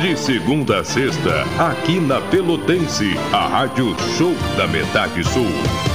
De 0.00 0.16
segunda 0.16 0.80
a 0.80 0.84
sexta, 0.84 1.42
aqui 1.58 2.00
na 2.00 2.22
Pelotense, 2.22 3.10
a 3.34 3.46
Rádio 3.46 3.94
Show 4.16 4.34
da 4.56 4.66
Metade 4.66 5.22
Sul. 5.22 5.89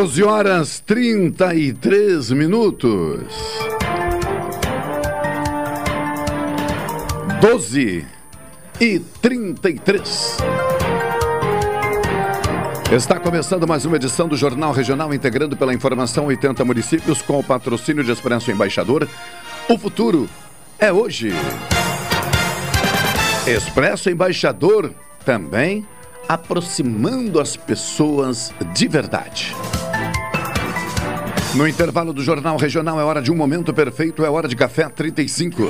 12 0.00 0.22
horas 0.22 0.80
33 0.86 2.30
minutos. 2.30 3.34
12 7.40 8.06
e 8.80 9.00
33. 9.20 10.36
Está 12.92 13.18
começando 13.18 13.66
mais 13.66 13.84
uma 13.84 13.96
edição 13.96 14.28
do 14.28 14.36
Jornal 14.36 14.70
Regional, 14.70 15.12
integrando 15.12 15.56
pela 15.56 15.74
informação 15.74 16.26
80 16.26 16.64
municípios 16.64 17.20
com 17.20 17.40
o 17.40 17.42
patrocínio 17.42 18.04
de 18.04 18.12
Expresso 18.12 18.52
Embaixador. 18.52 19.08
O 19.68 19.76
futuro 19.76 20.28
é 20.78 20.92
hoje. 20.92 21.32
Expresso 23.48 24.08
Embaixador 24.08 24.94
também 25.24 25.84
aproximando 26.28 27.40
as 27.40 27.56
pessoas 27.56 28.52
de 28.72 28.86
verdade. 28.86 29.56
No 31.58 31.66
intervalo 31.66 32.12
do 32.12 32.22
Jornal 32.22 32.56
Regional 32.56 33.00
é 33.00 33.02
hora 33.02 33.20
de 33.20 33.32
um 33.32 33.34
momento 33.34 33.74
perfeito, 33.74 34.24
é 34.24 34.30
hora 34.30 34.46
de 34.46 34.54
café 34.54 34.88
35. 34.88 35.64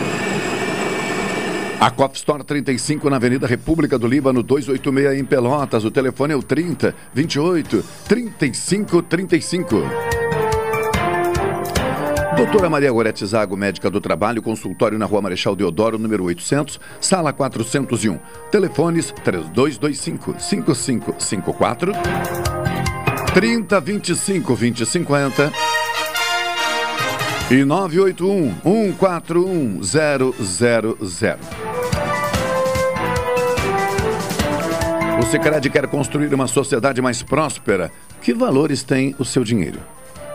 A 1.80 1.90
Cop 1.90 2.14
Store 2.14 2.44
35 2.44 3.08
na 3.08 3.16
Avenida 3.16 3.46
República 3.46 3.98
do 3.98 4.06
Líbano 4.06 4.42
286 4.42 5.18
em 5.18 5.24
Pelotas. 5.24 5.86
O 5.86 5.90
telefone 5.90 6.34
é 6.34 6.36
o 6.36 6.42
30 6.42 6.94
28 7.14 7.82
35 8.06 9.00
35. 9.00 9.76
Doutora 12.36 12.68
Maria 12.68 12.92
Gorete 12.92 13.24
Zago, 13.24 13.56
médica 13.56 13.88
do 13.88 13.98
trabalho, 13.98 14.42
consultório 14.42 14.98
na 14.98 15.06
Rua 15.06 15.22
Marechal 15.22 15.56
Deodoro, 15.56 15.98
número 15.98 16.24
800, 16.24 16.78
sala 17.00 17.32
401. 17.32 18.18
Telefones 18.50 19.10
3225 19.24 20.36
5554 20.38 21.92
3025 23.32 24.54
2050 24.54 25.77
e 27.50 27.64
981 27.64 28.54
141 28.62 29.82
000. 29.82 31.38
O 35.18 35.26
Sicredi 35.30 35.70
quer 35.70 35.86
construir 35.86 36.32
uma 36.34 36.46
sociedade 36.46 37.00
mais 37.00 37.22
próspera. 37.22 37.90
Que 38.20 38.34
valores 38.34 38.82
tem 38.82 39.16
o 39.18 39.24
seu 39.24 39.42
dinheiro? 39.42 39.80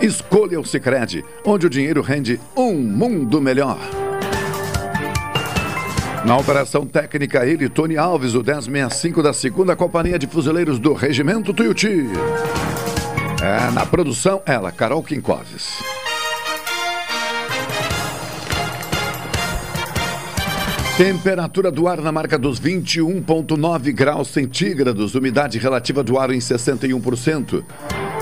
Escolha 0.02 0.60
o 0.60 0.66
Sicredi, 0.66 1.24
onde 1.46 1.68
o 1.68 1.70
dinheiro 1.70 2.02
rende 2.02 2.40
um 2.56 2.74
mundo 2.74 3.40
melhor. 3.40 3.78
Na 6.26 6.38
operação 6.38 6.86
técnica, 6.86 7.46
ele, 7.46 7.70
Tony 7.70 7.98
Alves, 7.98 8.34
o 8.34 8.42
1065 8.44 9.22
da 9.22 9.34
segunda 9.34 9.76
Companhia 9.76 10.18
de 10.18 10.26
Fuzileiros 10.26 10.80
do 10.80 10.94
Regimento 10.94 11.54
Tuiuti. 11.54 12.08
É, 13.42 13.72
na 13.72 13.86
produção, 13.86 14.42
ela, 14.46 14.72
Carol 14.72 15.04
Quincoses. 15.04 16.03
Temperatura 20.98 21.72
do 21.72 21.88
ar 21.88 22.00
na 22.02 22.12
marca 22.12 22.38
dos 22.38 22.62
21,9 22.62 23.92
graus 23.92 24.28
centígrados, 24.28 25.16
umidade 25.16 25.58
relativa 25.58 26.04
do 26.04 26.20
ar 26.20 26.30
em 26.30 26.38
61%, 26.38 27.64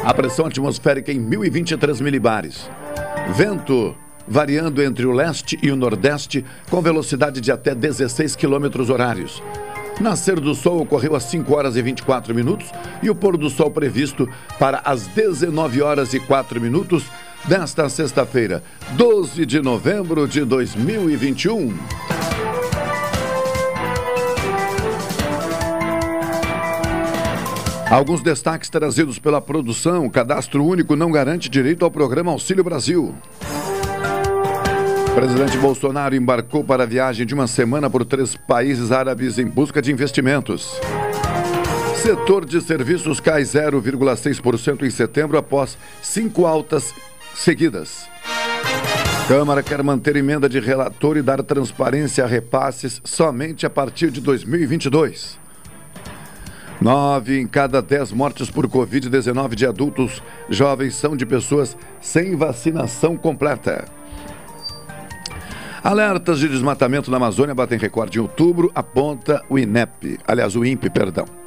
a 0.05 0.13
pressão 0.13 0.45
atmosférica 0.45 1.11
em 1.11 1.19
1023 1.19 1.99
milibares. 1.99 2.69
Vento 3.35 3.93
variando 4.25 4.81
entre 4.81 5.05
o 5.05 5.11
leste 5.11 5.59
e 5.61 5.69
o 5.69 5.75
nordeste 5.75 6.45
com 6.69 6.81
velocidade 6.81 7.41
de 7.41 7.51
até 7.51 7.75
16 7.75 8.37
quilômetros 8.37 8.89
horários. 8.89 9.43
Nascer 9.99 10.39
do 10.39 10.55
sol 10.55 10.81
ocorreu 10.81 11.13
às 11.13 11.23
5 11.23 11.53
horas 11.53 11.75
e 11.75 11.81
24 11.81 12.33
minutos 12.33 12.71
e 13.03 13.09
o 13.09 13.15
pôr 13.15 13.35
do 13.35 13.49
sol 13.49 13.69
previsto 13.69 14.29
para 14.57 14.81
as 14.85 15.07
19 15.07 15.81
horas 15.81 16.13
e 16.13 16.21
4 16.21 16.61
minutos 16.61 17.03
desta 17.43 17.89
sexta-feira, 17.89 18.63
12 18.93 19.45
de 19.45 19.61
novembro 19.61 20.25
de 20.25 20.45
2021. 20.45 22.20
Alguns 27.91 28.21
destaques 28.21 28.69
trazidos 28.69 29.19
pela 29.19 29.41
produção: 29.41 30.09
cadastro 30.09 30.65
único 30.65 30.95
não 30.95 31.11
garante 31.11 31.49
direito 31.49 31.83
ao 31.83 31.91
programa 31.91 32.31
Auxílio 32.31 32.63
Brasil. 32.63 33.13
presidente 35.13 35.57
Bolsonaro 35.57 36.15
embarcou 36.15 36.63
para 36.63 36.83
a 36.83 36.85
viagem 36.85 37.25
de 37.25 37.33
uma 37.33 37.47
semana 37.47 37.89
por 37.89 38.05
três 38.05 38.33
países 38.33 38.93
árabes 38.93 39.37
em 39.37 39.45
busca 39.45 39.81
de 39.81 39.91
investimentos. 39.91 40.79
Setor 42.01 42.45
de 42.45 42.61
serviços 42.61 43.19
cai 43.19 43.41
0,6% 43.41 44.83
em 44.83 44.89
setembro 44.89 45.37
após 45.37 45.77
cinco 46.01 46.45
altas 46.45 46.95
seguidas. 47.35 48.07
Câmara 49.27 49.61
quer 49.61 49.83
manter 49.83 50.15
emenda 50.15 50.47
de 50.47 50.61
relator 50.61 51.17
e 51.17 51.21
dar 51.21 51.43
transparência 51.43 52.23
a 52.23 52.27
repasses 52.27 53.01
somente 53.03 53.65
a 53.65 53.69
partir 53.69 54.11
de 54.11 54.21
2022. 54.21 55.40
Nove 56.81 57.39
em 57.39 57.45
cada 57.45 57.79
dez 57.79 58.11
mortes 58.11 58.49
por 58.49 58.67
Covid-19 58.67 59.53
de 59.53 59.67
adultos 59.67 60.23
jovens 60.49 60.95
são 60.95 61.15
de 61.15 61.27
pessoas 61.27 61.77
sem 62.01 62.35
vacinação 62.35 63.15
completa. 63.15 63.85
Alertas 65.83 66.39
de 66.39 66.47
desmatamento 66.47 67.11
na 67.11 67.17
Amazônia 67.17 67.53
batem 67.53 67.77
recorde 67.77 68.17
em 68.17 68.21
outubro, 68.21 68.71
aponta 68.73 69.43
o 69.47 69.59
INEP, 69.59 70.17
aliás, 70.27 70.55
o 70.55 70.65
INPE, 70.65 70.89
perdão. 70.89 71.40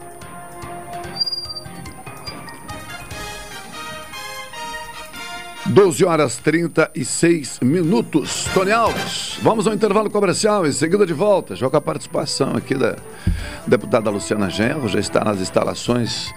12 5.66 6.04
horas 6.04 6.36
36 6.36 7.60
minutos. 7.62 8.46
Tony 8.52 8.70
Alves, 8.70 9.38
vamos 9.42 9.66
ao 9.66 9.72
intervalo 9.72 10.10
comercial, 10.10 10.66
em 10.66 10.72
seguida 10.72 11.06
de 11.06 11.14
volta. 11.14 11.56
Joga 11.56 11.78
a 11.78 11.80
participação 11.80 12.54
aqui 12.54 12.74
da 12.74 12.96
deputada 13.66 14.10
Luciana 14.10 14.50
Genro, 14.50 14.88
já 14.88 15.00
está 15.00 15.24
nas 15.24 15.40
instalações 15.40 16.32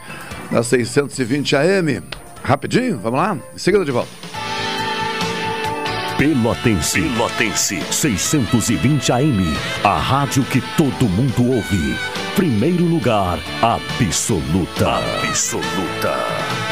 da 0.50 0.64
620 0.64 1.56
AM. 1.58 2.02
Rapidinho, 2.42 3.00
vamos 3.00 3.20
lá? 3.20 3.38
Em 3.54 3.58
seguida 3.58 3.84
de 3.84 3.92
volta. 3.92 4.10
Pelotense. 6.18 7.02
Pelotense. 7.02 7.82
620 7.92 9.12
AM. 9.12 9.58
A 9.84 9.98
rádio 9.98 10.44
que 10.46 10.62
todo 10.76 11.06
mundo 11.10 11.52
ouve. 11.54 11.96
Primeiro 12.36 12.86
lugar, 12.86 13.38
absoluta. 13.62 14.98
Absoluta. 15.28 16.67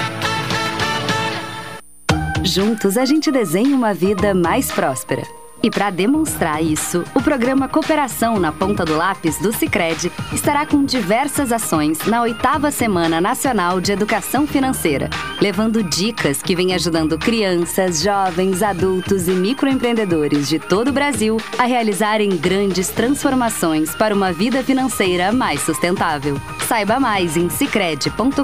Juntos 2.55 2.97
a 2.97 3.03
gente 3.03 3.29
desenha 3.33 3.75
uma 3.75 3.93
vida 3.93 4.33
mais 4.33 4.71
próspera. 4.71 5.23
E 5.61 5.69
para 5.69 5.89
demonstrar 5.89 6.63
isso, 6.63 7.03
o 7.13 7.21
programa 7.21 7.67
Cooperação 7.67 8.39
na 8.39 8.49
Ponta 8.49 8.85
do 8.85 8.95
Lápis 8.95 9.37
do 9.39 9.51
Cicred 9.51 10.09
estará 10.31 10.65
com 10.65 10.85
diversas 10.85 11.51
ações 11.51 12.05
na 12.05 12.21
oitava 12.21 12.71
Semana 12.71 13.19
Nacional 13.19 13.81
de 13.81 13.91
Educação 13.91 14.47
Financeira, 14.47 15.09
levando 15.41 15.83
dicas 15.83 16.41
que 16.41 16.55
vêm 16.55 16.73
ajudando 16.73 17.19
crianças, 17.19 18.01
jovens, 18.01 18.63
adultos 18.63 19.27
e 19.27 19.31
microempreendedores 19.31 20.47
de 20.47 20.57
todo 20.57 20.87
o 20.91 20.93
Brasil 20.93 21.35
a 21.57 21.65
realizarem 21.65 22.37
grandes 22.37 22.87
transformações 22.87 23.93
para 23.93 24.15
uma 24.15 24.31
vida 24.31 24.63
financeira 24.63 25.33
mais 25.33 25.59
sustentável. 25.59 26.39
Saiba 26.69 27.01
mais 27.01 27.35
em 27.35 27.49
cicred.com.br 27.49 28.41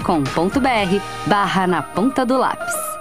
barra 1.27 1.65
na 1.65 1.81
ponta 1.81 2.25
do 2.25 2.37
lápis. 2.37 3.00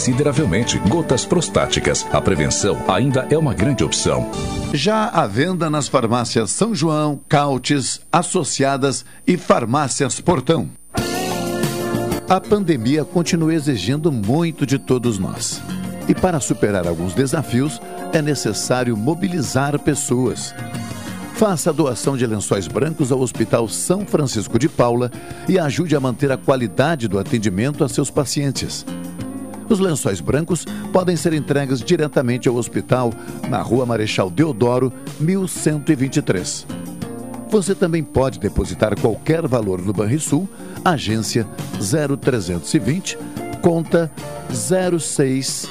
consideravelmente. 0.01 0.79
Gotas 0.79 1.25
prostáticas. 1.25 2.07
A 2.11 2.19
prevenção 2.19 2.75
ainda 2.87 3.27
é 3.29 3.37
uma 3.37 3.53
grande 3.53 3.83
opção. 3.83 4.27
Já 4.73 5.07
à 5.09 5.27
venda 5.27 5.69
nas 5.69 5.87
farmácias 5.87 6.49
São 6.49 6.73
João, 6.73 7.21
Cautes, 7.29 8.01
Associadas 8.11 9.05
e 9.27 9.37
Farmácias 9.37 10.19
Portão. 10.19 10.69
A 12.27 12.41
pandemia 12.41 13.05
continua 13.05 13.53
exigindo 13.53 14.11
muito 14.11 14.65
de 14.65 14.79
todos 14.79 15.19
nós. 15.19 15.61
E 16.07 16.15
para 16.15 16.39
superar 16.39 16.87
alguns 16.87 17.13
desafios, 17.13 17.79
é 18.11 18.23
necessário 18.23 18.97
mobilizar 18.97 19.77
pessoas. 19.77 20.51
Faça 21.35 21.69
a 21.69 21.73
doação 21.73 22.17
de 22.17 22.25
lençóis 22.25 22.67
brancos 22.67 23.11
ao 23.11 23.19
Hospital 23.19 23.67
São 23.67 24.03
Francisco 24.05 24.57
de 24.57 24.67
Paula 24.67 25.11
e 25.47 25.59
ajude 25.59 25.95
a 25.95 25.99
manter 25.99 26.31
a 26.31 26.37
qualidade 26.37 27.07
do 27.07 27.19
atendimento 27.19 27.83
a 27.83 27.89
seus 27.89 28.09
pacientes. 28.09 28.83
Os 29.71 29.79
lençóis 29.79 30.19
brancos 30.19 30.65
podem 30.91 31.15
ser 31.15 31.31
entregues 31.31 31.79
diretamente 31.79 32.49
ao 32.49 32.55
hospital 32.55 33.13
na 33.47 33.61
Rua 33.61 33.85
Marechal 33.85 34.29
Deodoro, 34.29 34.91
1123. 35.17 36.67
Você 37.49 37.73
também 37.73 38.03
pode 38.03 38.37
depositar 38.37 38.99
qualquer 38.99 39.47
valor 39.47 39.81
no 39.81 39.93
Banrisul, 39.93 40.45
agência 40.83 41.47
0320, 41.79 43.17
conta 43.61 44.11
06 44.51 45.69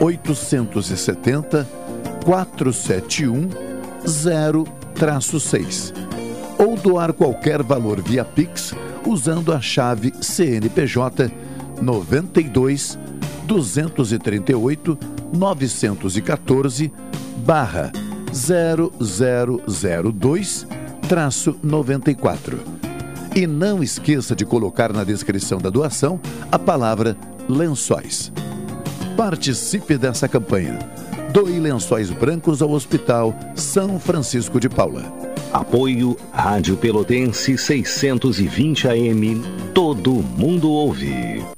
870 0.00 1.68
471 2.24 3.48
0-6 4.04 5.92
ou 6.56 6.76
doar 6.76 7.12
qualquer 7.12 7.64
valor 7.64 8.00
via 8.00 8.24
Pix 8.24 8.72
usando 9.04 9.52
a 9.52 9.60
chave 9.60 10.12
CNPJ 10.20 11.47
92 11.80 12.98
238 13.46 14.98
914 15.32 16.92
barra 17.44 17.92
0002 18.32 20.66
traço 21.08 21.56
94. 21.62 22.60
E 23.34 23.46
não 23.46 23.82
esqueça 23.82 24.36
de 24.36 24.44
colocar 24.44 24.92
na 24.92 25.04
descrição 25.04 25.58
da 25.58 25.70
doação 25.70 26.20
a 26.52 26.58
palavra 26.58 27.16
lençóis. 27.48 28.30
Participe 29.16 29.96
dessa 29.96 30.28
campanha. 30.28 30.78
Doe 31.32 31.58
lençóis 31.58 32.10
brancos 32.10 32.62
ao 32.62 32.70
Hospital 32.70 33.34
São 33.54 33.98
Francisco 33.98 34.60
de 34.60 34.68
Paula. 34.68 35.02
Apoio 35.52 36.16
Rádio 36.32 36.76
Pelotense 36.76 37.56
620 37.56 38.88
AM. 38.88 39.42
Todo 39.72 40.12
mundo 40.12 40.70
ouve. 40.70 41.57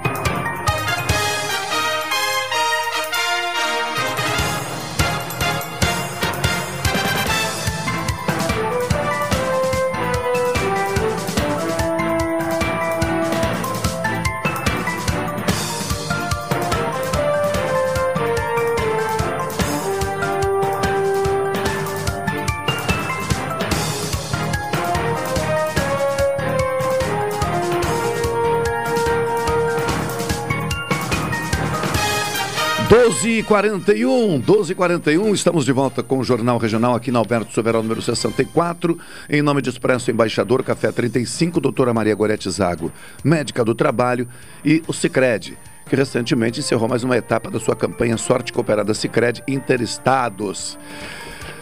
E 33.41 33.43
41, 33.43 34.39
12 34.39 34.71
e 34.71 34.75
41, 34.75 35.33
estamos 35.33 35.65
de 35.65 35.71
volta 35.71 36.03
com 36.03 36.19
o 36.19 36.23
Jornal 36.23 36.59
Regional 36.59 36.93
aqui 36.93 37.11
na 37.11 37.17
Alberto 37.17 37.51
Soberal, 37.51 37.81
número 37.81 37.99
64. 37.99 38.95
Em 39.27 39.41
nome 39.41 39.63
de 39.63 39.69
Expresso 39.69 40.11
Embaixador, 40.11 40.63
Café 40.63 40.91
35, 40.91 41.59
doutora 41.59 41.91
Maria 41.91 42.13
Gorete 42.13 42.47
Zago, 42.51 42.91
médica 43.23 43.65
do 43.65 43.73
trabalho, 43.73 44.27
e 44.63 44.83
o 44.87 44.93
Cicred, 44.93 45.57
que 45.89 45.95
recentemente 45.95 46.59
encerrou 46.59 46.87
mais 46.87 47.03
uma 47.03 47.17
etapa 47.17 47.49
da 47.49 47.59
sua 47.59 47.75
campanha 47.75 48.15
Sorte 48.15 48.53
Cooperada 48.53 48.93
Cicred 48.93 49.41
Interestados. 49.47 50.77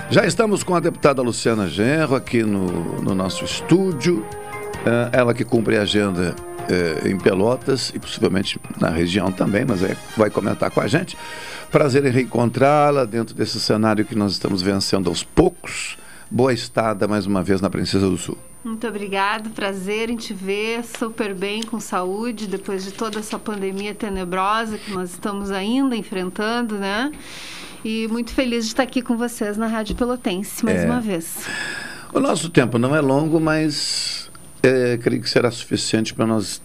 Já 0.09 0.25
estamos 0.25 0.63
com 0.63 0.75
a 0.75 0.81
deputada 0.81 1.21
Luciana 1.21 1.69
Genro 1.69 2.13
aqui 2.13 2.43
no, 2.43 3.01
no 3.01 3.15
nosso 3.15 3.45
estúdio. 3.45 4.25
É, 4.85 5.17
ela 5.17 5.33
que 5.33 5.45
cumpre 5.45 5.77
a 5.77 5.83
agenda 5.83 6.35
é, 6.69 7.09
em 7.09 7.17
Pelotas 7.17 7.91
e 7.93 7.99
possivelmente 7.99 8.59
na 8.79 8.89
região 8.89 9.31
também, 9.31 9.65
mas 9.65 9.83
é, 9.83 9.97
vai 10.15 10.29
comentar 10.29 10.69
com 10.69 10.79
a 10.79 10.87
gente. 10.87 11.17
Prazer 11.71 12.05
em 12.05 12.09
reencontrá-la 12.09 13.05
dentro 13.05 13.35
desse 13.35 13.59
cenário 13.59 14.05
que 14.05 14.15
nós 14.15 14.33
estamos 14.33 14.61
vencendo 14.61 15.09
aos 15.09 15.23
poucos. 15.23 15.97
Boa 16.29 16.53
estada 16.53 17.07
mais 17.07 17.25
uma 17.25 17.41
vez 17.41 17.59
na 17.59 17.69
Princesa 17.69 18.07
do 18.07 18.17
Sul. 18.17 18.37
Muito 18.63 18.85
obrigada, 18.87 19.49
prazer 19.49 20.09
em 20.09 20.17
te 20.17 20.33
ver 20.33 20.83
super 20.83 21.33
bem, 21.33 21.63
com 21.63 21.79
saúde, 21.79 22.45
depois 22.45 22.83
de 22.83 22.91
toda 22.91 23.17
essa 23.17 23.39
pandemia 23.39 23.95
tenebrosa 23.95 24.77
que 24.77 24.91
nós 24.91 25.11
estamos 25.11 25.49
ainda 25.49 25.95
enfrentando, 25.95 26.75
né? 26.75 27.11
E 27.83 28.07
muito 28.09 28.31
feliz 28.31 28.65
de 28.65 28.71
estar 28.71 28.83
aqui 28.83 29.01
com 29.01 29.17
vocês 29.17 29.57
na 29.57 29.67
Rádio 29.67 29.95
Pelotense 29.95 30.63
mais 30.65 30.81
é. 30.81 30.85
uma 30.85 30.99
vez. 30.99 31.47
O 32.13 32.19
nosso 32.19 32.49
tempo 32.49 32.77
não 32.77 32.93
é 32.93 32.99
longo, 32.99 33.39
mas 33.39 34.28
é, 34.63 34.97
creio 34.97 35.21
que 35.21 35.29
será 35.29 35.51
suficiente 35.51 36.13
para 36.13 36.25
nós 36.25 36.61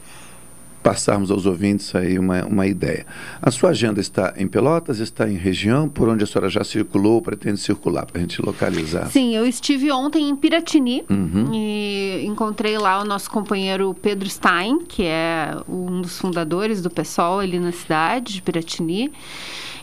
passarmos 0.85 1.31
aos 1.31 1.47
ouvintes 1.47 1.95
aí 1.95 2.19
uma, 2.19 2.45
uma 2.45 2.67
ideia. 2.67 3.07
A 3.41 3.51
sua 3.51 3.71
agenda 3.71 4.03
está 4.03 4.35
em 4.37 4.47
Pelotas, 4.47 4.99
está 4.99 5.27
em 5.27 5.35
região, 5.35 5.89
por 5.89 6.11
onde 6.11 6.23
a 6.23 6.27
senhora 6.27 6.51
já 6.51 6.63
circulou, 6.63 7.23
pretende 7.23 7.59
circular, 7.59 8.05
para 8.05 8.19
a 8.19 8.21
gente 8.21 8.43
localizar? 8.43 9.07
Sim, 9.07 9.35
eu 9.35 9.47
estive 9.47 9.91
ontem 9.91 10.29
em 10.29 10.37
Piratini 10.37 11.03
uhum. 11.09 11.51
e 11.55 12.27
encontrei 12.27 12.77
lá 12.77 13.01
o 13.01 13.05
nosso 13.05 13.31
companheiro 13.31 13.95
Pedro 13.95 14.29
Stein, 14.29 14.85
que 14.87 15.05
é 15.05 15.57
um 15.67 16.03
dos 16.03 16.19
fundadores 16.19 16.83
do 16.83 16.91
PSOL 16.91 17.41
ali 17.41 17.59
na 17.59 17.73
cidade 17.73 18.35
de 18.35 18.43
Piratini. 18.43 19.11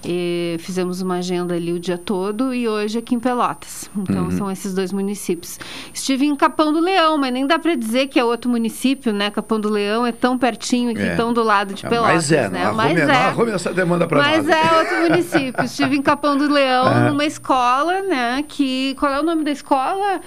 E 0.03 0.55
fizemos 0.59 1.01
uma 1.01 1.17
agenda 1.17 1.53
ali 1.53 1.71
o 1.71 1.79
dia 1.79 1.97
todo 1.97 2.53
e 2.53 2.67
hoje 2.67 2.97
aqui 2.97 3.13
em 3.13 3.19
Pelotas. 3.19 3.89
Então 3.95 4.25
uhum. 4.25 4.31
são 4.31 4.51
esses 4.51 4.73
dois 4.73 4.91
municípios. 4.91 5.59
Estive 5.93 6.25
em 6.25 6.35
Capão 6.35 6.73
do 6.73 6.79
Leão, 6.79 7.17
mas 7.17 7.31
nem 7.31 7.45
dá 7.45 7.59
para 7.59 7.75
dizer 7.75 8.07
que 8.07 8.19
é 8.19 8.23
outro 8.23 8.49
município, 8.49 9.13
né? 9.13 9.29
Capão 9.29 9.59
do 9.59 9.69
Leão 9.69 10.05
é 10.05 10.11
tão 10.11 10.37
pertinho 10.37 10.91
aqui, 10.91 11.01
é. 11.01 11.15
tão 11.15 11.31
do 11.31 11.43
lado 11.43 11.73
de 11.73 11.83
Pelotas. 11.83 12.15
Mas 12.15 12.31
é, 12.31 12.49
né? 12.49 12.65
não 12.65 12.73
mas 12.73 12.97
é. 12.97 13.11
arrume 13.11 13.51
essa 13.51 13.71
demanda 13.71 14.07
para. 14.07 14.19
Mas 14.19 14.47
é 14.47 14.77
outro 14.79 15.01
município. 15.01 15.63
Estive 15.63 15.95
em 15.95 16.01
Capão 16.01 16.35
do 16.35 16.51
Leão, 16.51 16.87
é. 16.87 17.09
numa 17.09 17.25
escola, 17.25 18.01
né? 18.01 18.43
Que 18.47 18.95
qual 18.95 19.13
é 19.13 19.19
o 19.19 19.23
nome 19.23 19.43
da 19.43 19.51
escola? 19.51 20.19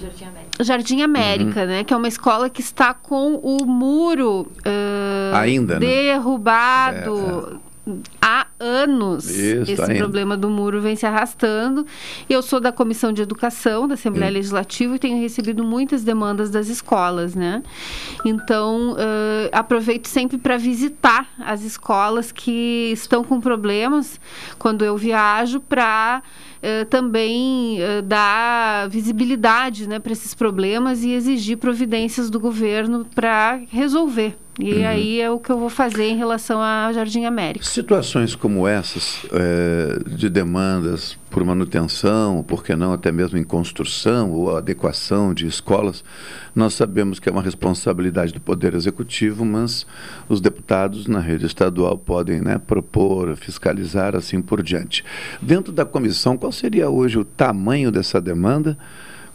Jardim 0.00 0.24
América. 0.24 0.64
Jardim 0.64 1.02
América, 1.02 1.60
uhum. 1.62 1.66
né? 1.66 1.84
Que 1.84 1.92
é 1.92 1.96
uma 1.96 2.08
escola 2.08 2.48
que 2.48 2.60
está 2.60 2.94
com 2.94 3.34
o 3.34 3.66
muro 3.66 4.46
uh, 4.64 5.34
ainda 5.34 5.74
né? 5.74 5.80
derrubado. 5.80 7.60
Né? 7.60 7.68
há 8.20 8.46
anos 8.60 9.28
Isso, 9.30 9.72
esse 9.72 9.94
problema 9.94 10.36
do 10.36 10.50
muro 10.50 10.80
vem 10.80 10.96
se 10.96 11.06
arrastando. 11.06 11.86
Eu 12.28 12.42
sou 12.42 12.60
da 12.60 12.72
Comissão 12.72 13.12
de 13.12 13.22
Educação 13.22 13.86
da 13.86 13.94
Assembleia 13.94 14.30
Legislativa 14.30 14.96
e 14.96 14.98
tenho 14.98 15.20
recebido 15.20 15.64
muitas 15.64 16.02
demandas 16.02 16.50
das 16.50 16.68
escolas, 16.68 17.34
né? 17.34 17.62
Então, 18.24 18.92
uh, 18.92 19.48
aproveito 19.52 20.06
sempre 20.06 20.38
para 20.38 20.56
visitar 20.56 21.28
as 21.38 21.62
escolas 21.62 22.32
que 22.32 22.90
estão 22.92 23.22
com 23.22 23.40
problemas 23.40 24.20
quando 24.58 24.84
eu 24.84 24.96
viajo 24.96 25.60
para 25.60 26.22
uh, 26.58 26.84
também 26.86 27.78
uh, 27.80 28.02
dar 28.02 28.88
visibilidade 28.88 29.88
né, 29.88 29.98
para 29.98 30.12
esses 30.12 30.34
problemas 30.34 31.04
e 31.04 31.10
exigir 31.10 31.58
providências 31.58 32.30
do 32.30 32.40
governo 32.40 33.06
para 33.14 33.60
resolver. 33.70 34.36
E 34.58 34.74
uhum. 34.74 34.86
aí 34.88 35.20
é 35.20 35.30
o 35.30 35.38
que 35.38 35.50
eu 35.50 35.58
vou 35.58 35.70
fazer 35.70 36.04
em 36.04 36.16
relação 36.16 36.60
ao 36.60 36.92
Jardim 36.92 37.24
América. 37.24 37.64
Situações 37.64 38.34
como 38.34 38.47
essas, 38.68 39.26
é, 39.32 39.98
de 40.08 40.28
demandas 40.30 41.18
por 41.30 41.44
manutenção, 41.44 42.42
por 42.42 42.64
que 42.64 42.74
não 42.74 42.92
até 42.92 43.12
mesmo 43.12 43.36
em 43.36 43.44
construção 43.44 44.30
ou 44.30 44.56
adequação 44.56 45.34
de 45.34 45.46
escolas, 45.46 46.02
nós 46.54 46.74
sabemos 46.74 47.18
que 47.18 47.28
é 47.28 47.32
uma 47.32 47.42
responsabilidade 47.42 48.32
do 48.32 48.40
Poder 48.40 48.74
Executivo, 48.74 49.44
mas 49.44 49.86
os 50.28 50.40
deputados 50.40 51.06
na 51.06 51.20
rede 51.20 51.46
estadual 51.46 51.98
podem 51.98 52.40
né, 52.40 52.58
propor, 52.58 53.36
fiscalizar, 53.36 54.16
assim 54.16 54.40
por 54.40 54.62
diante. 54.62 55.04
Dentro 55.40 55.72
da 55.72 55.84
comissão, 55.84 56.36
qual 56.36 56.50
seria 56.50 56.88
hoje 56.88 57.18
o 57.18 57.24
tamanho 57.24 57.92
dessa 57.92 58.20
demanda? 58.20 58.76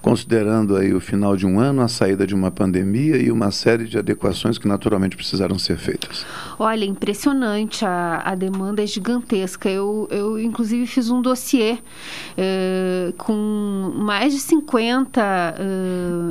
Considerando 0.03 0.75
aí 0.75 0.93
o 0.93 0.99
final 0.99 1.37
de 1.37 1.47
um 1.47 1.61
ano, 1.61 1.81
a 1.81 1.87
saída 1.87 2.27
de 2.27 2.35
uma 2.35 2.51
pandemia 2.51 3.15
e 3.15 3.31
uma 3.31 3.51
série 3.51 3.85
de 3.85 3.97
adequações 3.97 4.57
que 4.57 4.67
naturalmente 4.67 5.15
precisaram 5.15 5.57
ser 5.57 5.77
feitas? 5.77 6.25
Olha, 6.59 6.83
impressionante, 6.83 7.85
a, 7.85 8.21
a 8.25 8.35
demanda 8.35 8.83
é 8.83 8.85
gigantesca. 8.85 9.69
Eu, 9.69 10.05
eu, 10.11 10.37
inclusive, 10.37 10.85
fiz 10.87 11.09
um 11.09 11.21
dossiê 11.21 11.77
eh, 12.37 13.13
com 13.17 13.93
mais 13.95 14.33
de 14.33 14.41
50 14.41 15.21
eh, 15.21 15.55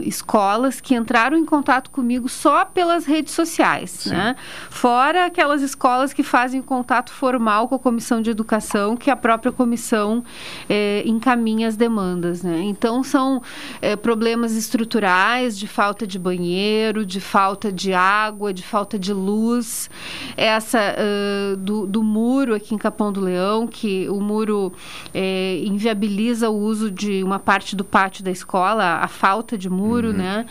escolas 0.05 0.79
que 0.79 0.95
entraram 0.95 1.39
em 1.39 1.47
contato 1.47 1.91
comigo 1.91 2.29
só 2.29 2.67
pelas 2.67 3.07
redes 3.07 3.33
sociais, 3.33 4.05
né? 4.05 4.37
Fora 4.69 5.25
aquelas 5.25 5.63
escolas 5.63 6.13
que 6.13 6.23
fazem 6.23 6.61
contato 6.61 7.11
formal 7.11 7.69
com 7.69 7.77
a 7.77 7.79
Comissão 7.79 8.21
de 8.21 8.29
Educação, 8.29 8.99
que 8.99 9.11
a 9.11 9.17
própria 9.17 9.51
comissão 9.51 10.23
eh, 10.69 11.03
encaminha 11.07 11.69
as 11.69 11.77
demandas, 11.77 12.43
né? 12.43 12.61
Então, 12.65 13.03
são 13.03 13.41
é, 13.81 13.97
problemas 13.97 14.55
estruturais 14.55 15.59
de 15.59 15.67
falta 15.67 16.07
de 16.07 16.19
banheiro, 16.19 17.05
de 17.05 17.21
falta 17.21 17.73
de 17.73 17.93
água, 17.93 18.53
de 18.53 18.63
falta 18.63 18.99
de 18.99 19.13
luz. 19.13 19.91
Essa 20.37 20.79
uh, 20.79 21.57
do, 21.57 21.87
do, 21.87 22.03
muro 22.03 22.55
aqui 22.55 22.75
em 22.75 22.79
Capão 22.79 23.13
do 23.13 23.21
Leão, 23.21 23.67
que 23.67 24.09
o 24.09 24.21
muro 24.21 24.73
é, 25.15 25.63
inviabiliza 25.65 26.51
o 26.51 26.57
uso 26.57 26.91
de 26.91 27.23
uma 27.23 27.39
parte 27.39 27.75
do 27.75 27.85
pátio 27.85 28.25
da 28.25 28.31
escola, 28.31 28.99
a 29.01 29.09
falta 29.09 29.57
de 29.57 29.69
muro, 29.69 30.09
uhum. 30.09 30.15
né? 30.15 30.47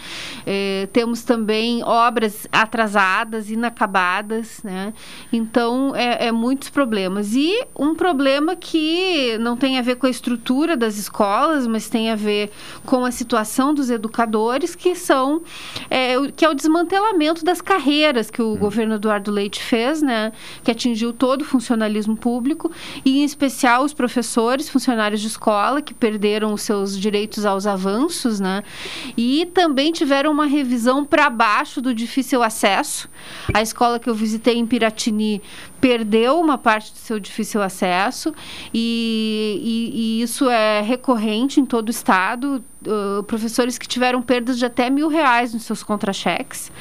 É, 0.45 0.87
temos 0.91 1.23
também 1.23 1.83
obras 1.83 2.47
atrasadas, 2.51 3.49
inacabadas, 3.49 4.61
né? 4.63 4.93
Então, 5.31 5.95
é, 5.95 6.27
é 6.27 6.31
muitos 6.31 6.69
problemas. 6.69 7.33
E 7.33 7.65
um 7.77 7.95
problema 7.95 8.55
que 8.55 9.37
não 9.39 9.55
tem 9.55 9.77
a 9.77 9.81
ver 9.81 9.95
com 9.95 10.07
a 10.07 10.09
estrutura 10.09 10.75
das 10.75 10.97
escolas, 10.97 11.67
mas 11.67 11.89
tem 11.89 12.09
a 12.09 12.15
ver 12.15 12.51
com 12.85 13.00
com 13.01 13.05
a 13.07 13.11
situação 13.11 13.73
dos 13.73 13.89
educadores, 13.89 14.75
que 14.75 14.93
são 14.93 15.41
é, 15.89 16.13
que 16.35 16.45
é 16.45 16.49
o 16.49 16.53
desmantelamento 16.53 17.43
das 17.43 17.59
carreiras 17.59 18.29
que 18.29 18.43
o 18.43 18.53
hum. 18.53 18.57
governo 18.57 18.93
Eduardo 18.93 19.31
Leite 19.31 19.59
fez, 19.59 20.03
né, 20.03 20.31
que 20.63 20.69
atingiu 20.69 21.11
todo 21.11 21.41
o 21.41 21.45
funcionalismo 21.45 22.15
público 22.15 22.71
e 23.03 23.21
em 23.21 23.23
especial 23.23 23.83
os 23.83 23.91
professores, 23.91 24.69
funcionários 24.69 25.19
de 25.19 25.25
escola 25.25 25.81
que 25.81 25.95
perderam 25.95 26.53
os 26.53 26.61
seus 26.61 26.95
direitos 26.95 27.43
aos 27.43 27.65
avanços, 27.65 28.39
né, 28.39 28.61
e 29.17 29.47
também 29.51 29.91
tiveram 29.91 30.31
uma 30.31 30.45
revisão 30.45 31.03
para 31.03 31.27
baixo 31.27 31.81
do 31.81 31.95
difícil 31.95 32.43
acesso. 32.43 33.09
A 33.51 33.63
escola 33.63 33.97
que 33.97 34.11
eu 34.11 34.13
visitei 34.13 34.59
em 34.59 34.67
Piratini 34.67 35.41
perdeu 35.81 36.39
uma 36.39 36.59
parte 36.59 36.93
do 36.93 36.97
seu 36.99 37.19
difícil 37.19 37.59
acesso 37.61 38.33
e, 38.71 39.59
e, 39.63 40.19
e 40.19 40.21
isso 40.21 40.47
é 40.47 40.79
recorrente 40.81 41.59
em 41.59 41.65
todo 41.65 41.87
o 41.87 41.91
estado. 41.91 42.63
Uh, 42.81 43.21
professores 43.23 43.77
que 43.77 43.87
tiveram 43.87 44.23
perdas 44.23 44.57
de 44.57 44.65
até 44.65 44.89
mil 44.89 45.07
reais 45.07 45.53
nos 45.53 45.63
seus 45.63 45.83
contra-cheques. 45.83 46.71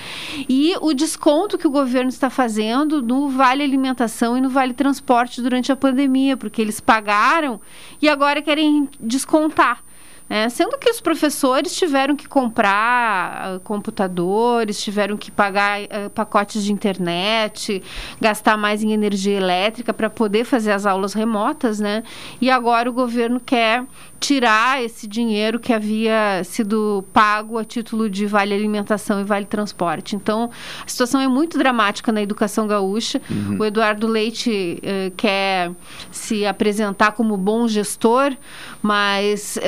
E 0.48 0.74
o 0.80 0.94
desconto 0.94 1.58
que 1.58 1.66
o 1.66 1.70
governo 1.70 2.08
está 2.08 2.30
fazendo 2.30 3.02
no 3.02 3.28
Vale 3.28 3.62
Alimentação 3.62 4.36
e 4.36 4.40
no 4.40 4.48
Vale 4.48 4.72
Transporte 4.72 5.42
durante 5.42 5.70
a 5.70 5.76
pandemia, 5.76 6.38
porque 6.38 6.62
eles 6.62 6.80
pagaram 6.80 7.60
e 8.00 8.08
agora 8.08 8.40
querem 8.40 8.88
descontar. 8.98 9.82
É, 10.32 10.48
sendo 10.48 10.78
que 10.78 10.88
os 10.88 11.00
professores 11.00 11.74
tiveram 11.74 12.14
que 12.14 12.28
comprar 12.28 13.56
uh, 13.56 13.60
computadores, 13.60 14.80
tiveram 14.80 15.16
que 15.16 15.28
pagar 15.28 15.80
uh, 15.82 16.08
pacotes 16.14 16.62
de 16.62 16.72
internet, 16.72 17.82
gastar 18.20 18.56
mais 18.56 18.80
em 18.80 18.92
energia 18.92 19.36
elétrica 19.36 19.92
para 19.92 20.08
poder 20.08 20.44
fazer 20.44 20.70
as 20.70 20.86
aulas 20.86 21.14
remotas, 21.14 21.80
né? 21.80 22.04
E 22.40 22.48
agora 22.48 22.88
o 22.88 22.92
governo 22.92 23.40
quer 23.40 23.84
tirar 24.20 24.82
esse 24.84 25.08
dinheiro 25.08 25.58
que 25.58 25.72
havia 25.72 26.42
sido 26.44 27.02
pago 27.12 27.56
a 27.56 27.64
título 27.64 28.08
de 28.08 28.26
vale 28.26 28.54
alimentação 28.54 29.18
e 29.20 29.24
vale 29.24 29.46
transporte. 29.46 30.14
Então, 30.14 30.50
a 30.84 30.88
situação 30.88 31.20
é 31.20 31.26
muito 31.26 31.58
dramática 31.58 32.12
na 32.12 32.20
educação 32.20 32.66
gaúcha. 32.66 33.20
Uhum. 33.30 33.56
O 33.58 33.64
Eduardo 33.64 34.06
Leite 34.06 34.80
uh, 34.82 35.10
quer 35.16 35.72
se 36.12 36.44
apresentar 36.44 37.12
como 37.12 37.36
bom 37.36 37.66
gestor, 37.66 38.36
mas 38.82 39.58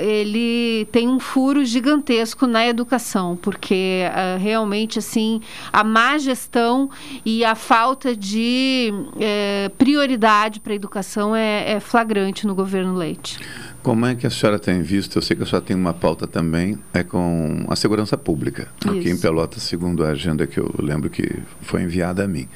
ele 0.00 0.86
tem 0.92 1.08
um 1.08 1.18
furo 1.18 1.64
gigantesco 1.64 2.46
na 2.46 2.66
educação, 2.66 3.36
porque 3.36 4.02
uh, 4.08 4.38
realmente 4.38 4.98
assim 4.98 5.40
a 5.72 5.82
má 5.82 6.18
gestão 6.18 6.90
e 7.24 7.44
a 7.44 7.54
falta 7.54 8.14
de 8.14 8.92
uh, 8.92 9.70
prioridade 9.76 10.60
para 10.60 10.72
a 10.72 10.76
educação 10.76 11.34
é, 11.34 11.72
é 11.72 11.80
flagrante 11.80 12.46
no 12.46 12.54
governo 12.54 12.94
Leite. 12.94 13.38
Como 13.82 14.04
é 14.04 14.14
que 14.14 14.26
a 14.26 14.30
senhora 14.30 14.58
tem 14.58 14.82
visto? 14.82 15.16
Eu 15.16 15.22
sei 15.22 15.36
que 15.36 15.42
a 15.42 15.46
senhora 15.46 15.64
tem 15.64 15.74
uma 15.74 15.94
pauta 15.94 16.26
também, 16.26 16.78
é 16.92 17.02
com 17.02 17.64
a 17.68 17.74
segurança 17.74 18.16
pública, 18.16 18.68
Isso. 18.84 18.90
aqui 18.90 19.10
em 19.10 19.18
Pelotas, 19.18 19.62
segundo 19.62 20.04
a 20.04 20.08
agenda 20.08 20.46
que 20.46 20.60
eu 20.60 20.70
lembro 20.78 21.08
que 21.08 21.26
foi 21.62 21.82
enviada 21.82 22.24
a 22.24 22.28
mim. 22.28 22.46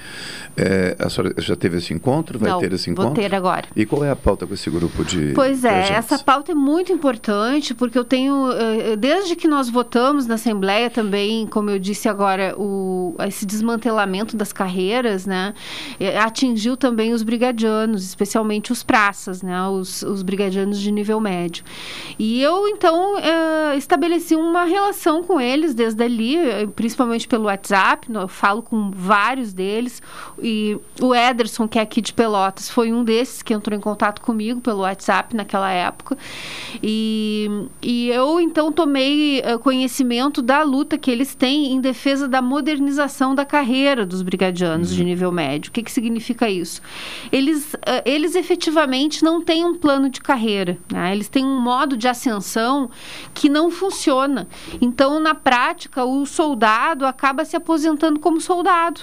É, 0.55 0.97
a 0.99 1.09
senhora 1.09 1.35
já 1.39 1.57
teve 1.57 1.79
esse 1.79 1.95
encontro? 1.95 2.39
Vai 2.39 2.51
Não, 2.51 2.61
ter 2.61 2.73
esse 2.75 2.91
encontro? 2.91 3.15
Vou 3.15 3.23
ter 3.23 3.35
agora. 3.35 3.67
E 3.75 3.87
qual 3.87 4.05
é 4.05 4.11
a 4.11 4.17
pauta 4.17 4.47
com 4.47 4.53
esse 4.53 4.69
grupo 4.69 5.03
de. 5.03 5.33
Pois 5.35 5.65
é, 5.65 5.93
essa 5.93 6.19
pauta 6.19 6.53
é 6.53 6.55
muito 6.55 6.93
importante, 6.93 7.75
porque 7.75 7.99
eu 7.99 8.05
tenho, 8.05 8.53
eh, 8.53 8.97
desde 8.97 9.35
que 9.35 9.49
nós 9.49 9.71
votamos 9.71 10.27
na 10.27 10.35
Assembleia 10.35 10.91
também, 10.91 11.47
como 11.47 11.71
eu 11.71 11.79
disse 11.79 12.09
agora, 12.09 12.55
o, 12.59 13.15
esse 13.27 13.47
desmantelamento 13.47 14.37
das 14.37 14.53
carreiras, 14.53 15.25
né, 15.25 15.55
eh, 15.99 16.19
atingiu 16.19 16.77
também 16.77 17.13
os 17.13 17.23
brigadianos, 17.23 18.05
especialmente 18.05 18.71
os 18.73 18.83
praças, 18.83 19.43
né, 19.43 19.67
os, 19.69 20.03
os 20.03 20.23
brigadianos 20.23 20.79
de 20.79 20.93
nível 20.93 21.14
nível 21.15 21.21
médio. 21.21 21.65
E 22.19 22.41
eu, 22.41 22.69
então, 22.69 23.19
é, 23.19 23.77
estabeleci 23.77 24.35
uma 24.35 24.65
relação 24.65 25.23
com 25.23 25.41
eles 25.41 25.75
desde 25.75 26.03
ali, 26.03 26.37
principalmente 26.75 27.27
pelo 27.27 27.45
WhatsApp, 27.45 28.09
eu 28.13 28.29
falo 28.29 28.63
com 28.63 28.91
vários 28.91 29.53
deles, 29.53 30.03
e 30.43 30.77
o 31.01 31.15
Ederson, 31.15 31.67
que 31.67 31.79
é 31.79 31.83
aqui 31.83 32.01
de 32.01 32.13
Pelotas, 32.13 32.69
foi 32.69 32.93
um 32.93 33.05
desses 33.05 33.43
que 33.43 33.53
entrou 33.53 33.77
em 33.77 33.81
contato 33.81 34.21
comigo 34.21 34.61
pelo 34.61 34.81
WhatsApp 34.81 35.35
naquela 35.35 35.71
época. 35.71 36.17
E, 36.83 37.49
e 37.83 38.09
eu, 38.11 38.41
então, 38.41 38.73
tomei 38.73 39.41
eh, 39.41 39.59
conhecimento 39.59 40.43
da 40.43 40.63
luta 40.63 40.99
que 40.99 41.11
eles 41.11 41.35
têm 41.35 41.73
em 41.73 41.81
defesa 41.81 42.29
da 42.29 42.41
modernização 42.41 43.35
da 43.35 43.45
carreira 43.45 44.07
dos 44.07 44.23
brigadianos 44.23 44.91
uhum. 44.91 44.97
de 44.97 45.05
nível 45.05 45.33
médio. 45.33 45.71
O 45.71 45.73
que, 45.73 45.83
que 45.83 45.91
significa 45.93 46.49
isso? 46.49 46.81
Eles, 47.33 47.75
eh, 47.87 48.03
eles 48.05 48.35
efetivamente 48.35 49.23
não 49.25 49.41
têm 49.43 49.65
um 49.65 49.75
plano 49.75 50.09
de 50.09 50.21
carreira, 50.21 50.79
né? 50.91 51.04
Né? 51.05 51.13
Eles 51.13 51.29
têm 51.29 51.45
um 51.45 51.61
modo 51.61 51.97
de 51.97 52.09
ascensão 52.09 52.91
que 53.35 53.49
não 53.49 53.71
funciona. 53.71 54.49
Então, 54.81 55.21
na 55.21 55.35
prática, 55.35 56.05
o 56.05 56.25
soldado 56.25 57.05
acaba 57.05 57.45
se 57.45 57.55
aposentando 57.55 58.19
como 58.19 58.41
soldado. 58.41 59.03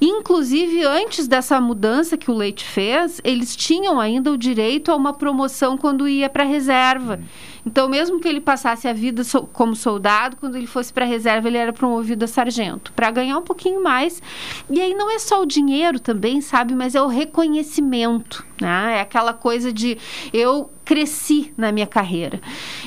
Inclusive, 0.00 0.82
antes 0.84 1.28
dessa 1.28 1.60
mudança 1.60 2.16
que 2.16 2.30
o 2.30 2.34
Leite 2.34 2.64
fez, 2.64 3.20
eles 3.22 3.54
tinham 3.54 4.00
ainda 4.00 4.32
o 4.32 4.38
direito 4.38 4.90
a 4.90 4.96
uma 4.96 5.12
promoção 5.12 5.76
quando 5.76 6.08
ia 6.08 6.30
para 6.30 6.42
a 6.42 6.46
reserva. 6.46 7.20
Então, 7.64 7.88
mesmo 7.88 8.18
que 8.18 8.26
ele 8.26 8.40
passasse 8.40 8.88
a 8.88 8.92
vida 8.92 9.22
so 9.22 9.42
como 9.52 9.76
soldado, 9.76 10.36
quando 10.36 10.56
ele 10.56 10.66
fosse 10.66 10.92
para 10.92 11.04
a 11.04 11.08
reserva, 11.08 11.46
ele 11.46 11.58
era 11.58 11.72
promovido 11.72 12.24
a 12.24 12.28
sargento, 12.28 12.92
para 12.92 13.10
ganhar 13.10 13.38
um 13.38 13.42
pouquinho 13.42 13.82
mais. 13.82 14.20
E 14.68 14.80
aí 14.80 14.94
não 14.94 15.10
é 15.10 15.18
só 15.18 15.42
o 15.42 15.46
dinheiro 15.46 16.00
também, 16.00 16.40
sabe, 16.40 16.74
mas 16.74 16.94
é 16.94 17.02
o 17.02 17.06
reconhecimento. 17.06 18.44
Né? 18.60 18.98
É 18.98 19.00
aquela 19.00 19.32
coisa 19.32 19.72
de 19.72 19.96
eu 20.32 20.70
cresci 20.92 21.54
na 21.56 21.72
minha 21.72 21.86
carreira. 21.86 22.38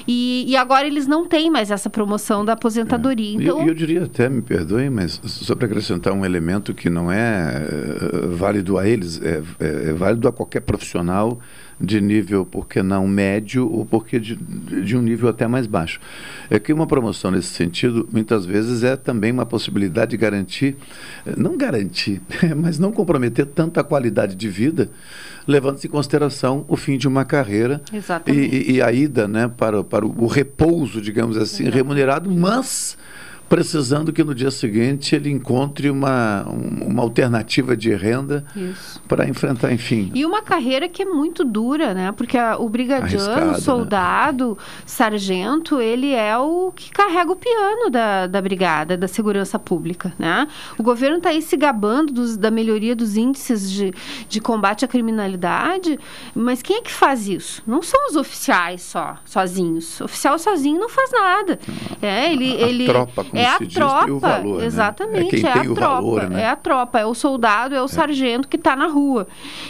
E, 0.08 0.46
e, 0.48 0.56
agora 0.56 0.86
eles 0.86 1.08
não 1.08 1.26
têm 1.26 1.50
mais 1.50 1.72
essa 1.72 1.90
promoção 1.90 2.46
da 2.46 2.54
aposentadoria. 2.54 3.40
É. 3.40 3.44
Então... 3.44 3.62
Eu, 3.62 3.70
eu 3.70 3.74
diria 3.74 4.04
até, 4.04 4.30
me 4.30 4.44
perdoem, 4.44 4.92
mas 4.92 5.20
só 5.24 5.56
para 5.56 5.66
acrescentar 5.66 6.14
um 6.14 6.24
elemento 6.24 6.72
que 6.72 6.88
não 6.88 7.12
é, 7.12 7.66
é 7.68 8.28
válido 8.28 8.78
a 8.78 8.88
eles, 8.88 9.20
é, 9.24 9.42
é, 9.60 9.90
é 9.90 9.94
válido 9.94 10.28
a 10.28 10.32
qualquer 10.32 10.60
profissional 10.60 11.40
de 11.80 12.00
nível, 12.00 12.46
por 12.46 12.68
que 12.68 12.82
não 12.82 13.08
médio, 13.08 13.70
ou 13.70 13.86
porque 13.86 14.20
de, 14.20 14.36
de 14.36 14.96
um 14.96 15.02
nível 15.02 15.30
até 15.30 15.48
mais 15.48 15.68
baixo. 15.68 16.00
É 16.50 16.58
que 16.58 16.72
uma 16.72 16.88
promoção 16.88 17.32
nesse 17.32 17.50
sentido, 17.50 18.08
muitas 18.12 18.46
vezes, 18.46 18.84
é 18.84 18.96
também 18.96 19.32
uma 19.32 19.46
possibilidade 19.46 20.12
de 20.12 20.18
garantir, 20.18 20.78
não 21.38 21.58
garantir, 21.58 22.22
mas 22.56 22.80
não 22.80 22.92
comprometer 22.92 23.46
tanta 23.46 23.84
qualidade 23.84 24.36
de 24.36 24.50
vida, 24.50 24.90
levando-se 25.48 25.88
em 25.88 25.90
consideração 25.90 26.66
o 26.68 26.76
fim 26.76 26.98
de 26.98 27.08
uma 27.08 27.26
carreira 27.26 27.82
e, 28.28 28.76
e, 28.76 28.82
a 28.82 28.92
ida 28.92 29.28
né, 29.28 29.52
para, 29.56 29.84
para 29.84 30.06
o, 30.06 30.24
o 30.24 30.28
repouso, 30.28 31.02
digamos 31.02 31.38
assim, 31.38 31.70
remunerado, 31.70 32.32
mas 32.32 32.98
precisando 33.56 34.12
que 34.12 34.22
no 34.22 34.36
dia 34.36 34.52
seguinte 34.52 35.16
ele 35.16 35.32
encontre 35.32 35.90
uma, 35.90 36.44
uma 36.44 37.02
alternativa 37.02 37.76
de 37.78 37.96
renda 37.96 38.44
para 39.08 39.30
enfrentar, 39.30 39.72
enfim. 39.72 40.12
E 40.14 40.26
uma 40.26 40.42
carreira 40.42 40.90
que 40.90 41.04
é 41.04 41.06
muito 41.06 41.46
dura, 41.46 41.94
né? 41.94 42.12
Porque 42.12 42.38
a, 42.38 42.58
o 42.58 42.68
brigadiano, 42.68 43.52
o 43.52 43.52
né? 43.54 43.60
soldado, 43.62 44.58
né? 44.60 44.66
sargento, 44.86 45.80
ele 45.80 46.12
é 46.12 46.38
o 46.38 46.70
que 46.76 46.92
carrega 46.92 47.32
o 47.32 47.36
piano 47.38 47.90
da, 47.90 48.28
da 48.28 48.42
brigada, 48.42 48.98
da 48.98 49.08
segurança 49.08 49.58
pública, 49.58 50.14
né? 50.20 50.50
O 50.78 50.84
governo 50.84 51.16
está 51.16 51.30
aí 51.30 51.42
se 51.42 51.56
gabando 51.56 52.12
dos, 52.12 52.36
da 52.36 52.52
melhoria 52.52 52.94
dos 52.94 53.16
índices 53.16 53.72
de, 53.72 53.94
de 54.28 54.42
combate 54.42 54.84
à 54.84 54.88
criminalidade, 54.88 55.98
mas 56.36 56.62
quem 56.62 56.80
é 56.80 56.82
que 56.82 56.92
faz 56.92 57.30
isso? 57.30 57.64
Não 57.66 57.82
são 57.82 58.10
os 58.10 58.18
oficiais 58.18 58.82
só, 58.82 59.16
sozinhos. 59.24 60.02
O 60.02 60.04
oficial 60.04 60.38
sozinho 60.38 60.78
não 60.78 60.90
faz 60.90 61.10
nada. 61.14 61.58
Ah, 62.02 62.06
é, 62.06 62.34
ele, 62.34 62.52
a, 62.52 62.68
ele, 62.68 62.86
tropa, 62.86 63.26
é 63.32 63.45
a 63.48 63.60
tropa, 63.60 64.12
o 64.12 64.20
valor, 64.20 64.60
né? 64.60 64.66
exatamente, 64.66 65.42
né? 65.42 65.50
é, 65.50 65.58
é 65.58 65.60
a 65.60 65.64
tropa, 65.64 65.82
valor, 65.82 66.30
né? 66.30 66.42
é 66.42 66.48
a 66.48 66.56
tropa, 66.56 67.00
é 67.00 67.06
o 67.06 67.14
soldado, 67.14 67.76
é 67.76 67.82
o 67.82 67.86
é. 67.86 67.88
sargento 67.88 68.48
que 68.48 68.56
está 68.56 68.76
na 68.76 68.88
rua 68.88 69.28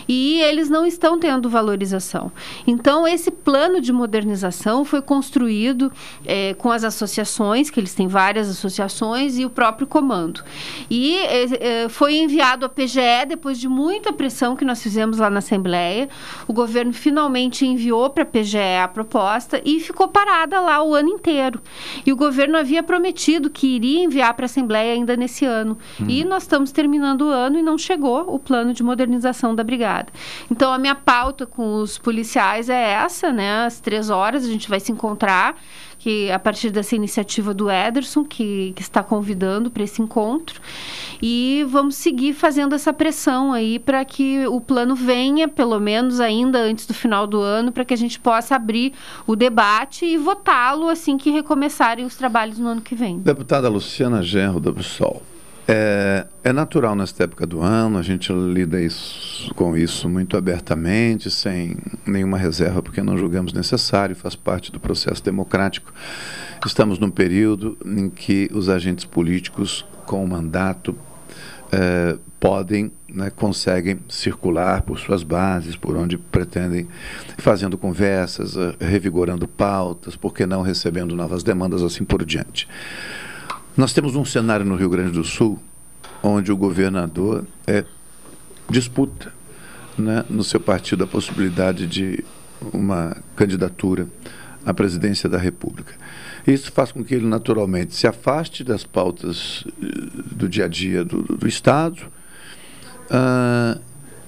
e 0.08 0.42
eles 0.42 0.70
não 0.70 0.86
estão 0.86 1.20
tendo 1.20 1.50
valorização. 1.50 2.32
Então 2.66 3.08
esse 3.08 3.32
plano 3.32 3.80
de 3.80 3.92
modernização 3.92 4.86
foi 4.86 5.02
construído 5.02 5.92
é, 6.26 6.54
com 6.56 6.72
as 6.72 6.84
associações, 6.84 7.70
que 7.70 7.80
eles 7.80 7.94
têm 7.94 8.08
várias 8.08 8.50
associações 8.50 9.38
e 9.38 9.46
o 9.46 9.50
próprio 9.50 9.88
comando 9.88 10.44
e 10.90 11.18
é, 11.18 11.84
é 11.84 11.90
foi 11.90 12.16
enviado 12.16 12.66
à 12.66 12.70
PGE 12.70 13.26
depois 13.28 13.60
de 13.60 13.68
muita 13.68 14.12
pressão 14.12 14.56
que 14.56 14.66
nós 14.66 14.82
fizemos 14.82 15.18
lá 15.18 15.30
na 15.30 15.40
Assembleia. 15.40 16.10
O 16.48 16.54
governo 16.54 16.94
finalmente 16.94 17.66
enviou 17.66 18.10
para 18.10 18.24
a 18.24 18.26
PGE 18.26 18.78
a 18.84 18.88
proposta 18.88 19.62
e 19.64 19.80
ficou 19.80 20.08
parada 20.08 20.60
lá 20.60 20.84
o 20.84 20.94
ano 20.94 21.10
inteiro. 21.10 21.62
E 22.06 22.12
o 22.12 22.16
governo 22.16 22.58
havia 22.58 22.84
prometido 22.84 23.50
que 23.56 23.68
iria 23.68 24.04
enviar 24.04 24.34
para 24.34 24.44
a 24.44 24.48
Assembleia 24.48 24.94
ainda 24.94 25.16
nesse 25.16 25.46
ano. 25.46 25.78
Hum. 26.00 26.06
E 26.10 26.26
nós 26.26 26.44
estamos 26.44 26.74
terminando 26.74 27.22
o 27.22 27.30
ano 27.30 27.58
e 27.58 27.64
não 27.64 27.78
chegou 27.78 28.36
o 28.36 28.38
plano 28.38 28.74
de 28.74 28.84
modernização 28.84 29.56
da 29.56 29.64
brigada. 29.64 30.12
Então, 30.52 30.74
a 30.74 30.78
minha 30.78 30.94
pauta 30.94 31.46
com 31.46 31.76
os 31.78 31.98
policiais 31.98 32.70
é 32.70 32.92
essa, 32.92 33.32
né? 33.32 33.66
Às 33.66 33.80
três 33.80 34.10
horas 34.10 34.44
a 34.44 34.48
gente 34.48 34.68
vai 34.70 34.82
se 34.82 34.92
encontrar 34.92 35.56
que 36.06 36.30
a 36.30 36.38
partir 36.38 36.70
dessa 36.70 36.96
iniciativa 36.96 37.52
do 37.52 37.68
Ederson, 37.68 38.24
que, 38.24 38.74
que 38.76 38.82
está 38.84 39.02
convidando 39.02 39.72
para 39.72 39.82
esse 39.82 40.04
encontro. 40.04 40.62
E 41.20 41.66
vamos 41.68 41.96
seguir 41.96 42.36
fazendo 42.36 42.76
essa 42.76 42.94
pressão 42.94 43.52
aí 43.52 43.80
para 43.80 44.06
que 44.06 44.46
o 44.46 44.62
plano 44.62 44.94
venha, 44.94 45.48
pelo 45.48 45.80
menos 45.80 46.20
ainda 46.20 46.60
antes 46.60 46.86
do 46.86 46.94
final 46.94 47.26
do 47.26 47.42
ano, 47.42 47.72
para 47.72 47.84
que 47.84 47.92
a 47.92 47.98
gente 47.98 48.20
possa 48.20 48.56
abrir 48.56 48.94
o 49.26 49.36
debate 49.36 50.06
e 50.06 50.16
votá-lo 50.16 50.90
assim 50.90 51.18
que 51.18 51.32
recomeçarem 51.32 52.06
os 52.06 52.16
trabalhos 52.16 52.60
no 52.60 52.68
ano 52.68 52.82
que 52.82 52.94
vem. 52.94 53.18
Deputada 53.18 53.68
Luciana 53.68 54.22
Genro 54.22 54.60
do 54.60 54.72
PSOL. 54.76 55.24
É, 55.68 56.28
é, 56.44 56.54
natural 56.54 56.96
nesta 56.96 57.24
época 57.24 57.48
do 57.48 57.60
ano, 57.60 57.98
a 57.98 58.04
gente 58.04 58.32
lida 58.32 58.80
isso, 58.80 59.52
com 59.56 59.76
isso 59.76 60.08
muito 60.08 60.38
abertamente, 60.38 61.32
sem 61.32 61.76
nenhuma 62.06 62.38
reserva, 62.38 62.84
porque 62.84 63.02
não 63.02 63.18
julgamos 63.18 63.52
necessário, 63.52 64.16
faz 64.16 64.36
parte 64.36 64.72
do 64.72 64.80
processo 64.80 65.24
democrático. 65.24 65.92
Estamos 66.64 67.00
num 67.00 67.10
período 67.10 67.76
em 67.84 68.10
que 68.10 68.48
os 68.54 68.70
agentes 68.70 69.06
políticos 69.06 69.84
com 70.06 70.24
o 70.24 70.28
mandato 70.28 70.96
é, 71.72 72.16
podem, 72.40 72.92
né, 73.10 73.32
conseguem 73.32 74.00
circular 74.08 74.84
por 74.84 75.00
suas 75.00 75.24
bases, 75.24 75.76
por 75.76 75.96
onde 75.98 76.16
pretendem, 76.16 76.88
fazendo 77.40 77.76
conversas, 77.76 78.56
é, 78.56 78.76
revigorando 78.80 79.48
pautas, 79.48 80.16
porque 80.16 80.46
não 80.46 80.62
recebendo 80.62 81.16
novas 81.16 81.42
demandas, 81.42 81.82
assim 81.82 82.04
por 82.04 82.24
diante. 82.24 82.68
Nós 83.78 83.92
temos 83.92 84.16
um 84.16 84.24
cenário 84.24 84.66
no 84.66 84.76
Rio 84.76 84.90
Grande 84.90 85.12
do 85.12 85.24
Sul 85.24 85.60
onde 86.24 86.50
o 86.50 86.56
governador 86.56 87.46
é, 87.68 87.84
disputa 88.70 89.34
né, 89.98 90.24
no 90.30 90.46
seu 90.46 90.62
partido 90.62 91.04
a 91.04 91.08
possibilidade 91.08 91.86
de 91.86 92.24
uma 92.72 93.18
candidatura 93.36 94.08
à 94.66 94.74
presidência 94.74 95.28
da 95.28 95.38
República. 95.38 95.94
Isso 96.48 96.72
faz 96.72 96.94
com 96.94 97.04
que 97.04 97.16
ele 97.16 97.28
naturalmente 97.28 97.94
se 97.94 98.08
afaste 98.08 98.64
das 98.64 98.86
pautas 98.86 99.66
eh, 99.82 99.86
do 100.32 100.48
dia 100.48 100.66
a 100.66 100.68
dia 100.68 101.04
do, 101.04 101.22
do 101.22 101.48
Estado 101.48 102.00
uh, 103.12 103.80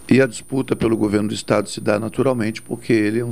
e 0.10 0.22
a 0.22 0.28
disputa 0.28 0.76
pelo 0.76 0.98
governo 0.98 1.30
do 1.30 1.34
Estado 1.34 1.70
se 1.70 1.80
dá 1.80 2.00
naturalmente 2.00 2.62
porque 2.62 2.92
ele 2.92 3.20
é 3.20 3.26
um, 3.26 3.32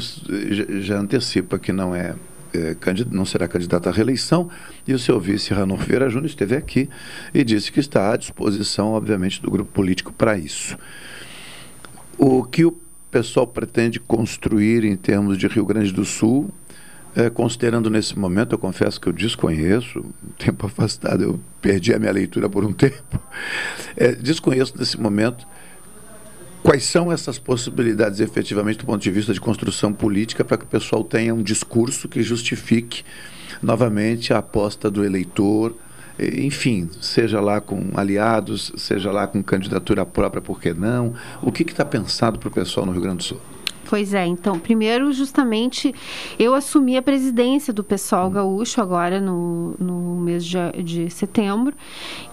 já 0.82 0.98
antecipa 0.98 1.60
que 1.60 1.74
não 1.74 1.96
é 1.96 2.16
é, 2.56 2.76
não 3.12 3.26
será 3.26 3.48
candidato 3.48 3.88
à 3.88 3.92
reeleição, 3.92 4.50
e 4.88 4.94
o 4.94 5.00
seu 5.00 5.20
vice, 5.20 5.54
Ranulfo 5.54 5.86
Vieira 5.86 6.10
Júnior, 6.10 6.28
esteve 6.28 6.56
aqui 6.56 6.90
e 7.34 7.44
disse 7.44 7.72
que 7.72 7.80
está 7.80 8.14
à 8.14 8.18
disposição, 8.18 8.94
obviamente, 8.94 9.42
do 9.42 9.52
grupo 9.52 9.72
político 9.72 10.14
para 10.14 10.38
isso. 10.38 10.78
O 12.18 12.44
que 12.44 12.66
o 12.66 12.78
pessoal 13.12 13.48
pretende 13.48 14.00
construir 14.00 14.84
em 14.84 14.96
termos 14.96 15.38
de 15.38 15.48
Rio 15.48 15.66
Grande 15.66 15.92
do 15.92 16.06
Sul 16.06 16.52
é, 17.16 17.30
considerando 17.30 17.90
nesse 17.90 18.20
momento, 18.20 18.54
eu 18.54 18.60
confesso 18.60 19.00
que 19.00 19.08
eu 19.08 19.14
desconheço, 19.14 20.04
tempo 20.38 20.66
afastado, 20.68 21.24
eu 21.24 21.40
perdi 21.62 21.94
a 21.94 22.00
minha 22.00 22.12
leitura 22.12 22.50
por 22.50 22.66
um 22.66 22.74
tempo, 22.74 23.20
é, 23.96 24.12
desconheço 24.12 24.78
nesse 24.78 25.00
momento 25.00 25.48
quais 26.66 26.84
são 26.84 27.12
essas 27.12 27.38
possibilidades 27.38 28.20
efetivamente 28.20 28.80
do 28.80 28.86
ponto 28.88 29.00
de 29.00 29.12
vista 29.12 29.32
de 29.32 29.40
construção 29.40 29.94
política 29.94 30.44
para 30.44 30.58
que 30.58 30.64
o 30.64 30.68
pessoal 30.68 31.04
tenha 31.04 31.32
um 31.32 31.44
discurso 31.44 32.10
que 32.10 32.24
justifique 32.24 33.04
novamente 33.62 34.34
a 34.34 34.40
aposta 34.40 34.90
do 34.90 35.06
eleitor, 35.06 35.76
enfim, 36.20 36.90
seja 37.00 37.40
lá 37.40 37.62
com 37.62 37.92
aliados, 37.94 38.72
seja 38.78 39.12
lá 39.12 39.28
com 39.28 39.44
candidatura 39.44 40.04
própria, 40.08 40.42
por 40.42 40.60
que 40.60 40.74
não? 40.74 41.14
O 41.40 41.52
que 41.52 41.62
está 41.62 41.86
pensado 41.86 42.40
para 42.40 42.50
o 42.50 42.52
pessoal 42.52 42.84
no 42.84 42.92
Rio 42.92 43.02
Grande 43.02 43.18
do 43.18 43.24
Sul? 43.24 43.55
Pois 43.88 44.16
é, 44.16 44.26
então, 44.26 44.58
primeiro, 44.58 45.14
justamente, 45.14 45.94
eu 46.40 46.56
assumi 46.56 46.98
a 46.98 47.02
presidência 47.02 47.72
do 47.72 47.84
Pessoal 47.84 48.30
Gaúcho 48.32 48.82
agora 48.82 49.22
no, 49.22 49.76
no 49.80 50.16
mês 50.16 50.44
de, 50.44 50.58
de 50.84 51.10
setembro, 51.12 51.76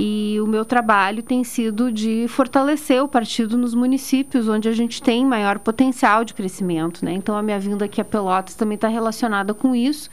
e 0.00 0.38
o 0.40 0.46
meu 0.46 0.64
trabalho 0.64 1.22
tem 1.22 1.44
sido 1.44 1.92
de 1.92 2.26
fortalecer 2.28 3.02
o 3.02 3.08
partido 3.08 3.58
nos 3.58 3.74
municípios 3.74 4.48
onde 4.48 4.66
a 4.66 4.72
gente 4.72 5.02
tem 5.02 5.26
maior 5.26 5.58
potencial 5.58 6.24
de 6.24 6.32
crescimento, 6.32 7.04
né? 7.04 7.12
Então, 7.12 7.36
a 7.36 7.42
minha 7.42 7.58
vinda 7.58 7.84
aqui 7.84 8.00
a 8.00 8.04
Pelotas 8.04 8.54
também 8.54 8.76
está 8.76 8.88
relacionada 8.88 9.52
com 9.52 9.74
isso. 9.74 10.08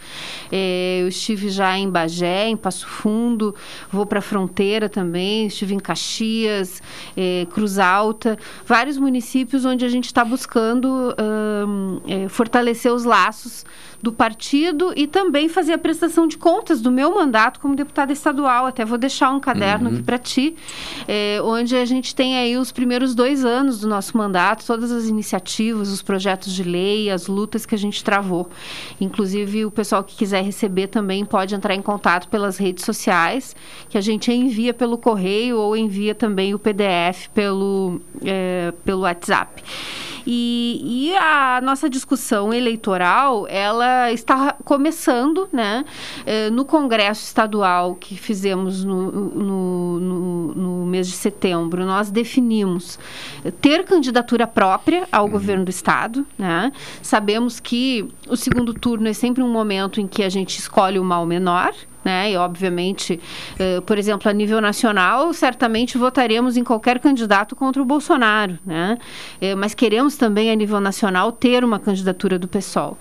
É, 0.51 0.99
eu 1.01 1.07
estive 1.07 1.49
já 1.49 1.77
em 1.77 1.89
Bagé, 1.89 2.49
em 2.49 2.57
Passo 2.57 2.85
Fundo, 2.85 3.55
vou 3.89 4.05
para 4.05 4.19
a 4.19 4.21
fronteira 4.21 4.89
também, 4.89 5.47
estive 5.47 5.73
em 5.73 5.79
Caxias, 5.79 6.81
é, 7.15 7.47
Cruz 7.49 7.79
Alta, 7.79 8.37
vários 8.65 8.97
municípios 8.97 9.63
onde 9.63 9.85
a 9.85 9.89
gente 9.89 10.05
está 10.05 10.25
buscando. 10.25 11.15
Uh, 11.17 11.28
é, 12.07 12.29
fortalecer 12.29 12.93
os 12.93 13.03
laços 13.03 13.65
do 14.01 14.13
partido 14.13 14.93
e 14.95 15.05
também 15.05 15.49
fazer 15.49 15.73
a 15.73 15.77
prestação 15.77 16.27
de 16.27 16.37
contas 16.37 16.81
do 16.81 16.89
meu 16.89 17.13
mandato 17.13 17.59
como 17.59 17.75
deputada 17.75 18.13
estadual. 18.13 18.65
Até 18.65 18.85
vou 18.85 18.97
deixar 18.97 19.29
um 19.31 19.39
caderno 19.39 19.89
uhum. 19.89 19.95
aqui 19.95 20.03
para 20.03 20.17
ti, 20.17 20.55
é, 21.07 21.39
onde 21.43 21.75
a 21.75 21.85
gente 21.85 22.15
tem 22.15 22.37
aí 22.37 22.57
os 22.57 22.71
primeiros 22.71 23.13
dois 23.13 23.43
anos 23.43 23.81
do 23.81 23.87
nosso 23.87 24.17
mandato, 24.17 24.65
todas 24.65 24.91
as 24.91 25.05
iniciativas, 25.05 25.89
os 25.89 26.01
projetos 26.01 26.53
de 26.53 26.63
lei, 26.63 27.09
as 27.09 27.27
lutas 27.27 27.65
que 27.65 27.75
a 27.75 27.77
gente 27.77 28.03
travou. 28.03 28.49
Inclusive, 29.01 29.65
o 29.65 29.71
pessoal 29.71 30.03
que 30.03 30.15
quiser 30.15 30.43
receber 30.43 30.87
também 30.87 31.25
pode 31.25 31.53
entrar 31.53 31.75
em 31.75 31.81
contato 31.81 32.29
pelas 32.29 32.57
redes 32.57 32.85
sociais, 32.85 33.55
que 33.89 33.97
a 33.97 34.01
gente 34.01 34.31
envia 34.31 34.73
pelo 34.73 34.97
correio 34.97 35.57
ou 35.57 35.75
envia 35.75 36.15
também 36.15 36.53
o 36.53 36.59
PDF 36.59 37.27
pelo, 37.33 37.99
é, 38.23 38.73
pelo 38.85 39.01
WhatsApp. 39.01 39.61
E, 40.25 41.09
e, 41.09 41.15
a 41.19 41.59
nossa 41.61 41.89
discussão 41.89 42.53
eleitoral, 42.53 43.45
ela 43.49 44.11
está 44.11 44.55
começando, 44.63 45.49
né? 45.51 45.83
Eh, 46.25 46.49
no 46.49 46.63
Congresso 46.63 47.23
Estadual 47.25 47.95
que 47.95 48.15
fizemos 48.15 48.83
no, 48.85 49.11
no, 49.11 49.99
no, 49.99 50.55
no 50.55 50.85
mês 50.85 51.07
de 51.07 51.13
setembro, 51.13 51.85
nós 51.85 52.09
definimos 52.09 52.97
ter 53.59 53.83
candidatura 53.83 54.47
própria 54.47 55.07
ao 55.11 55.25
uhum. 55.25 55.31
governo 55.31 55.65
do 55.65 55.69
Estado, 55.69 56.25
né? 56.37 56.71
Sabemos 57.01 57.59
que 57.59 58.07
o 58.29 58.37
segundo 58.37 58.73
turno 58.73 59.07
é 59.07 59.13
sempre 59.13 59.43
um 59.43 59.51
momento 59.51 59.99
em 59.99 60.07
que 60.07 60.23
a 60.23 60.29
gente 60.29 60.57
escolhe 60.57 60.97
o 60.97 61.03
mal 61.03 61.25
menor, 61.25 61.73
né? 62.03 62.31
E 62.31 62.37
obviamente, 62.37 63.19
uh, 63.59 63.81
por 63.81 63.97
exemplo, 63.97 64.29
a 64.29 64.33
nível 64.33 64.61
nacional, 64.61 65.33
certamente 65.33 65.97
votaremos 65.97 66.57
em 66.57 66.63
qualquer 66.63 66.99
candidato 66.99 67.55
contra 67.55 67.81
o 67.81 67.85
Bolsonaro, 67.85 68.57
né? 68.65 68.97
Uh, 69.41 69.57
mas 69.57 69.73
queremos 69.73 70.15
também 70.15 70.51
a 70.51 70.55
nível 70.55 70.79
nacional 70.79 71.31
ter 71.31 71.63
uma 71.63 71.79
candidatura 71.79 72.39
do 72.39 72.47
PSOL 72.47 72.97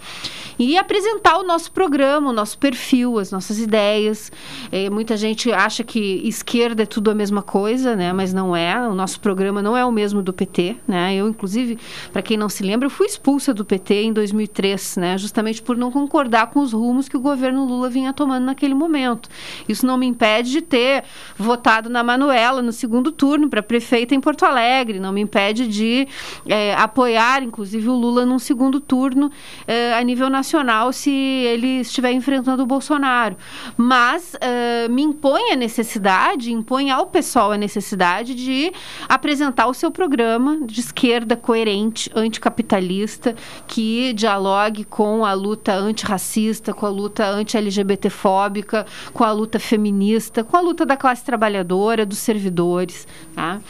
e 0.59 0.77
apresentar 0.77 1.39
o 1.39 1.43
nosso 1.43 1.71
programa, 1.73 2.31
o 2.31 2.33
nosso 2.33 2.59
perfil, 2.59 3.19
as 3.19 3.31
nossas 3.31 3.59
ideias. 3.59 4.31
Uh, 4.67 4.93
muita 4.93 5.17
gente 5.17 5.53
acha 5.53 5.85
que 5.85 6.21
esquerda 6.25 6.83
é 6.83 6.87
tudo 6.87 7.11
a 7.11 7.15
mesma 7.15 7.43
coisa, 7.43 7.95
né? 7.95 8.13
Mas 8.13 8.33
não 8.33 8.55
é. 8.55 8.89
O 8.89 8.95
nosso 8.95 9.21
programa 9.21 9.63
não 9.63 9.77
é 9.77 9.85
o 9.85 9.93
mesmo 9.93 10.23
do 10.23 10.33
PT, 10.33 10.77
né? 10.87 11.15
Eu, 11.15 11.29
inclusive, 11.29 11.79
para 12.13 12.23
quem 12.23 12.37
não 12.37 12.49
se 12.49 12.63
lembra, 12.63 12.87
eu 12.87 12.91
fui 12.91 13.07
expulsa 13.07 13.55
do 13.55 13.65
PT 13.65 14.03
em 14.03 14.13
2003, 14.13 14.97
né? 14.97 15.19
Justamente 15.19 15.63
por 15.63 15.77
não 15.77 15.91
concordar 15.91 16.49
com 16.49 16.61
os 16.61 16.73
rumos 16.73 17.09
que 17.09 17.17
o 17.17 17.21
governo 17.21 17.65
Lula 17.65 17.89
vinha 17.89 18.13
tomando 18.13 18.45
naquele 18.45 18.75
momento 18.75 18.89
momento. 18.89 19.29
Isso 19.69 19.87
não 19.87 19.97
me 19.97 20.07
impede 20.07 20.51
de 20.51 20.63
ter 20.63 21.05
votado 21.37 21.89
na 21.89 22.03
Manuela 22.03 22.63
no 22.63 22.73
segundo 22.73 23.13
turno 23.13 23.49
para 23.49 23.63
prefeita 23.63 24.15
em 24.15 24.21
Porto 24.21 24.45
Alegre, 24.45 24.99
não 24.99 25.13
me 25.13 25.21
impede 25.21 25.69
de 25.69 26.09
é, 26.47 26.75
apoiar, 26.75 27.43
inclusive, 27.43 27.89
o 27.89 27.95
Lula 27.95 28.25
num 28.25 28.39
segundo 28.39 28.81
turno 28.81 29.31
é, 29.67 29.95
a 29.95 30.03
nível 30.03 30.29
nacional 30.29 30.48
se 30.93 31.11
ele 31.11 31.81
estiver 31.81 32.13
enfrentando 32.13 32.63
o 32.63 32.67
Bolsonaro. 32.67 33.37
Mas 33.77 34.37
é, 34.41 34.89
me 34.89 35.03
impõe 35.03 35.53
a 35.53 35.57
necessidade, 35.57 36.53
impõe 36.53 36.91
ao 36.91 37.07
pessoal 37.07 37.53
a 37.53 37.57
necessidade 37.57 38.35
de 38.35 38.73
apresentar 39.09 39.67
o 39.67 39.75
seu 39.75 39.91
programa 39.91 40.61
de 40.65 40.81
esquerda 40.81 41.37
coerente, 41.37 42.11
anticapitalista, 42.15 43.35
que 43.67 44.13
dialogue 44.13 44.85
com 44.85 45.25
a 45.25 45.33
luta 45.33 45.75
antirracista, 45.75 46.73
com 46.73 46.87
a 46.87 46.91
luta 46.91 47.27
anti-LGBTfóbica, 47.29 48.87
com 49.13 49.25
a 49.25 49.33
luta 49.33 49.59
feminista, 49.59 50.43
com 50.45 50.57
a 50.57 50.61
luta 50.61 50.87
da 50.87 50.97
classe 50.97 51.25
trabalhadora, 51.25 52.07
dos 52.07 52.19
servidores. 52.19 53.07
Tá? 53.35 53.61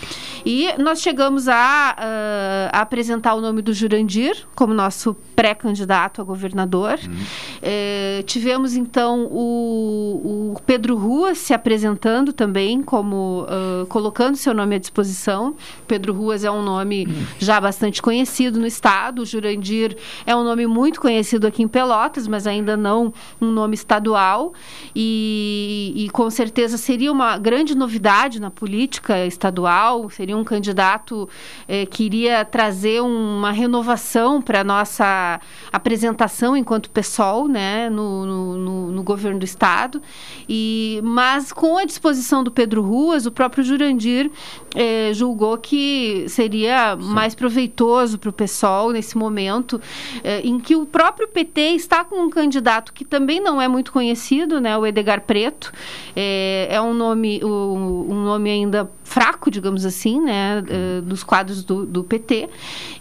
E 0.45 0.73
nós 0.79 1.01
chegamos 1.01 1.49
a, 1.49 1.97
uh, 1.99 2.77
a 2.77 2.81
apresentar 2.81 3.35
o 3.35 3.41
nome 3.41 3.63
do 3.63 3.73
Jurandir 3.73 4.47
como 4.55 4.73
nosso 4.75 5.15
pré-candidato 5.35 6.21
a 6.21 6.25
governador. 6.25 6.68
Uhum. 7.07 7.17
Eh, 7.63 8.23
tivemos 8.27 8.77
então 8.77 9.27
o, 9.31 10.53
o, 10.55 10.61
Pedro 10.67 10.97
Ruas 10.97 11.39
se 11.39 11.55
apresentando 11.55 12.33
também 12.33 12.83
como 12.83 13.45
uh, 13.45 13.87
colocando 13.87 14.37
seu 14.37 14.53
nome 14.53 14.77
à 14.77 14.79
disposição. 14.79 15.55
Pedro 15.87 16.13
Ruas 16.13 16.45
é 16.45 16.51
um 16.51 16.63
nome 16.63 17.07
uhum. 17.07 17.27
já 17.39 17.61
bastante 17.61 18.03
conhecido 18.03 18.59
no 18.59 18.67
estado. 18.67 19.23
O 19.23 19.27
Jurandir 19.27 19.97
é 20.27 20.35
um 20.37 20.45
nome 20.45 20.67
muito 20.67 21.01
conhecido 21.01 21.47
aqui 21.47 21.63
em 21.63 21.69
Pelotas, 21.69 22.29
mas 22.29 22.47
ainda 22.47 22.77
não 22.77 23.13
um 23.41 23.51
nome 23.51 23.75
estadual. 23.75 24.53
E, 24.95 25.93
e 25.97 26.11
com 26.11 26.29
certeza 26.31 26.77
seria 26.77 27.11
uma 27.11 27.39
grande 27.39 27.75
novidade 27.75 28.41
na 28.41 28.51
política 28.51 29.27
estadual. 29.27 30.11
Seria 30.11 30.37
um 30.37 30.45
candidato 30.45 31.29
eh, 31.67 31.87
que 31.87 32.05
iria 32.05 32.45
trazer 32.45 33.01
uma 33.01 33.53
renovação 33.53 34.41
para 34.43 34.61
a 34.61 34.65
nossa 34.65 35.41
apresentação 35.73 36.57
enquanto 36.59 36.91
PSOL, 36.91 37.49
né, 37.49 37.89
no, 37.89 38.27
no, 38.27 38.93
no, 38.93 39.03
governo 39.03 39.39
do 39.39 39.45
estado. 39.45 40.03
E 40.49 41.01
mas 41.03 41.53
com 41.53 41.79
a 41.79 41.85
disposição 41.85 42.43
do 42.45 42.51
Pedro 42.51 42.83
Ruas, 42.83 43.27
o 43.27 43.31
próprio 43.31 43.65
Jurandir 43.65 44.31
eh, 44.75 45.13
julgou 45.15 45.57
que 45.57 46.27
seria 46.29 46.97
Sim. 46.97 47.03
mais 47.03 47.35
proveitoso 47.35 48.19
para 48.19 48.31
o 48.31 48.33
PSOL 48.33 48.93
nesse 48.93 49.17
momento, 49.17 49.81
eh, 50.23 50.41
em 50.45 50.59
que 50.59 50.77
o 50.77 50.85
próprio 50.85 51.29
PT 51.29 51.61
está 51.71 52.05
com 52.05 52.17
um 52.17 52.31
candidato 52.31 52.93
que 52.93 53.05
também 53.05 53.41
não 53.41 53.61
é 53.61 53.69
muito 53.69 53.93
conhecido, 53.93 54.61
né, 54.61 54.77
o 54.77 54.87
Edgar 54.87 55.23
Preto. 55.23 55.73
Eh, 56.15 56.69
é 56.71 56.81
um 56.81 56.93
nome, 56.93 57.41
um, 57.45 58.07
um 58.11 58.25
nome 58.25 58.51
ainda 58.51 58.91
fraco, 59.09 59.51
digamos 59.51 59.87
assim, 59.87 60.21
né, 60.21 60.63
uh, 60.63 61.03
dos 61.03 61.25
quadros 61.25 61.65
do, 61.65 61.87
do 61.87 62.05
PT. 62.05 62.49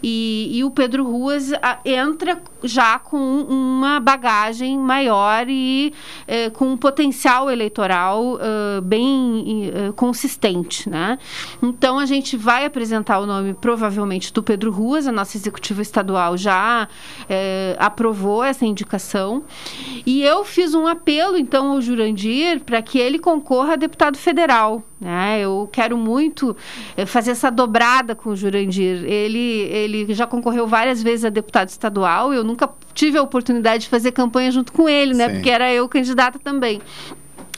E, 0.02 0.50
e, 0.52 0.64
o 0.64 0.70
Pedro 0.70 1.04
Ruas 1.04 1.52
a, 1.52 1.78
entra 1.84 2.40
já 2.62 2.98
com 2.98 3.46
uma 3.48 3.98
bagagem 3.98 4.78
maior 4.78 5.46
e 5.48 5.92
uh, 6.26 6.50
com 6.52 6.68
um 6.72 6.76
potencial 6.76 7.50
eleitoral 7.50 8.34
uh, 8.34 8.82
bem 8.82 9.72
consistente, 9.96 10.88
né? 10.88 11.18
Então 11.62 11.98
a 11.98 12.06
gente 12.06 12.36
vai 12.36 12.64
apresentar 12.64 13.18
o 13.18 13.26
nome 13.26 13.54
provavelmente 13.54 14.32
do 14.32 14.42
Pedro 14.42 14.70
Ruas, 14.70 15.06
a 15.06 15.12
nossa 15.12 15.36
executiva 15.36 15.82
estadual 15.82 16.36
já 16.36 16.88
aprovou 17.78 18.42
essa 18.42 18.64
indicação. 18.64 19.44
E 20.04 20.22
eu 20.22 20.44
fiz 20.44 20.74
um 20.74 20.86
apelo 20.86 21.36
então 21.36 21.72
ao 21.72 21.80
Jurandir 21.80 22.60
para 22.60 22.82
que 22.82 22.98
ele 22.98 23.18
concorra 23.18 23.74
a 23.74 23.76
deputado 23.76 24.16
federal. 24.16 24.87
Né? 25.00 25.40
Eu 25.40 25.68
quero 25.70 25.96
muito 25.96 26.56
eh, 26.96 27.06
fazer 27.06 27.30
essa 27.30 27.50
dobrada 27.50 28.14
com 28.16 28.30
o 28.30 28.36
Jurandir. 28.36 29.04
Ele, 29.04 29.38
ele 29.70 30.12
já 30.12 30.26
concorreu 30.26 30.66
várias 30.66 31.02
vezes 31.02 31.24
a 31.24 31.28
deputado 31.28 31.68
estadual. 31.68 32.34
Eu 32.34 32.42
nunca 32.42 32.68
tive 32.94 33.16
a 33.16 33.22
oportunidade 33.22 33.84
de 33.84 33.88
fazer 33.88 34.10
campanha 34.10 34.50
junto 34.50 34.72
com 34.72 34.88
ele, 34.88 35.14
né? 35.14 35.28
Porque 35.28 35.50
era 35.50 35.72
eu 35.72 35.88
candidata 35.88 36.38
também. 36.38 36.80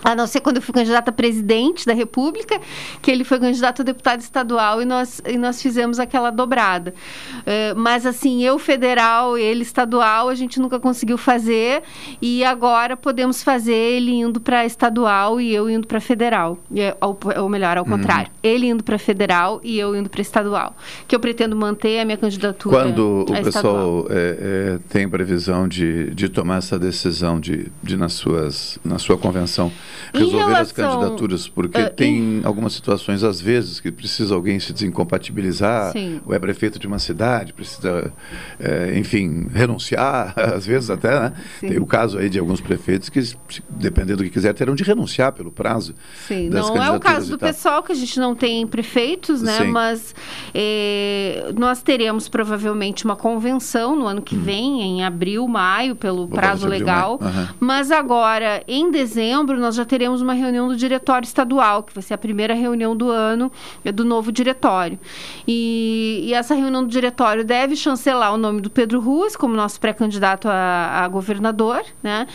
A 0.03 0.15
não 0.15 0.27
ser 0.27 0.41
quando 0.41 0.57
eu 0.57 0.63
fui 0.63 0.75
candidata 0.75 1.11
a 1.11 1.13
presidente 1.13 1.87
da 1.87 1.93
República, 1.93 2.61
que 3.03 3.11
ele 3.11 3.25
foi 3.25 3.39
candidato 3.39 3.83
a 3.83 3.85
deputado 3.85 4.21
estadual 4.21 4.81
e 4.81 4.85
nós, 4.85 5.21
e 5.27 5.37
nós 5.37 5.61
fizemos 5.61 5.99
aquela 5.99 6.31
dobrada. 6.31 6.95
Uh, 7.41 7.79
mas, 7.79 8.07
assim, 8.07 8.43
eu 8.43 8.59
federal, 8.59 9.37
ele 9.37 9.63
estadual, 9.63 10.29
a 10.29 10.35
gente 10.35 10.59
nunca 10.59 10.79
conseguiu 10.81 11.19
fazer 11.19 11.83
e 12.21 12.45
agora 12.45 12.97
podemos 12.97 13.43
fazer 13.43 13.75
ele 13.75 14.13
indo 14.13 14.41
para 14.41 14.65
estadual 14.65 15.41
e 15.41 15.55
eu 15.55 15.69
indo 15.69 15.87
para 15.87 16.01
federal. 16.01 16.59
Ou, 17.01 17.19
ou, 17.39 17.49
melhor, 17.49 17.77
ao 17.77 17.85
uhum. 17.85 17.91
contrário, 17.91 18.31
ele 18.43 18.67
indo 18.67 18.83
para 18.83 18.99
federal 18.99 19.61
e 19.63 19.79
eu 19.79 19.95
indo 19.95 20.09
para 20.09 20.21
estadual. 20.21 20.75
Que 21.07 21.15
eu 21.15 21.21
pretendo 21.21 21.55
manter 21.55 22.01
a 22.01 22.05
minha 22.05 22.17
candidatura. 22.17 22.77
Quando 22.77 23.27
o 23.29 23.43
pessoal 23.43 24.07
é, 24.11 24.15
é, 24.41 24.79
tem 24.89 25.09
previsão 25.09 25.69
de, 25.69 26.15
de 26.15 26.29
tomar 26.29 26.59
essa 26.59 26.79
decisão 26.79 27.39
de, 27.39 27.71
de 27.83 27.97
nas 27.97 28.13
suas, 28.13 28.79
na 28.85 28.99
sua 28.99 29.19
convenção 29.19 29.71
resolver 30.13 30.39
relação, 30.39 30.63
as 30.63 30.73
candidaturas, 30.73 31.49
porque 31.49 31.81
uh, 31.81 31.91
tem 31.91 32.19
em... 32.19 32.41
algumas 32.45 32.73
situações, 32.73 33.23
às 33.23 33.41
vezes, 33.41 33.81
que 33.81 33.91
precisa 33.91 34.35
alguém 34.35 34.59
se 34.61 34.73
desincompatibilizar, 34.73 35.93
Sim. 35.93 36.21
ou 36.25 36.35
é 36.35 36.39
prefeito 36.39 36.79
de 36.79 36.87
uma 36.87 36.99
cidade, 36.99 37.53
precisa, 37.53 38.13
é, 38.59 38.99
enfim, 38.99 39.47
renunciar, 39.53 40.35
às 40.39 40.67
vezes 40.67 40.91
até, 40.91 41.21
né? 41.21 41.33
Sim. 41.59 41.69
Tem 41.69 41.79
o 41.79 41.87
caso 41.87 42.19
aí 42.19 42.29
de 42.29 42.39
alguns 42.39 42.61
prefeitos 42.61 43.09
que, 43.09 43.21
dependendo 43.69 44.19
do 44.19 44.25
que 44.25 44.31
quiser, 44.31 44.53
terão 44.55 44.75
de 44.75 44.83
renunciar 44.83 45.33
pelo 45.33 45.51
prazo. 45.51 45.95
Sim, 46.27 46.49
não 46.49 46.83
é 46.83 46.91
o 46.91 47.01
caso 47.01 47.31
do 47.31 47.39
pessoal, 47.39 47.83
que 47.83 47.93
a 47.93 47.95
gente 47.95 48.19
não 48.19 48.35
tem 48.35 48.67
prefeitos, 48.67 49.43
né? 49.43 49.59
Sim. 49.59 49.69
Mas 49.69 50.15
é, 50.55 51.53
nós 51.57 51.83
teremos 51.83 52.29
provavelmente 52.29 53.05
uma 53.05 53.17
convenção 53.17 53.97
no 53.97 54.07
ano 54.07 54.23
que 54.23 54.37
hum. 54.37 54.43
vem, 54.43 54.83
em 54.83 55.05
abril, 55.05 55.47
maio, 55.47 55.95
pelo 55.95 56.29
prazo 56.29 56.67
legal. 56.67 57.19
Uhum. 57.21 57.49
Mas 57.59 57.91
agora, 57.91 58.63
em 58.67 58.91
dezembro, 58.91 59.59
nós 59.59 59.75
já 59.75 59.80
teremos 59.85 60.23
uma 60.23 60.33
reunião 60.33 60.69
do 60.69 60.77
diretório 60.77 61.27
estadual, 61.27 61.83
que 61.83 61.95
vai 61.95 62.03
ser 62.03 62.15
a 62.15 62.19
primeira 62.19 62.55
reunião 62.55 62.97
do 62.97 63.11
ano 63.11 63.51
do 63.95 64.05
novo 64.05 64.31
diretório. 64.31 64.99
E, 65.47 66.23
e 66.25 66.35
essa 66.35 66.55
reunião 66.55 66.83
do 66.83 66.89
diretório 66.89 67.45
deve 67.45 67.77
chancelar 67.77 68.35
o 68.35 68.37
nome 68.37 68.61
do 68.61 68.71
Pedro 68.71 69.01
Ruas 69.01 69.37
como 69.37 69.55
nosso 69.55 69.81
pré-candidato 69.81 70.49
a, 70.49 71.05
a, 71.05 71.09
governador, 71.09 71.83
né? 72.03 72.27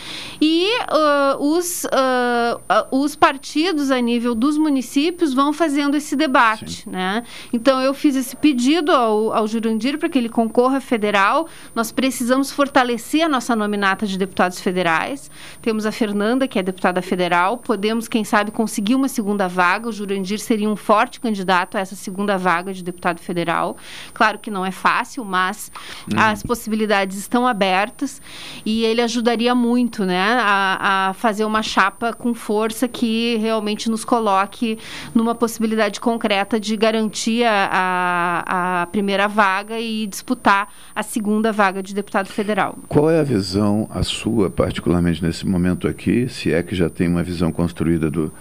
E 0.42 0.68
uh, 0.84 1.44
os, 1.44 1.84
uh, 1.86 2.58
uh, 2.58 3.04
os 3.04 3.16
partidos 3.16 3.92
a 3.92 4.00
nível 4.00 4.34
dos 4.34 4.58
municípios 4.58 5.34
vão 5.34 5.54
fazendo 5.54 5.96
esse 5.96 6.16
debate, 6.16 6.84
Sim. 6.84 6.90
né? 6.92 7.24
Então 7.54 7.82
eu 7.82 7.94
fiz 7.94 8.16
esse 8.16 8.36
pedido 8.36 8.92
ao, 8.92 9.34
ao 9.34 9.48
Jurandir 9.48 9.98
para 9.98 10.10
que 10.10 10.18
ele 10.18 10.30
concorra 10.30 10.80
federal. 10.80 11.48
Nós 11.74 11.92
precisamos 11.92 12.52
fortalecer 12.52 13.24
a 13.24 13.30
nossa 13.30 13.56
nominata 13.56 14.06
de 14.06 14.18
deputados 14.18 14.60
federais. 14.60 15.30
Temos 15.62 15.86
a 15.86 15.92
Fernanda, 15.92 16.48
que 16.48 16.60
é 16.60 16.64
deputada 16.64 17.02
federal 17.02 17.35
federal, 17.36 17.58
podemos, 17.58 18.08
quem 18.08 18.24
sabe, 18.24 18.52
conseguir 18.52 18.96
uma 18.96 19.08
segunda 19.08 19.48
vaga. 19.48 19.90
O 19.90 19.92
Jurandir 19.92 20.40
seria 20.40 20.70
um 20.70 20.76
forte 20.76 21.20
candidato 21.20 21.78
a 21.78 21.82
essa 21.82 21.96
segunda 21.96 22.38
vaga 22.38 22.74
de 22.74 22.84
deputado 22.84 23.20
federal. 23.20 23.76
Claro 24.14 24.40
que 24.40 24.50
não 24.50 24.66
é 24.66 24.72
fácil, 24.72 25.26
mas 25.26 25.72
uhum. 26.12 26.20
as 26.20 26.42
possibilidades 26.42 27.18
estão 27.18 27.46
abertas 27.46 28.22
e 28.66 28.86
ele 28.86 29.02
ajudaria 29.02 29.54
muito 29.54 30.06
né, 30.06 30.38
a, 30.40 31.10
a 31.10 31.14
fazer 31.14 31.44
uma 31.46 31.62
chapa 31.62 32.14
com 32.14 32.34
força 32.34 32.88
que 32.88 33.36
realmente 33.38 33.90
nos 33.90 34.06
coloque 34.06 34.78
numa 35.14 35.36
possibilidade 35.36 36.00
concreta 36.00 36.60
de 36.60 36.78
garantir 36.78 37.44
a, 37.46 38.82
a 38.82 38.86
primeira 38.88 39.28
vaga 39.28 39.80
e 39.80 40.08
disputar 40.08 40.70
a 40.96 41.04
segunda 41.04 41.52
vaga 41.52 41.84
de 41.84 41.94
deputado 41.94 42.28
federal. 42.28 42.78
Qual 42.88 43.10
é 43.10 43.20
a 43.20 43.24
visão, 43.24 43.88
a 43.90 44.04
sua, 44.04 44.50
particularmente 44.50 45.22
nesse 45.22 45.46
momento 45.46 45.88
aqui, 45.88 46.30
se 46.30 46.54
é 46.54 46.64
que 46.64 46.76
já 46.76 46.90
tem 46.90 47.08
uma 47.08 47.25
visão 47.26 47.52
construída 47.52 48.10
do, 48.10 48.32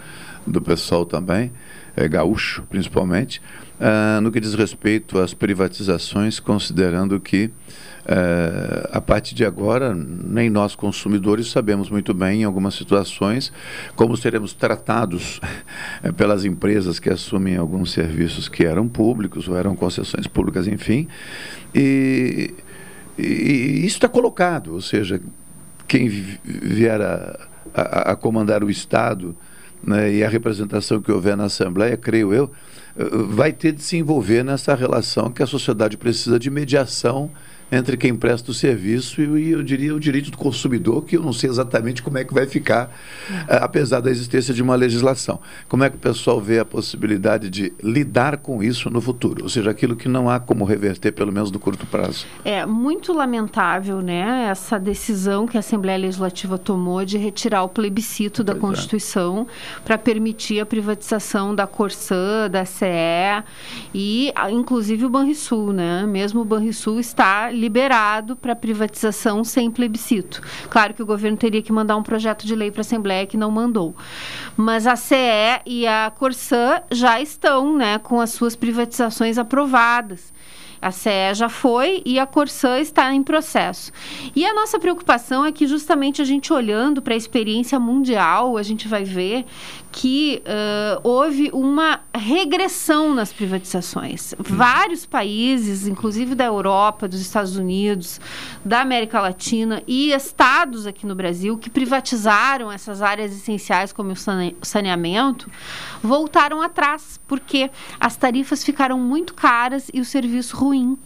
do 0.46 0.60
pessoal 0.60 1.04
também, 1.06 1.50
é, 1.96 2.08
gaúcho 2.08 2.64
principalmente, 2.68 3.40
uh, 3.78 4.20
no 4.20 4.30
que 4.30 4.40
diz 4.40 4.54
respeito 4.54 5.18
às 5.18 5.32
privatizações, 5.32 6.40
considerando 6.40 7.18
que 7.20 7.46
uh, 7.46 8.88
a 8.92 9.00
partir 9.00 9.34
de 9.34 9.44
agora, 9.44 9.94
nem 9.94 10.50
nós 10.50 10.74
consumidores 10.74 11.50
sabemos 11.50 11.88
muito 11.88 12.12
bem, 12.12 12.42
em 12.42 12.44
algumas 12.44 12.74
situações, 12.74 13.52
como 13.94 14.16
seremos 14.16 14.52
tratados 14.52 15.40
eh, 16.02 16.12
pelas 16.12 16.44
empresas 16.44 16.98
que 16.98 17.10
assumem 17.10 17.56
alguns 17.56 17.92
serviços 17.92 18.48
que 18.48 18.64
eram 18.64 18.88
públicos 18.88 19.48
ou 19.48 19.56
eram 19.56 19.74
concessões 19.76 20.26
públicas, 20.26 20.66
enfim. 20.66 21.06
E, 21.74 22.54
e 23.16 23.84
isso 23.84 23.96
está 23.96 24.08
colocado, 24.08 24.74
ou 24.74 24.80
seja, 24.80 25.20
quem 25.86 26.08
vier 26.08 27.00
a 27.00 27.53
a, 27.72 28.12
a 28.12 28.16
comandar 28.16 28.64
o 28.64 28.70
Estado 28.70 29.36
né, 29.82 30.12
e 30.12 30.24
a 30.24 30.28
representação 30.28 31.00
que 31.00 31.12
houver 31.12 31.36
na 31.36 31.44
Assembleia, 31.44 31.96
creio 31.96 32.32
eu, 32.32 32.50
eh, 32.96 33.04
vai 33.28 33.52
ter 33.52 33.72
de 33.72 33.82
se 33.82 33.96
envolver 33.96 34.42
nessa 34.42 34.74
relação 34.74 35.30
que 35.30 35.42
a 35.42 35.46
sociedade 35.46 35.96
precisa 35.96 36.38
de 36.38 36.50
mediação 36.50 37.30
entre 37.70 37.96
quem 37.96 38.14
presta 38.14 38.50
o 38.50 38.54
serviço 38.54 39.20
e, 39.20 39.50
eu 39.50 39.62
diria, 39.62 39.94
o 39.94 40.00
direito 40.00 40.30
do 40.30 40.36
consumidor, 40.36 41.04
que 41.04 41.16
eu 41.16 41.22
não 41.22 41.32
sei 41.32 41.50
exatamente 41.50 42.02
como 42.02 42.18
é 42.18 42.24
que 42.24 42.32
vai 42.32 42.46
ficar, 42.46 42.94
eh, 43.48 43.58
apesar 43.60 44.00
da 44.00 44.10
existência 44.10 44.54
de 44.54 44.62
uma 44.62 44.74
legislação. 44.74 45.40
Como 45.68 45.82
é 45.84 45.90
que 45.90 45.96
o 45.96 45.98
pessoal 45.98 46.40
vê 46.40 46.58
a 46.58 46.64
possibilidade 46.64 47.50
de 47.50 47.72
lidar 47.82 48.38
com 48.38 48.62
isso 48.62 48.90
no 48.90 49.00
futuro? 49.00 49.42
Ou 49.42 49.48
seja, 49.48 49.70
aquilo 49.70 49.96
que 49.96 50.08
não 50.08 50.28
há 50.28 50.38
como 50.38 50.64
reverter, 50.64 51.12
pelo 51.12 51.32
menos 51.32 51.50
no 51.50 51.58
curto 51.58 51.86
prazo. 51.86 52.26
É 52.44 52.64
muito 52.66 53.12
lamentável, 53.12 54.00
né, 54.00 54.48
essa 54.50 54.78
decisão 54.78 55.46
que 55.46 55.56
a 55.56 55.60
Assembleia 55.60 55.98
Legislativa 55.98 56.58
tomou 56.58 57.04
de 57.04 57.18
retirar 57.18 57.64
o 57.64 57.68
plebiscito 57.68 58.44
da 58.44 58.54
pois 58.54 58.62
é. 58.62 58.66
Constituição 58.66 59.46
é. 59.48 59.80
para 59.84 59.98
permitir 59.98 60.60
a 60.60 60.66
privatização 60.66 61.54
da 61.54 61.66
Corsã, 61.66 62.48
da 62.50 62.64
CE 62.64 62.84
e, 63.94 64.32
inclusive, 64.50 65.04
o 65.04 65.10
Banrisul, 65.10 65.72
né? 65.72 66.06
Mesmo 66.06 66.40
o 66.40 66.44
Banrisul 66.44 67.00
está 67.00 67.50
liberado 67.64 68.36
para 68.36 68.54
privatização 68.54 69.42
sem 69.42 69.70
plebiscito. 69.70 70.42
Claro 70.68 70.92
que 70.92 71.02
o 71.02 71.06
governo 71.06 71.38
teria 71.38 71.62
que 71.62 71.72
mandar 71.72 71.96
um 71.96 72.02
projeto 72.02 72.46
de 72.46 72.54
lei 72.54 72.70
para 72.70 72.80
a 72.80 72.82
Assembleia 72.82 73.26
que 73.26 73.38
não 73.38 73.50
mandou. 73.50 73.94
Mas 74.54 74.86
a 74.86 74.96
CE 74.96 75.62
e 75.64 75.86
a 75.86 76.12
Corsã 76.14 76.82
já 76.90 77.22
estão 77.22 77.74
né, 77.74 77.98
com 77.98 78.20
as 78.20 78.30
suas 78.30 78.54
privatizações 78.54 79.38
aprovadas. 79.38 80.30
A 80.82 80.90
CE 80.90 81.32
já 81.32 81.48
foi 81.48 82.02
e 82.04 82.18
a 82.18 82.26
Corsã 82.26 82.78
está 82.78 83.10
em 83.14 83.22
processo. 83.22 83.90
E 84.36 84.44
a 84.44 84.52
nossa 84.52 84.78
preocupação 84.78 85.42
é 85.42 85.50
que, 85.50 85.66
justamente, 85.66 86.20
a 86.20 86.26
gente 86.26 86.52
olhando 86.52 87.00
para 87.00 87.14
a 87.14 87.16
experiência 87.16 87.80
mundial, 87.80 88.58
a 88.58 88.62
gente 88.62 88.86
vai 88.86 89.02
ver 89.02 89.46
que 89.96 90.42
uh, 90.44 91.00
houve 91.04 91.50
uma 91.52 92.00
regressão 92.12 93.14
nas 93.14 93.32
privatizações. 93.32 94.34
Vários 94.40 95.06
países, 95.06 95.86
inclusive 95.86 96.34
da 96.34 96.44
Europa, 96.44 97.06
dos 97.06 97.20
Estados 97.20 97.56
Unidos, 97.56 98.20
da 98.64 98.80
América 98.80 99.20
Latina 99.20 99.84
e 99.86 100.10
estados 100.10 100.84
aqui 100.84 101.06
no 101.06 101.14
Brasil 101.14 101.56
que 101.56 101.70
privatizaram 101.70 102.72
essas 102.72 103.02
áreas 103.02 103.32
essenciais, 103.32 103.92
como 103.92 104.10
o 104.10 104.66
saneamento, 104.66 105.48
voltaram 106.02 106.60
atrás, 106.60 107.20
porque 107.28 107.70
as 108.00 108.16
tarifas 108.16 108.64
ficaram 108.64 108.98
muito 108.98 109.32
caras 109.32 109.92
e 109.94 110.00
o 110.00 110.04
serviço 110.04 110.56
ruim. 110.56 110.98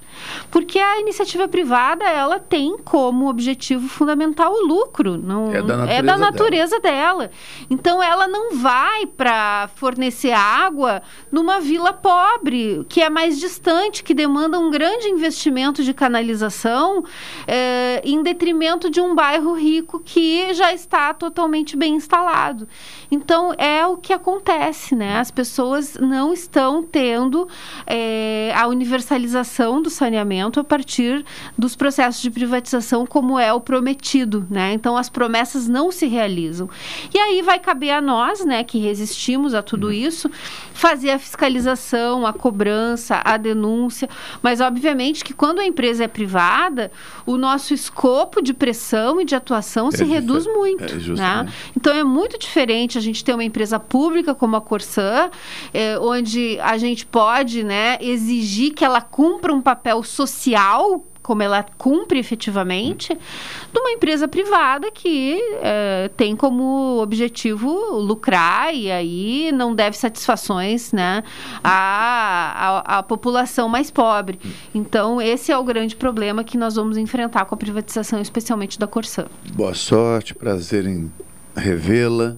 Porque 0.51 0.79
a 0.79 1.01
iniciativa 1.01 1.49
privada, 1.49 2.05
ela 2.05 2.39
tem 2.39 2.77
como 2.79 3.29
objetivo 3.29 3.89
fundamental 3.89 4.53
o 4.53 4.67
lucro. 4.67 5.17
Não, 5.17 5.53
é 5.53 5.63
da 5.63 5.77
natureza, 5.77 5.99
é 5.99 6.03
da 6.03 6.19
natureza 6.19 6.81
dela. 6.81 6.99
dela. 6.99 7.31
Então, 7.71 8.03
ela 8.03 8.27
não 8.27 8.57
vai 8.57 9.07
para 9.07 9.69
fornecer 9.75 10.33
água 10.33 11.03
numa 11.31 11.61
vila 11.61 11.93
pobre, 11.93 12.85
que 12.89 13.01
é 13.01 13.11
mais 13.11 13.39
distante, 13.39 14.03
que 14.03 14.15
demanda 14.15 14.59
um 14.59 14.71
grande 14.71 15.09
investimento 15.09 15.83
de 15.83 15.93
canalização, 15.93 17.05
é, 17.47 18.01
em 18.05 18.23
detrimento 18.23 18.91
de 18.91 19.01
um 19.01 19.15
bairro 19.15 19.53
rico 19.53 20.01
que 20.01 20.53
já 20.55 20.73
está 20.73 21.13
totalmente 21.15 21.77
bem 21.77 21.95
instalado. 21.95 22.69
Então, 23.11 23.55
é 23.57 23.87
o 23.87 23.97
que 23.97 24.13
acontece, 24.13 24.95
né? 24.95 25.19
As 25.19 25.31
pessoas 25.31 25.95
não 25.95 26.33
estão 26.33 26.83
tendo 26.83 27.49
é, 27.87 28.53
a 28.57 28.67
universalização 28.67 29.81
do 29.83 29.91
saneamento 29.91 30.08
a 30.17 30.65
partir 30.65 31.25
dos 31.57 31.75
processos 31.75 32.21
de 32.23 32.31
privatização, 32.31 33.07
como 33.07 33.39
é 33.39 33.53
o 33.53 33.61
prometido, 33.61 34.47
né? 34.51 34.73
Então, 34.73 34.97
as 34.97 35.09
promessas 35.09 35.69
não 35.69 35.91
se 35.91 36.07
realizam. 36.07 36.69
E 37.13 37.19
aí 37.19 37.43
vai 37.43 37.59
caber 37.59 37.91
a 37.91 38.01
nós, 38.01 38.45
né, 38.45 38.63
que 38.63 38.79
resistimos 38.79 39.55
a 39.55 39.63
tudo 39.63 39.89
uhum. 39.89 39.93
isso, 39.93 40.31
fazer 40.73 41.11
a 41.11 41.19
fiscalização, 41.19 42.27
a 42.27 42.33
cobrança, 42.33 43.21
a 43.25 43.37
denúncia. 43.37 44.09
Mas, 44.43 44.61
obviamente, 44.61 45.25
que 45.25 45.35
quando 45.35 45.61
a 45.61 45.67
empresa 45.67 46.05
é 46.05 46.09
privada, 46.09 46.91
o 47.27 47.37
nosso 47.37 47.75
escopo 47.75 48.41
de 48.41 48.55
pressão 48.55 49.21
e 49.21 49.25
de 49.25 49.35
atuação 49.35 49.89
é 49.89 49.93
se 49.93 50.05
reduz 50.05 50.47
muito. 50.47 50.85
É, 50.85 51.13
né? 51.17 51.49
Então, 51.77 51.93
é 51.95 52.05
muito 52.05 52.39
diferente 52.39 52.97
a 52.97 53.01
gente 53.01 53.25
ter 53.25 53.35
uma 53.35 53.45
empresa 53.45 53.79
pública 53.81 54.35
como 54.35 54.57
a 54.57 54.61
Corsã, 54.61 55.31
é, 55.73 55.99
onde 55.99 56.59
a 56.61 56.77
gente 56.79 57.05
pode 57.07 57.65
né, 57.65 57.99
exigir 58.01 58.73
que 58.73 58.85
ela 58.85 59.01
cumpra 59.01 59.53
um 59.53 59.61
papel 59.61 59.88
social 60.03 61.05
como 61.29 61.43
ela 61.43 61.63
cumpre 61.77 62.19
efetivamente, 62.19 63.13
de 63.13 63.79
uma 63.79 63.91
empresa 63.91 64.27
privada 64.27 64.91
que 64.91 65.39
é, 65.61 66.11
tem 66.17 66.35
como 66.35 67.03
objetivo 67.03 67.69
lucrar 67.99 68.75
e 68.75 68.91
aí 68.91 69.53
não 69.53 69.75
deve 69.75 69.95
satisfações 69.95 70.91
né, 70.91 71.23
à, 71.63 72.81
à, 72.87 72.99
à 72.99 73.03
população 73.03 73.69
mais 73.69 73.91
pobre. 73.91 74.41
Então, 74.75 75.21
esse 75.21 75.53
é 75.53 75.59
o 75.59 75.63
grande 75.63 75.95
problema 75.97 76.43
que 76.43 76.57
nós 76.57 76.77
vamos 76.77 76.97
enfrentar 76.97 77.45
com 77.45 77.55
a 77.55 77.59
privatização, 77.59 78.23
especialmente 78.23 78.79
da 78.79 78.87
Corsã. 78.87 79.27
Boa 79.53 79.75
sorte, 79.75 80.35
prazer 80.35 80.87
em 80.87 81.13
revê-la. 81.55 82.37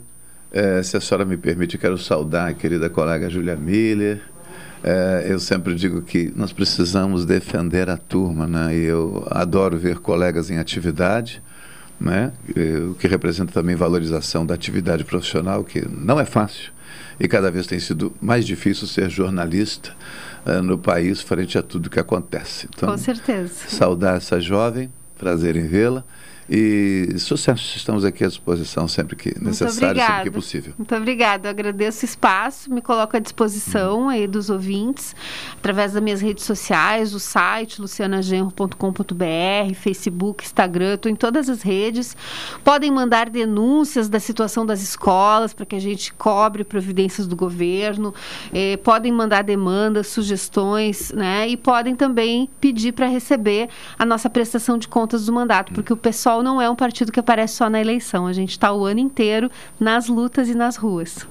É, 0.50 0.82
se 0.82 0.96
a 0.96 1.00
senhora 1.00 1.24
me 1.24 1.36
permite, 1.36 1.78
quero 1.78 1.96
saudar 1.96 2.48
a 2.48 2.54
querida 2.54 2.90
colega 2.90 3.30
Julia 3.30 3.54
Miller. 3.54 4.20
É, 4.82 5.26
eu 5.28 5.38
sempre 5.38 5.74
digo 5.74 6.02
que 6.02 6.32
nós 6.34 6.52
precisamos 6.52 7.24
defender 7.24 7.90
a 7.90 7.96
turma, 7.96 8.46
né? 8.46 8.74
E 8.74 8.84
eu 8.84 9.26
adoro 9.30 9.76
ver 9.76 9.98
colegas 9.98 10.50
em 10.50 10.58
atividade, 10.58 11.42
né? 12.00 12.32
O 12.88 12.94
que 12.94 13.06
representa 13.06 13.52
também 13.52 13.76
valorização 13.76 14.46
da 14.46 14.54
atividade 14.54 15.04
profissional, 15.04 15.62
que 15.62 15.86
não 15.88 16.18
é 16.18 16.24
fácil 16.24 16.72
e 17.20 17.28
cada 17.28 17.50
vez 17.50 17.66
tem 17.66 17.78
sido 17.78 18.12
mais 18.20 18.46
difícil 18.46 18.86
ser 18.86 19.10
jornalista 19.10 19.94
uh, 20.46 20.62
no 20.62 20.78
país 20.78 21.20
frente 21.20 21.58
a 21.58 21.62
tudo 21.62 21.90
que 21.90 22.00
acontece. 22.00 22.66
Então, 22.74 22.88
Com 22.88 22.96
certeza. 22.96 23.68
Saudar 23.68 24.16
essa 24.16 24.40
jovem, 24.40 24.90
prazer 25.18 25.54
em 25.54 25.66
vê-la. 25.66 26.02
E 26.52 27.16
sucesso, 27.16 27.76
estamos 27.76 28.04
aqui 28.04 28.24
à 28.24 28.26
disposição 28.26 28.88
sempre 28.88 29.14
que 29.14 29.40
necessário, 29.40 30.00
sempre 30.00 30.22
que 30.24 30.30
possível. 30.32 30.74
Muito 30.76 30.92
obrigada, 30.96 31.46
eu 31.46 31.50
agradeço 31.50 32.04
o 32.04 32.04
espaço, 32.04 32.74
me 32.74 32.82
coloco 32.82 33.16
à 33.16 33.20
disposição 33.20 34.08
aí 34.08 34.26
dos 34.26 34.50
ouvintes, 34.50 35.14
através 35.56 35.92
das 35.92 36.02
minhas 36.02 36.20
redes 36.20 36.42
sociais, 36.42 37.14
o 37.14 37.20
site 37.20 37.80
lucianagenro.com.br, 37.80 39.74
Facebook, 39.76 40.42
Instagram, 40.42 40.94
estou 40.94 41.12
em 41.12 41.14
todas 41.14 41.48
as 41.48 41.62
redes. 41.62 42.16
Podem 42.64 42.90
mandar 42.90 43.30
denúncias 43.30 44.08
da 44.08 44.18
situação 44.18 44.66
das 44.66 44.82
escolas 44.82 45.54
para 45.54 45.64
que 45.64 45.76
a 45.76 45.80
gente 45.80 46.12
cobre 46.14 46.64
providências 46.64 47.28
do 47.28 47.36
governo, 47.36 48.12
eh, 48.52 48.76
podem 48.78 49.12
mandar 49.12 49.44
demandas, 49.44 50.08
sugestões, 50.08 51.12
né? 51.12 51.48
E 51.48 51.56
podem 51.56 51.94
também 51.94 52.50
pedir 52.60 52.90
para 52.90 53.06
receber 53.06 53.68
a 53.96 54.04
nossa 54.04 54.28
prestação 54.28 54.76
de 54.76 54.88
contas 54.88 55.26
do 55.26 55.32
mandato, 55.32 55.72
porque 55.72 55.92
o 55.92 55.96
pessoal 55.96 56.39
PSOL 56.40 56.42
não 56.42 56.60
é 56.60 56.68
um 56.68 56.74
partido 56.74 57.12
que 57.12 57.20
aparece 57.20 57.54
só 57.54 57.70
na 57.70 57.80
eleição. 57.80 58.26
A 58.26 58.32
gente 58.32 58.50
está 58.50 58.72
o 58.72 58.84
ano 58.84 59.00
inteiro 59.00 59.50
nas 59.78 60.08
lutas 60.08 60.48
e 60.48 60.54
nas 60.54 60.76
ruas. 60.76 61.26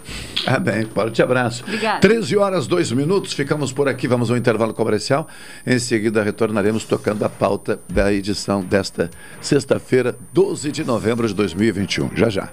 Ah, 0.46 0.60
bem, 0.60 0.86
forte 0.86 1.22
abraço. 1.22 1.64
Obrigada. 1.64 2.00
13 2.00 2.38
horas, 2.38 2.68
2 2.68 2.92
minutos. 2.92 3.34
Ficamos 3.34 3.72
por 3.72 3.88
aqui. 3.90 4.08
Vamos 4.08 4.32
ao 4.32 4.38
intervalo 4.38 4.74
comercial. 4.74 5.28
Em 5.66 5.80
seguida, 5.80 6.24
retornaremos 6.24 6.86
tocando 6.86 7.24
a 7.24 7.30
pauta 7.30 7.80
da 7.90 8.14
edição 8.14 8.62
desta 8.62 9.10
sexta-feira, 9.42 10.16
12 10.34 10.72
de 10.72 10.84
novembro 10.84 11.28
de 11.28 11.34
2021. 11.34 12.16
Já 12.16 12.30
já. 12.30 12.50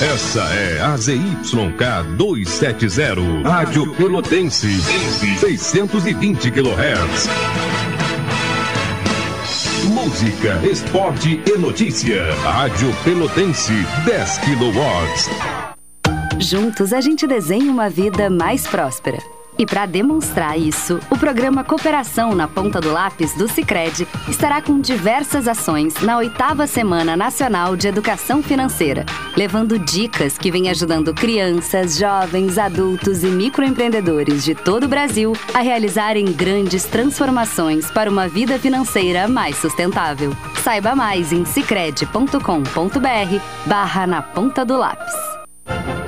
Essa 0.00 0.42
é 0.54 0.80
a 0.80 0.96
ZYK 0.96 2.16
270, 2.16 3.48
Rádio 3.48 3.92
Pelotense, 3.94 4.80
620 5.40 6.50
kHz. 6.52 8.17
Música, 10.08 10.58
esporte 10.66 11.38
e 11.46 11.58
notícia. 11.58 12.32
Rádio 12.36 12.88
Pelotense, 13.04 13.74
10 14.06 14.38
kW. 14.38 16.40
Juntos 16.40 16.94
a 16.94 17.00
gente 17.02 17.26
desenha 17.26 17.70
uma 17.70 17.90
vida 17.90 18.30
mais 18.30 18.66
próspera. 18.66 19.18
E 19.58 19.66
para 19.66 19.86
demonstrar 19.86 20.56
isso, 20.56 21.00
o 21.10 21.18
programa 21.18 21.64
Cooperação 21.64 22.32
na 22.32 22.46
Ponta 22.46 22.80
do 22.80 22.92
Lápis 22.92 23.34
do 23.34 23.48
Cicred 23.48 24.06
estará 24.28 24.62
com 24.62 24.80
diversas 24.80 25.48
ações 25.48 26.00
na 26.00 26.16
oitava 26.16 26.64
Semana 26.68 27.16
Nacional 27.16 27.74
de 27.74 27.88
Educação 27.88 28.40
Financeira, 28.40 29.04
levando 29.36 29.76
dicas 29.76 30.38
que 30.38 30.52
vêm 30.52 30.70
ajudando 30.70 31.12
crianças, 31.12 31.98
jovens, 31.98 32.56
adultos 32.56 33.24
e 33.24 33.26
microempreendedores 33.26 34.44
de 34.44 34.54
todo 34.54 34.84
o 34.84 34.88
Brasil 34.88 35.32
a 35.52 35.58
realizarem 35.58 36.26
grandes 36.26 36.84
transformações 36.84 37.90
para 37.90 38.08
uma 38.08 38.28
vida 38.28 38.60
financeira 38.60 39.26
mais 39.26 39.56
sustentável. 39.56 40.36
Saiba 40.62 40.94
mais 40.94 41.32
em 41.32 41.44
cicred.com.br 41.44 42.38
barra 43.66 44.06
na 44.06 44.22
ponta 44.22 44.64
do 44.64 44.76
lápis. 44.76 46.07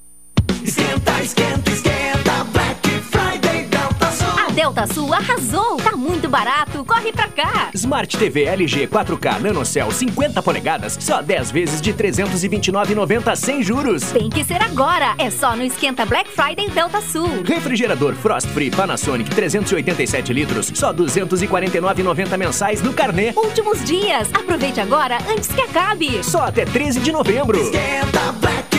Delta 4.61 4.85
Sul 4.85 5.11
arrasou! 5.11 5.77
Tá 5.77 5.93
muito 5.97 6.29
barato, 6.29 6.85
corre 6.85 7.11
pra 7.11 7.27
cá! 7.27 7.71
Smart 7.73 8.15
TV 8.15 8.43
LG 8.43 8.87
4K 8.89 9.39
NanoCell 9.39 9.89
50 9.89 10.39
polegadas, 10.43 10.99
só 11.01 11.19
10 11.19 11.49
vezes 11.49 11.81
de 11.81 11.91
329,90 11.91 13.35
sem 13.35 13.63
juros. 13.63 14.03
Tem 14.11 14.29
que 14.29 14.43
ser 14.43 14.61
agora! 14.61 15.15
É 15.17 15.31
só 15.31 15.55
no 15.55 15.63
Esquenta 15.63 16.05
Black 16.05 16.29
Friday 16.29 16.69
Delta 16.69 17.01
Sul. 17.01 17.41
Refrigerador 17.43 18.13
Frost 18.13 18.49
Free 18.49 18.69
Panasonic 18.69 19.31
387 19.31 20.31
litros, 20.31 20.71
só 20.75 20.93
249,90 20.93 22.37
mensais 22.37 22.83
no 22.83 22.93
carnê. 22.93 23.33
Últimos 23.35 23.83
dias! 23.83 24.29
Aproveite 24.31 24.79
agora 24.79 25.17
antes 25.27 25.47
que 25.47 25.61
acabe! 25.61 26.23
Só 26.23 26.43
até 26.43 26.65
13 26.65 26.99
de 26.99 27.11
novembro. 27.11 27.59
Esquenta 27.59 28.31
Black 28.33 28.70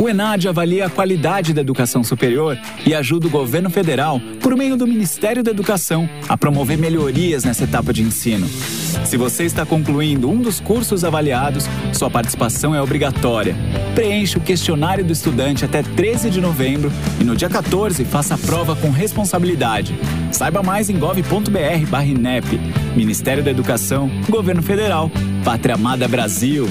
O 0.00 0.08
ENAD 0.08 0.48
avalia 0.48 0.86
a 0.86 0.88
qualidade 0.88 1.52
da 1.52 1.60
educação 1.60 2.02
superior 2.02 2.58
e 2.86 2.94
ajuda 2.94 3.26
o 3.26 3.30
governo 3.30 3.68
federal, 3.68 4.18
por 4.40 4.56
meio 4.56 4.74
do 4.74 4.86
Ministério 4.86 5.42
da 5.42 5.50
Educação, 5.50 6.08
a 6.26 6.38
promover 6.38 6.78
melhorias 6.78 7.44
nessa 7.44 7.64
etapa 7.64 7.92
de 7.92 8.02
ensino. 8.02 8.48
Se 9.04 9.18
você 9.18 9.44
está 9.44 9.66
concluindo 9.66 10.30
um 10.30 10.40
dos 10.40 10.58
cursos 10.58 11.04
avaliados, 11.04 11.66
sua 11.92 12.08
participação 12.08 12.74
é 12.74 12.80
obrigatória. 12.80 13.54
Preencha 13.94 14.38
o 14.38 14.40
questionário 14.40 15.04
do 15.04 15.12
estudante 15.12 15.66
até 15.66 15.82
13 15.82 16.30
de 16.30 16.40
novembro 16.40 16.90
e 17.20 17.24
no 17.24 17.36
dia 17.36 17.50
14 17.50 18.02
faça 18.06 18.36
a 18.36 18.38
prova 18.38 18.74
com 18.74 18.88
responsabilidade. 18.88 19.94
Saiba 20.32 20.62
mais 20.62 20.88
em 20.88 20.98
gov.br/inep. 20.98 22.46
Ministério 22.96 23.44
da 23.44 23.50
Educação, 23.50 24.10
Governo 24.30 24.62
Federal, 24.62 25.10
Pátria 25.44 25.74
Amada 25.74 26.08
Brasil. 26.08 26.70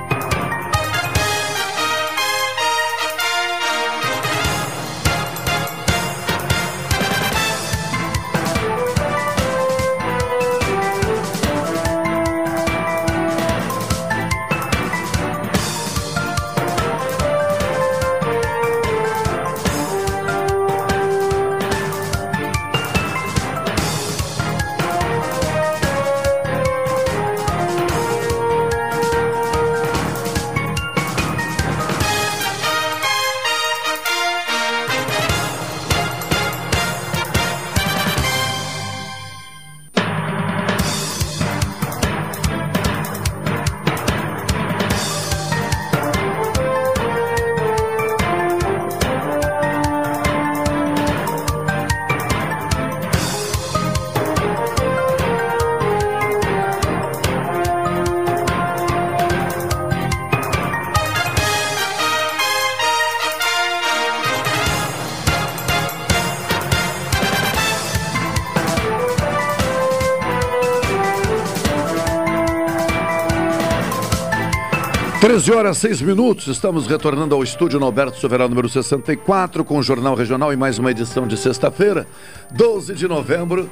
13 75.21 75.51
horas 75.51 75.77
6 75.77 76.01
minutos, 76.01 76.47
estamos 76.47 76.87
retornando 76.87 77.35
ao 77.35 77.43
estúdio 77.43 77.79
Norberto 77.79 78.17
Soveral 78.17 78.49
número 78.49 78.67
64 78.67 79.63
com 79.63 79.77
o 79.77 79.83
Jornal 79.83 80.15
Regional 80.15 80.51
e 80.51 80.57
mais 80.57 80.79
uma 80.79 80.89
edição 80.89 81.27
de 81.27 81.37
sexta-feira, 81.37 82.07
12 82.49 82.95
de 82.95 83.07
novembro 83.07 83.69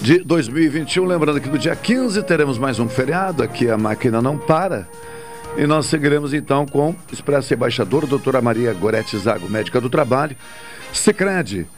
de 0.00 0.18
2021. 0.18 1.04
Lembrando 1.04 1.40
que 1.40 1.48
no 1.48 1.56
dia 1.56 1.76
15 1.76 2.20
teremos 2.24 2.58
mais 2.58 2.80
um 2.80 2.88
feriado, 2.88 3.40
aqui 3.40 3.70
a 3.70 3.78
máquina 3.78 4.20
não 4.20 4.36
para. 4.36 4.88
E 5.56 5.64
nós 5.64 5.86
seguiremos 5.86 6.34
então 6.34 6.66
com 6.66 6.92
Expresso 7.12 7.54
Embaixador, 7.54 8.04
doutora 8.04 8.42
Maria 8.42 8.74
Gorete 8.74 9.16
Zago, 9.16 9.48
médica 9.48 9.80
do 9.80 9.88
trabalho, 9.88 10.34
Sicredi 10.92 11.68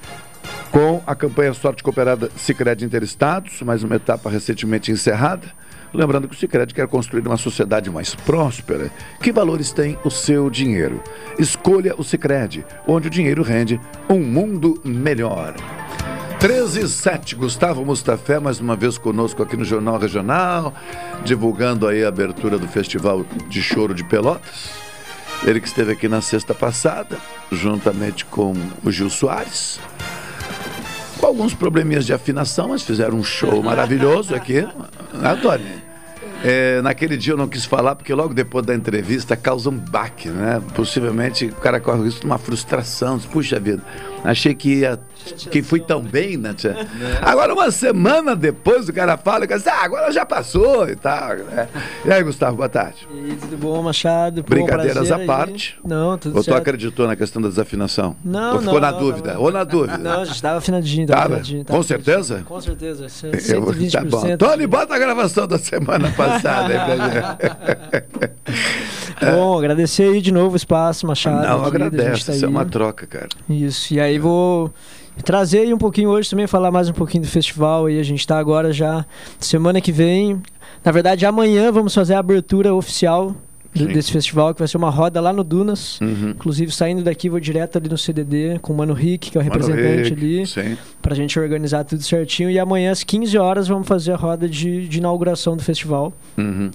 com 0.71 1.03
a 1.07 1.15
campanha 1.15 1.53
Sorte 1.53 1.83
Cooperada 1.83 2.31
Sicredi 2.35 2.87
Interestados, 2.87 3.61
mais 3.61 3.83
uma 3.83 3.97
etapa 3.97 4.31
recentemente 4.31 4.91
encerrada. 4.91 5.49
Lembrando 5.95 6.27
que 6.27 6.35
o 6.35 6.39
Sicredi 6.39 6.73
quer 6.73 6.89
construir 6.89 7.27
uma 7.27 7.37
sociedade 7.37 7.91
mais 7.91 8.15
próspera. 8.15 8.91
Que 9.21 9.31
valores 9.31 9.73
tem 9.73 9.99
o 10.05 10.11
seu 10.11 10.49
dinheiro? 10.49 11.03
Escolha 11.39 11.95
o 11.99 12.05
Sicredi, 12.05 12.65
onde 12.87 13.09
o 13.09 13.11
dinheiro 13.11 13.43
rende 13.43 13.81
um 14.09 14.21
mundo 14.21 14.81
melhor. 14.85 15.55
13 16.41 16.81
e 16.81 16.89
7, 16.89 17.37
Gustavo 17.37 17.85
Mustafé, 17.85 18.41
mais 18.41 18.59
uma 18.59 18.75
vez 18.75 18.99
conosco 18.99 19.43
aqui 19.43 19.57
no 19.57 19.65
Jornal 19.65 19.97
Regional, 19.99 20.75
divulgando 21.25 21.87
aí 21.87 22.05
a 22.05 22.09
abertura 22.09 22.59
do 22.59 22.67
Festival 22.67 23.25
de 23.49 23.63
Choro 23.63 23.95
de 23.95 24.03
Pelotas. 24.03 24.71
Ele 25.45 25.61
que 25.61 25.69
esteve 25.69 25.93
aqui 25.93 26.09
na 26.09 26.21
sexta 26.21 26.55
passada, 26.55 27.19
juntamente 27.51 28.25
com 28.25 28.55
o 28.85 28.91
Gil 28.91 29.11
Soares. 29.11 29.79
Com 31.23 31.29
alguns 31.29 31.55
probleminhas 31.55 32.05
de 32.05 32.13
afinação, 32.13 32.71
mas 32.71 32.83
fizeram 32.83 33.17
um 33.17 33.23
show 33.23 33.63
maravilhoso 33.63 34.35
aqui. 34.35 34.67
Tony? 35.41 35.65
É, 36.43 36.83
naquele 36.83 37.17
dia 37.17 37.35
eu 37.35 37.37
não 37.37 37.47
quis 37.47 37.65
falar, 37.65 37.95
porque 37.95 38.13
logo 38.13 38.35
depois 38.35 38.67
da 38.67 38.75
entrevista 38.75 39.37
causa 39.37 39.71
um 39.71 39.79
baque, 39.79 40.29
né? 40.29 40.61
Possivelmente 40.75 41.47
o 41.47 41.55
cara 41.55 41.79
corre 41.79 42.01
o 42.01 42.05
risco 42.07 42.23
de 42.23 42.27
uma 42.27 42.39
frustração. 42.39 43.21
Puxa 43.21 43.61
vida, 43.61 43.81
achei 44.25 44.55
que 44.55 44.81
ia. 44.81 44.99
que 45.51 45.63
fui 45.63 45.79
tão 45.81 46.01
bem, 46.03 46.37
né? 46.37 46.53
tia?" 46.55 46.77
Agora, 47.23 47.53
uma 47.55 47.71
semana 47.71 48.35
depois, 48.35 48.89
o 48.89 48.93
cara 48.93 49.17
fala 49.17 49.47
que 49.47 49.53
ah, 49.55 49.61
agora 49.85 50.11
já 50.11 50.27
passou 50.27 50.89
e 50.89 50.97
tal. 50.97 51.37
né? 51.37 51.69
E 52.05 52.11
aí, 52.13 52.23
Gustavo, 52.23 52.57
boa 52.57 52.69
tarde. 52.69 53.07
E 53.13 53.35
tudo 53.37 53.57
bom, 53.57 53.83
Machado? 53.83 54.43
Pô, 54.43 54.51
Brincadeiras 54.55 54.95
prazer 54.95 55.13
à 55.13 55.17
aí. 55.17 55.27
parte. 55.27 55.79
Não, 55.85 56.19
tudo 56.19 56.37
Ou 56.37 56.43
tu 56.43 56.47
certo. 56.47 56.59
acreditou 56.59 57.07
na 57.07 57.15
questão 57.17 57.41
da 57.41 57.49
desafinação? 57.49 58.17
Não, 58.25 58.55
Ou 58.55 58.59
ficou 58.61 58.75
não, 58.75 58.81
na 58.81 58.93
não, 58.93 58.99
dúvida? 58.99 59.35
não. 59.35 59.41
Ou 59.43 59.51
na 59.53 59.65
dúvida? 59.65 59.99
Não, 59.99 60.21
a 60.23 60.25
gente 60.25 60.43
tava 60.43 60.59
afinadinho, 60.59 61.07
tava 61.07 61.21
Tava? 61.23 61.35
afinadinho. 61.35 61.65
Com 61.65 61.83
certeza? 61.83 62.43
Com 62.45 62.61
certeza. 62.61 63.07
Eu, 63.49 63.65
tá 63.91 64.05
bom. 64.05 64.23
120%. 64.23 64.37
Tony, 64.39 64.67
bota 64.67 64.95
a 64.95 64.99
gravação 64.99 65.47
da 65.47 65.59
semana 65.59 66.11
passada 66.11 66.69
aí 66.73 66.97
pra 66.97 67.09
gente. 67.09 68.33
Bom, 69.21 69.59
agradecer 69.59 70.05
aí 70.05 70.21
de 70.21 70.33
novo 70.33 70.55
o 70.55 70.57
espaço, 70.57 71.07
Machado. 71.07 71.47
Não, 71.47 71.71
querido, 71.71 71.85
a 71.85 71.89
gente 71.89 71.95
agradece. 72.01 72.27
tá 72.27 72.33
Isso 72.33 72.45
é 72.45 72.49
aí. 72.49 72.53
uma 72.53 72.65
troca, 72.65 73.07
cara. 73.07 73.29
Isso, 73.49 73.95
e 73.95 74.01
aí 74.01 74.12
vou 74.19 74.73
trazer 75.25 75.61
aí 75.61 75.75
um 75.75 75.79
pouquinho 75.79 76.11
hoje 76.11 76.31
também, 76.31 76.47
falar 76.47 76.71
mais 76.71 76.89
um 76.89 76.93
pouquinho 76.93 77.25
do 77.25 77.29
festival 77.29 77.87
aí. 77.87 77.99
A 77.99 78.03
gente 78.03 78.27
tá 78.27 78.39
agora 78.39 78.73
já, 78.73 79.05
semana 79.39 79.81
que 79.81 79.93
vem. 79.93 80.41
Na 80.85 80.91
verdade, 80.91 81.25
amanhã 81.27 81.71
vamos 81.71 81.95
fazer 81.95 82.15
a 82.15 82.19
abertura 82.19 82.75
oficial 82.75 83.35
do- 83.75 83.81
Sim. 83.87 83.93
desse 83.93 84.13
festival, 84.13 84.53
que 84.55 84.59
vai 84.61 84.69
ser 84.69 84.77
uma 84.77 84.91
roda 84.91 85.21
lá 85.21 85.33
no 85.33 85.43
Dunas. 85.43 86.01
Uhum. 86.01 86.31
Inclusive, 86.31 86.71
saindo 86.73 87.03
daqui, 87.03 87.29
vou 87.29 87.41
direto 87.41 87.79
ali 87.79 87.89
no 87.89 87.97
CDD 87.99 88.59
com 88.61 88.73
o 88.73 88.77
Mano 88.77 88.93
Rick, 88.93 89.31
que 89.31 89.39
é 89.39 89.41
o 89.41 89.45
Mano 89.45 89.55
representante 89.59 90.11
Rick, 90.15 90.25
ali. 90.25 90.47
sim. 90.47 90.77
Pra 91.01 91.15
gente 91.15 91.39
organizar 91.39 91.83
tudo 91.85 92.03
certinho. 92.03 92.49
E 92.51 92.59
amanhã, 92.59 92.93
às 92.93 93.03
15 93.03 93.37
horas, 93.39 93.67
vamos 93.69 93.89
fazer 93.89 94.13
a 94.13 94.17
roda 94.17 94.49
de, 94.49 94.87
de 94.87 94.99
inauguração 94.99 95.57
do 95.57 95.63
festival. 95.63 96.13
Uhum. 96.39 96.71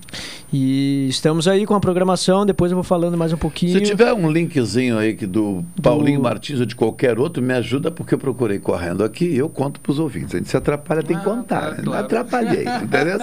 E 0.52 1.08
estamos 1.10 1.48
aí 1.48 1.66
com 1.66 1.74
a 1.76 1.80
programação. 1.80 2.46
Depois 2.46 2.72
eu 2.72 2.76
vou 2.76 2.84
falando 2.84 3.18
mais 3.18 3.32
um 3.34 3.38
pouquinho. 3.38 3.74
Se 3.74 3.82
tiver 3.82 4.14
um 4.14 4.30
linkzinho 4.32 4.98
aí 4.98 5.14
que 5.14 5.26
do 5.26 5.64
Paulinho 5.82 6.22
Martins 6.22 6.60
ou 6.60 6.66
de 6.66 6.76
qualquer 6.76 7.20
outro, 7.20 7.42
me 7.44 7.54
ajuda 7.54 7.92
porque 7.92 8.14
eu 8.14 8.18
procurei 8.18 8.60
correndo 8.60 9.04
aqui 9.04 9.26
e 9.26 9.38
eu 9.38 9.50
conto 9.50 9.80
para 9.80 9.92
os 9.92 10.00
ouvintes. 10.00 10.36
A 10.36 10.38
gente 10.38 10.50
se 10.50 10.58
atrapalha, 10.58 11.04
tem 11.04 11.18
que 11.18 11.24
contar. 11.24 11.72
né? 11.72 11.82
Não 11.84 11.94
atrapalhei, 11.94 12.66
entendeu? 12.84 13.18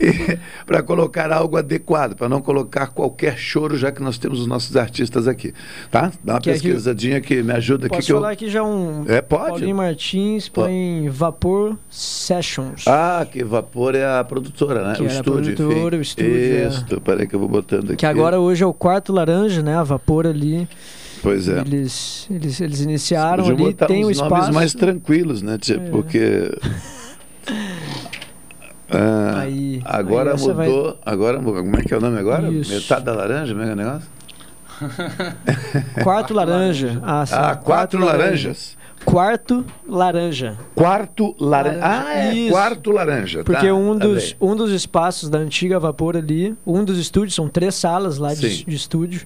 Para 0.66 0.82
colocar 0.82 1.32
algo 1.32 1.56
adequado, 1.56 2.14
para 2.16 2.28
não 2.28 2.40
colocar 2.40 2.88
qualquer 3.00 3.38
choro, 3.38 3.78
já 3.78 3.90
que 3.90 4.02
nós 4.02 4.18
temos 4.18 4.40
os 4.40 4.46
nossos 4.46 4.76
artistas 4.76 5.26
aqui. 5.26 5.54
Tá? 5.90 6.12
Dá 6.22 6.34
uma 6.34 6.40
que- 6.40 6.50
pesquisadinha 6.52 7.20
que 7.20 7.42
me 7.42 7.52
ajuda 7.54 7.86
aqui. 7.86 7.96
Posso 7.96 8.06
que 8.06 8.12
eu... 8.12 8.16
falar 8.16 8.32
aqui 8.32 8.50
já 8.50 8.62
um. 8.62 9.04
É, 9.08 9.22
pode. 9.22 9.48
Paulinho 9.48 9.76
Martins 9.76 10.48
põe 10.48 11.08
Vapor 11.08 11.76
Sessions. 11.88 12.84
Ah, 12.86 13.26
que 13.30 13.42
Vapor 13.42 13.94
é 13.94 14.04
a 14.04 14.22
produtora, 14.22 14.86
né? 14.86 14.94
Que 14.96 15.02
o 15.02 15.04
era 15.06 15.14
a 15.14 15.16
estúdio, 15.16 15.54
produtora, 15.54 15.96
enfim. 15.96 15.96
o 15.96 16.02
estúdio, 16.02 16.34
é. 16.34 16.68
Isso, 16.68 17.00
peraí 17.00 17.26
que 17.26 17.34
eu 17.34 17.40
vou 17.40 17.48
botando 17.48 17.84
aqui. 17.86 17.96
Que 17.96 18.06
agora 18.06 18.38
hoje 18.38 18.62
é 18.62 18.66
o 18.66 18.74
quarto 18.74 19.12
laranja, 19.12 19.62
né? 19.62 19.76
A 19.76 19.82
Vapor 19.82 20.26
ali. 20.26 20.68
Pois 21.22 21.48
é. 21.48 21.60
Eles, 21.60 22.26
eles, 22.30 22.60
eles 22.60 22.80
iniciaram 22.80 23.46
ali, 23.46 23.72
tem 23.74 24.04
o 24.04 24.08
uns 24.08 24.18
nomes 24.18 24.32
espaço. 24.38 24.52
mais 24.52 24.74
tranquilos, 24.74 25.42
né, 25.42 25.58
tia? 25.58 25.76
É. 25.76 25.90
Porque. 25.90 26.50
Ah, 28.92 29.40
Aí- 29.40 29.80
agora 29.84 30.34
aí 30.34 30.40
mudou. 30.40 30.98
Agora, 31.06 31.40
mu- 31.40 31.52
como 31.54 31.76
é 31.76 31.82
que 31.82 31.94
é 31.94 31.96
o 31.96 32.00
nome 32.00 32.18
agora? 32.18 32.48
Isso. 32.48 32.72
Metade 32.74 33.04
da 33.04 33.12
laranja, 33.14 33.54
mega 33.54 33.76
negócio? 33.76 34.08
Quarto 36.02 36.34
laranja. 36.34 37.00
Ah, 37.04 37.24
sim. 37.26 37.34
Ah, 37.36 37.54
quatro 37.56 38.00
laranjas. 38.04 38.76
Quarto 39.04 39.64
laranja. 39.88 40.56
Quarto 40.74 41.34
laranja. 41.40 41.80
Ah, 41.82 42.14
é. 42.14 42.34
Isso. 42.34 42.52
Quarto 42.52 42.90
laranja. 42.90 43.42
Porque 43.42 43.66
tá, 43.66 43.74
um, 43.74 43.98
tá 43.98 44.06
dos, 44.06 44.36
um 44.40 44.54
dos 44.54 44.70
espaços 44.72 45.28
da 45.30 45.38
antiga 45.38 45.80
Vapor 45.80 46.16
ali, 46.16 46.54
um 46.66 46.84
dos 46.84 46.98
estúdios, 46.98 47.34
são 47.34 47.48
três 47.48 47.74
salas 47.74 48.18
lá 48.18 48.34
de, 48.34 48.64
de 48.64 48.76
estúdio. 48.76 49.22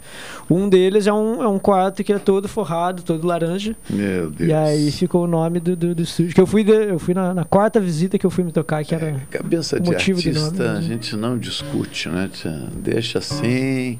Um 0.49 0.69
deles 0.69 1.07
é 1.07 1.13
um, 1.13 1.43
é 1.43 1.49
um 1.49 1.59
quarto 1.59 2.03
que 2.05 2.13
é 2.13 2.19
todo 2.19 2.49
forrado, 2.49 3.03
todo 3.03 3.27
laranja. 3.27 3.77
Meu 3.91 4.31
Deus. 4.31 4.49
E 4.49 4.53
aí 4.53 4.91
ficou 4.93 5.25
o 5.25 5.27
nome 5.27 5.59
do, 5.61 5.75
do, 5.77 5.95
do 5.95 6.03
estúdio. 6.03 6.35
Que 6.35 6.41
eu 6.41 6.47
fui, 6.47 6.63
de- 6.65 6.71
eu 6.73 6.99
fui 6.99 7.13
na, 7.13 7.35
na 7.35 7.45
quarta 7.45 7.81
visita 7.81 8.17
que 8.17 8.25
eu 8.25 8.31
fui 8.31 8.45
me 8.45 8.53
tocar, 8.53 8.85
que 8.85 8.95
era 8.95 9.21
Cabeça 9.29 9.77
o 9.77 9.81
de 9.81 9.91
motivo 9.91 10.19
artista, 10.19 10.51
nome. 10.51 10.69
a 10.69 10.73
né? 10.75 10.83
gente 10.83 11.17
não 11.17 11.37
discute, 11.37 12.09
né? 12.09 12.31
Deixa 12.77 13.19
assim. 13.19 13.99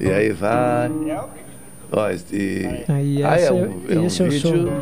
E 0.00 0.08
aí 0.10 0.30
vai. 0.32 0.90
Ó, 1.92 2.10
e... 2.32 2.84
Aí 2.88 3.22
ah, 3.24 3.36
é 3.36 3.42
essa- 3.42 3.54
um, 3.54 3.80
é 3.88 3.98
um 3.98 4.06
esse 4.06 4.22
é 4.22 4.26
o 4.26 4.30
vídeo. 4.30 4.72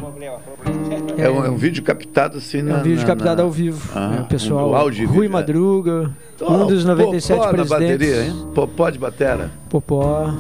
É 1.19 1.31
um, 1.31 1.45
é 1.45 1.51
um 1.51 1.57
vídeo 1.57 1.83
captado 1.83 2.39
assim 2.39 2.59
É 2.59 2.63
na. 2.63 2.79
um 2.79 2.83
vídeo 2.83 3.01
na- 3.01 3.07
captado 3.07 3.37
na- 3.37 3.43
ao 3.43 3.51
vivo. 3.51 3.91
Ah, 3.95 4.17
É, 4.19 4.21
o 4.23 4.25
pessoal, 4.25 4.71
um 4.71 4.75
áudio 4.75 5.09
Rui 5.09 5.27
é. 5.27 5.29
Madruga, 5.29 6.11
um 6.41 6.67
dos 6.67 6.85
97 6.85 7.37
Popó 7.39 7.47
na 7.47 7.53
presidentes. 7.53 7.91
bateria, 8.09 8.25
hein? 8.25 8.47
Popó 8.55 8.91
de 8.91 8.99
batera. 8.99 9.51
Popó, 9.69 10.35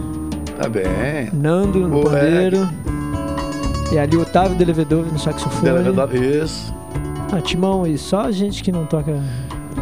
Tá 0.60 0.68
bem. 0.68 1.30
Nando 1.32 1.80
no 1.80 1.88
Moleque. 1.88 2.10
pandeiro. 2.16 2.68
E 3.92 3.98
ali 3.98 4.16
o 4.16 4.22
Otávio 4.22 4.56
Delevedove 4.56 5.10
no 5.10 5.18
saxofone. 5.18 5.64
Delevedove, 5.64 6.18
Isso. 6.42 6.74
Ah, 7.32 7.40
Timão, 7.40 7.86
e 7.86 7.98
só 7.98 8.22
a 8.22 8.30
gente 8.32 8.62
que 8.62 8.70
não 8.72 8.86
toca. 8.86 9.12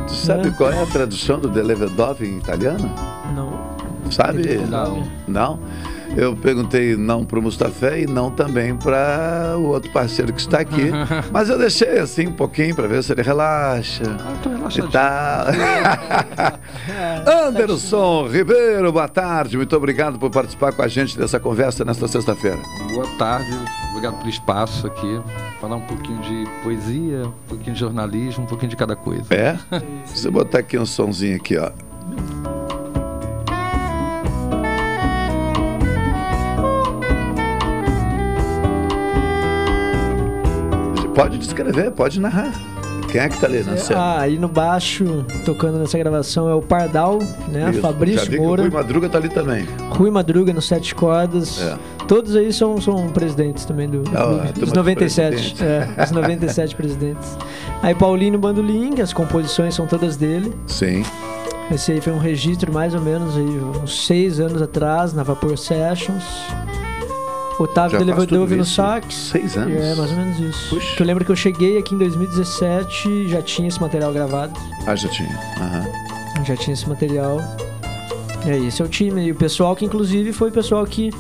Tu 0.07 0.13
sabe 0.15 0.45
né? 0.49 0.55
qual 0.57 0.73
é 0.73 0.83
a 0.83 0.87
tradução 0.87 1.39
do 1.39 1.49
Delevedove 1.49 2.27
em 2.27 2.39
italiano? 2.39 2.91
Não. 3.37 3.53
Sabe? 4.11 4.57
Não. 4.69 5.03
Não? 5.29 5.59
Eu 6.17 6.37
perguntei 6.37 6.95
não 6.95 7.25
para 7.25 7.39
o 7.39 7.43
Mustafé 7.43 8.03
e 8.03 8.07
não 8.07 8.31
também 8.31 8.77
para 8.77 9.55
o 9.57 9.69
outro 9.69 9.91
parceiro 9.91 10.33
que 10.33 10.41
está 10.41 10.61
aqui. 10.61 10.91
Mas 11.33 11.49
eu 11.49 11.59
deixei 11.59 11.99
assim 11.99 12.27
um 12.27 12.33
pouquinho 12.33 12.75
para 12.75 12.87
ver 12.87 13.03
se 13.03 13.13
ele 13.13 13.23
relaxa. 13.23 14.03
e 14.77 14.83
tal. 14.91 15.47
Anderson 17.49 18.29
Ribeiro, 18.29 18.93
boa 18.93 19.09
tarde. 19.09 19.57
Muito 19.57 19.75
obrigado 19.75 20.19
por 20.19 20.31
participar 20.31 20.73
com 20.73 20.83
a 20.83 20.89
gente 20.89 21.17
dessa 21.17 21.41
conversa 21.41 21.85
nesta 21.85 22.07
sexta-feira. 22.07 22.59
Boa 22.93 23.07
tarde, 23.19 23.51
obrigado 23.91 24.19
pelo 24.19 24.29
espaço 24.29 24.87
aqui. 24.87 25.21
Falar 25.61 25.77
um 25.77 25.87
pouquinho 25.87 26.21
de 26.21 26.45
poesia, 26.63 27.27
um 27.27 27.49
pouquinho 27.49 27.75
de 27.75 27.81
jornalismo, 27.81 28.45
um 28.45 28.47
pouquinho 28.47 28.71
de 28.71 28.77
cada 28.77 28.97
coisa. 28.97 29.33
É? 29.35 29.57
Se 30.05 30.27
eu 30.27 30.33
botar 30.33 30.59
aqui 30.59 30.77
um 30.77 30.87
sonzinho 30.87 31.37
aqui, 31.37 31.57
ó. 31.57 31.71
Pode 41.23 41.39
descrever, 41.39 41.91
pode 41.93 42.21
narrar. 42.21 42.53
Quem 43.09 43.21
é 43.21 43.29
que 43.29 43.39
tá 43.39 43.47
ali 43.47 43.63
na 43.63 43.77
cena? 43.77 44.01
Ah, 44.01 44.21
aí 44.23 44.39
no 44.39 44.49
baixo, 44.49 45.25
tocando 45.45 45.79
nessa 45.79 45.97
gravação, 45.99 46.49
é 46.49 46.55
o 46.55 46.61
Pardal, 46.63 47.19
né? 47.49 47.65
Isso, 47.71 47.75
já 47.75 47.81
Fabrício 47.81 48.23
vi 48.31 48.37
que 48.37 48.39
o 48.39 48.43
Moura. 48.45 48.63
Rui 48.63 48.71
Madruga 48.73 49.09
tá 49.09 49.19
ali 49.19 49.29
também. 49.29 49.65
Rui 49.91 50.11
Madruga 50.11 50.53
no 50.53 50.61
Sete 50.63 50.95
Cordas. 50.95 51.61
É. 51.63 51.77
Todos 52.09 52.35
aí 52.35 52.53
são, 52.53 52.81
são 52.81 53.09
presidentes 53.11 53.65
também 53.65 53.89
do, 53.89 54.03
Ah, 54.17 54.51
do- 54.53 54.67
de 54.67 54.75
97. 54.75 55.55
presidentes. 55.55 55.63
É, 55.99 56.05
os 56.05 56.11
97 56.11 56.75
presidentes. 56.75 57.37
Aí 57.83 57.95
Paulinho 57.95 58.39
bandolim, 58.39 58.95
que 58.95 59.03
as 59.03 59.13
composições 59.13 59.75
são 59.77 59.87
todas 59.87 60.17
dele. 60.17 60.53
Sim. 60.67 61.05
Esse 61.71 61.93
aí 61.93 62.01
foi 62.01 62.13
um 62.13 62.19
registro 62.19 62.73
mais 62.73 62.95
ou 62.95 63.01
menos 63.01 63.37
aí, 63.37 63.61
uns 63.83 64.07
seis 64.07 64.41
anos 64.41 64.61
atrás, 64.61 65.13
na 65.15 65.23
Vapor 65.23 65.57
Sessions. 65.57 66.25
Otávio 67.63 67.99
tudo 68.27 68.57
no 68.57 68.65
sax. 68.65 69.15
Seis 69.15 69.57
anos? 69.57 69.75
É, 69.81 69.95
mais 69.95 70.11
ou 70.11 70.17
menos 70.17 70.39
isso. 70.41 70.77
Que 70.97 71.03
eu 71.03 71.07
lembro 71.07 71.25
que 71.25 71.31
eu 71.33 71.37
cheguei 71.37 71.79
aqui 71.79 71.95
em 71.95 71.99
2017 71.99 73.09
e 73.09 73.29
já 73.29 73.43
tinha 73.43 73.69
esse 73.69 73.81
material 73.81 74.13
gravado. 74.13 74.53
Ah, 74.87 74.95
já 74.97 75.09
tinha. 75.09 75.39
Aham. 75.61 75.87
Já 76.45 76.57
tinha 76.57 76.75
esse 76.75 76.89
material. 76.89 77.41
É, 78.47 78.57
esse 78.59 78.83
é 78.83 78.85
o 78.85 78.89
time. 78.89 79.27
E 79.27 79.31
o 79.31 79.35
pessoal 79.35 79.77
que, 79.77 79.85
inclusive, 79.85 80.33
foi 80.33 80.49
o 80.49 80.53
pessoal 80.53 80.85
que. 80.87 81.11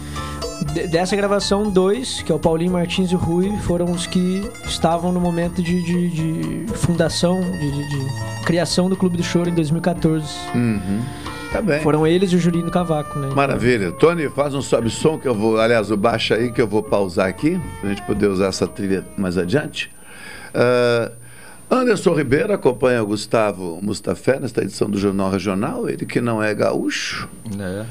de- 0.72 0.86
Dessa 0.88 1.14
gravação, 1.14 1.70
dois, 1.70 2.22
que 2.22 2.32
é 2.32 2.34
o 2.34 2.38
Paulinho 2.38 2.72
Martins 2.72 3.10
e 3.10 3.14
o 3.14 3.18
Rui, 3.18 3.52
foram 3.62 3.90
os 3.92 4.06
que 4.06 4.42
estavam 4.66 5.12
no 5.12 5.20
momento 5.20 5.62
de, 5.62 5.82
de- 5.82 6.64
de 6.64 6.72
fundação, 6.74 7.40
de, 7.40 7.70
de- 7.70 7.88
de 7.88 8.44
criação 8.44 8.88
do 8.88 8.96
Clube 8.96 9.16
do 9.16 9.22
Choro 9.22 9.48
em 9.48 9.54
2014. 9.54 10.26
Uhum. 10.54 11.00
Tá 11.52 11.60
bem. 11.60 11.80
Foram 11.80 12.06
eles 12.06 12.32
e 12.32 12.36
o 12.36 12.38
Julinho 12.38 12.70
Cavaco, 12.70 13.18
né? 13.18 13.28
Maravilha. 13.34 13.92
Tony, 13.92 14.28
faz 14.30 14.54
um 14.54 14.62
sobe-som 14.62 15.18
que 15.18 15.28
eu 15.28 15.34
vou. 15.34 15.58
Aliás, 15.60 15.90
o 15.90 15.96
baixa 15.96 16.34
aí 16.36 16.50
que 16.50 16.62
eu 16.62 16.66
vou 16.66 16.82
pausar 16.82 17.28
aqui, 17.28 17.60
pra 17.80 17.90
gente 17.90 18.02
poder 18.02 18.28
usar 18.28 18.46
essa 18.46 18.66
trilha 18.66 19.04
mais 19.18 19.36
adiante. 19.36 19.90
Ah, 20.54 21.10
Anderson 21.70 22.14
Ribeiro 22.14 22.52
acompanha 22.52 23.02
o 23.02 23.06
Gustavo 23.06 23.78
Mustafé 23.82 24.38
nesta 24.40 24.62
edição 24.62 24.88
do 24.90 24.98
Jornal 24.98 25.30
Regional, 25.30 25.88
ele 25.88 26.04
que 26.06 26.20
não 26.20 26.42
é 26.42 26.54
gaúcho, 26.54 27.28
É. 27.58 27.84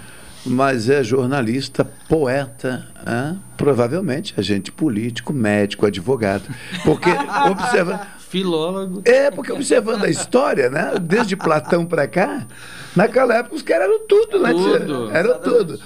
mas 0.46 0.88
é 0.90 1.04
jornalista, 1.04 1.84
poeta, 2.08 2.86
hã? 3.08 3.38
provavelmente 3.58 4.34
agente 4.38 4.72
político, 4.72 5.34
médico, 5.34 5.86
advogado. 5.86 6.44
Porque 6.84 7.10
observa. 7.50 8.02
Filólogo. 8.32 9.02
É, 9.04 9.30
porque 9.30 9.52
observando 9.52 10.06
a 10.06 10.10
história, 10.10 10.70
né? 10.70 10.94
Desde 11.02 11.36
Platão 11.36 11.86
pra 11.86 12.08
cá, 12.08 12.48
naquela 12.96 13.36
época 13.36 13.56
os 13.56 13.62
caras 13.62 13.90
eram 13.90 14.08
tudo, 14.08 14.40
né? 14.40 14.54
Tudo. 14.54 15.12
Era 15.12 15.34
tudo. 15.36 15.78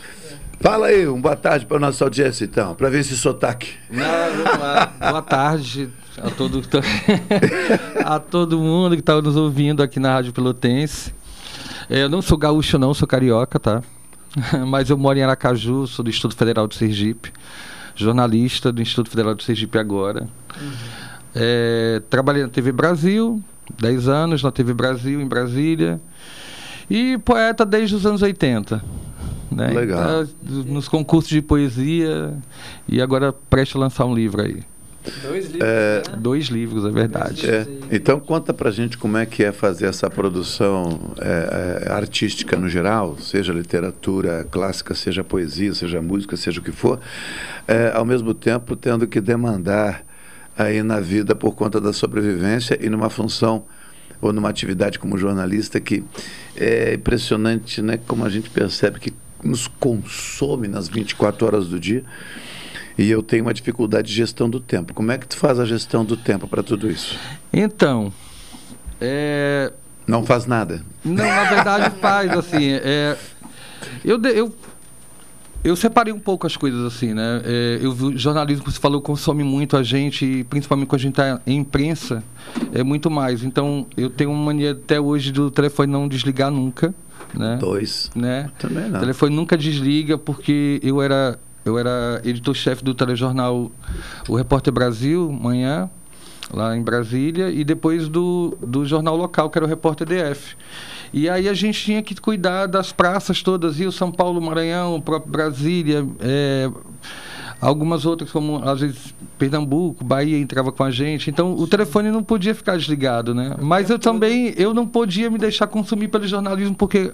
Fala 0.62 0.88
aí, 0.88 1.08
uma 1.08 1.20
boa 1.20 1.36
tarde 1.36 1.66
para 1.66 1.80
nossa 1.80 2.04
audiência, 2.04 2.46
então, 2.46 2.76
para 2.76 2.88
ver 2.88 3.00
esse 3.00 3.18
sotaque. 3.18 3.74
Não, 3.89 4.04
vamos 4.06 4.60
lá. 4.60 4.93
Boa 5.00 5.22
tarde 5.24 5.89
a 6.22 6.30
todo, 6.30 6.62
a 8.06 8.20
todo 8.20 8.60
mundo 8.60 8.93
que 8.93 9.02
está 9.02 9.20
nos 9.20 9.36
ouvindo 9.36 9.82
aqui 9.82 10.00
na 10.00 10.14
Rádio 10.14 10.32
Pelotense. 10.32 11.14
É, 11.89 12.04
Eu 12.04 12.10
não 12.10 12.22
sou 12.22 12.38
gaúcho, 12.38 12.78
não, 12.78 12.93
sou 12.93 13.08
carioca, 13.08 13.60
tá? 13.60 13.82
Mas 14.68 14.91
eu 14.91 14.98
moro 14.98 15.18
em 15.18 15.24
Aracaju, 15.24 15.88
sou 15.88 16.04
do 16.04 16.10
Instituto 16.10 16.36
Federal 16.36 16.68
de 16.68 16.76
Sergipe, 16.76 17.34
jornalista 17.96 18.72
do 18.72 18.84
Instituto 18.84 19.10
Federal 19.10 19.34
de 19.34 19.43
Sergipe 19.43 19.80
agora. 19.80 20.28
É, 21.36 22.01
trabalhei 22.09 22.43
na 22.43 22.49
TV 22.49 22.71
Brasil, 22.71 23.43
10 23.79 24.07
anos 24.07 24.41
na 24.41 24.51
TV 24.51 24.73
Brasil, 24.73 25.19
em 25.19 25.27
Brasília. 25.27 25.99
E 26.89 27.17
poeta 27.19 27.65
desde 27.65 27.95
os 27.95 28.05
anos 28.05 28.21
80. 28.21 28.81
Né? 29.51 29.67
Legal. 29.67 30.23
Então, 30.23 30.63
nos 30.65 30.88
concursos 30.88 31.29
de 31.29 31.41
poesia 31.41 32.33
e 32.88 33.01
agora 33.01 33.33
preste 33.33 33.75
a 33.75 33.79
lançar 33.79 34.05
um 34.05 34.13
livro 34.13 34.41
aí. 34.41 34.63
Dois 35.21 35.45
livros. 35.45 35.61
É, 35.63 36.01
Dois 36.17 36.45
livros, 36.47 36.86
é 36.86 36.89
verdade. 36.89 37.47
é, 37.47 37.67
então 37.91 38.19
conta 38.19 38.53
pra 38.53 38.71
gente 38.71 38.97
como 38.97 39.17
é 39.17 39.25
que 39.25 39.43
é 39.43 39.51
fazer 39.51 39.86
essa 39.86 40.09
produção 40.09 40.99
é, 41.19 41.86
é, 41.88 41.91
artística 41.91 42.57
no 42.57 42.67
geral, 42.67 43.17
seja 43.19 43.53
literatura 43.53 44.45
clássica, 44.49 44.95
seja 44.95 45.23
poesia, 45.23 45.73
seja 45.73 46.01
música, 46.01 46.36
seja 46.36 46.59
o 46.59 46.63
que 46.63 46.71
for, 46.71 46.99
é, 47.67 47.91
ao 47.93 48.03
mesmo 48.03 48.33
tempo 48.33 48.75
tendo 48.75 49.05
que 49.05 49.21
demandar 49.21 50.05
aí 50.58 50.82
na 50.84 50.99
vida 50.99 51.36
por 51.36 51.53
conta 51.56 51.80
da 51.82 51.91
sobrevivência 51.93 52.78
e 52.82 52.89
numa 52.89 53.10
função 53.10 53.66
ou 54.22 54.32
numa 54.32 54.49
atividade 54.49 54.97
como 54.97 55.18
jornalista 55.18 55.80
que 55.80 56.03
é 56.56 56.93
impressionante, 56.93 57.82
né, 57.82 57.99
como 58.08 58.24
a 58.26 58.30
gente 58.30 58.49
percebe 58.49 58.99
que 58.99 59.14
nos 59.43 59.68
consome 59.68 60.68
nas 60.68 60.88
24 60.88 61.45
horas 61.45 61.68
do 61.68 61.80
dia. 61.80 62.03
E 62.97 63.12
eu 63.12 63.22
tenho 63.22 63.43
uma 63.43 63.53
dificuldade 63.53 64.08
de 64.08 64.14
gestão 64.14 64.49
do 64.49 64.60
tempo. 64.60 64.93
Como 64.93 65.12
é 65.12 65.18
que 65.18 65.28
tu 65.28 65.36
faz 65.38 65.60
a 65.60 65.66
gestão 65.66 66.06
do 66.06 66.16
tempo 66.16 66.47
para 66.47 66.64
tudo 66.64 66.89
isso? 66.89 67.20
Então, 67.51 68.12
é, 69.01 69.72
Não 70.08 70.26
faz 70.26 70.45
nada. 70.45 70.82
Não, 71.03 71.26
na 71.26 71.43
verdade 71.43 71.99
faz, 71.99 72.32
assim. 72.32 72.72
É, 72.72 73.18
eu, 74.03 74.18
de- 74.18 74.30
eu, 74.38 74.56
eu 75.66 75.76
separei 75.76 76.13
um 76.13 76.20
pouco 76.20 76.45
as 76.45 76.55
coisas, 76.55 76.80
assim, 76.86 77.13
né? 77.16 77.41
É, 77.43 77.80
eu 77.82 77.91
vi 77.91 78.03
o 78.05 78.18
jornalismo, 78.18 78.63
que 78.63 78.72
você 78.72 78.80
falou, 78.80 79.01
consome 79.01 79.43
muito 79.43 79.76
a 79.76 79.82
gente, 79.82 80.45
principalmente 80.47 80.88
quando 80.88 80.99
a 80.99 81.03
gente 81.03 81.11
está 81.13 81.41
em 81.47 81.57
imprensa, 81.57 82.24
é 82.72 82.84
muito 82.84 83.09
mais. 83.09 83.43
Então, 83.43 83.88
eu 83.97 84.11
tenho 84.11 84.30
uma 84.32 84.45
mania 84.45 84.74
até 84.74 85.01
hoje 85.01 85.32
do 85.32 85.49
telefone 85.49 85.91
não 85.91 86.07
desligar 86.07 86.51
nunca, 86.51 86.93
né? 87.34 87.57
Dois. 87.59 88.11
Né? 88.16 88.51
Também 88.59 88.86
O 88.86 88.89
não. 88.89 88.99
telefone 88.99 89.36
nunca 89.36 89.57
desliga, 89.57 90.20
porque 90.20 90.80
eu 90.84 91.01
era, 91.01 91.39
eu 91.66 91.80
era 91.80 92.22
editor-chefe 92.24 92.84
do 92.84 92.93
telejornal 92.93 93.72
O 94.30 94.36
Repórter 94.36 94.72
Brasil, 94.72 95.32
manhã, 95.32 95.89
lá 96.53 96.78
em 96.78 96.82
Brasília, 96.84 97.49
e 97.49 97.63
depois 97.63 98.07
do, 98.07 98.55
do 98.61 98.86
jornal 98.86 99.18
local, 99.18 99.49
que 99.49 99.57
era 99.57 99.66
o 99.66 99.68
Repórter 99.68 100.07
DF. 100.07 100.55
E 101.16 101.30
aí 101.30 101.47
a 101.47 101.53
gente 101.53 101.82
tinha 101.82 102.03
que 102.03 102.13
cuidar 102.13 102.66
das 102.66 102.91
praças 102.91 103.41
todas, 103.41 103.78
Rio, 103.78 103.89
São 103.89 104.11
Paulo, 104.11 104.41
Maranhão, 104.41 104.99
próprio 104.99 105.32
Brasília, 105.32 106.05
é, 106.20 106.70
algumas 107.61 108.05
outras, 108.05 108.30
como 108.30 108.61
às 108.68 108.82
vezes 108.82 109.16
Pernambuco, 109.39 110.03
Bahia 110.03 110.38
entrava 110.38 110.74
com 110.74 110.84
a 110.84 110.91
gente. 110.91 111.30
Então 111.30 111.55
o 111.55 111.66
telefone 111.66 112.11
não 112.11 112.22
podia 112.22 112.53
ficar 112.53 112.76
desligado, 112.76 113.34
né? 113.34 113.55
Mas 113.61 113.89
eu 113.89 113.97
também 113.97 114.53
eu 114.57 114.74
não 114.74 114.86
podia 114.86 115.30
me 115.32 115.38
deixar 115.38 115.68
consumir 115.68 116.09
pelo 116.09 116.28
jornalismo, 116.28 116.76
porque 116.76 117.13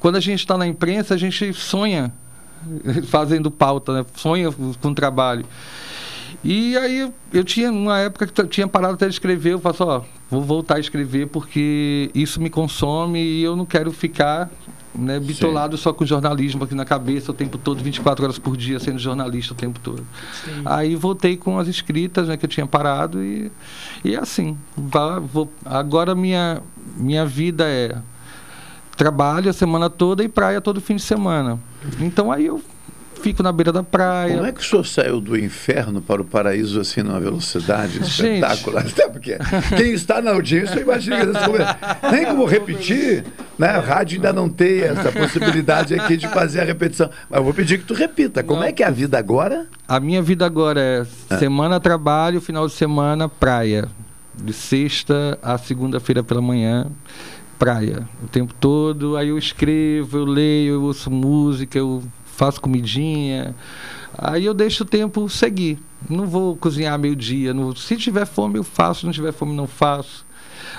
quando 0.00 0.16
a 0.16 0.20
gente 0.20 0.40
está 0.40 0.56
na 0.56 0.66
imprensa, 0.66 1.12
a 1.12 1.18
gente 1.18 1.52
sonha 1.52 2.10
fazendo 3.04 3.50
pauta, 3.50 3.92
né? 3.92 4.06
sonha 4.16 4.50
com 4.80 4.94
trabalho. 4.94 5.44
E 6.44 6.76
aí 6.76 7.12
eu, 7.32 7.44
tinha 7.44 7.70
uma 7.70 7.98
época 7.98 8.26
que 8.26 8.40
eu 8.40 8.46
tinha 8.46 8.66
parado 8.66 8.94
até 8.94 9.06
de 9.06 9.14
escrever, 9.14 9.52
eu 9.52 9.60
falo 9.60 9.74
assim, 9.74 9.84
ó, 9.84 10.02
vou 10.28 10.42
voltar 10.42 10.76
a 10.76 10.80
escrever 10.80 11.28
porque 11.28 12.10
isso 12.14 12.40
me 12.40 12.50
consome 12.50 13.22
e 13.22 13.42
eu 13.42 13.54
não 13.54 13.64
quero 13.64 13.92
ficar 13.92 14.50
né, 14.94 15.20
bitolado 15.20 15.76
só 15.78 15.92
com 15.92 16.04
jornalismo 16.04 16.64
aqui 16.64 16.74
na 16.74 16.84
cabeça 16.84 17.30
o 17.30 17.34
tempo 17.34 17.56
todo, 17.56 17.82
24 17.82 18.24
horas 18.24 18.38
por 18.38 18.56
dia, 18.56 18.78
sendo 18.80 18.98
jornalista 18.98 19.52
o 19.52 19.56
tempo 19.56 19.78
todo. 19.80 20.04
Aí 20.64 20.96
voltei 20.96 21.36
com 21.36 21.58
as 21.58 21.68
escritas, 21.68 22.28
né, 22.28 22.36
que 22.36 22.44
eu 22.44 22.50
tinha 22.50 22.66
parado 22.66 23.22
e, 23.22 23.50
e 24.04 24.14
é 24.14 24.18
assim. 24.18 24.56
Vá, 24.76 25.20
vou, 25.20 25.50
agora 25.64 26.14
minha, 26.14 26.60
minha 26.96 27.24
vida 27.24 27.64
é 27.68 27.96
trabalho 28.96 29.48
a 29.48 29.52
semana 29.52 29.88
toda 29.88 30.22
e 30.22 30.28
praia 30.28 30.60
todo 30.60 30.80
fim 30.80 30.96
de 30.96 31.02
semana. 31.02 31.58
Então 32.00 32.30
aí 32.30 32.46
eu 32.46 32.62
fico 33.22 33.42
na 33.42 33.52
beira 33.52 33.72
da 33.72 33.82
praia. 33.82 34.34
Como 34.34 34.46
é 34.46 34.52
que 34.52 34.60
o 34.60 34.64
senhor 34.64 34.84
saiu 34.84 35.20
do 35.20 35.38
inferno 35.38 36.02
para 36.02 36.20
o 36.20 36.24
paraíso 36.24 36.80
assim 36.80 37.02
numa 37.02 37.20
velocidade 37.20 38.00
espetacular? 38.02 38.84
Até 38.86 39.08
porque 39.08 39.38
quem 39.76 39.92
está 39.92 40.20
na 40.20 40.32
audiência 40.32 40.80
imagina 40.80 41.18
que 41.26 42.10
nem 42.10 42.26
como 42.26 42.44
repetir, 42.44 43.24
né? 43.58 43.68
A 43.68 43.80
rádio 43.80 44.16
ainda 44.16 44.32
não 44.32 44.48
tem 44.48 44.80
essa 44.80 45.12
possibilidade 45.12 45.94
aqui 45.94 46.16
de 46.16 46.26
fazer 46.28 46.60
a 46.60 46.64
repetição. 46.64 47.08
Mas 47.30 47.38
eu 47.38 47.44
vou 47.44 47.54
pedir 47.54 47.78
que 47.78 47.84
tu 47.84 47.94
repita. 47.94 48.42
Como 48.42 48.62
é 48.62 48.72
que 48.72 48.82
é 48.82 48.86
a 48.86 48.90
vida 48.90 49.18
agora? 49.18 49.66
A 49.86 50.00
minha 50.00 50.20
vida 50.20 50.44
agora 50.44 50.80
é 51.30 51.36
semana 51.38 51.78
trabalho, 51.78 52.40
final 52.40 52.66
de 52.66 52.72
semana 52.72 53.28
praia. 53.28 53.88
De 54.34 54.52
sexta 54.52 55.38
a 55.42 55.58
segunda-feira 55.58 56.24
pela 56.24 56.40
manhã, 56.40 56.86
praia. 57.58 58.08
O 58.24 58.28
tempo 58.28 58.54
todo. 58.54 59.16
Aí 59.16 59.28
eu 59.28 59.38
escrevo, 59.38 60.18
eu 60.18 60.24
leio, 60.24 60.74
eu 60.74 60.82
ouço 60.82 61.10
música, 61.10 61.78
eu 61.78 62.02
faço 62.42 62.60
comidinha. 62.60 63.54
Aí 64.18 64.44
eu 64.44 64.52
deixo 64.52 64.82
o 64.82 64.86
tempo 64.86 65.28
seguir. 65.28 65.78
Não 66.10 66.26
vou 66.26 66.56
cozinhar 66.56 66.98
meio-dia. 66.98 67.54
Se 67.76 67.96
tiver 67.96 68.26
fome, 68.26 68.58
eu 68.58 68.64
faço. 68.64 69.00
Se 69.00 69.06
não 69.06 69.12
tiver 69.12 69.32
fome, 69.32 69.54
não 69.54 69.68
faço. 69.68 70.26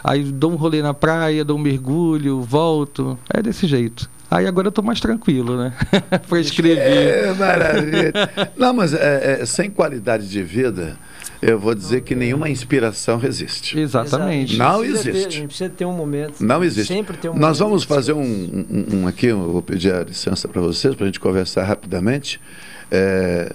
Aí 0.04 0.24
dou 0.24 0.52
um 0.52 0.56
rolê 0.56 0.82
na 0.82 0.94
praia, 0.94 1.46
dou 1.46 1.58
um 1.58 1.62
mergulho, 1.62 2.42
volto. 2.42 3.18
É 3.34 3.42
desse 3.42 3.66
jeito. 3.66 4.10
Aí 4.30 4.46
agora 4.46 4.68
eu 4.68 4.72
tô 4.74 4.82
mais 4.82 5.00
tranquilo, 5.00 5.56
né? 5.56 5.74
para 6.28 6.40
escrever. 6.42 6.80
É, 6.80 7.34
maravilha. 7.34 8.14
Não, 8.58 8.74
mas 8.74 8.94
é, 8.94 9.42
é, 9.42 9.46
sem 9.46 9.70
qualidade 9.70 10.28
de 10.28 10.44
vida, 10.44 10.98
eu 11.42 11.60
vou 11.60 11.74
dizer 11.76 12.02
que 12.02 12.16
nenhuma 12.16 12.50
inspiração 12.50 13.18
resiste. 13.18 13.78
Exatamente. 13.80 14.58
Não 14.58 14.82
ter- 14.82 14.88
existe. 14.90 15.32
gente 15.32 15.48
precisa 15.48 15.70
ter 15.70 15.86
um 15.86 15.94
momento. 15.94 16.44
Não 16.44 16.64
existe. 16.64 16.94
Sempre 16.94 17.18
ter 17.18 17.30
um 17.30 17.36
Nós 17.38 17.60
vamos 17.60 17.84
fazer 17.84 18.14
um, 18.14 18.22
um- 18.22 18.86
um 19.02 19.08
aqui, 19.08 19.28
eu 19.28 19.52
vou 19.52 19.62
pedir 19.62 19.94
a 19.94 20.04
licença 20.04 20.48
para 20.48 20.62
vocês, 20.62 20.96
para 20.96 21.06
a 21.06 21.08
gente 21.08 21.20
conversar 21.20 21.64
rapidamente, 21.64 22.40
é, 22.92 23.54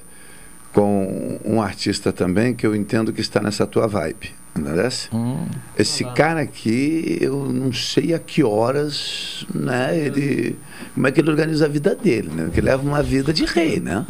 com 0.72 1.38
um 1.44 1.60
artista 1.62 2.12
também 2.12 2.54
que 2.54 2.66
eu 2.66 2.74
entendo 2.74 3.12
que 3.12 3.20
está 3.20 3.40
nessa 3.40 3.66
tua 3.66 3.86
vibe. 3.86 4.30
Não 4.54 4.64
parece? 4.64 5.08
Hum. 5.14 5.46
Esse 5.78 6.04
cara 6.14 6.40
aqui, 6.40 7.16
eu 7.20 7.44
não 7.52 7.72
sei 7.72 8.12
a 8.12 8.18
que 8.18 8.42
horas, 8.42 9.46
né? 9.54 9.96
Ele, 9.96 10.58
como 10.94 11.06
é 11.06 11.12
que 11.12 11.20
ele 11.20 11.30
organiza 11.30 11.66
a 11.66 11.68
vida 11.68 11.94
dele, 11.94 12.28
né? 12.34 12.44
Porque 12.44 12.58
ele 12.60 12.68
leva 12.68 12.82
uma 12.82 13.02
vida 13.02 13.32
de 13.32 13.44
rei, 13.44 13.78
né? 13.78 14.04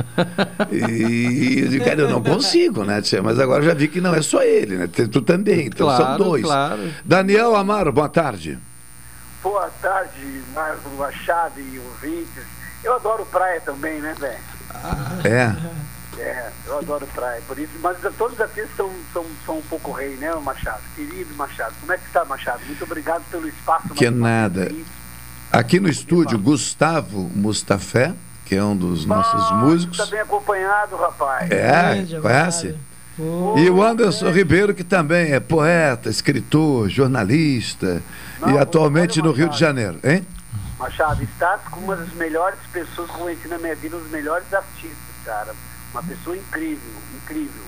E 0.72 1.61
eu 1.61 1.68
digo, 1.68 1.84
cara, 1.84 2.01
eu 2.01 2.09
não 2.11 2.22
consigo, 2.22 2.82
né? 2.84 3.03
tia? 3.03 3.22
Mas 3.22 3.39
agora 3.39 3.62
já 3.62 3.74
vi 3.74 3.89
que 3.89 4.01
não 4.01 4.14
é 4.14 4.22
só 4.22 4.43
ele, 4.43 4.76
né? 4.76 4.86
Tu 4.86 5.20
também, 5.20 5.66
então 5.66 5.89
são 5.89 5.97
Claro, 5.99 6.24
dois. 6.24 6.43
claro. 6.45 6.80
Daniel 7.05 7.55
Amaro, 7.55 7.93
boa 7.93 8.09
tarde. 8.09 8.59
Boa 9.43 9.70
tarde, 9.82 10.43
Marcos 10.55 10.93
Machado 10.99 11.61
e 11.61 11.78
ouvintes. 11.78 12.45
Eu 12.82 12.95
adoro 12.95 13.26
praia 13.26 13.61
também, 13.61 14.01
né, 14.01 14.14
velho? 14.18 14.39
É. 15.24 15.55
É, 16.18 16.50
eu 16.66 16.78
adoro 16.78 17.06
praia, 17.14 17.40
por 17.46 17.58
isso. 17.58 17.72
Mas 17.80 17.98
todos 18.16 18.34
os 18.34 18.40
artistas 18.40 18.76
são, 18.76 18.90
são, 19.12 19.24
são 19.46 19.58
um 19.58 19.62
pouco 19.62 19.92
rei, 19.92 20.16
né, 20.16 20.34
Machado? 20.34 20.82
Querido 20.96 21.34
Machado. 21.34 21.74
Como 21.80 21.92
é 21.92 21.98
que 21.98 22.06
está, 22.06 22.24
Machado? 22.24 22.60
Muito 22.66 22.84
obrigado 22.84 23.22
pelo 23.30 23.48
espaço. 23.48 23.88
Que 23.90 24.10
nada. 24.10 24.72
Aqui 25.52 25.80
no 25.80 25.88
estúdio, 25.88 26.38
Gustavo 26.38 27.30
Mustafé, 27.34 28.14
que 28.44 28.56
é 28.56 28.62
um 28.62 28.76
dos 28.76 29.06
nossos 29.06 29.50
músicos. 29.58 29.98
Está 29.98 30.10
bem 30.10 30.20
acompanhado, 30.20 30.96
rapaz. 30.96 31.50
É, 31.50 32.20
conhece? 32.20 32.76
E 33.56 33.68
o 33.68 33.82
Anderson 33.82 34.30
Ribeiro, 34.30 34.72
que 34.72 34.84
também 34.84 35.32
é 35.32 35.40
poeta, 35.40 36.08
escritor, 36.08 36.88
jornalista 36.88 38.00
Não, 38.38 38.50
e 38.50 38.58
atualmente 38.58 39.20
no 39.20 39.32
Rio 39.32 39.48
de 39.48 39.58
Janeiro, 39.58 39.98
hein? 40.04 40.24
Machado, 40.78 41.24
estás 41.24 41.60
com 41.70 41.80
uma 41.80 41.96
das 41.96 42.12
melhores 42.12 42.60
pessoas 42.72 43.10
que 43.10 43.16
eu 43.16 43.24
conheci 43.24 43.48
na 43.48 43.58
minha 43.58 43.74
vida, 43.74 43.96
um 43.96 44.00
dos 44.00 44.10
melhores 44.12 44.52
artistas, 44.54 44.96
cara. 45.24 45.52
Uma 45.93 46.03
pessoa 46.03 46.36
incrível, 46.36 46.93
incrível. 47.16 47.62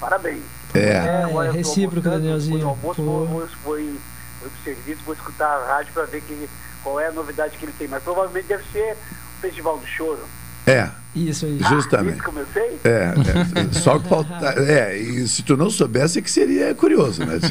Parabéns. 0.00 0.42
É. 0.74 1.24
agora 1.24 1.48
eu 1.48 1.52
tô 1.52 1.58
recíproco, 1.58 2.08
Danielzinho. 2.08 2.58
no 2.58 2.68
almoço, 2.70 3.02
vou, 3.02 3.26
vou, 3.26 3.38
vou, 3.38 3.48
vou 3.64 4.50
pro 4.50 4.64
serviço, 4.64 5.02
vou 5.04 5.14
escutar 5.14 5.46
a 5.46 5.76
rádio 5.76 5.92
para 5.92 6.04
ver 6.04 6.20
que, 6.22 6.48
qual 6.82 7.00
é 7.00 7.08
a 7.08 7.12
novidade 7.12 7.56
que 7.56 7.64
ele 7.64 7.74
tem. 7.78 7.88
Mas 7.88 8.02
provavelmente 8.02 8.46
deve 8.46 8.64
ser 8.72 8.92
o 8.92 9.40
Festival 9.40 9.78
do 9.78 9.86
Choro. 9.86 10.24
É. 10.66 10.88
Isso 11.14 11.46
aí. 11.46 11.58
Justamente. 11.58 12.18
Isso 12.18 12.30
que 12.30 12.36
eu 12.36 12.46
sei? 12.52 12.80
É, 12.82 13.14
é, 13.60 13.72
só 13.72 13.98
que 13.98 14.08
falta. 14.08 14.34
É, 14.60 14.96
e 14.96 15.28
se 15.28 15.42
tu 15.42 15.56
não 15.56 15.70
soubesse, 15.70 16.18
é 16.18 16.22
que 16.22 16.30
seria 16.30 16.74
curioso, 16.74 17.24
né? 17.24 17.38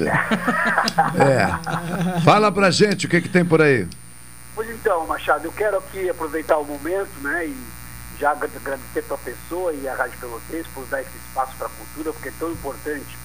É. 1.16 2.20
Fala 2.22 2.52
pra 2.52 2.70
gente 2.70 3.06
o 3.06 3.10
que, 3.10 3.22
que 3.22 3.30
tem 3.30 3.46
por 3.46 3.62
aí. 3.62 3.88
Pois 4.54 4.70
então, 4.70 5.08
Machado, 5.08 5.46
eu 5.46 5.52
quero 5.52 5.78
aqui 5.78 6.10
aproveitar 6.10 6.58
o 6.58 6.66
momento, 6.66 7.10
né, 7.22 7.48
e 7.48 7.56
já 8.20 8.32
agra- 8.32 8.50
agradecer 8.56 9.02
tua 9.04 9.18
pessoa 9.18 9.74
e 9.74 9.88
a 9.88 9.96
Rádio 9.96 10.20
Pelotense 10.20 10.70
por 10.74 10.86
dar 10.88 11.02
esse 11.02 11.18
espaço 11.28 11.56
para 11.58 11.68
a 11.68 11.70
cultura, 11.70 12.14
porque 12.14 12.30
é 12.30 12.34
tão 12.40 12.52
importante 12.52 13.18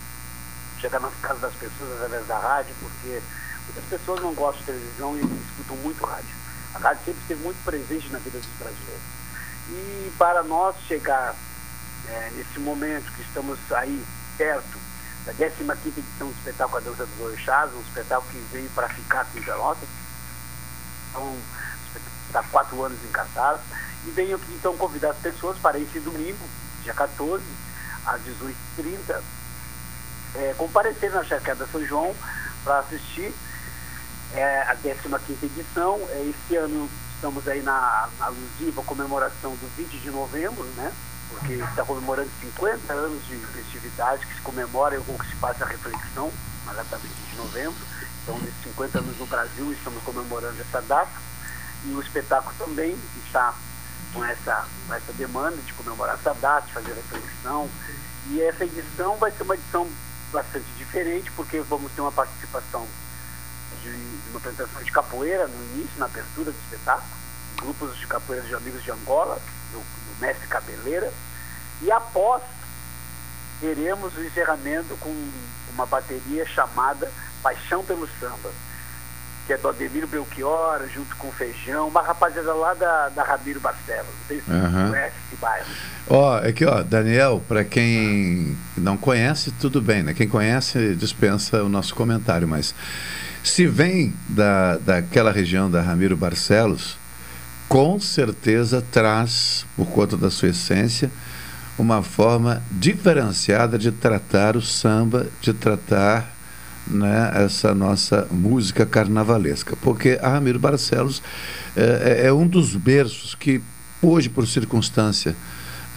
chegar 0.81 1.01
nas 1.01 1.15
casas 1.21 1.41
das 1.41 1.55
pessoas 1.55 1.93
através 1.97 2.27
da 2.27 2.39
rádio, 2.39 2.75
porque 2.81 3.21
muitas 3.67 3.85
pessoas 3.85 4.21
não 4.23 4.35
gostam 4.35 4.61
de 4.61 4.67
televisão 4.81 5.17
e 5.17 5.21
escutam 5.51 5.77
muito 5.77 6.05
rádio. 6.05 6.37
A 6.75 6.79
rádio 6.79 7.05
sempre 7.05 7.21
esteve 7.23 7.43
muito 7.43 7.65
presente 7.65 8.13
na 8.13 8.19
vida 8.19 8.39
dos 8.39 8.49
brasileiros. 8.59 9.03
E 9.71 10.13
para 10.19 10.43
nós 10.45 10.77
chegar 10.87 11.35
eh, 12.09 12.33
nesse 12.35 12.59
momento 12.61 13.13
que 13.13 13.23
estamos 13.23 13.59
aí 13.73 14.05
perto 14.37 14.79
da 15.27 15.35
15ª 15.35 15.77
edição 15.87 16.29
do 16.29 16.35
espetáculo 16.39 16.79
A 16.79 16.81
Dança 16.81 17.05
dos 17.07 17.21
Orixás, 17.21 17.75
um 17.75 17.81
espetáculo 17.81 18.31
que 18.31 18.39
veio 18.53 18.71
para 18.71 18.89
ficar 18.89 19.25
com 19.27 19.43
Pelotas, 19.43 19.89
então, 21.11 21.37
está 22.29 22.43
quatro 22.45 22.83
anos 22.85 22.99
em. 23.03 23.09
E 24.09 24.11
venho 24.11 24.37
aqui 24.37 24.51
então 24.55 24.75
convidar 24.75 25.11
as 25.11 25.19
pessoas 25.19 25.59
para 25.59 25.79
esse 25.79 26.01
domingo, 26.01 26.39
dia 26.83 26.95
14, 26.95 27.45
às 28.07 28.19
18h30, 28.23 29.21
é, 30.35 30.55
comparecer 30.57 31.11
na 31.11 31.23
Charqueada 31.23 31.67
São 31.71 31.85
João 31.85 32.17
para 32.65 32.79
assistir 32.79 33.35
é, 34.33 34.63
a 34.63 34.75
15 34.75 35.45
edição. 35.45 36.01
É, 36.09 36.23
esse 36.31 36.57
ano 36.57 36.89
estamos 37.17 37.47
aí 37.47 37.61
na, 37.61 38.09
alusiva 38.19 38.83
comemoração 38.85 39.51
do 39.57 39.77
20 39.77 40.01
de 40.01 40.11
novembro, 40.11 40.65
né? 40.77 40.91
Porque 41.29 41.53
está 41.53 41.85
comemorando 41.85 42.31
50 42.41 42.91
anos 42.91 43.27
de 43.27 43.37
festividade 43.37 44.25
que 44.25 44.37
se 44.37 44.41
comemora 44.41 44.99
ou 45.07 45.19
que 45.19 45.27
se 45.27 45.37
passa 45.37 45.67
a 45.67 45.69
reflexão, 45.69 46.33
na 46.65 46.73
data 46.73 46.97
20 46.97 47.13
de 47.13 47.37
novembro. 47.37 47.79
Então, 48.23 48.39
nesses 48.39 48.63
50 48.63 49.01
anos 49.01 49.19
no 49.19 49.27
Brasil, 49.27 49.71
estamos 49.71 50.03
comemorando 50.03 50.59
essa 50.63 50.81
data. 50.81 51.13
E 51.85 51.91
o 51.91 52.01
espetáculo 52.01 52.55
também 52.59 52.99
está 53.27 53.55
com 54.13 54.25
essa, 54.25 54.67
com 54.87 54.95
essa 54.95 55.13
demanda 55.13 55.57
de 55.57 55.73
comemorar 55.75 56.15
essa 56.15 56.35
data, 56.35 56.67
de 56.67 56.73
fazer 56.73 56.93
reflexão. 56.93 57.69
E 58.31 58.43
essa 58.43 58.65
edição 58.65 59.17
vai 59.17 59.31
ser 59.31 59.43
uma 59.43 59.55
edição 59.55 59.89
bastante 60.33 60.67
diferente, 60.77 61.31
porque 61.33 61.61
vamos 61.61 61.91
ter 61.93 62.01
uma 62.01 62.13
participação 62.13 62.87
de, 63.83 63.91
de 63.91 64.31
uma 64.31 64.39
apresentação 64.39 64.83
de 64.83 64.93
capoeira 64.93 65.47
no 65.47 65.65
início, 65.75 65.99
na 65.99 66.07
abertura 66.07 66.53
do 66.53 66.59
espetáculo, 66.59 67.09
grupos 67.57 67.97
de 67.97 68.07
capoeira 68.07 68.47
de 68.47 68.55
amigos 68.55 68.83
de 68.83 68.91
Angola, 68.91 69.41
do, 69.73 69.79
do 69.79 70.21
mestre 70.21 70.47
Cabeleira. 70.47 71.13
E 71.81 71.91
após, 71.91 72.43
teremos 73.61 74.17
o 74.17 74.25
encerramento 74.25 74.97
com 74.99 75.11
uma 75.73 75.87
bateria 75.87 76.47
chamada 76.47 77.11
Paixão 77.43 77.85
pelo 77.85 78.09
Samba, 78.21 78.51
que 79.49 79.55
é 79.55 79.57
do 79.57 79.67
Ademir 79.67 80.07
Belchior, 80.07 80.87
junto 80.93 81.17
com 81.17 81.29
o 81.29 81.33
Feijão, 81.33 81.89
uma 81.89 82.03
rapaziada 82.03 82.53
lá 82.53 82.75
da, 82.75 83.09
da 83.09 83.23
Ramiro 83.23 83.59
Barcelos. 83.59 84.05
Não 84.05 84.27
sei 84.29 84.41
se 84.41 84.45
você 84.45 84.53
Aham. 84.53 84.91
conhece 84.91 85.15
esse 85.27 85.37
bairro. 85.41 85.67
Ó, 86.07 86.37
aqui, 86.37 86.67
ó, 86.67 86.83
Daniel, 86.83 87.43
para 87.49 87.65
quem 87.65 88.55
não 88.77 88.99
conhece, 88.99 89.51
tudo 89.53 89.81
bem, 89.81 90.03
né? 90.03 90.13
Quem 90.13 90.29
conhece 90.29 90.95
dispensa 90.95 91.63
o 91.63 91.69
nosso 91.69 91.95
comentário, 91.95 92.47
mas 92.47 92.75
se 93.43 93.67
vem 93.67 94.13
da, 94.29 94.77
daquela 94.77 95.33
região 95.33 95.71
da 95.71 95.81
Ramiro 95.81 96.15
Barcelos, 96.15 96.99
com 97.71 97.99
certeza 97.99 98.85
traz, 98.93 99.65
por 99.75 99.87
conta 99.87 100.15
da 100.15 100.31
sua 100.31 100.51
essência, 100.51 101.11
uma 101.79 102.03
forma 102.03 102.63
diferenciada 102.71 103.79
de 103.79 103.93
tratar 103.93 104.59
o 104.59 104.61
samba, 104.61 105.27
de 105.41 105.55
tratar 105.55 106.37
né, 106.91 107.31
essa 107.35 107.75
nossa 107.75 108.27
música 108.31 108.85
carnavalesca. 108.87 109.77
Porque 109.77 110.19
a 110.23 110.29
Ramiro 110.29 110.59
Barcelos 110.59 111.23
é, 111.77 112.23
é- 112.23 112.27
é 112.27 112.33
um 112.33 112.47
dos 112.47 112.75
berços 112.75 113.35
que, 113.35 113.61
hoje, 114.03 114.29
por 114.29 114.47
circunstância, 114.47 115.35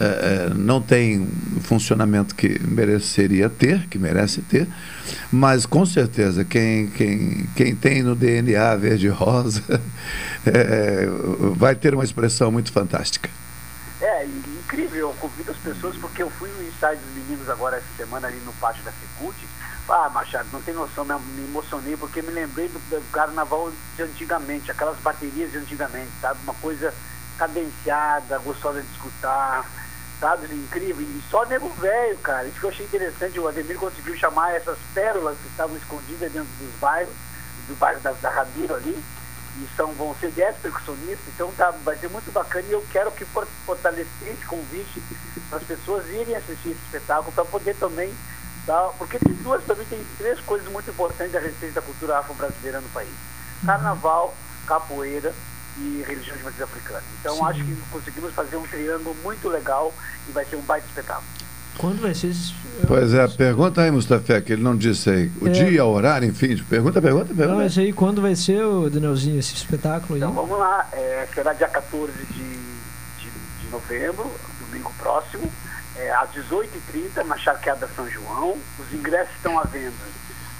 é, 0.00 0.04
é, 0.50 0.54
não 0.54 0.80
tem 0.80 1.20
o 1.56 1.60
funcionamento 1.60 2.34
que 2.34 2.58
mereceria 2.66 3.48
ter, 3.48 3.86
que 3.88 3.98
merece 3.98 4.40
ter, 4.42 4.66
mas 5.30 5.64
com 5.66 5.84
certeza 5.86 6.44
quem, 6.44 6.88
quem, 6.88 7.46
quem 7.54 7.76
tem 7.76 8.02
no 8.02 8.16
DNA 8.16 8.74
verde 8.76 9.08
rosa 9.08 9.62
é, 10.46 11.06
vai 11.56 11.74
ter 11.74 11.94
uma 11.94 12.02
expressão 12.02 12.50
muito 12.50 12.72
fantástica. 12.72 13.28
É, 14.00 14.26
incrível, 14.26 15.10
eu 15.10 15.14
convido 15.20 15.52
as 15.52 15.58
pessoas 15.58 15.94
porque 15.96 16.22
eu 16.22 16.30
fui 16.30 16.50
no 16.50 16.66
ensaio 16.66 16.98
dos 16.98 17.22
meninos 17.24 17.48
agora 17.48 17.76
essa 17.76 17.86
semana 17.96 18.26
ali 18.26 18.38
no 18.44 18.52
pátio 18.54 18.82
da 18.82 18.90
Secult. 18.92 19.36
Ah, 19.88 20.08
Machado, 20.08 20.48
não 20.52 20.62
tem 20.62 20.72
noção, 20.74 21.04
me, 21.04 21.44
emocionei 21.44 21.96
porque 21.96 22.22
me 22.22 22.30
lembrei 22.30 22.68
do, 22.68 22.78
do 22.78 23.12
carnaval 23.12 23.70
de 23.96 24.02
antigamente, 24.02 24.70
aquelas 24.70 24.96
baterias 24.98 25.50
de 25.50 25.58
antigamente, 25.58 26.10
sabe? 26.20 26.38
Uma 26.44 26.54
coisa 26.54 26.94
cadenciada, 27.36 28.38
gostosa 28.38 28.80
de 28.80 28.88
escutar, 28.92 29.68
sabe? 30.20 30.46
Incrível. 30.54 31.02
E 31.04 31.22
só 31.30 31.44
nego 31.44 31.68
velho, 31.74 32.16
cara. 32.18 32.46
Isso 32.46 32.58
que 32.60 32.64
eu 32.64 32.70
achei 32.70 32.86
interessante, 32.86 33.38
o 33.40 33.48
Ademir 33.48 33.76
conseguiu 33.76 34.16
chamar 34.16 34.54
essas 34.54 34.78
pérolas 34.94 35.36
que 35.38 35.48
estavam 35.48 35.76
escondidas 35.76 36.32
dentro 36.32 36.48
dos 36.58 36.74
bairros, 36.80 37.14
do 37.68 37.74
bairro 37.74 38.00
da, 38.00 38.12
da 38.12 38.30
Ramiro 38.30 38.74
ali 38.76 39.02
e 39.58 39.68
são, 39.76 39.92
vão 39.92 40.14
ser 40.18 40.30
10 40.30 40.56
percussionistas, 40.56 41.26
então 41.34 41.52
tá, 41.58 41.70
vai 41.84 41.94
ser 41.98 42.08
muito 42.08 42.32
bacana 42.32 42.64
e 42.66 42.72
eu 42.72 42.82
quero 42.90 43.10
que 43.10 43.24
for- 43.26 43.46
fortalecer 43.66 44.28
esse 44.28 44.46
convite 44.46 45.02
para 45.50 45.58
as 45.58 45.64
pessoas 45.64 46.08
irem 46.08 46.34
assistir 46.34 46.70
esse 46.70 46.80
espetáculo 46.86 47.30
para 47.32 47.44
poder 47.44 47.74
também 47.76 48.14
dar, 48.66 48.88
porque 48.98 49.18
tem 49.18 49.32
duas 49.34 49.62
também 49.64 49.86
tem 49.86 50.00
três 50.18 50.38
coisas 50.40 50.70
muito 50.70 50.88
importantes 50.90 51.34
a 51.34 51.40
respeito 51.40 51.74
da 51.74 51.82
cultura 51.82 52.18
afro-brasileira 52.18 52.80
no 52.80 52.88
país. 52.90 53.10
Carnaval, 53.64 54.34
capoeira 54.66 55.32
e 55.78 56.04
religião 56.06 56.36
de 56.36 56.42
matriz 56.42 56.62
africana. 56.62 57.02
Então 57.20 57.36
Sim. 57.36 57.44
acho 57.44 57.64
que 57.64 57.76
conseguimos 57.90 58.32
fazer 58.34 58.56
um 58.56 58.62
triângulo 58.66 59.16
muito 59.22 59.48
legal 59.48 59.92
e 60.28 60.32
vai 60.32 60.44
ser 60.44 60.56
um 60.56 60.60
baita 60.62 60.86
espetáculo. 60.86 61.26
Quando 61.78 62.02
vai 62.02 62.14
ser 62.14 62.28
esse... 62.28 62.52
Pois 62.86 63.14
é, 63.14 63.26
pergunta 63.28 63.80
aí, 63.80 63.90
Mustafa, 63.90 64.40
que 64.42 64.52
ele 64.52 64.62
não 64.62 64.76
disse 64.76 65.08
aí. 65.08 65.32
O 65.40 65.48
É. 65.48 65.50
dia, 65.50 65.84
o 65.86 65.90
horário, 65.92 66.28
enfim. 66.28 66.56
Pergunta, 66.68 67.00
pergunta, 67.00 67.26
pergunta. 67.34 67.48
Não, 67.60 67.64
esse 67.66 67.80
aí, 67.80 67.92
quando 67.94 68.20
vai 68.20 68.36
ser, 68.36 68.62
o 68.62 68.90
Danielzinho, 68.90 69.38
esse 69.38 69.54
espetáculo 69.54 70.14
aí? 70.14 70.20
Então 70.20 70.32
vamos 70.34 70.58
lá, 70.58 70.86
é, 70.92 71.26
será 71.32 71.54
dia 71.54 71.68
14 71.68 72.12
de, 72.12 72.34
de, 72.34 73.30
de 73.62 73.68
novembro, 73.70 74.30
domingo 74.66 74.92
próximo, 74.98 75.50
é, 76.02 76.10
às 76.12 76.30
18h30, 76.30 77.24
na 77.24 77.36
Charqueada 77.38 77.88
São 77.94 78.08
João. 78.10 78.58
Os 78.78 78.92
ingressos 78.92 79.34
estão 79.36 79.58
à 79.58 79.62
venda 79.62 79.92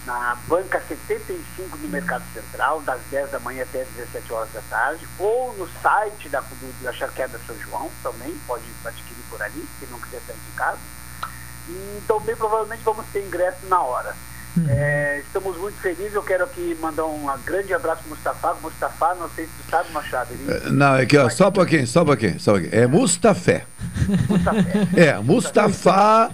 na 0.06 0.36
banca 0.48 0.80
75 0.88 1.78
do 1.78 1.88
Mercado 1.88 2.24
Central, 2.34 2.80
das 2.82 3.00
10 3.10 3.30
da 3.30 3.38
manhã 3.38 3.62
até 3.62 3.84
17 3.84 4.32
horas 4.32 4.48
da 4.52 4.60
tarde, 4.68 5.06
ou 5.18 5.54
no 5.56 5.68
site 5.80 6.28
da, 6.28 6.40
do, 6.40 6.82
da 6.82 6.92
Charqueada 6.92 7.38
São 7.46 7.56
João, 7.60 7.90
também 8.02 8.34
pode 8.46 8.64
adquirir 8.84 9.22
por 9.30 9.40
ali, 9.40 9.64
se 9.78 9.86
não 9.86 10.00
quiser 10.00 10.20
sair 10.26 10.36
de 10.36 10.56
casa. 10.56 10.78
E, 11.68 12.00
então, 12.02 12.18
bem 12.20 12.34
provavelmente 12.34 12.82
vamos 12.84 13.06
ter 13.12 13.24
ingresso 13.24 13.66
na 13.68 13.80
hora. 13.80 14.14
É, 14.68 15.22
estamos 15.24 15.56
muito 15.56 15.80
felizes. 15.80 16.14
Eu 16.14 16.22
quero 16.22 16.44
aqui 16.44 16.76
mandar 16.80 17.06
um 17.06 17.26
grande 17.44 17.72
abraço 17.72 18.02
para 18.02 18.06
o 18.06 18.10
Mustafa. 18.10 18.54
Mustafa, 18.60 19.14
não 19.14 19.30
sei 19.30 19.46
se 19.46 19.52
tu 19.52 19.70
sabe, 19.70 19.90
Machado. 19.92 20.28
Ele, 20.32 20.52
É, 20.52 20.70
Não, 20.70 20.96
é 20.96 21.02
aqui, 21.02 21.16
ó, 21.16 21.28
só 21.30 21.48
um 21.48 21.52
pouquinho, 21.52 21.86
só 21.86 22.02
um 22.02 22.04
pouquinho, 22.04 22.38
só 22.38 22.50
um 22.52 22.60
pouquinho. 22.60 22.82
É 22.82 22.86
Mustafé. 22.86 23.64
É, 24.96 25.18
Mustafa 25.18 26.30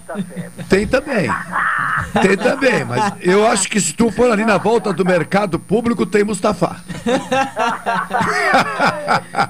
tem 0.69 0.87
também. 0.87 1.29
Tem 2.21 2.37
também, 2.37 2.83
mas 2.85 3.13
eu 3.21 3.47
acho 3.47 3.69
que 3.69 3.79
se 3.79 3.93
tu 3.93 4.11
for 4.11 4.31
ali 4.31 4.45
na 4.45 4.57
volta 4.57 4.91
do 4.93 5.05
mercado 5.05 5.59
público, 5.59 6.05
tem 6.05 6.23
Mustafa. 6.23 6.77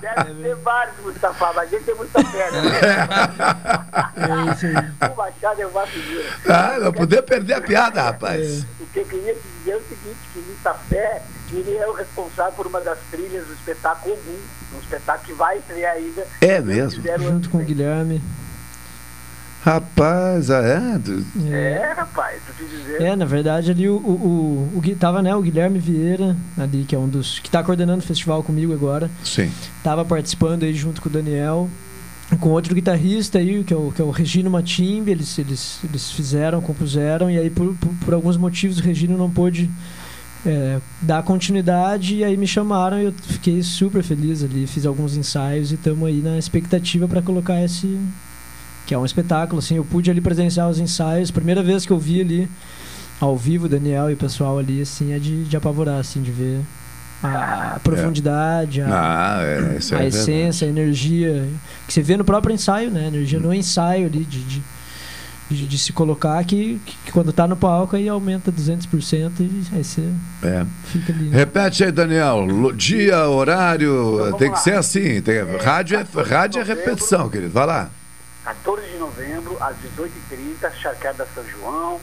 Deve 0.02 0.44
ter 0.44 0.56
vários 0.56 0.98
Mustafa, 1.04 1.54
mas 1.54 1.72
ele 1.72 1.84
tem 1.84 1.96
Mustafa. 1.96 2.38
Né? 2.38 3.08
o 5.12 5.16
Machado 5.16 5.62
é 5.62 5.68
uma 5.68 5.88
figura. 5.88 6.26
Ah, 6.48 6.80
não 6.80 6.92
poder 6.92 7.22
perder 7.22 7.54
a 7.54 7.62
piada, 7.62 8.02
rapaz. 8.04 8.66
O 8.80 8.86
que 8.88 9.00
eu 9.00 9.06
queria 9.06 9.36
dizer 9.36 9.72
é 9.72 9.76
o 9.76 9.82
seguinte, 9.82 10.20
que 10.34 10.40
Mustafa, 10.40 11.22
ele 11.52 11.78
é 11.78 11.88
o 11.88 11.94
responsável 11.94 12.54
por 12.54 12.68
uma 12.68 12.82
das 12.82 12.98
trilhas 13.12 13.46
do 13.46 13.54
espetáculo 13.54 14.14
Ogum, 14.14 14.40
um 14.76 14.80
espetáculo 14.80 15.26
que 15.28 15.34
vai 15.34 15.58
estrear 15.58 15.96
ainda. 15.96 16.26
É 16.42 16.60
mesmo? 16.62 17.04
Junto 17.20 17.50
com 17.50 17.58
o 17.60 17.64
Guilherme. 17.64 18.22
Rapaz, 19.62 20.50
ah, 20.52 20.62
é? 20.62 20.98
Do- 20.98 21.26
É, 21.54 21.94
rapaz, 21.94 22.42
tô 22.48 22.54
te 22.54 22.70
dizendo. 22.70 23.04
É, 23.04 23.16
na 23.16 23.26
verdade 23.26 23.70
ali 23.72 23.90
o, 23.90 23.98
o, 23.98 24.72
o, 24.74 24.80
o 24.80 24.96
tava, 24.96 25.22
né, 25.22 25.36
o 25.36 25.42
Guilherme 25.42 25.80
Vieira, 25.80 26.36
ali, 26.58 26.86
que 26.86 26.96
é 26.96 26.98
um 26.98 27.10
dos. 27.10 27.40
que 27.40 27.50
tá 27.52 27.62
coordenando 27.62 28.00
o 28.00 28.08
festival 28.08 28.42
comigo 28.42 28.74
agora. 28.74 29.12
Sim. 29.24 29.52
Tava 29.84 30.06
participando 30.06 30.64
aí 30.64 30.74
junto 30.74 31.02
com 31.02 31.10
o 31.10 31.12
Daniel. 31.12 31.70
Com 32.40 32.50
outro 32.50 32.76
guitarrista 32.76 33.40
aí, 33.40 33.64
que 33.64 33.74
é 33.74 33.78
o, 33.78 33.92
que 33.92 34.00
é 34.02 34.06
o 34.06 34.12
Regino 34.12 34.52
Matimbe, 34.52 35.10
eles, 35.12 35.38
eles, 35.40 35.80
eles 35.84 36.12
fizeram, 36.12 36.62
compuseram, 36.62 37.30
e 37.30 37.40
aí 37.40 37.50
por, 37.50 37.74
por, 37.76 37.90
por 38.06 38.14
alguns 38.14 38.38
motivos 38.38 38.78
o 38.78 38.84
Regino 38.84 39.18
não 39.18 39.32
pôde 39.32 39.68
é, 40.46 40.80
dar 41.02 41.22
continuidade, 41.24 42.16
e 42.16 42.24
aí 42.24 42.38
me 42.38 42.48
chamaram 42.48 43.00
e 43.00 43.06
eu 43.06 43.14
fiquei 43.14 43.62
super 43.62 44.02
feliz 44.04 44.44
ali, 44.44 44.66
fiz 44.68 44.86
alguns 44.86 45.18
ensaios 45.18 45.72
e 45.72 45.76
estamos 45.76 46.08
aí 46.08 46.22
na 46.22 46.38
expectativa 46.38 47.08
para 47.08 47.22
colocar 47.22 47.62
esse, 47.64 48.00
que 48.86 48.94
é 48.94 48.98
um 48.98 49.06
espetáculo, 49.06 49.60
assim, 49.60 49.76
eu 49.76 49.86
pude 49.86 50.10
ali 50.10 50.22
presenciar 50.22 50.70
os 50.70 50.80
ensaios, 50.80 51.30
primeira 51.32 51.62
vez 51.62 51.86
que 51.86 51.92
eu 51.92 52.00
vi 52.00 52.22
ali 52.22 52.50
ao 53.20 53.36
vivo 53.36 53.66
o 53.66 53.70
Daniel 53.70 54.10
e 54.10 54.14
o 54.14 54.18
pessoal 54.18 54.58
ali, 54.58 54.82
assim, 54.82 55.12
é 55.14 55.20
de, 55.20 55.44
de 55.44 55.58
apavorar, 55.58 56.00
assim, 56.00 56.22
de 56.22 56.32
ver 56.32 56.62
a 57.22 57.78
profundidade, 57.84 58.82
a, 58.82 58.88
Ah, 58.88 59.44
é, 59.44 59.46
é 59.46 59.58
a 59.58 59.60
verdade. 59.60 60.08
essência, 60.08 60.66
a 60.66 60.70
energia, 60.70 61.46
que 61.86 61.94
você 61.94 62.02
vê 62.02 62.16
no 62.16 62.24
próprio 62.24 62.54
ensaio, 62.56 62.90
né, 62.90 63.08
energia 63.08 63.40
no 63.40 63.54
ensaio 63.54 64.06
ali, 64.06 64.24
de, 64.24 64.42
de, 64.44 64.64
de, 65.50 65.66
de 65.68 65.78
se 65.80 65.92
colocar, 65.92 66.44
que, 66.46 66.80
que 67.06 67.12
quando 67.12 67.34
tá 67.34 67.48
no 67.48 67.56
palco 67.58 67.96
aí 67.96 68.08
aumenta 68.08 68.52
200% 68.52 69.32
e 69.40 69.68
aí 69.76 69.84
você 69.84 70.02
É. 70.44 70.66
fica 70.86 71.12
ali. 71.12 71.30
Repete 71.30 71.84
aí, 71.84 71.92
Daniel. 71.92 72.46
Dia, 72.76 73.28
horário, 73.28 74.36
tem 74.38 74.52
que 74.52 74.60
ser 74.60 74.76
assim. 74.76 75.22
Tem, 75.22 75.42
rádio, 75.58 75.98
é, 75.98 76.22
rádio 76.24 76.62
é 76.62 76.64
repetição, 76.64 77.30
querido. 77.30 77.52
Vai 77.52 77.66
lá. 77.66 77.90
14 78.46 78.88
de 78.88 78.98
novembro, 78.98 79.58
às 79.62 79.76
18h30, 79.78 80.72
Charqueada 80.82 81.28
São 81.36 81.44
João, 81.48 82.00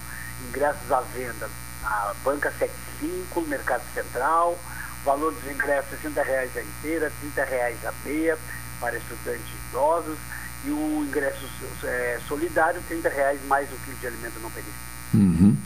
ingressos 0.48 0.90
à 0.92 1.00
venda 1.00 1.48
na 1.82 2.12
Banca 2.24 2.52
75, 2.58 3.40
no 3.40 3.46
Mercado 3.48 3.82
Central, 3.94 4.58
valor 5.04 5.32
dos 5.32 5.50
ingressos 5.50 5.90
60 6.02 6.22
reais 6.22 6.50
a 6.56 6.60
inteira, 6.62 7.12
30 7.20 7.44
reais 7.44 7.76
a 7.84 7.92
meia 8.04 8.36
para 8.80 8.96
estudantes 8.96 9.42
e 9.46 9.68
idosos, 9.70 10.18
e 10.66 10.70
o 10.70 11.04
ingresso 11.06 11.46
é, 11.84 12.18
solidário, 12.26 12.82
30 12.88 13.08
reais 13.08 13.40
mais 13.46 13.68
o 13.72 13.76
quilo 13.84 13.96
de 13.98 14.06
alimento 14.06 14.40
não 14.42 14.50
perecível. 14.50 14.80
Uhum. 15.14 15.56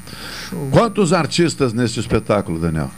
Quantos 0.70 1.12
artistas 1.12 1.72
neste 1.72 1.98
espetáculo, 2.00 2.58
Daniel? 2.58 2.90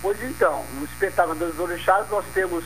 Pois 0.00 0.22
então, 0.22 0.64
no 0.78 0.84
espetáculo 0.84 1.34
dos 1.38 1.58
Orixás 1.58 2.08
nós 2.10 2.24
temos 2.32 2.64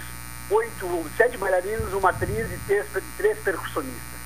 oito, 0.50 1.10
sete 1.16 1.36
bailarinos, 1.36 1.92
uma 1.92 2.10
atriz 2.10 2.50
e 2.50 2.58
três, 2.66 2.86
três 3.16 3.38
percussionistas. 3.38 4.20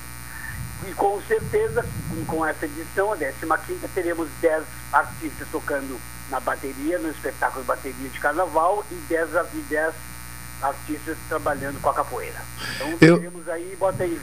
E 0.87 0.93
com 0.93 1.19
certeza, 1.27 1.83
com- 2.27 2.45
essa 2.45 2.65
edição, 2.65 3.11
a 3.13 3.57
15 3.57 3.87
teremos 3.93 4.29
10 4.41 4.63
artistas 4.91 5.47
tocando 5.51 5.99
na 6.29 6.39
bateria, 6.39 6.99
no 6.99 7.09
espetáculo 7.09 7.61
de 7.61 7.67
bateria 7.67 8.09
de 8.09 8.19
carnaval, 8.19 8.85
e 8.91 8.95
10, 9.07 9.35
a- 9.35 9.45
e 9.53 9.61
10 9.61 9.93
artistas 10.61 11.17
trabalhando 11.29 11.79
com 11.81 11.89
a 11.89 11.93
capoeira. 11.93 12.37
Então 12.75 12.93
Eu- 13.01 13.17
teremos 13.17 13.47
aí, 13.49 13.75
bota 13.79 14.03
aí 14.03 14.19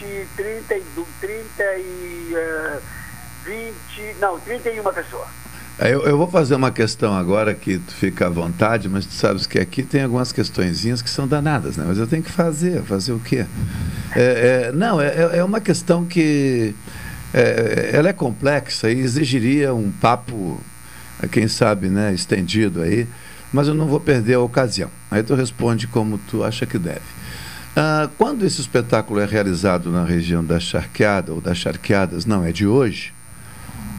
20, 0.00 0.26
30 0.36 0.74
e, 0.74 0.82
du- 0.94 1.06
30 1.20 1.64
e 1.78 2.32
eh, 2.34 2.78
20, 3.44 4.16
não, 4.20 4.38
31 4.40 4.82
pessoas. 4.92 5.28
É, 5.78 5.92
Eu, 5.92 6.02
eu 6.06 6.16
vou 6.16 6.26
fazer 6.30 6.54
uma 6.54 6.70
questão 6.70 7.14
agora 7.14 7.54
que 7.54 7.78
tu 7.78 7.92
fica 7.92 8.26
à 8.26 8.30
vontade, 8.30 8.88
mas 8.88 9.04
tu 9.04 9.12
sabes 9.12 9.46
que 9.46 9.58
aqui 9.58 9.82
tem 9.82 10.02
algumas 10.04 10.32
questõezinhas 10.32 11.02
que 11.02 11.10
são 11.10 11.28
danadas, 11.28 11.76
né? 11.76 11.84
Mas 11.86 11.98
eu 11.98 12.06
tenho 12.06 12.22
que 12.22 12.32
fazer, 12.32 12.82
fazer 12.82 13.12
o 13.12 13.20
quê? 13.20 13.44
É, 14.14 14.68
é, 14.68 14.72
não, 14.72 15.00
é, 15.00 15.08
é- 15.08 15.38
é 15.38 15.44
uma 15.44 15.60
questão 15.60 16.04
que 16.06 16.74
é, 17.34 17.90
ela 17.92 18.08
é 18.08 18.12
complexa 18.14 18.90
e 18.90 18.98
exigiria 19.00 19.74
um 19.74 19.90
papo, 19.90 20.58
quem 21.30 21.46
sabe, 21.46 21.88
né, 21.88 22.12
estendido 22.14 22.80
aí, 22.80 23.06
mas 23.52 23.68
eu 23.68 23.74
não 23.74 23.86
vou 23.86 24.00
perder 24.00 24.34
a 24.34 24.40
ocasião. 24.40 24.90
Aí 25.10 25.22
tu 25.22 25.34
responde 25.34 25.86
como 25.86 26.18
tu 26.18 26.42
acha 26.42 26.66
que 26.66 26.78
deve. 26.78 27.00
Ah, 27.74 28.08
quando 28.16 28.44
esse 28.44 28.60
espetáculo 28.60 29.20
é 29.20 29.26
realizado 29.26 29.90
na 29.90 30.04
região 30.04 30.44
da 30.44 30.58
Charqueada 30.58 31.32
ou 31.32 31.40
das 31.40 31.58
Charqueadas, 31.58 32.24
não 32.24 32.42
é 32.42 32.50
de 32.50 32.66
hoje, 32.66 33.12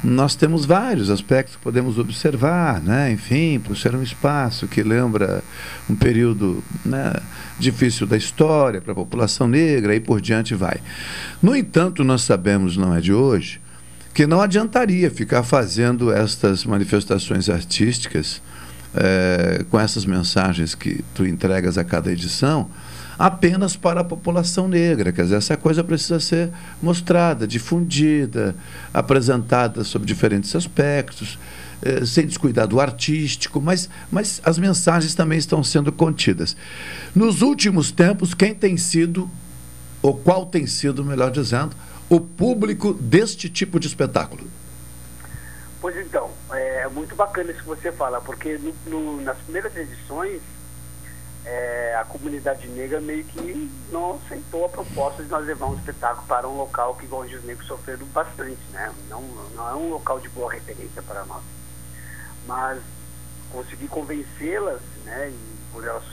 nós 0.03 0.35
temos 0.35 0.65
vários 0.65 1.09
aspectos 1.09 1.55
que 1.55 1.61
podemos 1.61 1.97
observar, 1.97 2.81
né? 2.81 3.11
enfim, 3.11 3.59
por 3.59 3.75
ser 3.75 3.95
um 3.95 4.03
espaço 4.03 4.67
que 4.67 4.83
lembra 4.83 5.43
um 5.89 5.95
período 5.95 6.63
né, 6.85 7.13
difícil 7.59 8.05
da 8.05 8.15
história 8.15 8.81
para 8.81 8.91
a 8.91 8.95
população 8.95 9.47
negra 9.47 9.95
e 9.95 9.99
por 9.99 10.21
diante 10.21 10.53
vai. 10.53 10.77
No 11.41 11.55
entanto, 11.55 12.03
nós 12.03 12.21
sabemos, 12.21 12.77
não 12.77 12.95
é 12.95 13.01
de 13.01 13.13
hoje, 13.13 13.59
que 14.13 14.25
não 14.25 14.41
adiantaria 14.41 15.11
ficar 15.11 15.43
fazendo 15.43 16.11
estas 16.11 16.65
manifestações 16.65 17.49
artísticas 17.49 18.41
eh, 18.99 19.65
com 19.69 19.79
essas 19.79 20.05
mensagens 20.05 20.75
que 20.75 21.03
tu 21.13 21.25
entregas 21.25 21.77
a 21.77 21.83
cada 21.83 22.11
edição 22.11 22.69
apenas 23.17 23.75
para 23.75 24.01
a 24.01 24.03
população 24.03 24.67
negra. 24.67 25.11
Quer 25.11 25.23
dizer, 25.23 25.35
essa 25.35 25.57
coisa 25.57 25.83
precisa 25.83 26.19
ser 26.19 26.51
mostrada, 26.81 27.47
difundida, 27.47 28.55
apresentada 28.93 29.83
sob 29.83 30.05
diferentes 30.05 30.55
aspectos, 30.55 31.39
eh, 31.81 32.05
sem 32.05 32.25
descuidar 32.25 32.67
do 32.67 32.79
artístico, 32.79 33.59
mas, 33.59 33.89
mas 34.11 34.41
as 34.43 34.57
mensagens 34.57 35.15
também 35.15 35.37
estão 35.37 35.63
sendo 35.63 35.91
contidas. 35.91 36.55
Nos 37.15 37.41
últimos 37.41 37.91
tempos, 37.91 38.33
quem 38.33 38.53
tem 38.53 38.77
sido, 38.77 39.29
ou 40.01 40.13
qual 40.13 40.45
tem 40.45 40.67
sido, 40.67 41.03
melhor 41.03 41.31
dizendo, 41.31 41.75
o 42.09 42.19
público 42.19 42.93
deste 42.93 43.49
tipo 43.49 43.79
de 43.79 43.87
espetáculo? 43.87 44.47
Pois 45.79 45.95
então, 45.97 46.31
é 46.51 46.87
muito 46.89 47.15
bacana 47.15 47.51
isso 47.51 47.61
que 47.61 47.67
você 47.67 47.91
fala, 47.91 48.19
porque 48.19 48.57
no- 48.57 48.73
no- 48.87 49.21
nas 49.21 49.37
primeiras 49.37 49.75
edições 49.75 50.41
é, 51.45 51.95
a 51.97 52.03
comunidade 52.03 52.67
negra 52.67 52.99
meio 52.99 53.23
que 53.23 53.71
não 53.89 54.15
aceitou 54.25 54.65
a 54.65 54.69
proposta 54.69 55.23
de 55.23 55.29
nós 55.29 55.45
levar 55.45 55.67
um 55.67 55.75
espetáculo 55.75 56.27
para 56.27 56.45
um 56.45 56.57
local 56.57 56.95
que 56.95 57.07
onde 57.09 57.35
os 57.37 57.43
negros 57.45 57.65
sofreram 57.67 58.05
bastante, 58.07 58.59
né? 58.73 58.91
Não, 59.07 59.21
não 59.21 59.69
é 59.69 59.73
um 59.75 59.89
local 59.91 60.19
de 60.19 60.27
boa 60.29 60.51
referência 60.51 61.01
para 61.01 61.23
nós. 61.23 61.41
Mas 62.45 62.81
consegui 63.49 63.87
convencê-las, 63.87 64.81
né? 65.05 65.29
E 65.29 65.57
por 65.71 65.85
elas 65.87 66.03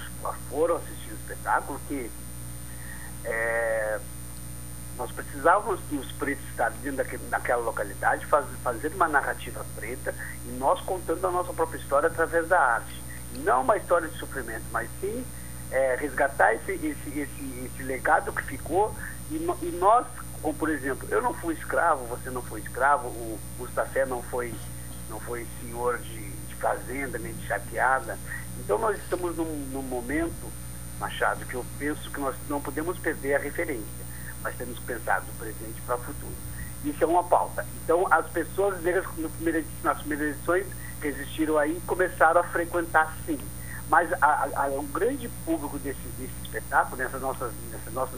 foram 0.48 0.76
assistir 0.76 1.10
o 1.10 1.14
espetáculo 1.14 1.80
que 1.88 2.08
é, 3.24 3.98
nós 4.96 5.10
precisávamos 5.10 5.80
que 5.88 5.96
os 5.96 6.10
pretos 6.12 6.44
estarem 6.50 6.78
dentro 6.78 7.18
daquela 7.28 7.62
localidade, 7.62 8.26
faz, 8.26 8.46
fazer 8.62 8.92
uma 8.94 9.08
narrativa 9.08 9.64
preta 9.74 10.14
e 10.46 10.52
nós 10.52 10.80
contando 10.82 11.26
a 11.26 11.30
nossa 11.30 11.52
própria 11.52 11.78
história 11.78 12.08
através 12.08 12.48
da 12.48 12.60
arte. 12.60 13.02
Não 13.38 13.62
uma 13.62 13.76
história 13.76 14.06
de 14.06 14.16
sofrimento, 14.18 14.64
mas 14.70 14.88
sim 15.00 15.24
é, 15.72 15.96
resgatar 15.96 16.54
esse, 16.54 16.72
esse, 16.72 17.18
esse, 17.18 17.64
esse 17.66 17.82
legado 17.82 18.32
que 18.32 18.42
ficou 18.44 18.94
e, 19.30 19.36
e 19.36 19.76
nós, 19.80 20.06
como 20.40 20.54
por 20.54 20.70
exemplo, 20.70 21.08
eu 21.10 21.20
não 21.20 21.34
fui 21.34 21.54
escravo, 21.54 22.06
você 22.06 22.30
não 22.30 22.42
foi 22.42 22.60
escravo, 22.60 23.08
o 23.08 23.38
Mustafé 23.58 24.06
não 24.06 24.22
foi, 24.22 24.54
não 25.10 25.18
foi 25.18 25.44
senhor 25.60 25.98
de, 25.98 26.30
de 26.30 26.54
fazenda, 26.54 27.18
nem 27.18 27.32
de 27.32 27.44
chateada. 27.46 28.16
Então 28.60 28.78
nós 28.78 28.96
estamos 28.98 29.36
num, 29.36 29.56
num 29.72 29.82
momento, 29.82 30.52
Machado, 31.00 31.44
que 31.46 31.54
eu 31.54 31.66
penso 31.80 32.08
que 32.12 32.20
nós 32.20 32.36
não 32.48 32.60
podemos 32.60 32.96
perder 32.98 33.34
a 33.34 33.38
referência 33.40 34.03
mas 34.44 34.54
temos 34.56 34.78
pensar 34.80 35.20
do 35.22 35.32
presente 35.38 35.80
para 35.86 35.96
o 35.96 35.98
futuro. 35.98 36.32
Isso 36.84 37.02
é 37.02 37.06
uma 37.06 37.24
pauta. 37.24 37.66
Então, 37.82 38.06
as 38.12 38.26
pessoas 38.26 38.80
negras 38.82 39.06
no 39.16 39.28
primeira 39.30 39.58
edi- 39.60 39.68
nas 39.82 39.98
primeiras 39.98 40.36
edições 40.36 40.66
que 41.00 41.08
existiram 41.08 41.56
aí 41.58 41.80
começaram 41.86 42.40
a 42.42 42.44
frequentar 42.44 43.16
sim. 43.26 43.40
Mas 43.88 44.12
a, 44.22 44.48
a- 44.54 44.68
o 44.68 44.82
grande 44.82 45.28
público 45.46 45.78
desse, 45.78 45.98
desse 46.18 46.32
espetáculo, 46.44 46.96
nessas 46.98 47.20
nossas, 47.22 47.52
nessas, 47.72 47.92
nossas, 47.94 48.16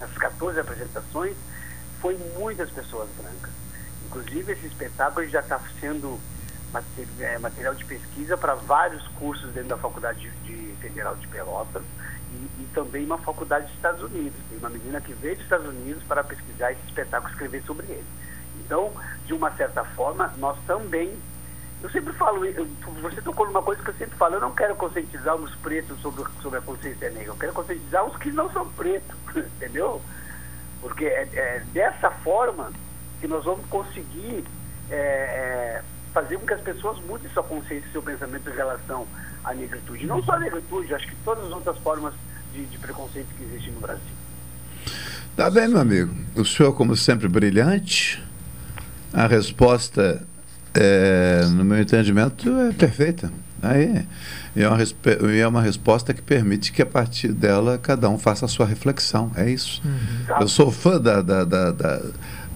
nessas 0.00 0.16
14 0.18 0.58
apresentações, 0.58 1.36
foi 2.00 2.16
muitas 2.38 2.70
pessoas 2.70 3.08
brancas. 3.10 3.52
Inclusive, 4.06 4.52
esse 4.54 4.66
espetáculo 4.66 5.26
já 5.28 5.40
está 5.40 5.60
sendo 5.78 6.18
é, 7.20 7.38
material 7.38 7.74
de 7.74 7.84
pesquisa 7.84 8.36
para 8.38 8.54
vários 8.54 9.06
cursos 9.08 9.52
dentro 9.52 9.68
da 9.70 9.76
Faculdade 9.76 10.20
de, 10.20 10.30
de 10.72 10.76
Federal 10.80 11.14
de 11.16 11.28
Pelotas 11.28 11.82
e, 12.32 12.62
e 12.62 12.68
também 12.74 13.04
uma 13.04 13.18
faculdade 13.18 13.66
dos 13.66 13.74
Estados 13.74 14.02
Unidos. 14.02 14.38
Tem 14.48 14.58
uma 14.58 14.70
menina 14.70 15.00
que 15.00 15.12
veio 15.14 15.34
dos 15.36 15.44
Estados 15.44 15.66
Unidos 15.66 16.02
para 16.04 16.24
pesquisar 16.24 16.72
esse 16.72 16.80
espetáculo 16.86 17.30
e 17.30 17.32
escrever 17.32 17.62
sobre 17.64 17.86
ele. 17.86 18.04
Então, 18.64 18.92
de 19.26 19.34
uma 19.34 19.50
certa 19.52 19.84
forma, 19.84 20.32
nós 20.38 20.56
também. 20.66 21.16
Eu 21.82 21.90
sempre 21.90 22.12
falo, 22.12 22.44
eu- 22.44 22.66
você 23.00 23.20
tocou 23.20 23.44
numa 23.46 23.60
coisa 23.62 23.82
que 23.82 23.90
eu 23.90 23.94
sempre 23.94 24.16
falo, 24.16 24.34
eu 24.36 24.40
não 24.40 24.52
quero 24.54 24.76
conscientizar 24.76 25.34
os 25.34 25.52
pretos 25.56 26.00
sobre, 26.00 26.24
sobre 26.40 26.58
a 26.60 26.62
consciência 26.62 27.10
negra, 27.10 27.32
eu 27.32 27.36
quero 27.36 27.52
conscientizar 27.52 28.04
os 28.04 28.16
que 28.18 28.30
não 28.30 28.48
são 28.52 28.68
pretos, 28.70 29.16
entendeu? 29.56 30.00
Porque 30.80 31.04
é, 31.06 31.28
é 31.34 31.62
dessa 31.72 32.08
forma 32.10 32.70
que 33.20 33.26
nós 33.26 33.44
vamos 33.44 33.66
conseguir 33.66 34.44
é, 34.90 34.94
é, 34.96 35.82
fazer 36.12 36.38
com 36.38 36.46
que 36.46 36.54
as 36.54 36.60
pessoas 36.60 36.98
mudem 37.06 37.30
sua 37.32 37.42
consciência 37.42 37.86
e 37.88 37.92
seu 37.92 38.02
pensamento 38.02 38.48
em 38.48 38.54
relação 38.54 39.06
à 39.44 39.54
negritude. 39.54 40.06
Não 40.06 40.22
só 40.22 40.32
a 40.32 40.40
negritude, 40.40 40.94
acho 40.94 41.06
que 41.06 41.16
todas 41.24 41.44
as 41.44 41.52
outras 41.52 41.76
formas 41.78 42.14
de, 42.52 42.64
de 42.66 42.78
preconceito 42.78 43.28
que 43.36 43.44
existem 43.44 43.72
no 43.72 43.80
Brasil. 43.80 44.02
Tá 45.34 45.50
bem, 45.50 45.68
meu 45.68 45.80
amigo. 45.80 46.14
O 46.36 46.44
senhor, 46.44 46.74
como 46.74 46.94
sempre, 46.96 47.26
brilhante. 47.28 48.22
A 49.12 49.26
resposta, 49.26 50.22
é, 50.74 51.44
no 51.50 51.64
meu 51.64 51.80
entendimento, 51.80 52.50
é 52.60 52.72
perfeita. 52.72 53.32
Aí, 53.62 54.04
é 54.56 54.68
uma, 54.68 54.78
e 55.32 55.38
é 55.38 55.46
uma 55.46 55.62
resposta 55.62 56.12
que 56.12 56.20
permite 56.20 56.72
que, 56.72 56.82
a 56.82 56.86
partir 56.86 57.28
dela, 57.32 57.78
cada 57.78 58.08
um 58.10 58.18
faça 58.18 58.44
a 58.44 58.48
sua 58.48 58.66
reflexão. 58.66 59.30
É 59.36 59.48
isso. 59.48 59.80
Eu 60.40 60.48
sou 60.48 60.70
fã 60.72 61.00
da, 61.00 61.22
da, 61.22 61.44
da, 61.44 61.70
da, 61.70 62.00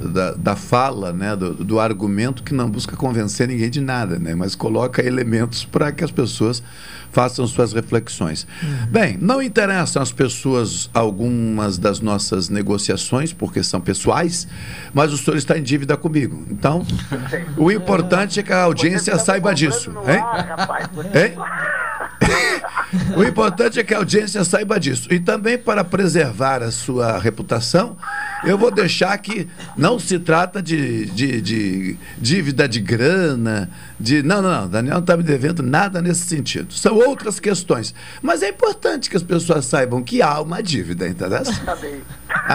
da- 0.00 0.32
da 0.32 0.56
fala, 0.56 1.12
né, 1.12 1.34
do, 1.36 1.54
do 1.54 1.80
argumento 1.80 2.42
que 2.42 2.52
não 2.52 2.68
busca 2.68 2.96
convencer 2.96 3.48
ninguém 3.48 3.70
de 3.70 3.80
nada, 3.80 4.18
né, 4.18 4.34
mas 4.34 4.54
coloca 4.54 5.02
elementos 5.02 5.64
para 5.64 5.90
que 5.92 6.04
as 6.04 6.10
pessoas 6.10 6.62
façam 7.12 7.46
suas 7.46 7.72
reflexões. 7.72 8.46
Bem, 8.88 9.16
não 9.20 9.42
interessam 9.42 10.02
às 10.02 10.12
pessoas 10.12 10.90
algumas 10.92 11.78
das 11.78 12.00
nossas 12.00 12.48
negociações, 12.48 13.32
porque 13.32 13.62
são 13.62 13.80
pessoais, 13.80 14.46
mas 14.92 15.12
o 15.12 15.18
senhor 15.18 15.36
está 15.36 15.58
em 15.58 15.62
dívida 15.62 15.96
comigo. 15.96 16.44
Então, 16.50 16.84
o 17.56 17.70
importante 17.70 18.40
é 18.40 18.42
que 18.42 18.52
a 18.52 18.62
audiência 18.62 19.18
saiba 19.18 19.54
disso. 19.54 19.90
Hein? 20.06 20.22
Hein? 21.14 21.36
O 23.16 23.24
importante 23.24 23.80
é 23.80 23.84
que 23.84 23.94
a 23.94 23.98
audiência 23.98 24.44
saiba 24.44 24.78
disso. 24.78 25.12
E 25.12 25.18
também 25.18 25.56
para 25.58 25.82
preservar 25.82 26.62
a 26.62 26.70
sua 26.70 27.18
reputação, 27.18 27.96
eu 28.44 28.58
vou 28.58 28.70
deixar 28.70 29.16
que 29.18 29.48
não 29.76 29.98
se 29.98 30.18
trata 30.18 30.62
de, 30.62 31.06
de, 31.06 31.40
de 31.40 31.98
dívida 32.18 32.68
de 32.68 32.80
grana, 32.80 33.70
de. 33.98 34.22
Não, 34.22 34.42
não, 34.42 34.62
não. 34.62 34.68
Daniel 34.68 34.94
não 34.94 35.00
está 35.00 35.16
me 35.16 35.22
devendo 35.22 35.62
nada 35.62 36.00
nesse 36.02 36.26
sentido. 36.26 36.72
São 36.72 36.96
outras 36.96 37.40
questões. 37.40 37.94
Mas 38.22 38.42
é 38.42 38.50
importante 38.50 39.08
que 39.10 39.16
as 39.16 39.22
pessoas 39.22 39.64
saibam 39.64 40.02
que 40.02 40.20
há 40.22 40.40
uma 40.40 40.62
dívida, 40.62 41.08
entendeu? 41.08 41.42
Tá 41.64 41.76
bem. 41.76 42.02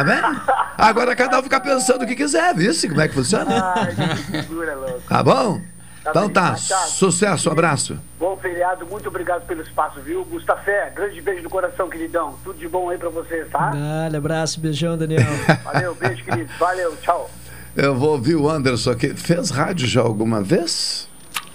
Vendo? 0.06 0.42
Agora 0.78 1.16
cada 1.16 1.40
um 1.40 1.44
fica 1.44 1.60
pensando 1.60 2.04
o 2.04 2.08
que 2.08 2.16
quiser, 2.16 2.56
viu? 2.56 2.72
Como 2.90 3.02
é 3.02 3.08
que 3.08 3.14
funciona? 3.14 3.74
Ai, 3.76 3.96
que 3.96 4.42
figura, 4.42 4.76
louco. 4.76 5.02
Tá 5.08 5.24
bom? 5.24 5.62
Tá 6.04 6.10
Então 6.10 6.24
bem, 6.24 6.34
tá. 6.34 6.52
Machado. 6.52 6.90
Sucesso, 6.90 7.50
abraço. 7.50 8.00
Bom 8.20 8.36
feriado, 8.38 8.86
muito 8.86 9.08
obrigado 9.08 9.46
pelo 9.46 9.62
espaço, 9.62 10.00
viu? 10.02 10.26
Gustafé, 10.26 10.92
grande 10.96 11.22
beijo 11.22 11.44
no 11.44 11.50
coração, 11.50 11.90
queridão. 11.90 12.36
Tudo 12.44 12.58
de 12.58 12.68
bom 12.68 12.90
aí 12.90 12.98
pra 12.98 13.10
vocês, 13.10 13.48
tá? 13.50 13.70
Dale, 13.72 14.18
abraço, 14.18 14.60
beijão, 14.60 14.98
Daniel. 14.98 15.22
Valeu, 15.64 15.94
beijo, 15.96 16.24
querido. 16.24 16.52
Valeu, 16.60 16.96
tchau. 16.98 17.30
Eu 17.76 17.96
vou 17.96 18.12
ouvir 18.12 18.36
o 18.36 18.50
Anderson 18.50 18.92
aqui. 18.92 19.14
Fez 19.16 19.50
rádio 19.52 19.88
já 19.88 20.02
alguma 20.02 20.42
vez? 20.42 21.08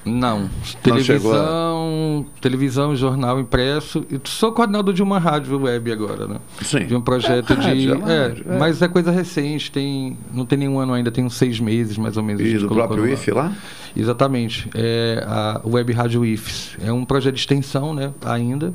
Não. 0.07 0.49
Não 0.87 1.01
chegou 1.01 1.33
a- 1.33 1.37
Televisão, 1.37 2.27
televisão, 2.41 2.97
jornal 2.97 3.41
impresso. 3.41 4.07
Eu 4.09 4.21
sou 4.25 4.53
coordenador 4.53 4.95
de 4.95 5.03
uma 5.03 5.19
rádio 5.19 5.61
web 5.61 5.91
agora, 5.91 6.29
né? 6.29 6.37
Sim. 6.63 6.87
De 6.87 6.95
um 6.95 7.01
projeto 7.01 7.57
de. 7.57 7.67
Rádio, 7.67 7.93
é 7.93 7.97
uma 7.97 8.13
é, 8.13 8.29
rádio, 8.29 8.45
é. 8.49 8.59
Mas 8.59 8.81
é 8.81 8.89
coisa 8.89 9.11
recente, 9.11 9.71
tem. 9.71 10.17
Não 10.33 10.47
tem 10.47 10.59
nenhum 10.59 10.79
ano 10.79 10.93
ainda, 10.93 11.11
tem 11.11 11.25
uns 11.25 11.35
seis 11.35 11.59
meses 11.59 11.99
mais 11.99 12.17
ou 12.17 12.23
menos. 12.23 12.41
E 12.41 12.57
do 12.57 12.69
próprio. 12.69 13.07
IF 13.09 13.31
lá? 13.33 13.53
Exatamente. 13.97 14.69
É 14.75 15.25
a 15.27 15.61
Web 15.65 15.93
Rádio 15.93 16.25
IFES. 16.25 16.77
É 16.85 16.93
um 16.93 17.05
projeto 17.05 17.35
de 17.35 17.41
extensão, 17.41 17.93
né? 17.93 18.13
Ainda. 18.25 18.73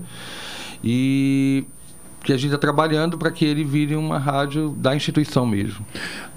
E 0.84 1.64
que 2.24 2.32
a 2.32 2.38
gente 2.38 2.48
está 2.48 2.58
trabalhando 2.58 3.18
para 3.18 3.32
que 3.32 3.46
ele 3.46 3.64
vire 3.64 3.96
uma 3.96 4.18
rádio 4.20 4.70
da 4.78 4.96
instituição 4.96 5.46
mesmo. 5.46 5.86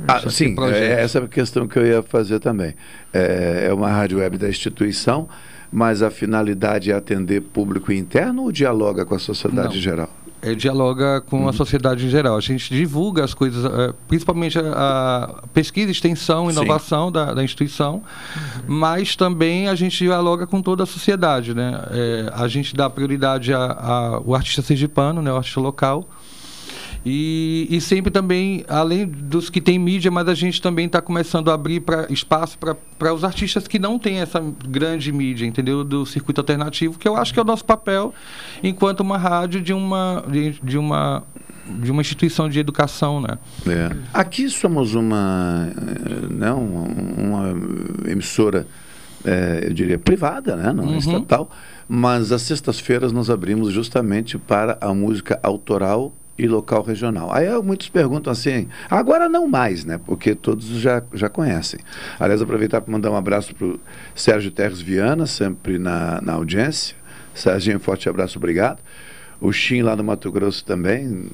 Ah, 0.08 0.18
Esse 0.18 0.30
sim, 0.30 0.54
projeto. 0.54 0.80
é 0.80 1.02
essa 1.02 1.18
é 1.18 1.22
a 1.24 1.28
questão 1.28 1.68
que 1.68 1.78
eu 1.78 1.86
ia 1.86 2.02
fazer 2.02 2.40
também. 2.40 2.74
É, 3.12 3.66
é 3.68 3.74
uma 3.74 3.90
rádio 3.90 4.18
web 4.18 4.38
da 4.38 4.48
instituição, 4.48 5.28
mas 5.70 6.02
a 6.02 6.10
finalidade 6.10 6.90
é 6.90 6.94
atender 6.94 7.40
público 7.42 7.92
interno 7.92 8.42
ou 8.44 8.52
dialoga 8.52 9.04
com 9.04 9.14
a 9.14 9.18
sociedade 9.18 9.74
Não. 9.74 9.82
geral? 9.82 10.10
É, 10.44 10.54
dialoga 10.54 11.22
com 11.22 11.48
a 11.48 11.54
sociedade 11.54 12.04
em 12.04 12.10
geral. 12.10 12.36
A 12.36 12.40
gente 12.40 12.68
divulga 12.68 13.24
as 13.24 13.32
coisas, 13.32 13.64
eh, 13.64 13.94
principalmente 14.06 14.58
a, 14.58 15.30
a 15.42 15.46
pesquisa, 15.54 15.90
extensão, 15.90 16.50
inovação 16.50 17.10
da, 17.10 17.32
da 17.32 17.42
instituição, 17.42 18.02
mas 18.66 19.16
também 19.16 19.68
a 19.68 19.74
gente 19.74 19.96
dialoga 19.96 20.46
com 20.46 20.60
toda 20.60 20.82
a 20.82 20.86
sociedade. 20.86 21.54
Né? 21.54 21.82
Eh, 21.90 22.30
a 22.34 22.46
gente 22.46 22.76
dá 22.76 22.90
prioridade 22.90 23.54
ao 23.54 24.34
artista 24.34 24.60
sergipano, 24.60 25.22
né, 25.22 25.32
o 25.32 25.36
artista 25.36 25.60
local. 25.60 26.06
E, 27.06 27.66
e 27.70 27.80
sempre 27.82 28.10
também, 28.10 28.64
além 28.66 29.06
dos 29.06 29.50
que 29.50 29.60
têm 29.60 29.78
mídia, 29.78 30.10
mas 30.10 30.26
a 30.26 30.32
gente 30.34 30.62
também 30.62 30.86
está 30.86 31.02
começando 31.02 31.50
a 31.50 31.54
abrir 31.54 31.80
pra, 31.80 32.06
espaço 32.10 32.58
para 32.58 33.12
os 33.12 33.22
artistas 33.24 33.68
que 33.68 33.78
não 33.78 33.98
têm 33.98 34.20
essa 34.20 34.42
grande 34.66 35.12
mídia, 35.12 35.44
entendeu? 35.44 35.84
Do 35.84 36.06
circuito 36.06 36.40
alternativo, 36.40 36.98
que 36.98 37.06
eu 37.06 37.14
acho 37.14 37.34
que 37.34 37.38
é 37.38 37.42
o 37.42 37.44
nosso 37.44 37.64
papel 37.64 38.14
enquanto 38.62 39.00
uma 39.00 39.18
rádio 39.18 39.60
de 39.60 39.74
uma, 39.74 40.24
de, 40.30 40.52
de 40.62 40.78
uma, 40.78 41.22
de 41.82 41.90
uma 41.90 42.00
instituição 42.00 42.48
de 42.48 42.58
educação, 42.58 43.20
né? 43.20 43.38
É. 43.66 43.94
Aqui 44.12 44.48
somos 44.48 44.94
uma, 44.94 45.68
eh, 45.76 46.26
não, 46.30 46.62
uma 46.64 47.54
emissora, 48.10 48.66
eh, 49.26 49.64
eu 49.68 49.74
diria, 49.74 49.98
privada, 49.98 50.56
né? 50.56 50.72
não 50.72 50.84
é 50.84 50.86
Uhum. 50.86 50.98
estatal, 50.98 51.50
mas 51.86 52.32
às 52.32 52.40
sextas-feiras 52.40 53.12
nós 53.12 53.28
abrimos 53.28 53.72
justamente 53.74 54.38
para 54.38 54.78
a 54.80 54.94
música 54.94 55.38
autoral 55.42 56.14
e 56.36 56.46
local 56.46 56.82
regional. 56.82 57.32
Aí 57.32 57.46
muitos 57.62 57.88
perguntam 57.88 58.32
assim, 58.32 58.68
agora 58.90 59.28
não 59.28 59.46
mais, 59.46 59.84
né? 59.84 59.98
Porque 60.04 60.34
todos 60.34 60.66
já, 60.66 61.02
já 61.12 61.28
conhecem. 61.28 61.80
Aliás, 62.18 62.42
aproveitar 62.42 62.80
para 62.80 62.92
mandar 62.92 63.10
um 63.10 63.16
abraço 63.16 63.54
para 63.54 63.66
o 63.66 63.80
Sérgio 64.14 64.50
Terres 64.50 64.80
Viana, 64.80 65.26
sempre 65.26 65.78
na, 65.78 66.20
na 66.20 66.32
audiência. 66.32 66.96
Serginho, 67.34 67.80
forte 67.80 68.08
abraço, 68.08 68.38
obrigado. 68.38 68.80
O 69.40 69.52
Xim 69.52 69.82
lá 69.82 69.96
no 69.96 70.04
Mato 70.04 70.30
Grosso 70.30 70.64
também, 70.64 71.28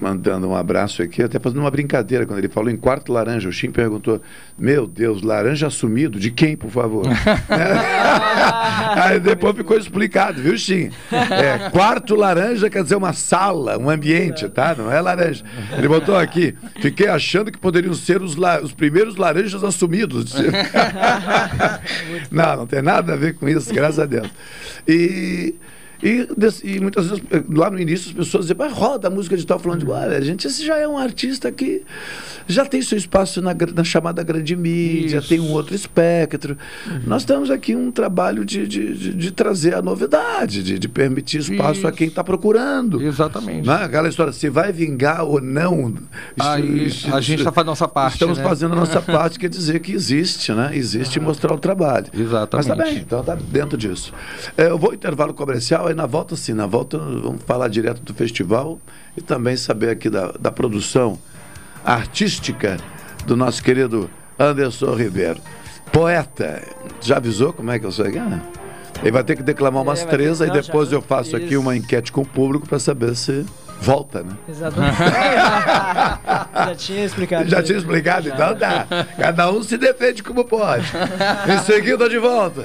mandando 0.00 0.48
um 0.48 0.54
abraço 0.54 1.02
aqui, 1.02 1.22
até 1.22 1.38
fazendo 1.38 1.60
uma 1.60 1.70
brincadeira, 1.70 2.26
quando 2.26 2.38
ele 2.38 2.48
falou 2.48 2.70
em 2.70 2.76
quarto 2.76 3.12
laranja, 3.12 3.48
o 3.48 3.52
Xim 3.52 3.70
perguntou, 3.70 4.20
meu 4.58 4.86
Deus, 4.86 5.22
laranja 5.22 5.70
sumido? 5.70 6.18
De 6.18 6.30
quem, 6.30 6.56
por 6.56 6.70
favor? 6.70 7.06
Aí 9.02 9.18
depois 9.20 9.56
ficou 9.56 9.76
explicado, 9.78 10.40
viu, 10.42 10.56
Xim? 10.58 10.90
É, 11.10 11.70
quarto 11.70 12.14
laranja 12.14 12.68
quer 12.68 12.82
dizer 12.82 12.96
uma 12.96 13.12
sala, 13.12 13.78
um 13.78 13.88
ambiente, 13.88 14.48
tá? 14.48 14.74
Não 14.76 14.92
é 14.92 15.00
laranja. 15.00 15.44
Ele 15.76 15.88
botou 15.88 16.16
aqui, 16.16 16.54
fiquei 16.80 17.08
achando 17.08 17.50
que 17.50 17.58
poderiam 17.58 17.94
ser 17.94 18.20
os, 18.22 18.36
la- 18.36 18.60
os 18.60 18.72
primeiros 18.72 19.16
laranjas 19.16 19.64
assumidos. 19.64 20.34
não, 22.30 22.56
não 22.58 22.66
tem 22.66 22.82
nada 22.82 23.14
a 23.14 23.16
ver 23.16 23.34
com 23.34 23.48
isso, 23.48 23.72
graças 23.72 23.98
a 23.98 24.06
Deus. 24.06 24.28
E... 24.86 25.54
E, 26.02 26.28
e 26.64 26.80
muitas 26.80 27.06
vezes, 27.08 27.24
eh, 27.30 27.42
lá 27.48 27.70
no 27.70 27.78
início, 27.80 28.10
as 28.10 28.14
pessoas 28.16 28.44
diziam, 28.46 28.56
mas 28.58 28.72
roda 28.72 29.08
a 29.08 29.10
música 29.10 29.36
de 29.36 29.46
tal, 29.46 29.58
falando 29.58 29.84
de 29.84 29.90
olha, 29.90 30.20
gente, 30.22 30.46
esse 30.46 30.64
já 30.64 30.76
é 30.76 30.86
um 30.86 30.98
artista 30.98 31.50
que 31.50 31.82
já 32.46 32.64
tem 32.64 32.82
seu 32.82 32.96
espaço 32.98 33.40
na, 33.42 33.54
na 33.74 33.82
chamada 33.84 34.22
grande 34.22 34.54
mídia, 34.54 35.20
tem 35.22 35.40
um 35.40 35.50
outro 35.52 35.74
espectro. 35.74 36.56
Nós 37.06 37.24
temos 37.24 37.50
aqui 37.50 37.74
um 37.74 37.90
trabalho 37.90 38.44
de, 38.44 38.66
de, 38.66 38.94
de- 38.94 39.14
de 39.14 39.30
trazer 39.30 39.74
a 39.74 39.82
novidade, 39.82 40.62
de, 40.62 40.78
de 40.78 40.88
permitir 40.88 41.38
espaço 41.38 41.86
a 41.86 41.92
quem 41.92 42.08
está 42.08 42.22
procurando. 42.22 43.02
Exatamente. 43.02 43.66
Né? 43.66 43.74
Aquela 43.84 44.08
história, 44.08 44.32
se 44.32 44.48
vai 44.48 44.72
vingar 44.72 45.24
ou 45.24 45.40
não. 45.40 45.94
Aí, 46.38 46.86
isso- 46.86 47.12
a 47.14 47.20
gente 47.20 47.38
está 47.40 47.50
fazendo 47.52 47.68
a 47.68 47.72
nossa 47.72 47.88
parte. 47.88 48.12
Estamos 48.14 48.38
né? 48.38 48.44
fazendo 48.44 48.72
a 48.74 48.76
nossa 48.76 49.00
parte, 49.00 49.38
quer 49.38 49.48
dizer 49.48 49.80
que 49.80 49.92
existe, 49.92 50.52
né? 50.52 50.70
Existe 50.74 51.16
e 51.16 51.20
mostrar 51.20 51.52
o 51.54 51.58
trabalho. 51.58 52.06
Exatamente. 52.12 52.68
Mas 52.68 52.78
tá 52.78 52.84
bem, 52.84 52.96
então 52.98 53.22
tá 53.24 53.34
dentro 53.34 53.76
disso. 53.76 54.12
É, 54.56 54.68
eu 54.68 54.78
vou 54.78 54.92
intervalo 54.94 55.32
comercial, 55.34 55.85
aí 55.88 55.94
na 55.94 56.06
volta 56.06 56.34
sim, 56.36 56.52
na 56.52 56.66
volta 56.66 56.98
vamos 56.98 57.42
falar 57.46 57.68
direto 57.68 58.02
do 58.02 58.14
festival 58.14 58.78
e 59.16 59.20
também 59.20 59.56
saber 59.56 59.90
aqui 59.90 60.08
da, 60.10 60.32
da 60.38 60.50
produção 60.50 61.18
artística 61.84 62.76
do 63.26 63.36
nosso 63.36 63.62
querido 63.62 64.10
Anderson 64.38 64.94
Ribeiro. 64.94 65.40
Poeta, 65.92 66.62
já 67.00 67.16
avisou 67.18 67.52
como 67.52 67.70
é 67.70 67.78
que 67.78 67.86
eu 67.86 67.92
sou 67.92 68.04
aqui? 68.06 68.18
Ah, 68.18 68.40
Ele 69.02 69.10
vai 69.12 69.22
ter 69.24 69.36
que 69.36 69.42
declamar 69.42 69.82
umas 69.82 70.00
É, 70.02 70.06
três, 70.06 70.42
aí 70.42 70.50
depois 70.50 70.88
já- 70.90 70.96
eu 70.96 71.02
faço 71.02 71.36
aqui 71.36 71.46
isso. 71.52 71.60
uma 71.60 71.76
enquete 71.76 72.10
com 72.10 72.22
o 72.22 72.26
público 72.26 72.66
para 72.68 72.78
saber 72.78 73.14
se 73.14 73.46
volta, 73.80 74.22
né? 74.22 74.32
Exatamente. 74.48 74.96
Já 76.66 76.74
tinha 76.76 77.04
explicado. 77.04 77.48
Já 77.48 77.62
tinha 77.62 77.78
explicado, 77.78 78.28
então 78.28 78.56
tá. 78.56 78.86
Cada 79.18 79.50
um 79.52 79.62
se 79.62 79.76
defende 79.78 80.22
como 80.22 80.44
pode. 80.44 80.86
Em 81.52 81.58
seguida, 81.64 82.08
de 82.08 82.18
volta. 82.18 82.64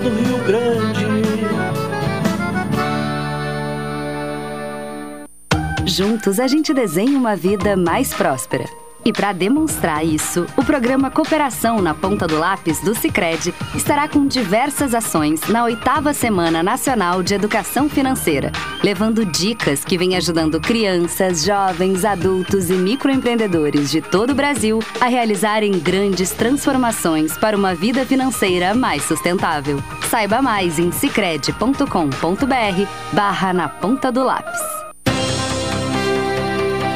do 0.00 0.08
Rio 0.08 0.38
Grande. 0.44 1.04
Juntos 5.86 6.40
a 6.40 6.46
gente 6.46 6.72
desenha 6.72 7.18
uma 7.18 7.36
vida 7.36 7.76
mais 7.76 8.14
próspera. 8.14 8.64
E 9.04 9.12
para 9.12 9.32
demonstrar 9.32 10.04
isso, 10.04 10.46
o 10.56 10.64
programa 10.64 11.10
Cooperação 11.10 11.80
na 11.80 11.94
Ponta 11.94 12.26
do 12.26 12.38
Lápis 12.38 12.80
do 12.80 12.94
Sicredi 12.94 13.54
estará 13.74 14.06
com 14.08 14.26
diversas 14.26 14.94
ações 14.94 15.40
na 15.48 15.64
oitava 15.64 16.12
Semana 16.12 16.62
Nacional 16.62 17.22
de 17.22 17.34
Educação 17.34 17.88
Financeira, 17.88 18.52
levando 18.82 19.24
dicas 19.24 19.84
que 19.84 19.96
vêm 19.96 20.16
ajudando 20.16 20.60
crianças, 20.60 21.44
jovens, 21.44 22.04
adultos 22.04 22.68
e 22.68 22.74
microempreendedores 22.74 23.90
de 23.90 24.02
todo 24.02 24.30
o 24.30 24.34
Brasil 24.34 24.80
a 25.00 25.06
realizarem 25.06 25.78
grandes 25.78 26.30
transformações 26.30 27.38
para 27.38 27.56
uma 27.56 27.74
vida 27.74 28.04
financeira 28.04 28.74
mais 28.74 29.02
sustentável. 29.04 29.82
Saiba 30.10 30.42
mais 30.42 30.78
em 30.78 30.92
sicredi.com.br 30.92 31.84
barra 33.12 33.52
na 33.52 33.68
ponta 33.68 34.12
do 34.12 34.24
lápis. 34.24 34.89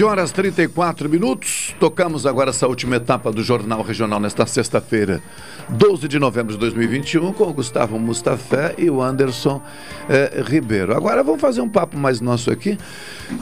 Treze 0.00 0.10
horas 0.10 0.32
34 0.32 1.10
minutos. 1.10 1.76
Tocamos 1.78 2.24
agora 2.24 2.48
essa 2.48 2.66
última 2.66 2.96
etapa 2.96 3.30
do 3.30 3.42
Jornal 3.42 3.82
Regional 3.82 4.18
nesta 4.18 4.46
sexta-feira, 4.46 5.20
12 5.68 6.08
de 6.08 6.18
novembro 6.18 6.54
de 6.54 6.58
2021, 6.58 7.34
com 7.34 7.44
o 7.44 7.52
Gustavo 7.52 7.98
Mustafé 7.98 8.74
e 8.78 8.88
o 8.88 9.02
Anderson 9.02 9.60
eh, 10.08 10.42
Ribeiro. 10.46 10.96
Agora 10.96 11.22
vamos 11.22 11.38
fazer 11.38 11.60
um 11.60 11.68
papo 11.68 11.98
mais 11.98 12.18
nosso 12.18 12.50
aqui. 12.50 12.78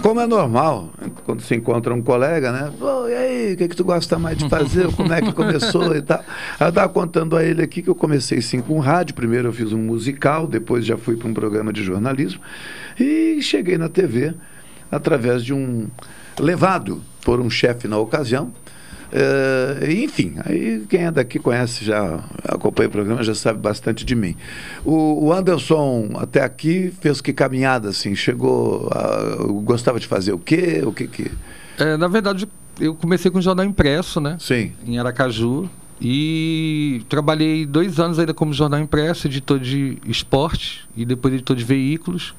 Como 0.02 0.20
é 0.20 0.26
normal, 0.26 0.90
quando 1.24 1.42
se 1.42 1.54
encontra 1.54 1.94
um 1.94 2.02
colega, 2.02 2.50
né? 2.50 2.72
Pô, 2.76 3.06
e 3.06 3.14
aí, 3.14 3.52
o 3.52 3.56
que, 3.56 3.68
que 3.68 3.76
tu 3.76 3.84
gosta 3.84 4.18
mais 4.18 4.36
de 4.36 4.48
fazer? 4.48 4.92
Como 4.96 5.12
é 5.12 5.22
que 5.22 5.32
começou 5.32 5.94
e 5.94 6.02
tal? 6.02 6.24
Eu 6.58 6.70
estava 6.70 6.88
contando 6.88 7.36
a 7.36 7.44
ele 7.44 7.62
aqui 7.62 7.82
que 7.82 7.88
eu 7.88 7.94
comecei 7.94 8.42
sim 8.42 8.60
com 8.60 8.80
rádio. 8.80 9.14
Primeiro 9.14 9.46
eu 9.46 9.52
fiz 9.52 9.72
um 9.72 9.78
musical, 9.78 10.44
depois 10.44 10.84
já 10.84 10.96
fui 10.96 11.16
para 11.16 11.28
um 11.28 11.34
programa 11.34 11.72
de 11.72 11.84
jornalismo 11.84 12.40
e 12.98 13.40
cheguei 13.42 13.78
na 13.78 13.88
TV 13.88 14.34
através 14.90 15.44
de 15.44 15.54
um 15.54 15.86
levado 16.38 17.02
por 17.22 17.40
um 17.40 17.50
chefe 17.50 17.88
na 17.88 17.98
ocasião. 17.98 18.52
É, 19.10 19.90
enfim, 19.90 20.34
aí 20.44 20.84
quem 20.88 21.04
é 21.04 21.10
daqui 21.10 21.38
conhece, 21.38 21.84
já 21.84 22.22
acompanha 22.44 22.88
o 22.88 22.92
programa, 22.92 23.22
já 23.22 23.34
sabe 23.34 23.58
bastante 23.58 24.04
de 24.04 24.14
mim. 24.14 24.36
O, 24.84 25.26
o 25.26 25.32
Anderson, 25.32 26.10
até 26.16 26.42
aqui, 26.42 26.92
fez 27.00 27.20
que 27.20 27.32
caminhada, 27.32 27.88
assim, 27.88 28.14
chegou, 28.14 28.88
a, 28.92 29.36
gostava 29.62 29.98
de 29.98 30.06
fazer 30.06 30.32
o 30.32 30.38
quê? 30.38 30.82
O 30.84 30.92
que 30.92 31.06
que... 31.06 31.30
É, 31.78 31.96
na 31.96 32.08
verdade, 32.08 32.46
eu 32.78 32.94
comecei 32.94 33.30
com 33.30 33.40
jornal 33.40 33.64
impresso, 33.64 34.20
né? 34.20 34.36
Sim. 34.38 34.72
Em 34.86 34.98
Aracaju. 34.98 35.68
E 36.00 37.02
trabalhei 37.08 37.66
dois 37.66 37.98
anos 37.98 38.20
ainda 38.20 38.32
como 38.32 38.52
jornal 38.52 38.78
impresso, 38.78 39.26
editor 39.26 39.58
de 39.58 39.98
esporte 40.06 40.88
e 40.96 41.04
depois 41.04 41.34
editor 41.34 41.56
de 41.56 41.64
veículos. 41.64 42.34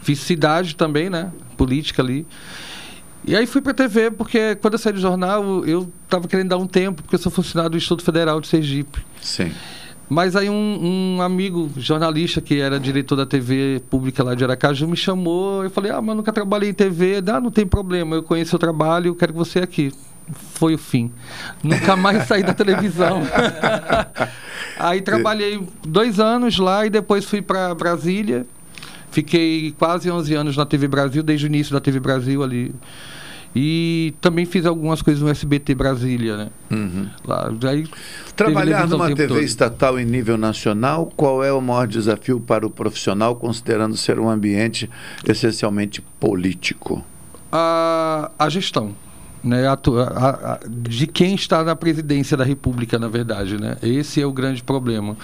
Fiz 0.00 0.18
cidade 0.20 0.74
também, 0.74 1.10
né? 1.10 1.30
Política 1.56 2.00
ali. 2.00 2.26
E 3.24 3.36
aí 3.36 3.46
fui 3.46 3.60
para 3.60 3.72
a 3.72 3.74
TV, 3.74 4.10
porque 4.10 4.56
quando 4.56 4.74
eu 4.74 4.78
saí 4.78 4.92
do 4.92 5.00
jornal, 5.00 5.64
eu 5.64 5.88
estava 6.04 6.26
querendo 6.26 6.48
dar 6.48 6.58
um 6.58 6.66
tempo, 6.66 7.02
porque 7.02 7.14
eu 7.14 7.20
sou 7.20 7.30
funcionário 7.30 7.70
do 7.70 7.76
Instituto 7.76 8.02
Federal 8.02 8.40
de 8.40 8.48
Sergipe. 8.48 9.04
Sim. 9.20 9.52
Mas 10.08 10.36
aí 10.36 10.50
um, 10.50 11.16
um, 11.16 11.22
amigo 11.22 11.70
jornalista, 11.76 12.40
que 12.40 12.60
era 12.60 12.78
diretor 12.78 13.16
da 13.16 13.24
TV 13.24 13.80
pública 13.88 14.22
lá 14.22 14.34
de 14.34 14.44
Aracaju, 14.44 14.86
me 14.86 14.96
chamou. 14.96 15.64
Eu 15.64 15.70
falei, 15.70 15.90
ah, 15.90 16.02
mas 16.02 16.16
nunca 16.16 16.32
trabalhei 16.32 16.68
em 16.68 16.74
TV. 16.74 17.22
Ah, 17.26 17.40
não 17.40 17.50
tem 17.50 17.66
problema, 17.66 18.16
eu 18.16 18.22
conheço 18.22 18.56
o 18.56 18.58
trabalho, 18.58 19.08
eu 19.08 19.14
quero 19.14 19.32
você 19.32 19.60
aqui. 19.60 19.92
Foi 20.54 20.74
o 20.74 20.78
fim. 20.78 21.10
Nunca 21.62 21.96
mais 21.96 22.26
saí 22.26 22.42
da 22.42 22.52
televisão. 22.52 23.22
aí 24.78 25.00
trabalhei 25.00 25.66
dois 25.86 26.20
anos 26.20 26.58
lá 26.58 26.84
e 26.84 26.90
depois 26.90 27.24
fui 27.24 27.40
para 27.40 27.74
Brasília. 27.74 28.46
Fiquei 29.12 29.72
quase 29.78 30.10
11 30.10 30.34
anos 30.34 30.56
na 30.56 30.66
TV 30.66 30.88
Brasil, 30.88 31.22
desde 31.22 31.46
o 31.46 31.48
início 31.48 31.72
da 31.72 31.80
TV 31.80 32.00
Brasil 32.00 32.42
ali. 32.42 32.74
E 33.54 34.14
também 34.22 34.46
fiz 34.46 34.64
algumas 34.64 35.02
coisas 35.02 35.22
no 35.22 35.28
SBT 35.28 35.74
Brasília, 35.74 36.36
né? 36.38 36.48
Uhum. 36.70 37.06
Lá, 37.26 37.52
aí, 37.68 37.86
Trabalhar 38.34 38.88
numa 38.88 39.08
TV 39.08 39.26
todo. 39.28 39.40
estatal 39.42 40.00
em 40.00 40.06
nível 40.06 40.38
nacional, 40.38 41.12
qual 41.14 41.44
é 41.44 41.52
o 41.52 41.60
maior 41.60 41.86
desafio 41.86 42.40
para 42.40 42.66
o 42.66 42.70
profissional, 42.70 43.36
considerando 43.36 43.94
ser 43.94 44.18
um 44.18 44.30
ambiente 44.30 44.88
essencialmente 45.28 46.00
político? 46.18 47.04
a, 47.54 48.30
a 48.38 48.48
gestão 48.48 48.94
né, 49.44 49.66
a- 49.66 49.72
a- 49.74 50.60
de 50.66 51.06
quem 51.06 51.34
está 51.34 51.62
na 51.62 51.76
presidência 51.76 52.34
da 52.34 52.44
República, 52.44 52.98
na 52.98 53.08
verdade. 53.08 53.60
Né? 53.60 53.76
Esse 53.82 54.22
é 54.22 54.26
o 54.26 54.32
grande 54.32 54.62
problema. 54.62 55.14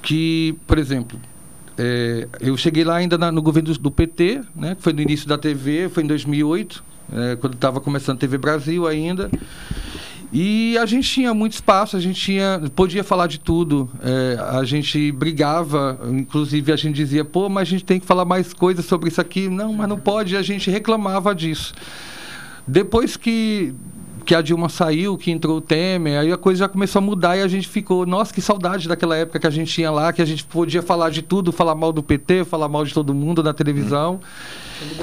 Que, 0.00 0.54
por 0.66 0.78
exemplo, 0.78 1.18
é, 1.78 2.28
eu 2.40 2.56
cheguei 2.56 2.84
lá 2.84 2.96
ainda 2.96 3.16
na- 3.18 3.32
no 3.32 3.42
governo 3.42 3.72
do, 3.72 3.78
do 3.78 3.90
PT, 3.90 4.40
né, 4.54 4.74
que 4.74 4.82
foi 4.82 4.92
no 4.92 5.00
início 5.00 5.26
da 5.28 5.38
TV, 5.38 5.88
foi 5.88 6.02
em 6.02 6.06
2008, 6.06 6.82
é, 7.12 7.36
quando 7.36 7.54
estava 7.54 7.80
começando 7.80 8.16
a 8.16 8.20
TV 8.20 8.38
Brasil 8.38 8.86
ainda. 8.86 9.30
E 10.34 10.78
a 10.78 10.86
gente 10.86 11.10
tinha 11.10 11.34
muito 11.34 11.52
espaço, 11.52 11.94
a 11.94 12.00
gente 12.00 12.18
tinha, 12.18 12.62
podia 12.74 13.04
falar 13.04 13.26
de 13.26 13.38
tudo. 13.38 13.90
é, 14.02 14.38
a 14.58 14.64
gente 14.64 15.12
brigava, 15.12 16.00
inclusive 16.10 16.72
a 16.72 16.76
gente 16.76 16.96
dizia, 16.96 17.22
pô, 17.22 17.50
mas 17.50 17.68
a 17.68 17.70
gente 17.70 17.84
tem 17.84 18.00
que 18.00 18.06
falar 18.06 18.24
mais 18.24 18.54
coisas 18.54 18.84
sobre 18.86 19.10
isso 19.10 19.20
aqui. 19.20 19.48
Não, 19.50 19.74
mas 19.74 19.86
não 19.88 19.98
pode, 19.98 20.34
a 20.34 20.40
gente 20.40 20.70
reclamava 20.70 21.34
disso. 21.34 21.74
Depois 22.66 23.14
que, 23.16 23.74
que 24.22 24.34
a 24.34 24.40
Dilma 24.42 24.68
saiu, 24.68 25.16
que 25.16 25.30
entrou 25.30 25.58
o 25.58 25.60
Temer, 25.60 26.20
aí 26.20 26.32
a 26.32 26.36
coisa 26.36 26.60
já 26.60 26.68
começou 26.68 26.98
a 27.00 27.02
mudar 27.02 27.36
e 27.36 27.42
a 27.42 27.48
gente 27.48 27.68
ficou, 27.68 28.04
nossa, 28.06 28.32
que 28.32 28.40
saudade 28.40 28.88
daquela 28.88 29.16
época 29.16 29.38
que 29.40 29.46
a 29.46 29.50
gente 29.50 29.72
tinha 29.72 29.90
lá, 29.90 30.12
que 30.12 30.22
a 30.22 30.24
gente 30.24 30.44
podia 30.44 30.82
falar 30.82 31.10
de 31.10 31.22
tudo, 31.22 31.52
falar 31.52 31.74
mal 31.74 31.92
do 31.92 32.02
PT, 32.02 32.44
falar 32.44 32.68
mal 32.68 32.84
de 32.84 32.92
todo 32.94 33.12
mundo 33.14 33.42
na 33.42 33.52
televisão. 33.52 34.20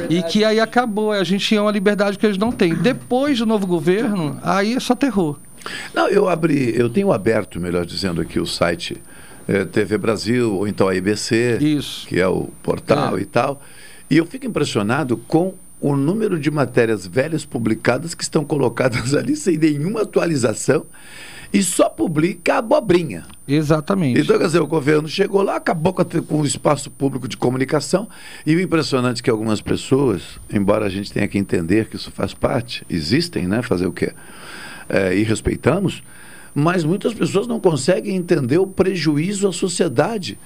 E 0.10 0.22
que 0.24 0.44
aí 0.44 0.60
acabou, 0.60 1.12
a 1.12 1.24
gente 1.24 1.46
tinha 1.48 1.62
uma 1.62 1.72
liberdade 1.72 2.18
que 2.18 2.26
eles 2.26 2.38
não 2.38 2.52
têm. 2.52 2.74
Depois 2.76 3.38
do 3.40 3.46
novo 3.46 3.66
governo, 3.66 4.38
aí 4.44 4.74
é 4.74 4.80
só 4.80 4.94
terror. 4.96 5.38
Não, 5.94 6.08
eu 6.08 6.28
abri, 6.30 6.74
eu 6.78 6.90
tenho 6.90 7.12
aberto, 7.12 7.60
melhor 7.60 7.86
dizendo 7.86 8.22
aqui, 8.22 8.40
o 8.40 8.46
site 8.46 9.02
eh, 9.48 9.66
TV 9.66 9.98
Brasil, 9.98 10.54
ou 10.56 10.68
então 10.68 10.88
a 10.88 10.96
IBC, 10.96 11.58
Isso. 11.62 12.08
que 12.08 12.20
é 12.20 12.28
o 12.28 12.50
portal 12.64 13.18
É. 13.18 13.22
e 13.22 13.26
tal. 13.26 13.62
E 14.10 14.18
eu 14.18 14.26
fico 14.26 14.46
impressionado 14.46 15.18
com 15.18 15.54
o 15.82 15.96
número 15.96 16.40
de 16.40 16.52
matérias 16.52 17.08
velhas 17.08 17.46
publicadas 17.46 18.14
que 18.14 18.24
estão 18.24 18.44
colocadas 18.44 19.14
ali 19.16 19.36
sem 19.36 19.58
nenhuma 19.58 20.02
atualização 20.02 20.86
e 21.52 21.64
só 21.64 21.90
publica 21.90 22.58
abobrinha. 22.58 23.26
Exatamente. 23.48 24.20
Então, 24.20 24.38
quer 24.38 24.46
dizer, 24.46 24.62
o 24.62 24.68
governo 24.68 25.08
chegou 25.08 25.42
lá, 25.42 25.56
acabou 25.56 25.94
com, 25.94 26.02
a, 26.02 26.06
com 26.06 26.42
o 26.42 26.46
espaço 26.46 26.92
público 26.92 27.28
de 27.28 27.36
comunicação. 27.36 28.08
E 28.46 28.56
o 28.56 28.62
impressionante 28.62 29.22
é 29.22 29.24
que 29.24 29.30
algumas 29.30 29.60
pessoas, 29.60 30.22
embora 30.52 30.86
a 30.86 30.90
gente 30.90 31.12
tenha 31.12 31.28
que 31.28 31.40
entender 31.40 31.88
que 31.88 31.96
isso 31.96 32.12
faz 32.12 32.34
parte, 32.34 32.86
existem, 32.88 33.48
né? 33.48 33.64
Fazer 33.64 33.88
o 33.88 33.92
quê? 33.92 34.14
É, 34.88 35.16
e 35.16 35.24
respeitamos, 35.24 36.04
mas 36.54 36.84
muitas 36.84 37.14
pessoas 37.14 37.48
não 37.48 37.60
conseguem 37.60 38.16
entender 38.16 38.60
o 38.60 38.68
prejuízo 38.68 39.48
à 39.48 39.54
sociedade. 39.54 40.38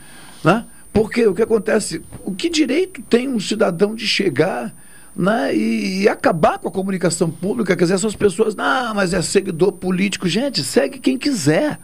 Né? 0.44 0.66
Porque 0.94 1.26
o 1.26 1.34
que 1.34 1.42
acontece? 1.42 2.02
O 2.24 2.34
que 2.34 2.50
direito 2.50 3.02
tem 3.04 3.28
um 3.28 3.40
cidadão 3.40 3.94
de 3.96 4.08
chegar 4.08 4.74
né, 5.16 5.56
e, 5.56 6.04
e, 6.04 6.10
acabar 6.10 6.58
com 6.58 6.68
a 6.68 6.72
comunicação 6.72 7.30
pública? 7.30 7.76
Quer 7.76 7.84
dizer, 7.84 7.96
essas 7.96 8.16
pessoas, 8.16 8.56
não, 8.56 8.94
mas 8.96 9.14
é 9.14 9.22
seguidor 9.22 9.74
político. 9.74 10.28
Gente, 10.28 10.64
segue 10.64 11.00
quem 11.00 11.18
quiser. 11.18 11.80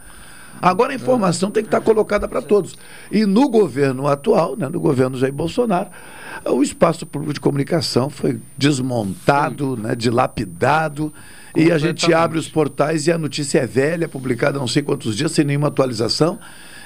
Agora 0.60 0.92
a 0.92 0.94
informação 0.94 1.50
tem 1.50 1.62
que 1.62 1.68
estar 1.68 1.80
colocada 1.80 2.28
para 2.28 2.42
todos. 2.42 2.76
E 3.10 3.24
no 3.24 3.48
governo 3.48 4.06
atual, 4.06 4.56
né, 4.56 4.68
no 4.68 4.78
governo 4.78 5.16
Jair 5.16 5.32
Bolsonaro, 5.32 5.88
o 6.44 6.62
espaço 6.62 7.06
público 7.06 7.32
de 7.32 7.40
comunicação 7.40 8.10
foi 8.10 8.38
desmontado, 8.58 9.76
né, 9.76 9.94
dilapidado. 9.94 11.12
E 11.56 11.72
a 11.72 11.78
gente 11.78 12.12
abre 12.12 12.38
os 12.38 12.48
portais 12.48 13.06
e 13.06 13.12
a 13.12 13.16
notícia 13.16 13.60
é 13.60 13.66
velha, 13.66 14.08
publicada 14.08 14.58
não 14.58 14.68
sei 14.68 14.82
quantos 14.82 15.16
dias, 15.16 15.32
sem 15.32 15.44
nenhuma 15.44 15.68
atualização. 15.68 16.38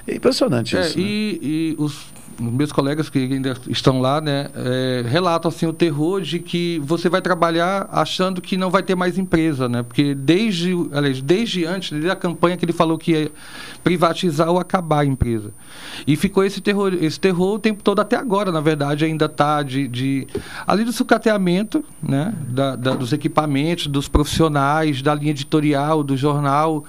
É 0.07 0.15
impressionante 0.15 0.77
é, 0.77 0.81
isso. 0.81 0.99
E, 0.99 1.03
né? 1.03 1.39
e 1.43 1.77
os 1.79 2.07
meus 2.41 2.73
colegas 2.73 3.09
que 3.09 3.19
ainda 3.19 3.57
estão 3.69 4.01
lá, 4.01 4.21
né, 4.21 4.49
é, 4.55 5.05
relatam 5.07 5.49
assim 5.49 5.67
o 5.67 5.73
terror 5.73 6.21
de 6.21 6.39
que 6.39 6.81
você 6.83 7.09
vai 7.09 7.21
trabalhar 7.21 7.89
achando 7.91 8.41
que 8.41 8.57
não 8.57 8.71
vai 8.71 8.83
ter 8.83 8.95
mais 8.95 9.19
empresa, 9.19 9.69
né? 9.69 9.83
Porque 9.83 10.15
desde, 10.15 10.73
aliás, 10.93 11.21
desde 11.21 11.65
antes, 11.65 11.91
desde 11.91 12.11
a 12.11 12.17
campanha 12.17 12.57
que 12.57 12.65
ele 12.65 12.73
falou 12.73 12.99
que 12.99 13.13
ia 13.13 13.33
privatizar 13.83 14.49
ou 14.49 14.59
acabar 14.59 15.01
a 15.01 15.05
empresa. 15.05 15.53
E 16.07 16.17
ficou 16.17 16.45
esse 16.45 16.61
terror, 16.61 16.95
esse 17.01 17.19
terror 17.19 17.55
o 17.55 17.59
tempo 17.59 17.83
todo 17.83 18.01
até 18.01 18.17
agora, 18.17 18.51
na 18.51 18.61
verdade, 18.61 19.05
ainda 19.05 19.27
está 19.27 19.63
de, 19.63 19.87
de 19.89 20.27
ali 20.67 20.85
do 20.85 20.93
sucateamento, 20.93 21.85
né, 22.03 22.35
da, 22.49 22.77
da, 22.77 22.95
dos 22.95 23.13
equipamentos, 23.13 23.87
dos 23.87 24.09
profissionais, 24.09 25.03
da 25.03 25.15
linha 25.15 25.31
editorial, 25.31 26.03
do 26.03 26.17
jornal. 26.17 26.85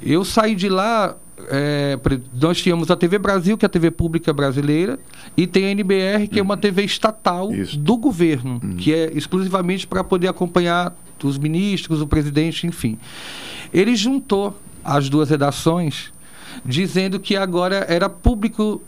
Eu 0.00 0.24
saí 0.24 0.54
de 0.54 0.68
lá 0.68 1.16
é, 1.48 1.98
nós 2.40 2.60
tínhamos 2.60 2.90
a 2.90 2.96
TV 2.96 3.18
Brasil, 3.18 3.56
que 3.56 3.64
é 3.64 3.66
a 3.66 3.68
TV 3.68 3.90
pública 3.90 4.32
brasileira, 4.32 4.98
e 5.36 5.46
tem 5.46 5.66
a 5.66 5.70
NBR, 5.70 6.28
que 6.28 6.34
uhum. 6.34 6.40
é 6.40 6.42
uma 6.42 6.56
TV 6.56 6.84
estatal 6.84 7.52
Isso. 7.52 7.78
do 7.78 7.96
governo, 7.96 8.60
uhum. 8.62 8.76
que 8.76 8.92
é 8.92 9.10
exclusivamente 9.14 9.86
para 9.86 10.02
poder 10.02 10.28
acompanhar 10.28 10.94
os 11.22 11.38
ministros, 11.38 12.00
o 12.00 12.06
presidente, 12.06 12.66
enfim. 12.66 12.98
Ele 13.72 13.94
juntou 13.94 14.58
as 14.84 15.08
duas 15.08 15.30
redações, 15.30 16.12
dizendo 16.64 17.20
que 17.20 17.36
agora 17.36 17.86
era 17.88 18.08
público 18.08 18.82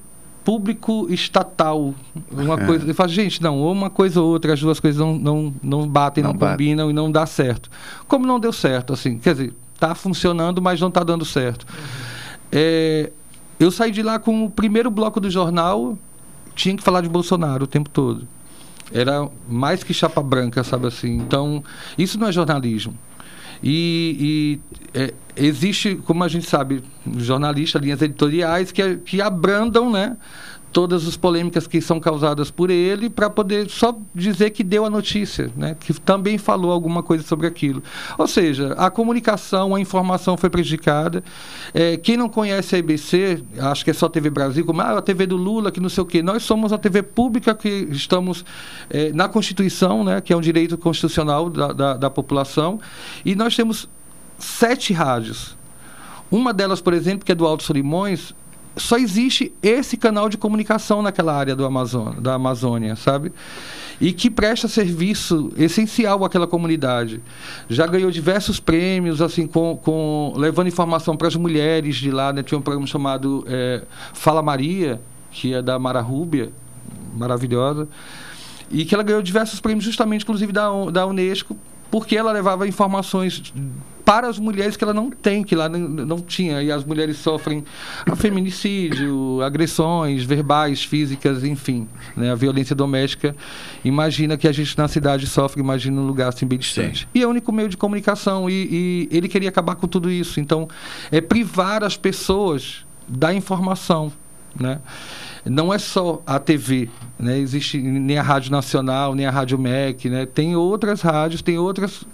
público 0.45 1.07
estatal. 1.09 1.95
Uma 2.31 2.61
é. 2.61 2.67
coisa. 2.67 2.85
Ele 2.85 2.93
fala, 2.93 3.09
gente, 3.09 3.43
não, 3.43 3.59
ou 3.59 3.73
uma 3.73 3.89
coisa 3.89 4.21
ou 4.21 4.29
outra, 4.29 4.53
as 4.53 4.61
duas 4.61 4.79
coisas 4.79 5.01
não, 5.01 5.15
não, 5.19 5.55
não 5.63 5.89
batem, 5.89 6.23
não, 6.23 6.33
não 6.33 6.39
bate. 6.39 6.53
combinam 6.53 6.91
e 6.91 6.93
não 6.93 7.11
dá 7.11 7.25
certo. 7.25 7.71
Como 8.07 8.27
não 8.27 8.39
deu 8.39 8.53
certo, 8.53 8.93
assim, 8.93 9.17
quer 9.17 9.33
dizer, 9.33 9.55
está 9.73 9.95
funcionando, 9.95 10.61
mas 10.61 10.79
não 10.81 10.89
está 10.89 11.03
dando 11.03 11.25
certo. 11.25 11.67
Uhum. 11.67 12.15
É, 12.57 13.11
eu 13.59 13.73
saí 13.73 13.91
de 13.91 14.01
lá 14.01 14.21
com 14.21 14.45
o 14.45 14.51
primeiro 14.51 14.89
bloco 14.89 15.19
do 15.19 15.29
jornal, 15.29 15.99
tinha 16.55 16.77
que 16.77 16.83
falar 16.83 17.01
de 17.01 17.09
Bolsonaro 17.09 17.65
o 17.65 17.67
tempo 17.67 17.91
todo. 17.91 18.29
Era 18.93 19.29
mais 19.49 19.83
que 19.83 19.93
chapa 19.93 20.23
branca, 20.23 20.63
sabe 20.63 20.87
assim. 20.87 21.17
Então, 21.17 21.65
isso 21.99 22.19
não 22.19 22.29
é 22.29 22.33
jornalismo. 22.33 22.97
E, 23.63 24.61
e 24.95 24.99
é, 24.99 25.15
existe, 25.37 25.97
como 25.97 26.23
a 26.23 26.29
gente 26.29 26.47
sabe, 26.47 26.83
jornalistas, 27.17 27.83
linhas 27.83 28.01
editoriais 28.03 28.71
que, 28.71 28.97
que 28.99 29.21
abrandam, 29.21 29.91
né? 29.91 30.17
Todas 30.75 31.07
as 31.07 31.17
polêmicas 31.17 31.69
que 31.69 31.81
são 31.81 32.01
causadas 32.01 32.51
por 32.51 32.69
ele 32.69 33.09
para 33.09 33.31
poder 33.31 33.71
só 33.71 33.97
dizer 34.13 34.51
que 34.51 34.65
deu 34.65 34.85
a 34.85 34.91
notícia, 34.91 35.53
né? 35.57 35.77
que 35.79 35.95
também 36.01 36.37
falou 36.37 36.73
alguma 36.73 37.01
coisa 37.01 37.23
sobre 37.23 37.47
aquilo. 37.47 37.81
Ou 38.19 38.27
seja, 38.27 38.73
a 38.73 38.91
comunicação, 38.91 39.73
a 39.73 39.81
informação 39.81 40.37
foi 40.37 40.51
prejudicada. 40.51 41.23
É, 41.73 41.97
quem 41.97 42.17
não 42.17 42.29
conhece 42.29 42.75
a 42.75 42.79
IBC, 42.81 43.45
acho 43.57 43.85
que 43.85 43.93
é 43.93 43.95
só 43.95 44.09
TV 44.09 44.29
Brasil, 44.29 44.67
como 44.67 44.81
ah, 44.81 44.99
a 44.99 45.01
TV 45.01 45.27
do 45.27 45.37
Lula, 45.37 45.71
que 45.71 45.79
não 45.79 45.89
sei 45.89 46.03
o 46.03 46.07
quê. 46.07 46.21
Nós 46.25 46.43
somos 46.43 46.73
a 46.73 46.79
TV 46.79 47.05
pública 47.05 47.55
que 47.55 47.87
estamos 47.93 48.45
é, 48.91 49.13
na 49.13 49.29
Constituição, 49.29 50.03
né? 50.03 50.21
que 50.21 50.33
é 50.33 50.37
um 50.37 50.41
direito 50.41 50.77
constitucional 50.77 51.49
da, 51.49 51.73
da, 51.73 51.97
da 51.97 52.11
população, 52.11 52.81
e 53.25 53.37
nós 53.37 53.55
temos 53.55 53.89
sete 54.37 54.93
rádios. 54.93 55.57
Uma 56.33 56.53
delas, 56.53 56.81
por 56.81 56.93
exemplo, 56.93 57.25
que 57.25 57.31
é 57.31 57.35
do 57.35 57.47
Alto 57.47 57.63
Solimões, 57.63 58.35
só 58.77 58.97
existe 58.99 59.53
esse 59.63 59.97
canal 59.97 60.29
de 60.29 60.37
comunicação 60.37 61.01
naquela 61.01 61.35
área 61.35 61.55
do 61.55 61.65
Amazônia, 61.65 62.21
da 62.21 62.35
Amazônia, 62.35 62.97
sabe? 62.97 63.33
E 64.01 64.13
que 64.13 64.29
presta 64.29 64.67
serviço 64.67 65.53
essencial 65.57 66.25
àquela 66.25 66.47
comunidade. 66.47 67.23
Já 67.69 67.87
ganhou 67.87 68.11
diversos 68.11 68.59
prêmios, 68.59 69.23
assim, 69.23 69.47
com, 69.47 69.77
com 69.77 70.33
levando 70.37 70.67
informação 70.67 71.17
para 71.17 71.29
as 71.29 71.37
mulheres 71.37 71.97
de 71.97 72.11
lá. 72.11 72.33
Né? 72.33 72.43
Tinha 72.43 72.59
um 72.59 72.63
programa 72.63 72.87
chamado 72.87 73.45
é, 73.47 73.85
Fala 74.13 74.43
Maria, 74.43 75.01
que 75.31 75.55
é 75.55 75.63
da 75.63 75.79
Mara 75.79 76.01
Rúbia, 76.01 76.53
maravilhosa, 77.15 77.89
e 78.71 78.85
que 78.85 78.95
ela 78.95 79.05
ganhou 79.05 79.23
diversos 79.23 79.61
prêmios, 79.61 79.85
justamente, 79.85 80.23
inclusive 80.23 80.53
da, 80.53 80.69
da 80.91 81.07
Unesco, 81.07 81.57
porque 81.91 82.17
ela 82.17 82.33
levava 82.33 82.67
informações 82.67 83.53
para 84.05 84.29
as 84.29 84.39
mulheres 84.39 84.77
que 84.77 84.85
ela 84.85 84.93
não 84.93 85.11
tem, 85.11 85.43
que 85.43 85.57
lá 85.57 85.69
não, 85.69 85.79
não 85.79 86.21
tinha. 86.21 86.63
E 86.63 86.71
as 86.71 86.85
mulheres 86.85 87.17
sofrem 87.17 87.65
feminicídio, 88.17 89.41
agressões 89.43 90.25
verbais, 90.25 90.85
físicas, 90.85 91.43
enfim. 91.43 91.89
Né? 92.17 92.31
A 92.31 92.35
violência 92.35 92.77
doméstica. 92.77 93.35
Imagina 93.85 94.37
que 94.37 94.47
a 94.47 94.53
gente 94.53 94.77
na 94.77 94.89
cidade 94.89 95.27
sofre, 95.27 95.61
imagina 95.61 96.01
um 96.01 96.07
lugar 96.07 96.29
assim 96.29 96.47
bem 96.47 96.59
distante. 96.59 97.01
Sim. 97.01 97.07
E 97.15 97.23
é 97.23 97.27
o 97.27 97.31
único 97.31 97.51
meio 97.51 97.69
de 97.69 97.77
comunicação. 97.77 98.49
E, 98.49 99.09
e 99.11 99.17
ele 99.17 99.29
queria 99.29 99.49
acabar 99.49 99.75
com 99.77 99.89
tudo 99.89 100.11
isso. 100.11 100.39
Então, 100.39 100.69
é 101.11 101.21
privar 101.21 101.83
as 101.83 101.97
pessoas 101.97 102.85
da 103.09 103.33
informação. 103.33 104.13
Né? 104.59 104.81
Não 105.45 105.73
é 105.73 105.79
só 105.79 106.23
a 106.27 106.39
TV, 106.39 106.89
né? 107.19 107.39
Existe 107.39 107.79
nem 107.79 108.17
a 108.17 108.23
Rádio 108.23 108.51
Nacional, 108.51 109.15
nem 109.15 109.27
a 109.27 109.31
Rádio 109.31 109.59
MEC, 109.59 110.09
né? 110.09 110.27
Tem 110.27 110.57
outras 110.57 111.03
rádios, 111.03 111.43
tem 111.43 111.59
outras, 111.59 112.05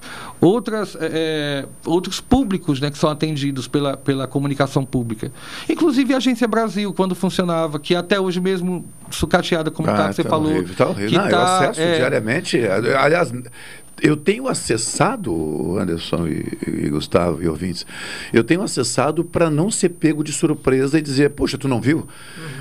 outras, 0.40 0.96
é, 1.00 1.64
outros 1.86 2.20
públicos, 2.20 2.80
né? 2.80 2.90
Que 2.90 2.98
são 2.98 3.08
atendidos 3.08 3.68
pela, 3.68 3.96
pela 3.96 4.26
comunicação 4.26 4.84
pública. 4.84 5.30
Inclusive 5.68 6.12
a 6.12 6.16
Agência 6.16 6.48
Brasil, 6.48 6.92
quando 6.92 7.14
funcionava, 7.14 7.78
que 7.78 7.94
até 7.94 8.20
hoje 8.20 8.40
mesmo 8.40 8.84
sucateada, 9.10 9.70
como 9.70 9.88
ah, 9.90 9.94
tá, 9.94 10.08
que 10.08 10.14
você 10.16 10.24
tá 10.24 10.30
falou. 10.30 10.50
Horrível, 10.50 10.74
tá 10.76 10.88
horrível. 10.88 11.10
Que 11.10 11.18
não, 11.18 11.28
tá, 11.28 11.36
eu 11.36 11.42
acesso 11.42 11.80
é... 11.80 11.96
diariamente. 11.96 12.58
Aliás, 12.98 13.32
eu 14.02 14.16
tenho 14.16 14.48
acessado, 14.48 15.78
Anderson 15.78 16.26
e, 16.26 16.46
e, 16.66 16.90
Gustavo 16.90 17.42
e 17.42 17.48
ouvintes, 17.48 17.86
eu 18.32 18.42
tenho 18.42 18.62
acessado 18.62 19.24
para 19.24 19.50
não 19.50 19.70
ser 19.70 19.90
pego 19.90 20.22
de 20.24 20.32
surpresa 20.32 20.98
e 20.98 21.02
dizer, 21.02 21.30
poxa, 21.30 21.58
tu 21.58 21.68
não 21.68 21.80
viu? 21.80 21.98
Uhum. 21.98 22.06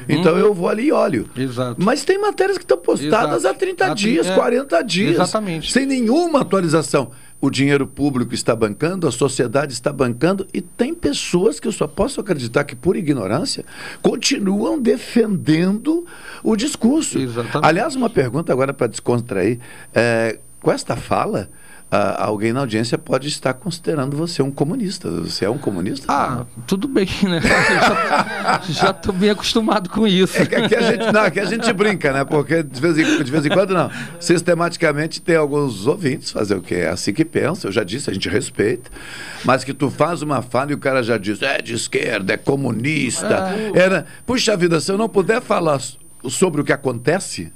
Então 0.08 0.38
eu 0.38 0.54
vou 0.54 0.70
ali 0.70 0.88
e 0.88 0.92
olho. 0.92 1.30
Exato. 1.36 1.82
Mas 1.84 2.04
tem 2.04 2.20
matérias 2.20 2.58
que 2.58 2.64
estão 2.64 2.78
postadas 2.78 3.40
Exato. 3.42 3.56
há 3.56 3.60
30 3.60 3.86
há 3.86 3.94
dias, 3.94 4.28
é, 4.28 4.36
40 4.36 4.82
dias. 4.84 5.14
Exatamente. 5.16 5.72
Sem 5.72 5.86
nenhuma 5.86 6.42
atualização. 6.42 7.12
O 7.42 7.50
dinheiro 7.50 7.88
público 7.88 8.34
está 8.34 8.54
bancando, 8.54 9.08
a 9.08 9.12
sociedade 9.12 9.72
está 9.72 9.94
bancando, 9.94 10.46
e 10.54 10.60
tem 10.60 10.94
pessoas 10.94 11.58
que 11.58 11.70
eu 11.70 11.72
só 11.72 11.88
posso 11.88 12.20
acreditar 12.20 12.66
que, 12.66 12.76
por 12.76 12.98
ignorância, 12.98 13.64
continuam 14.02 14.78
defendendo 14.78 16.06
o 16.44 16.58
discurso. 16.58 17.18
Exatamente. 17.18 17.66
Aliás, 17.66 17.96
uma 17.96 18.10
pergunta 18.10 18.52
agora 18.52 18.74
para 18.74 18.88
descontrair. 18.88 19.58
É, 19.94 20.38
com 20.62 20.72
esta 20.72 20.96
fala, 20.96 21.50
alguém 22.18 22.54
na 22.54 22.60
audiência 22.60 22.98
pode 22.98 23.28
estar 23.28 23.54
considerando 23.54 24.16
você 24.16 24.44
um 24.44 24.52
comunista. 24.52 25.10
Você 25.10 25.46
é 25.46 25.50
um 25.50 25.58
comunista? 25.58 26.06
Ah, 26.08 26.46
tudo 26.68 26.88
bem, 26.88 27.08
né? 27.24 27.42
já 28.70 28.92
estou 28.92 29.14
bem 29.14 29.32
acostumado 29.32 29.90
com 29.90 30.06
isso. 30.06 30.38
É 30.38 30.46
que 30.46 30.56
aqui 30.56 30.76
a 30.76 30.82
gente, 30.82 31.12
não, 31.12 31.22
aqui 31.22 31.40
a 31.40 31.46
gente 31.46 31.74
brinca, 31.74 32.14
né? 32.14 32.24
Porque 32.24 32.62
de 32.62 32.80
vez, 32.80 32.98
em, 32.98 33.24
de 33.24 33.32
vez 33.32 33.46
em 33.46 33.50
quando, 33.50 33.74
não. 33.74 33.90
Sistematicamente 34.20 35.20
tem 35.20 35.36
alguns 35.36 35.88
ouvintes 35.88 36.30
fazer 36.30 36.56
o 36.56 36.62
quê? 36.62 36.76
É 36.76 36.90
assim 36.90 37.12
que 37.12 37.26
pensa, 37.26 37.68
eu 37.68 37.72
já 37.72 37.84
disse, 37.84 38.10
a 38.10 38.14
gente 38.14 38.30
respeita. 38.30 38.92
Mas 39.44 39.64
que 39.64 39.74
tu 39.74 39.90
faz 39.90 40.22
uma 40.22 40.44
fala 40.44 40.72
e 40.72 40.76
o 40.76 40.80
cara 40.80 41.02
já 41.02 41.18
diz, 41.18 41.42
é 41.42 41.60
de 41.60 41.74
esquerda, 41.74 42.34
é 42.34 42.38
comunista. 42.38 43.52
É. 43.74 43.80
Era, 43.80 44.06
puxa 44.26 44.56
vida, 44.56 44.80
se 44.80 44.92
eu 44.92 44.98
não 44.98 45.10
puder 45.10 45.42
falar 45.42 45.82
sobre 46.28 46.62
o 46.62 46.64
que 46.64 46.74
acontece, 46.74 47.52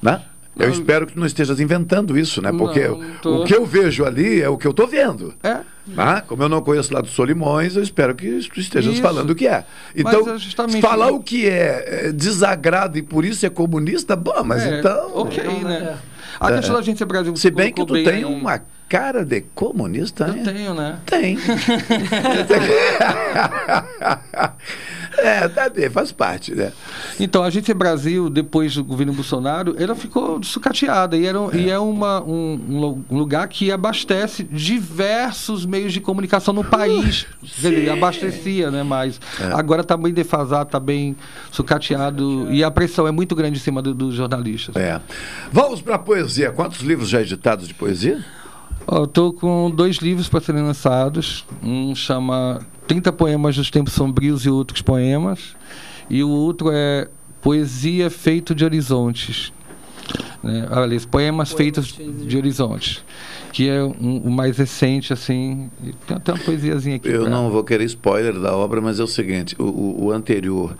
né? 0.00 0.22
Eu 0.56 0.70
espero 0.70 1.06
que 1.06 1.14
tu 1.14 1.18
não 1.20 1.26
estejas 1.26 1.58
inventando 1.60 2.16
isso, 2.16 2.40
né? 2.40 2.52
Porque 2.52 2.86
Não, 2.86 3.00
tô. 3.20 3.42
o 3.42 3.44
que 3.44 3.54
eu 3.54 3.66
vejo 3.66 4.04
ali 4.04 4.40
é 4.40 4.48
o 4.48 4.56
que 4.56 4.66
eu 4.66 4.70
estou 4.70 4.86
vendo. 4.86 5.34
É. 5.42 5.58
Ah, 5.96 6.22
como 6.26 6.42
eu 6.42 6.48
não 6.48 6.62
conheço 6.62 6.94
lá 6.94 7.00
do 7.00 7.08
Solimões, 7.08 7.76
eu 7.76 7.82
espero 7.82 8.14
que 8.14 8.26
tu 8.48 8.60
estejas 8.60 8.94
Isso. 8.94 9.02
falando 9.02 9.30
o 9.30 9.34
que 9.34 9.46
é. 9.46 9.64
Então, 9.94 10.34
é 10.34 10.38
justamente- 10.38 10.80
falar 10.80 11.10
o 11.10 11.20
que 11.20 11.46
é, 11.46 12.06
é 12.08 12.12
desagrado 12.12 12.96
e 12.96 13.02
por 13.02 13.24
isso 13.24 13.44
é 13.44 13.50
comunista, 13.50 14.16
bom, 14.16 14.42
mas 14.44 14.62
É, 14.62 14.78
então. 14.78 15.10
Ok, 15.14 15.42
né? 15.62 15.96
A 16.40 16.50
É. 16.50 16.56
questão 16.56 16.74
da 16.74 16.80
Agência 16.80 17.04
Brasil. 17.04 17.36
Se 17.36 17.50
bem 17.50 17.72
que 17.72 17.84
tu 17.84 17.92
bem 17.92 18.04
tem 18.04 18.14
aí. 18.14 18.24
uma 18.24 18.60
cara 18.88 19.24
de 19.24 19.42
comunista, 19.54 20.26
Eu 20.28 20.34
né? 20.34 20.42
tenho, 20.52 20.74
né? 20.74 20.98
Tem. 21.04 21.36
é, 25.18 25.48
tá 25.48 25.68
bem, 25.68 25.88
faz 25.90 26.12
parte, 26.12 26.54
né? 26.54 26.72
Então, 27.18 27.42
a 27.42 27.46
Agência 27.46 27.74
Brasil, 27.74 28.28
depois 28.28 28.74
do 28.74 28.84
governo 28.84 29.12
Bolsonaro, 29.12 29.74
ela 29.78 29.94
ficou 29.94 30.42
sucateada. 30.42 31.16
E, 31.16 31.26
era, 31.26 31.38
e 31.56 31.70
é 31.70 31.78
uma, 31.78 32.22
um, 32.22 32.60
um 32.68 32.80
lu- 32.80 33.04
lugar 33.10 33.46
que 33.48 33.70
abastece 33.72 34.42
diversos 34.44 35.64
meios 35.66 35.92
de 35.92 36.00
comunicação 36.00 36.52
no 36.54 36.64
país. 36.64 37.26
Quer 37.60 37.70
dizer, 37.70 37.90
abastecia, 37.90 38.70
né? 38.70 38.82
Mas 38.82 39.20
É. 39.40 39.52
agora 39.52 39.82
está 39.82 39.96
bem 39.96 40.12
defasado, 40.12 40.68
está 40.68 40.80
bem 40.80 41.16
sucateado. 41.50 42.50
E 42.50 42.62
a 42.62 42.70
pressão 42.70 43.06
é 43.06 43.10
muito 43.10 43.34
grande 43.34 43.58
em 43.58 43.60
cima 43.62 43.80
do- 43.80 43.94
dos 43.94 44.14
jornalistas. 44.14 44.76
É. 44.76 45.00
Vamos 45.52 45.80
para 45.80 45.94
a 45.96 45.98
poesia. 45.98 46.50
Quantos 46.52 46.80
livros 46.80 47.08
já 47.08 47.20
editados 47.20 47.66
de 47.66 47.74
poesia? 47.74 48.24
Tô 49.12 49.32
com 49.32 49.70
dois 49.70 49.96
livros 49.96 50.28
para 50.28 50.40
serem 50.40 50.62
lançados. 50.62 51.44
Um 51.62 51.94
chama 51.94 52.60
30 52.86 53.12
Poemas 53.12 53.56
dos 53.56 53.70
Tempos 53.70 53.92
Sombrios 53.94 54.44
e 54.44 54.50
Outros 54.50 54.82
Poemas. 54.82 55.56
E 56.10 56.22
o 56.22 56.28
outro 56.28 56.70
é 56.72 57.08
Poesia 57.40 58.10
Feito 58.10 58.54
de 58.54 58.64
Horizontes. 58.64 59.52
Né? 60.42 60.68
Aliás, 60.70 61.06
Poemas 61.06 61.52
Feitos 61.52 61.94
de 61.96 62.36
Horizontes. 62.36 63.02
Que 63.52 63.68
é 63.68 63.82
um- 63.82 64.20
o 64.24 64.30
mais 64.30 64.58
recente, 64.58 65.12
assim. 65.12 65.70
E 65.82 65.92
Tem 66.06 66.16
até 66.16 66.32
uma 66.32 66.38
poesiazinha 66.44 66.96
aqui. 66.96 67.08
Eu 67.08 67.22
pra- 67.22 67.30
não 67.30 67.50
vou 67.50 67.64
querer 67.64 67.84
spoiler 67.84 68.38
da 68.38 68.54
obra, 68.54 68.80
mas 68.82 69.00
é 69.00 69.02
o 69.02 69.06
seguinte: 69.06 69.56
o, 69.58 69.62
o- 69.64 70.04
o 70.06 70.10
anterior. 70.12 70.76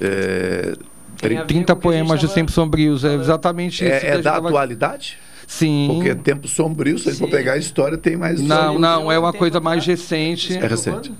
É, 0.00 0.76
Tem 1.16 1.42
30 1.46 1.74
poemas 1.74 2.20
dos 2.20 2.32
Tempos 2.34 2.52
Sombrios. 2.54 3.02
É 3.04 3.14
exatamente 3.14 3.82
isso. 3.84 4.06
é, 4.06 4.08
é 4.08 4.18
da 4.20 4.32
tava- 4.34 4.48
atualidade? 4.48 5.16
Sim. 5.46 5.88
Porque 5.94 6.14
tempo 6.14 6.48
sombrio, 6.48 6.98
se 6.98 7.08
ele 7.08 7.16
for 7.16 7.28
pegar 7.30 7.52
a 7.52 7.56
história, 7.56 7.96
tem 7.96 8.16
mais. 8.16 8.40
Não, 8.40 8.78
não, 8.78 9.12
é 9.12 9.18
uma 9.18 9.32
coisa 9.32 9.60
mais 9.60 9.86
recente. 9.86 10.56
É 10.56 10.66
recente. 10.66 11.12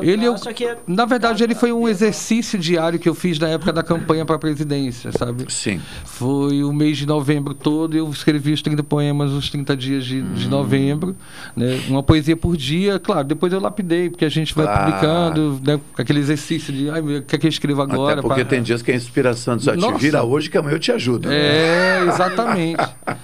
Ele, 0.00 0.36
só 0.38 0.52
que 0.52 0.64
é- 0.64 0.78
na 0.86 1.04
verdade, 1.04 1.42
ele 1.44 1.54
foi 1.54 1.72
um 1.72 1.88
exercício 1.88 2.58
diário 2.58 2.98
que 2.98 3.08
eu 3.08 3.14
fiz 3.14 3.38
na 3.38 3.48
época 3.48 3.72
da 3.72 3.82
campanha 3.82 4.24
para 4.24 4.36
a 4.36 4.38
presidência, 4.38 5.12
sabe? 5.12 5.44
Sim. 5.52 5.80
Foi 6.04 6.62
o 6.64 6.72
mês 6.72 6.96
de 6.98 7.06
novembro 7.06 7.52
todo, 7.54 7.96
eu 7.96 8.08
escrevi 8.10 8.52
os 8.52 8.62
30 8.62 8.82
poemas, 8.82 9.30
os 9.32 9.50
30 9.50 9.76
dias 9.76 10.04
de, 10.04 10.20
Hum. 10.22 10.32
de 10.34 10.48
novembro, 10.48 11.16
né? 11.56 11.80
uma 11.88 12.02
poesia 12.02 12.36
por 12.36 12.56
dia, 12.56 12.98
claro, 12.98 13.24
depois 13.26 13.52
eu 13.52 13.60
lapidei, 13.60 14.08
porque 14.08 14.24
a 14.24 14.28
gente 14.28 14.54
vai 14.54 14.64
Claro. 14.66 14.84
publicando, 14.84 15.60
né? 15.64 15.80
aquele 15.98 16.20
exercício 16.20 16.72
de, 16.72 16.88
ai, 16.90 17.00
o 17.00 17.22
que 17.22 17.36
é 17.36 17.38
que 17.38 17.46
eu 17.46 17.50
escrevo 17.50 17.82
agora? 17.82 18.12
Até 18.20 18.22
porque 18.22 18.44
pá?" 18.44 18.48
tem 18.50 18.62
dias 18.62 18.82
que 18.82 18.90
a 18.90 18.94
inspiração 18.94 19.56
diz, 19.56 19.66
ó, 19.68 19.74
te 19.76 19.98
vira 19.98 20.22
hoje 20.22 20.48
que 20.48 20.56
amanhã 20.56 20.76
eu 20.76 20.80
te 20.80 20.92
ajudo. 20.92 21.28
É, 21.30 22.04
exatamente. 22.08 22.80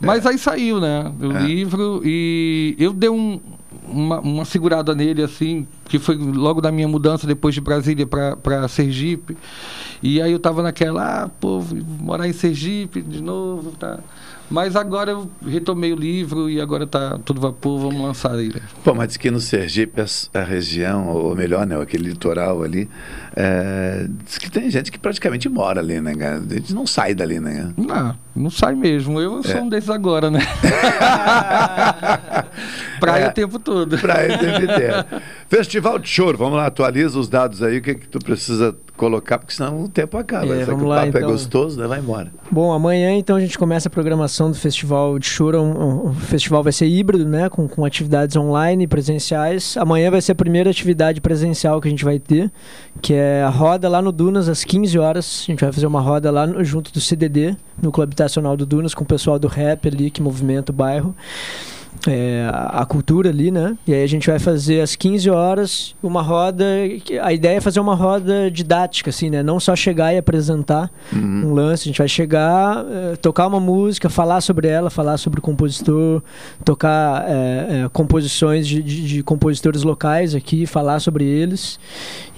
Mas 0.00 0.24
aí 0.26 0.38
saiu, 0.38 0.80
né? 0.80 1.12
O 1.20 1.32
É. 1.32 1.40
livro 1.46 2.00
e 2.04 2.74
eu 2.78 2.92
dei 2.92 3.10
um- 3.10 3.40
uma, 3.88 4.20
uma 4.20 4.44
segurada 4.44 4.94
nele, 4.94 5.22
assim, 5.22 5.66
que 5.84 5.98
foi 5.98 6.16
logo 6.16 6.60
da 6.60 6.72
minha 6.72 6.88
mudança 6.88 7.26
depois 7.26 7.54
de 7.54 7.60
Brasília 7.60 8.06
para 8.06 8.66
Sergipe. 8.68 9.36
E 10.02 10.20
aí 10.20 10.32
eu 10.32 10.38
tava 10.40 10.62
naquela, 10.62 11.24
ah, 11.24 11.28
pô, 11.28 11.62
morar 12.00 12.26
em 12.28 12.32
Sergipe 12.32 13.00
de 13.00 13.22
novo, 13.22 13.70
tá? 13.72 13.98
Mas 14.50 14.76
agora 14.76 15.10
eu 15.12 15.30
retomei 15.44 15.92
o 15.92 15.96
livro 15.96 16.48
e 16.48 16.60
agora 16.60 16.86
tá 16.86 17.18
todo 17.24 17.40
vapor, 17.40 17.80
vamos 17.80 18.00
lançar 18.00 18.38
ele. 18.38 18.60
Pô, 18.84 18.94
mas 18.94 19.08
diz 19.08 19.16
que 19.16 19.30
no 19.30 19.40
Sergipe, 19.40 20.00
as- 20.00 20.30
a, 20.32 20.40
região, 20.42 21.08
ou 21.08 21.34
melhor, 21.34 21.66
né, 21.66 21.80
aquele 21.80 22.08
litoral 22.10 22.62
ali, 22.62 22.88
é, 23.34 24.06
diz 24.24 24.38
que 24.38 24.50
tem 24.50 24.70
gente 24.70 24.90
que 24.92 24.98
praticamente 24.98 25.48
mora 25.48 25.80
ali, 25.80 26.00
né, 26.00 26.14
cara? 26.14 26.36
A 26.48 26.54
gente 26.54 26.72
não 26.74 26.86
sai 26.86 27.12
dali, 27.14 27.40
né? 27.40 27.72
Não, 27.76 28.16
não 28.36 28.50
sai 28.50 28.74
mesmo. 28.74 29.20
Eu 29.20 29.42
sou 29.42 29.56
É. 29.56 29.62
um 29.62 29.68
desses 29.68 29.90
agora, 29.90 30.30
né? 30.30 30.40
Praia 33.00 33.24
É. 33.24 33.28
o 33.28 33.32
tempo 33.32 33.58
todo. 33.58 33.98
Praia 33.98 34.34
o 34.34 34.38
tempo 34.38 34.62
inteiro. 34.72 35.04
Festival 35.48 35.98
de 35.98 36.08
Choro, 36.08 36.36
vamos 36.38 36.56
lá, 36.56 36.66
atualiza 36.66 37.18
os 37.18 37.28
dados 37.28 37.62
aí, 37.62 37.78
o 37.78 37.82
que, 37.82 37.94
que 37.94 38.08
tu 38.08 38.18
precisa 38.18 38.74
colocar, 38.96 39.38
porque 39.38 39.52
senão 39.54 39.84
o 39.84 39.88
tempo 39.88 40.16
acaba. 40.16 40.54
É, 40.54 40.60
que 40.60 40.64
vamos 40.64 40.82
o 40.82 40.86
lá, 40.86 40.96
papo 41.04 41.18
é 41.18 41.20
então. 41.20 41.30
gostoso, 41.30 41.78
né? 41.78 41.86
Vai 41.86 41.98
embora. 41.98 42.32
Bom, 42.50 42.72
amanhã 42.72 43.12
então 43.14 43.36
a 43.36 43.40
gente 43.40 43.58
começa 43.58 43.88
a 43.88 43.90
programação 43.90 44.50
do 44.50 44.56
Festival 44.56 45.18
de 45.18 45.26
Choro. 45.26 45.60
Um, 45.60 45.70
um- 46.06 46.08
o 46.10 46.14
festival 46.14 46.62
vai 46.62 46.72
ser 46.72 46.86
híbrido, 46.86 47.26
né? 47.26 47.48
Com, 47.50 47.68
com 47.68 47.84
atividades 47.84 48.34
online 48.36 48.84
e 48.84 48.86
presenciais. 48.86 49.76
Amanhã 49.76 50.10
vai 50.10 50.20
ser 50.22 50.32
a 50.32 50.34
primeira 50.34 50.70
atividade 50.70 51.20
presencial 51.20 51.80
que 51.80 51.88
a 51.88 51.90
gente 51.90 52.04
vai 52.04 52.18
ter, 52.18 52.50
que 53.02 53.12
é 53.12 53.42
a 53.42 53.50
roda 53.50 53.88
lá 53.88 54.00
no 54.00 54.10
Dunas, 54.10 54.48
às 54.48 54.64
15 54.64 54.98
horas. 54.98 55.42
A 55.46 55.52
gente 55.52 55.60
vai 55.60 55.70
fazer 55.72 55.86
uma 55.86 56.00
roda 56.00 56.30
lá 56.30 56.46
no- 56.46 56.64
junto 56.64 56.90
do 56.92 57.00
CDD, 57.00 57.54
no 57.82 57.92
Clube 57.92 58.14
Habitacional 58.26 58.56
do 58.56 58.66
Dunas, 58.66 58.92
com 58.94 59.04
o 59.04 59.06
pessoal 59.06 59.38
do 59.38 59.46
rap 59.48 59.86
ali, 59.88 60.10
que 60.10 60.20
movimenta 60.20 60.72
o 60.72 60.74
bairro. 60.74 61.14
é, 62.06 62.46
a 62.52 62.84
cultura 62.84 63.30
ali, 63.30 63.50
né? 63.50 63.76
E 63.86 63.94
aí 63.94 64.02
a 64.04 64.06
gente 64.06 64.28
vai 64.28 64.38
fazer 64.38 64.80
às 64.82 64.94
15 64.94 65.30
horas 65.30 65.94
uma 66.02 66.20
roda. 66.20 66.64
A 67.22 67.32
ideia 67.32 67.56
é 67.56 67.60
fazer 67.60 67.80
uma 67.80 67.94
roda 67.94 68.50
didática, 68.50 69.08
assim, 69.10 69.30
né? 69.30 69.42
Não 69.42 69.58
só 69.58 69.74
chegar 69.74 70.12
e 70.12 70.18
apresentar 70.18 70.90
um 71.12 71.54
lance. 71.54 71.84
A 71.84 71.86
gente 71.86 71.98
vai 71.98 72.06
chegar, 72.06 72.84
eh, 72.88 73.16
tocar 73.16 73.46
uma 73.46 73.58
música, 73.58 74.10
falar 74.10 74.40
sobre 74.42 74.68
ela, 74.68 74.90
falar 74.90 75.16
sobre 75.16 75.38
o 75.40 75.42
compositor, 75.42 76.22
tocar 76.64 77.24
eh, 77.26 77.66
eh, 77.84 77.88
composições 77.92 78.68
de, 78.68 78.82
de- 78.82 79.08
de 79.08 79.22
compositores 79.22 79.82
locais 79.82 80.34
aqui, 80.34 80.66
falar 80.66 81.00
sobre 81.00 81.24
eles. 81.24 81.80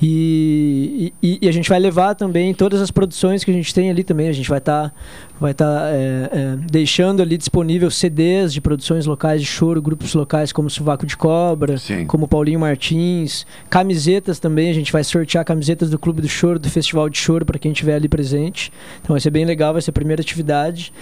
E, 0.01 1.12
e- 1.23 1.39
e 1.43 1.48
a 1.48 1.52
gente 1.52 1.69
vai 1.69 1.81
levar 1.81 2.15
também 2.15 2.55
todas 2.55 2.81
as 2.81 2.90
produções 2.93 3.43
que 3.43 3.51
a 3.51 3.55
gente 3.55 3.74
tem 3.74 3.90
ali 3.90 4.05
também. 4.05 4.28
A 4.28 4.32
gente 4.32 4.48
vai 4.48 4.59
estar 4.59 4.94
vai 5.40 5.55
tá, 5.55 5.89
eh, 5.93 6.31
eh, 6.32 6.56
deixando 6.70 7.23
ali 7.23 7.36
disponível 7.36 7.90
CDs 7.90 8.52
de 8.52 8.60
produções 8.60 9.06
locais 9.06 9.40
de 9.40 9.47
choro, 9.47 9.81
grupos 9.81 10.15
locais 10.15 10.52
como 10.52 10.69
Suvaco 10.69 11.06
de 11.06 11.16
Cobra, 11.16 11.77
como 12.06 12.27
Paulinho 12.27 12.60
Martins, 12.60 13.47
camisetas 13.70 14.39
também. 14.39 14.70
A 14.70 14.74
gente 14.74 14.93
vai 14.93 15.05
sortear 15.05 15.44
camisetas 15.44 15.90
do 15.90 15.98
Clube 15.98 16.20
do 16.20 16.28
Choro, 16.28 16.59
do 16.59 16.69
Festival 16.69 17.09
de 17.09 17.19
Choro, 17.19 17.47
para 17.47 17.59
quem 17.59 17.73
estiver 17.73 17.94
ali 17.94 18.09
presente. 18.09 18.73
Então 19.01 19.15
vai 19.15 19.20
ser 19.20 19.31
bem 19.31 19.44
legal, 19.44 19.73
vai 19.73 19.82
ser 19.82 19.90
a 19.90 19.93
primeira 19.93 20.23
atividade. 20.23 20.93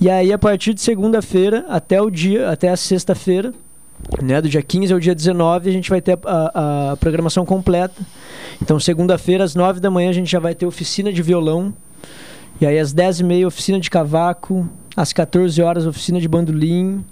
E 0.00 0.10
aí, 0.10 0.32
a 0.32 0.38
partir 0.38 0.74
de 0.74 0.80
segunda-feira 0.80 1.64
até 1.68 2.00
o 2.00 2.10
dia, 2.10 2.50
até 2.50 2.70
a 2.70 2.76
sexta-feira, 2.76 3.54
né, 4.22 4.40
do 4.40 4.48
dia 4.48 4.62
15 4.62 4.92
ao 4.92 4.98
dia 4.98 5.14
19, 5.14 5.68
a 5.68 5.72
gente 5.72 5.88
vai 5.88 6.00
ter 6.00 6.18
a, 6.24 6.92
a 6.92 6.96
programação 6.96 7.46
completa. 7.46 8.02
Então, 8.60 8.78
segunda-feira, 8.78 9.44
às 9.44 9.54
9 9.54 9.80
da 9.80 9.90
manhã, 9.90 10.10
a 10.10 10.12
gente 10.12 10.30
já 10.30 10.38
vai 10.38 10.54
ter 10.54 10.66
oficina 10.66 11.12
de 11.12 11.22
violão. 11.22 11.72
E 12.64 12.66
aí, 12.66 12.78
às 12.78 12.94
10h30, 12.94 13.46
oficina 13.46 13.78
de 13.78 13.90
cavaco. 13.90 14.66
Às 14.96 15.12
14 15.12 15.60
horas, 15.60 15.86
oficina 15.86 16.18
de 16.18 16.26
bandolim. 16.26 17.04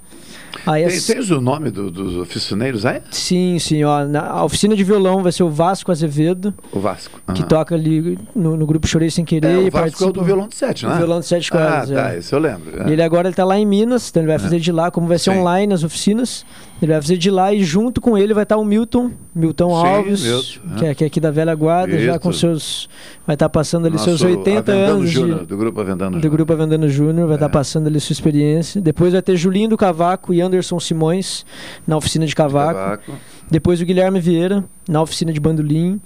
Aí, 0.65 0.87
Tem, 0.87 0.97
às- 0.97 1.05
tens 1.07 1.31
o 1.31 1.41
nome 1.43 1.71
do- 1.71 1.91
dos 1.91 2.17
oficineiros 2.17 2.87
aí? 2.87 3.03
Sim, 3.11 3.59
sim. 3.59 3.85
Ó, 3.85 4.05
na, 4.07 4.29
a 4.29 4.45
oficina 4.45 4.75
de 4.75 4.83
violão 4.85 5.23
vai 5.23 5.31
ser 5.33 5.43
o 5.43 5.51
Vasco 5.51 5.91
Azevedo, 5.93 6.55
O 6.73 6.79
Vasco. 6.81 7.21
que 7.35 7.43
toca 7.45 7.75
ali 7.75 8.19
no, 8.35 8.57
no 8.57 8.65
grupo 8.67 8.87
Chorei 8.87 9.11
Sem 9.11 9.25
Querer. 9.27 9.49
É, 9.51 9.59
o 9.59 9.63
Vasco 9.63 9.67
é 9.67 9.69
o 9.69 9.83
participa- 9.83 10.13
do 10.13 10.25
violão 10.25 10.49
de 10.49 10.55
sete, 10.55 10.85
não 10.85 10.93
é? 10.93 10.95
O 10.95 10.99
violão 10.99 11.21
de 11.21 11.27
sete 11.27 11.51
Ah, 11.53 11.59
cordas. 11.59 11.91
tá, 11.91 12.15
é. 12.15 12.19
isso 12.19 12.35
eu 12.35 12.39
lembro. 12.39 12.83
é. 12.83 12.89
E 12.89 12.93
ele 12.93 13.03
agora 13.03 13.29
ele 13.29 13.35
tá 13.35 13.45
lá 13.45 13.59
em 13.59 13.67
Minas, 13.67 14.09
então 14.09 14.23
ele 14.23 14.29
vai 14.29 14.39
fazer 14.39 14.59
de 14.61 14.73
lá, 14.73 14.91
como 14.91 15.07
vai 15.07 15.19
ser 15.19 15.33
Sim. 15.33 15.39
online 15.41 15.75
as 15.75 15.83
oficinas, 15.85 16.47
ele 16.85 16.93
vai 16.93 17.01
fazer 17.01 17.17
de 17.17 17.31
lá 17.31 17.53
e 17.53 17.63
junto 17.63 18.01
com 18.01 18.17
ele 18.19 18.35
vai 18.35 18.43
estar 18.43 18.57
o 18.57 18.65
Milton, 18.65 19.11
Milton 19.35 19.69
Sim, 19.81 19.87
Alves, 19.87 20.23
Milton, 20.25 20.77
que, 20.77 20.85
é, 20.87 20.95
que 20.95 21.05
é 21.05 21.07
aqui 21.07 21.21
da 21.21 21.31
velha 21.31 21.55
guarda, 21.55 21.99
já 21.99 22.19
com 22.19 22.33
seus. 22.33 22.89
Vai 23.27 23.35
estar 23.35 23.49
passando 23.49 23.87
ali 23.87 23.93
Nosso 23.95 24.05
seus 24.05 24.23
80 24.23 24.73
Avendano 24.73 24.93
anos. 24.99 25.09
de- 25.11 25.15
Júnior, 25.15 25.47
do 25.47 25.57
grupo 25.57 25.81
Avendano 25.81 26.21
do 26.21 26.31
grupo 26.31 26.53
Avendano 26.53 26.89
Júnior, 26.89 27.25
É. 27.25 27.27
vai 27.29 27.37
estar 27.37 27.49
passando 27.49 27.87
ali 27.87 28.01
sua 28.01 28.13
experiência. 28.13 28.81
Depois 28.81 29.13
vai 29.13 29.23
ter 29.23 29.37
Julinho 29.37 29.69
do 29.69 29.77
Cavaco 29.77 30.35
e 30.35 30.41
Anderson 30.41 30.79
Simões 30.81 31.45
na 31.87 31.97
oficina 31.97 32.27
de 32.27 32.35
cavaco. 32.35 32.75
Cavaco. 32.75 33.13
Depois 33.51 33.81
o 33.81 33.85
Guilherme 33.85 34.19
Vieira 34.21 34.65
na 34.89 35.01
oficina 35.03 35.33
de 35.33 35.39
bandolim. 35.41 36.01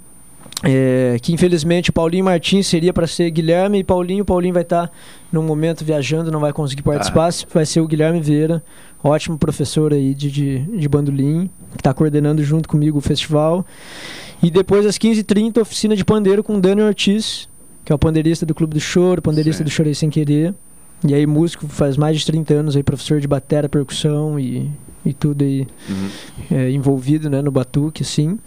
É, 0.63 1.17
que 1.21 1.31
infelizmente 1.31 1.91
o 1.91 1.93
Paulinho 1.93 2.25
Martins 2.25 2.65
seria 2.65 2.91
para 2.91 3.05
ser 3.05 3.29
Guilherme 3.29 3.79
e 3.79 3.83
Paulinho. 3.83 4.25
Paulinho 4.25 4.53
vai 4.53 4.63
estar 4.63 4.91
num 5.31 5.43
momento 5.43 5.85
viajando, 5.85 6.31
não 6.31 6.39
vai 6.39 6.51
conseguir 6.51 6.81
participar. 6.81 7.29
Vai 7.53 7.65
ser 7.65 7.79
o 7.81 7.87
Guilherme 7.87 8.19
Vieira, 8.19 8.63
ótimo 9.03 9.37
professor 9.37 9.93
aí 9.93 10.15
de, 10.15 10.31
de, 10.31 10.59
de 10.59 10.89
bandolim, 10.89 11.49
que 11.71 11.77
está 11.77 11.93
coordenando 11.93 12.43
junto 12.43 12.67
comigo 12.67 12.97
o 12.97 13.01
festival. 13.01 13.65
E 14.41 14.49
depois 14.49 14.85
às 14.85 14.97
15h30, 14.97 15.61
oficina 15.61 15.95
de 15.95 16.03
pandeiro 16.03 16.43
com 16.43 16.59
Dani 16.59 16.81
Ortiz, 16.81 17.47
que 17.85 17.91
é 17.91 17.95
o 17.95 17.99
pandeirista 17.99 18.45
do 18.45 18.55
Clube 18.55 18.73
do 18.73 18.79
Choro, 18.79 19.21
pandeirista 19.21 19.63
do 19.63 19.69
Chorei 19.69 19.93
Sem 19.93 20.09
Querer. 20.09 20.53
E 21.07 21.13
aí, 21.13 21.27
músico 21.27 21.67
faz 21.67 21.95
mais 21.95 22.17
de 22.17 22.25
30 22.25 22.53
anos 22.55 22.75
aí, 22.75 22.81
professor 22.81 23.21
de 23.21 23.27
batera, 23.27 23.69
percussão 23.69 24.39
e, 24.39 24.71
e 25.07 25.13
tudo 25.13 25.43
aí 25.43 25.65
é, 26.51 26.69
envolvido 26.71 27.29
né, 27.29 27.41
no 27.41 27.49
batuque, 27.51 28.03
assim. 28.03 28.37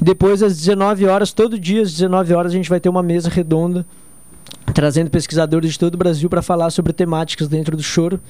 E 0.00 0.04
depois, 0.04 0.42
às 0.42 0.56
19 0.56 1.06
horas, 1.06 1.32
todo 1.32 1.58
dia 1.58 1.82
às 1.82 1.92
19 1.92 2.34
horas, 2.34 2.52
a 2.52 2.54
gente 2.56 2.68
vai 2.68 2.80
ter 2.80 2.88
uma 2.88 3.02
mesa 3.02 3.28
redonda 3.30 3.86
trazendo 4.74 5.10
pesquisadores 5.10 5.72
de 5.72 5.78
todo 5.78 5.94
o 5.94 5.98
Brasil 5.98 6.28
para 6.28 6.42
falar 6.42 6.70
sobre 6.70 6.92
temáticas 6.92 7.48
dentro 7.48 7.76
do 7.76 7.82
choro. 7.82 8.20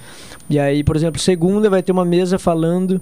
E 0.48 0.58
aí, 0.58 0.84
por 0.84 0.94
exemplo, 0.96 1.20
segunda 1.20 1.68
vai 1.68 1.82
ter 1.82 1.90
uma 1.92 2.04
mesa 2.04 2.38
falando 2.38 3.00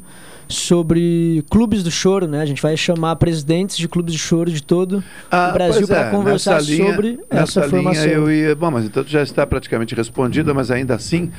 sobre 0.48 1.44
clubes 1.50 1.82
do 1.82 1.90
choro, 1.90 2.26
né? 2.26 2.40
A 2.40 2.46
gente 2.46 2.62
vai 2.62 2.76
chamar 2.76 3.16
presidentes 3.16 3.76
de 3.76 3.88
clubes 3.88 4.12
de 4.14 4.18
choro 4.18 4.50
de 4.50 4.62
todo 4.62 5.02
Ah, 5.30 5.48
o 5.50 5.52
Brasil 5.54 5.86
pois 5.86 5.90
é, 5.90 6.02
para 6.02 6.10
conversar 6.10 6.62
linha- 6.62 6.86
sobre 6.86 7.18
essa 7.28 7.62
formação. 7.64 8.04
Eu 8.06 8.30
ia, 8.30 8.54
bom, 8.54 8.70
mas 8.70 8.84
então 8.84 9.02
já 9.06 9.22
está 9.22 9.46
praticamente 9.46 9.94
respondida, 9.94 10.54
mas 10.54 10.70
ainda 10.70 10.94
assim, 10.94 11.30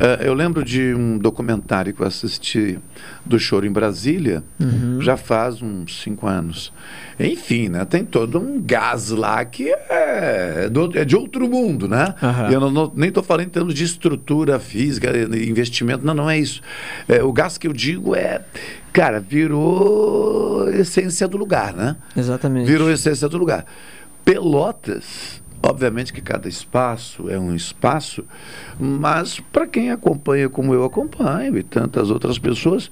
eh, 0.00 0.20
eu 0.22 0.34
lembro 0.34 0.64
de 0.64 0.94
um 0.94 1.18
documentário 1.18 1.92
que 1.92 2.00
eu 2.00 2.06
assisti 2.06 2.78
do 3.24 3.38
Choro 3.38 3.66
em 3.66 3.70
Brasília, 3.72 4.42
Uhum. 4.60 5.00
já 5.00 5.16
faz 5.16 5.60
uns 5.62 6.02
cinco 6.02 6.26
anos. 6.26 6.72
Enfim, 7.18 7.68
né, 7.68 7.84
tem 7.84 8.04
todo 8.04 8.38
um 8.38 8.60
gás 8.60 9.10
lá 9.10 9.44
que 9.44 9.68
é, 9.70 10.68
do- 10.70 10.96
é 10.96 11.04
de 11.04 11.16
outro 11.16 11.48
mundo, 11.48 11.88
né? 11.88 12.14
E 12.48 12.52
eu 12.54 12.60
não- 12.60 12.70
não- 12.70 12.92
nem 12.94 13.08
estou 13.08 13.22
falando 13.22 13.46
em 13.46 13.50
termos 13.50 13.74
de 13.74 13.84
estrutura 13.84 14.58
física, 14.58 15.10
investimento, 15.36 16.04
não, 16.06 16.14
não 16.14 16.30
é 16.30 16.38
isso. 16.38 16.60
É, 17.08 17.22
o 17.22 17.32
gás 17.32 17.58
que 17.58 17.66
eu 17.66 17.72
digo 17.72 18.14
é, 18.14 18.42
cara, 18.92 19.20
virou 19.20 20.68
essência 20.70 21.26
do 21.26 21.36
lugar, 21.36 21.74
né? 21.74 21.96
Exatamente. 22.16 22.66
Virou 22.66 22.90
essência 22.90 23.28
do 23.28 23.36
lugar. 23.36 23.64
Pelotas, 24.24 25.42
obviamente 25.62 26.12
que 26.12 26.20
cada 26.20 26.48
espaço 26.48 27.28
é 27.28 27.38
um 27.38 27.54
espaço, 27.54 28.24
mas 28.78 29.40
para 29.52 29.66
quem 29.66 29.90
acompanha 29.90 30.48
como 30.48 30.72
eu 30.74 30.84
acompanho 30.84 31.56
e 31.58 31.62
tantas 31.62 32.10
outras 32.10 32.38
pessoas, 32.38 32.90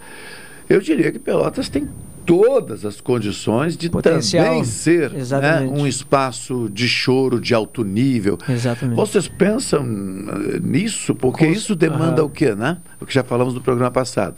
eu 0.68 0.80
diria 0.80 1.12
que 1.12 1.18
Pelotas 1.18 1.68
tem 1.68 1.88
todas 2.24 2.84
as 2.84 3.00
condições 3.00 3.76
de 3.76 3.88
Potencial. 3.88 4.44
também 4.44 4.64
ser 4.64 5.12
né, 5.12 5.60
um 5.60 5.86
espaço 5.86 6.68
de 6.72 6.88
choro 6.88 7.40
de 7.40 7.54
alto 7.54 7.84
nível. 7.84 8.36
Exatamente. 8.48 8.96
Vocês 8.96 9.28
pensam 9.28 9.82
eh, 9.84 10.58
nisso? 10.60 11.14
Porque 11.14 11.46
Cons- 11.46 11.56
isso 11.56 11.76
demanda 11.76 12.22
Aham. 12.22 12.24
o 12.24 12.28
quê, 12.30 12.52
né? 12.52 12.78
O 13.00 13.06
que 13.06 13.14
já 13.14 13.22
falamos 13.22 13.54
no 13.54 13.60
programa 13.60 13.92
passado. 13.92 14.34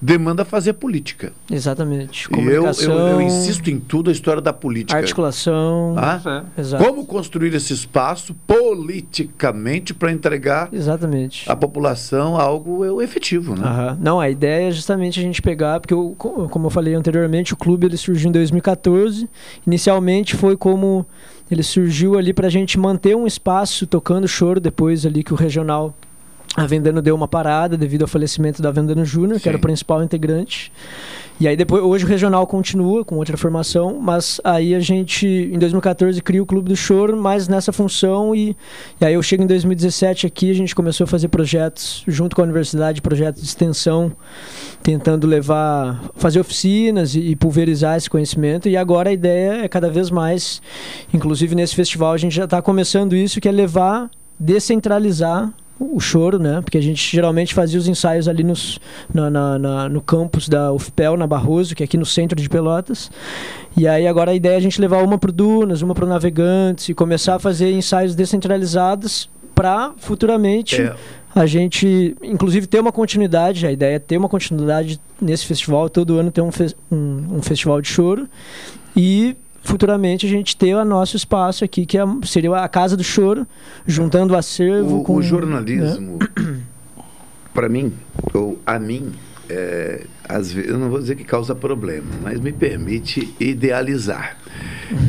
Demanda 0.00 0.44
fazer 0.44 0.74
política. 0.74 1.32
Exatamente. 1.50 2.28
E 2.30 2.34
eu, 2.34 2.50
eu, 2.50 2.62
Comunicação, 2.62 3.08
eu 3.08 3.20
insisto 3.20 3.68
em 3.68 3.80
tudo 3.80 4.10
a 4.10 4.12
história 4.12 4.40
da 4.40 4.52
política. 4.52 4.96
articulação. 4.96 5.94
Ah? 5.98 6.44
Exato. 6.56 6.84
Como 6.84 7.04
construir 7.04 7.52
esse 7.52 7.72
espaço 7.72 8.32
politicamente 8.46 9.92
para 9.92 10.12
entregar 10.12 10.68
Exatamente. 10.72 11.50
à 11.50 11.56
população 11.56 12.36
algo 12.36 12.84
eu, 12.84 13.02
efetivo, 13.02 13.54
né? 13.56 13.66
Aham. 13.66 13.98
Não, 14.00 14.20
a 14.20 14.30
ideia 14.30 14.68
é 14.68 14.70
justamente 14.70 15.18
a 15.18 15.22
gente 15.22 15.42
pegar, 15.42 15.80
porque 15.80 15.94
co- 16.16 16.48
como 16.48 16.66
eu 16.66 16.70
falei 16.70 16.94
anteriormente, 16.94 17.52
o 17.52 17.56
clube 17.56 17.86
ele 17.86 17.96
surgiu 17.96 18.28
em 18.28 18.32
2014. 18.32 19.28
Inicialmente 19.66 20.36
foi 20.36 20.56
como 20.56 21.04
ele 21.50 21.62
surgiu 21.62 22.16
ali 22.18 22.32
para 22.32 22.46
a 22.46 22.50
gente 22.50 22.78
manter 22.78 23.16
um 23.16 23.26
espaço 23.26 23.86
tocando 23.86 24.28
choro 24.28 24.60
depois 24.60 25.04
ali 25.06 25.22
que 25.24 25.32
o 25.32 25.36
regional 25.36 25.94
a 26.58 26.66
Vendano 26.66 27.00
deu 27.00 27.14
uma 27.14 27.28
parada 27.28 27.76
devido 27.76 28.02
ao 28.02 28.08
falecimento 28.08 28.60
da 28.60 28.72
Vendano 28.72 29.04
Júnior, 29.04 29.38
que 29.38 29.48
era 29.48 29.56
o 29.56 29.60
principal 29.60 30.02
integrante. 30.02 30.72
E 31.38 31.46
aí 31.46 31.56
depois, 31.56 31.80
hoje 31.84 32.04
o 32.04 32.08
regional 32.08 32.44
continua 32.48 33.04
com 33.04 33.14
outra 33.14 33.36
formação, 33.36 33.96
mas 34.00 34.40
aí 34.42 34.74
a 34.74 34.80
gente, 34.80 35.24
em 35.24 35.56
2014, 35.56 36.20
cria 36.20 36.42
o 36.42 36.46
Clube 36.46 36.68
do 36.68 36.74
Choro, 36.74 37.16
mais 37.16 37.46
nessa 37.46 37.70
função 37.70 38.34
e, 38.34 38.56
e 39.00 39.04
aí 39.04 39.14
eu 39.14 39.22
chego 39.22 39.44
em 39.44 39.46
2017 39.46 40.26
aqui, 40.26 40.50
a 40.50 40.54
gente 40.54 40.74
começou 40.74 41.04
a 41.04 41.06
fazer 41.06 41.28
projetos 41.28 42.02
junto 42.08 42.34
com 42.34 42.42
a 42.42 42.44
universidade, 42.44 43.00
projetos 43.00 43.40
de 43.40 43.46
extensão, 43.46 44.10
tentando 44.82 45.28
levar, 45.28 46.10
fazer 46.16 46.40
oficinas 46.40 47.14
e, 47.14 47.20
e 47.20 47.36
pulverizar 47.36 47.96
esse 47.96 48.10
conhecimento 48.10 48.68
e 48.68 48.76
agora 48.76 49.10
a 49.10 49.12
ideia 49.12 49.62
é 49.62 49.68
cada 49.68 49.88
vez 49.88 50.10
mais, 50.10 50.60
inclusive 51.14 51.54
nesse 51.54 51.76
festival 51.76 52.14
a 52.14 52.18
gente 52.18 52.34
já 52.34 52.46
está 52.46 52.60
começando 52.60 53.14
isso, 53.14 53.40
que 53.40 53.48
é 53.48 53.52
levar, 53.52 54.10
descentralizar 54.40 55.54
o 55.80 56.00
choro, 56.00 56.38
né? 56.38 56.60
Porque 56.60 56.76
a 56.78 56.82
gente 56.82 57.00
geralmente 57.14 57.54
fazia 57.54 57.78
os 57.78 57.86
ensaios 57.86 58.26
ali 58.28 58.42
nos, 58.42 58.78
na, 59.12 59.30
na- 59.30 59.58
na- 59.58 59.88
no 59.88 60.00
campus 60.00 60.48
da 60.48 60.72
UFPEL, 60.72 61.16
na 61.16 61.26
Barroso, 61.26 61.74
que 61.74 61.82
é 61.82 61.86
aqui 61.86 61.96
no 61.96 62.06
centro 62.06 62.40
de 62.40 62.48
Pelotas. 62.48 63.10
E 63.76 63.86
aí 63.86 64.06
agora 64.06 64.32
a 64.32 64.34
ideia 64.34 64.54
é 64.54 64.56
a 64.56 64.60
gente 64.60 64.80
levar 64.80 65.02
uma 65.04 65.18
para 65.18 65.30
o 65.30 65.32
Dunas, 65.32 65.80
uma 65.82 65.94
para 65.94 66.04
o 66.04 66.08
Navegantes 66.08 66.88
e 66.88 66.94
começar 66.94 67.36
a 67.36 67.38
fazer 67.38 67.70
ensaios 67.72 68.14
descentralizados 68.14 69.30
para 69.54 69.92
futuramente 69.98 70.80
É. 70.80 70.94
a 71.34 71.46
gente, 71.46 72.16
inclusive, 72.22 72.66
ter 72.66 72.80
uma 72.80 72.92
continuidade. 72.92 73.66
A 73.66 73.72
ideia 73.72 73.96
é 73.96 73.98
ter 73.98 74.16
uma 74.16 74.28
continuidade 74.28 75.00
nesse 75.20 75.46
festival, 75.46 75.88
todo 75.88 76.18
ano 76.18 76.30
ter 76.30 76.40
um, 76.40 76.50
fe- 76.52 76.74
um, 76.90 77.36
um 77.38 77.42
festival 77.42 77.80
de 77.80 77.88
choro. 77.88 78.28
E 78.96 79.36
futuramente 79.62 80.26
a 80.26 80.28
gente 80.28 80.56
ter 80.56 80.74
o 80.74 80.84
nosso 80.84 81.16
espaço 81.16 81.64
aqui, 81.64 81.84
que 81.86 81.98
é- 81.98 82.04
seria 82.24 82.54
a 82.56 82.68
Casa 82.68 82.96
do 82.96 83.04
Choro, 83.04 83.46
juntando 83.86 84.34
o 84.34 84.36
acervo 84.36 85.00
O, 85.00 85.04
com... 85.04 85.14
o 85.16 85.22
jornalismo, 85.22 86.18
né? 86.36 86.60
para 87.52 87.68
mim, 87.68 87.92
ou 88.34 88.58
a 88.66 88.78
mim, 88.78 89.12
é, 89.48 90.02
às 90.28 90.52
vezes, 90.52 90.70
eu 90.70 90.78
não 90.78 90.90
vou 90.90 90.98
dizer 90.98 91.16
que 91.16 91.24
causa 91.24 91.54
problema, 91.54 92.06
mas 92.22 92.38
me 92.38 92.52
permite 92.52 93.34
idealizar. 93.40 94.36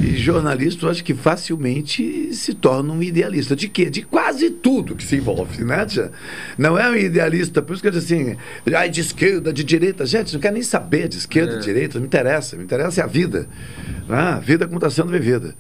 E 0.01 0.17
jornalista, 0.17 0.85
eu 0.85 0.89
acho 0.89 1.03
que 1.03 1.13
facilmente 1.13 2.33
se 2.33 2.53
torna 2.53 2.93
um 2.93 3.01
idealista. 3.01 3.55
De 3.55 3.67
quê? 3.67 3.89
De 3.89 4.01
quase 4.01 4.49
tudo 4.49 4.95
que 4.95 5.03
se 5.03 5.17
envolve, 5.17 5.63
né? 5.63 5.85
tia? 5.85 6.11
Não 6.57 6.77
é 6.77 6.89
um 6.89 6.95
idealista, 6.95 7.61
por 7.61 7.73
isso 7.73 7.81
que 7.81 7.87
eu 7.87 7.91
digo 7.91 8.03
assim, 8.03 8.35
ai, 8.75 8.89
de 8.89 9.01
esquerda, 9.01 9.51
de 9.51 9.63
direita. 9.63 10.05
Gente, 10.05 10.33
não 10.33 10.39
quero 10.39 10.53
nem 10.53 10.63
saber 10.63 11.07
de 11.07 11.17
esquerda, 11.17 11.57
de 11.57 11.63
direita, 11.63 11.95
não 11.95 12.01
me 12.01 12.07
interessa. 12.07 12.55
Me 12.55 12.63
interessa 12.63 13.01
é 13.01 13.03
a 13.03 13.07
vida. 13.07 13.47
né? 14.07 14.17
A 14.17 14.39
vida 14.39 14.65
como 14.65 14.77
está 14.77 14.89
sendo 14.89 15.11
vivida. 15.11 15.55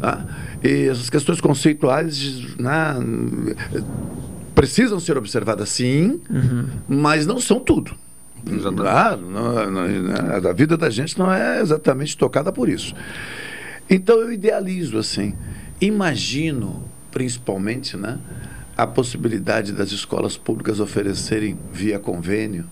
tá? 0.00 0.24
E 0.62 0.88
essas 0.88 1.10
questões 1.10 1.40
conceituais 1.40 2.56
né, 2.58 2.94
precisam 4.54 5.00
ser 5.00 5.16
observadas 5.18 5.68
sim, 5.68 6.20
mas 6.88 7.26
não 7.26 7.38
são 7.40 7.60
tudo. 7.60 7.94
Ah, 8.86 9.16
não- 9.16 9.70
não- 9.70 10.50
a 10.50 10.52
vida 10.52 10.76
da 10.76 10.90
gente 10.90 11.18
não 11.18 11.32
é 11.32 11.60
exatamente 11.60 12.16
tocada 12.16 12.52
por 12.52 12.68
isso. 12.68 12.94
Então 13.88 14.18
eu 14.20 14.32
idealizo 14.32 14.98
assim, 14.98 15.34
imagino 15.80 16.84
principalmente, 17.10 17.96
né, 17.96 18.18
a 18.76 18.86
possibilidade 18.86 19.72
das 19.72 19.92
escolas 19.92 20.36
públicas 20.36 20.80
oferecerem 20.80 21.56
via 21.72 21.98
convênio. 21.98 22.64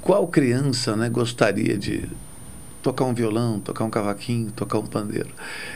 Qual 0.00 0.28
criança, 0.28 0.94
né, 0.94 1.08
gostaria 1.08 1.76
de 1.76 2.04
tocar 2.80 3.04
um 3.06 3.14
violão, 3.14 3.58
tocar 3.58 3.82
um 3.84 3.90
cavaquinho, 3.90 4.52
tocar 4.52 4.78
um 4.78 4.86
pandeiro? 4.86 5.30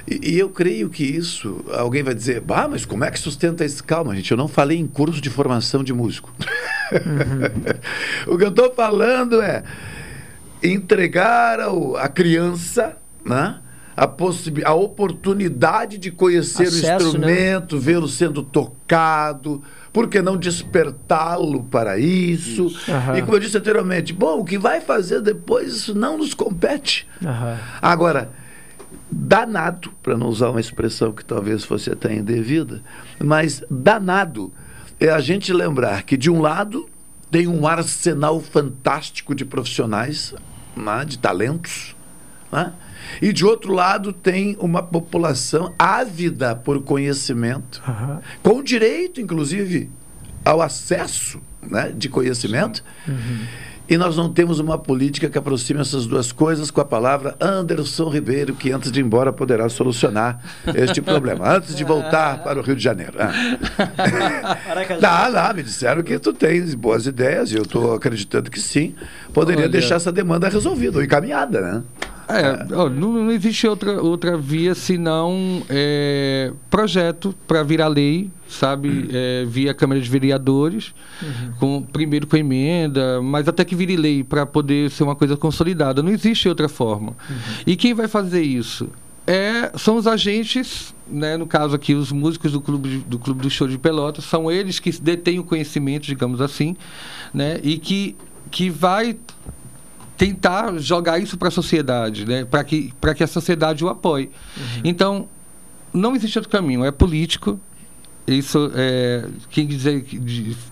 E, 0.06 0.34
e 0.34 0.38
eu 0.38 0.50
creio 0.50 0.88
que 0.88 1.02
isso, 1.02 1.64
alguém 1.72 2.02
vai 2.04 2.14
dizer, 2.14 2.40
bah, 2.40 2.68
mas 2.68 2.84
como 2.84 3.02
é 3.04 3.10
que 3.10 3.18
sustenta 3.18 3.64
isso? 3.64 3.82
Calma, 3.82 4.14
gente, 4.14 4.30
eu 4.30 4.36
não 4.36 4.46
falei 4.46 4.78
em 4.78 4.86
curso 4.86 5.20
de 5.20 5.30
formação 5.30 5.82
de 5.82 5.92
músico. 5.92 6.32
o 8.26 8.36
que 8.36 8.44
eu 8.44 8.48
estou 8.48 8.72
falando 8.72 9.40
é 9.40 9.62
entregar 10.62 11.60
ao, 11.60 11.96
à 11.96 12.08
criança 12.08 12.96
né, 13.24 13.58
a, 13.96 14.08
a 14.64 14.74
oportunidade 14.74 15.98
de 15.98 16.10
conhecer 16.10 16.68
Acesso, 16.68 16.80
o 16.80 16.82
né? 16.82 16.96
instrumento, 16.96 17.78
vê-lo 17.78 18.08
sendo 18.08 18.42
tocado, 18.42 19.62
por 19.92 20.08
que 20.08 20.22
não 20.22 20.36
despertá-lo 20.36 21.64
para 21.64 21.98
isso? 21.98 22.72
Aham. 22.88 23.18
E 23.18 23.22
como 23.22 23.34
eu 23.34 23.40
disse 23.40 23.56
anteriormente, 23.56 24.12
bom, 24.12 24.40
o 24.40 24.44
que 24.44 24.58
vai 24.58 24.80
fazer 24.80 25.20
depois, 25.20 25.72
isso 25.74 25.94
não 25.94 26.18
nos 26.18 26.34
compete. 26.34 27.08
Agora, 27.82 28.30
danado, 29.10 29.90
para 30.02 30.16
não 30.16 30.28
usar 30.28 30.50
uma 30.50 30.60
expressão 30.60 31.12
que 31.12 31.24
talvez 31.24 31.64
fosse 31.64 31.90
até 31.90 32.14
indevida, 32.14 32.82
mas 33.18 33.64
danado 33.70 34.52
é 35.00 35.10
a 35.10 35.20
gente 35.20 35.52
lembrar 35.52 36.02
que, 36.02 36.16
de 36.16 36.30
um 36.30 36.40
lado, 36.40 36.88
tem 37.30 37.46
um 37.46 37.66
arsenal 37.66 38.40
fantástico 38.40 39.34
de 39.34 39.44
profissionais, 39.44 40.34
né, 40.76 41.04
de 41.04 41.18
talentos, 41.18 41.94
né? 42.50 42.72
e 43.20 43.32
de 43.32 43.44
outro 43.44 43.72
lado, 43.72 44.12
tem 44.12 44.56
uma 44.60 44.82
população 44.82 45.74
ávida 45.78 46.54
por 46.54 46.82
conhecimento, 46.82 47.82
com 48.42 48.62
direito, 48.62 49.20
inclusive, 49.20 49.90
ao 50.44 50.60
acesso 50.60 51.40
né, 51.62 51.92
de 51.96 52.08
conhecimento. 52.08 52.82
E 53.88 53.96
nós 53.96 54.16
não 54.16 54.30
temos 54.30 54.58
uma 54.60 54.76
política 54.76 55.30
que 55.30 55.38
aproxime 55.38 55.80
essas 55.80 56.06
duas 56.06 56.30
coisas 56.30 56.70
com 56.70 56.80
a 56.80 56.84
palavra 56.84 57.34
Anderson 57.40 58.10
Ribeiro, 58.10 58.54
que 58.54 58.70
antes 58.70 58.92
de 58.92 59.00
ir 59.00 59.02
embora 59.02 59.32
poderá 59.32 59.66
solucionar 59.70 60.40
este 60.74 61.00
problema, 61.00 61.48
antes 61.56 61.74
de 61.74 61.84
voltar 61.84 62.42
para 62.44 62.58
o 62.58 62.62
Rio 62.62 62.76
de 62.76 62.82
Janeiro. 62.82 63.14
Ah. 63.18 63.32
Não, 65.00 65.32
não, 65.32 65.54
me 65.54 65.62
disseram 65.62 66.02
que 66.02 66.18
tu 66.18 66.34
tens 66.34 66.74
boas 66.74 67.06
ideias, 67.06 67.50
e 67.50 67.56
eu 67.56 67.62
estou 67.62 67.94
acreditando 67.94 68.50
que 68.50 68.60
sim. 68.60 68.94
Poderia 69.32 69.62
Olha. 69.62 69.70
deixar 69.70 69.94
essa 69.94 70.12
demanda 70.12 70.48
resolvida 70.48 70.98
ou 70.98 71.04
encaminhada, 71.04 71.60
né? 71.60 71.82
É, 72.28 72.74
ó, 72.74 72.88
não, 72.88 73.12
não 73.12 73.30
existe 73.30 73.66
outra, 73.66 74.02
outra 74.02 74.36
via 74.36 74.74
senão 74.74 75.62
é, 75.68 76.52
projeto 76.68 77.34
para 77.46 77.62
virar 77.62 77.88
lei, 77.88 78.30
sabe? 78.46 79.08
É, 79.12 79.44
via 79.46 79.72
Câmara 79.72 80.00
de 80.00 80.08
Vereadores, 80.08 80.94
com, 81.58 81.82
primeiro 81.82 82.26
com 82.26 82.36
emenda, 82.36 83.22
mas 83.22 83.48
até 83.48 83.64
que 83.64 83.74
vire 83.74 83.96
lei 83.96 84.22
para 84.22 84.44
poder 84.44 84.90
ser 84.90 85.04
uma 85.04 85.16
coisa 85.16 85.36
consolidada. 85.36 86.02
Não 86.02 86.10
existe 86.10 86.48
outra 86.48 86.68
forma. 86.68 87.16
E 87.66 87.74
quem 87.76 87.94
vai 87.94 88.06
fazer 88.06 88.42
isso? 88.42 88.90
é, 89.28 89.70
são 89.76 89.96
os 89.96 90.06
agentes, 90.06 90.94
né, 91.06 91.36
no 91.36 91.46
caso 91.46 91.76
aqui, 91.76 91.92
os 91.92 92.10
músicos 92.10 92.52
do 92.52 92.62
clube, 92.62 93.04
do 93.06 93.18
clube 93.18 93.42
do 93.42 93.50
show 93.50 93.68
de 93.68 93.76
Pelotas, 93.76 94.24
são 94.24 94.50
eles 94.50 94.80
que 94.80 94.90
detêm 94.90 95.38
o 95.38 95.44
conhecimento, 95.44 96.06
digamos 96.06 96.40
assim, 96.40 96.74
né, 97.34 97.60
e 97.62 97.76
que, 97.76 98.16
que 98.50 98.70
vai 98.70 99.18
tentar 100.18 100.76
jogar 100.78 101.20
isso 101.20 101.38
para 101.38 101.46
a 101.46 101.50
sociedade, 101.50 102.26
né, 102.26 102.44
para 102.44 102.64
que, 102.64 102.92
que 103.16 103.22
a 103.22 103.26
sociedade 103.26 103.84
o 103.84 103.88
apoie. 103.88 104.30
Uhum. 104.56 104.82
Então, 104.84 105.28
não 105.94 106.14
existe 106.16 106.36
outro 106.36 106.50
caminho, 106.50 106.84
é 106.84 106.90
político, 106.90 107.58
isso 108.34 108.70
é. 108.74 109.24
Quem 109.50 109.66
dizer 109.66 110.04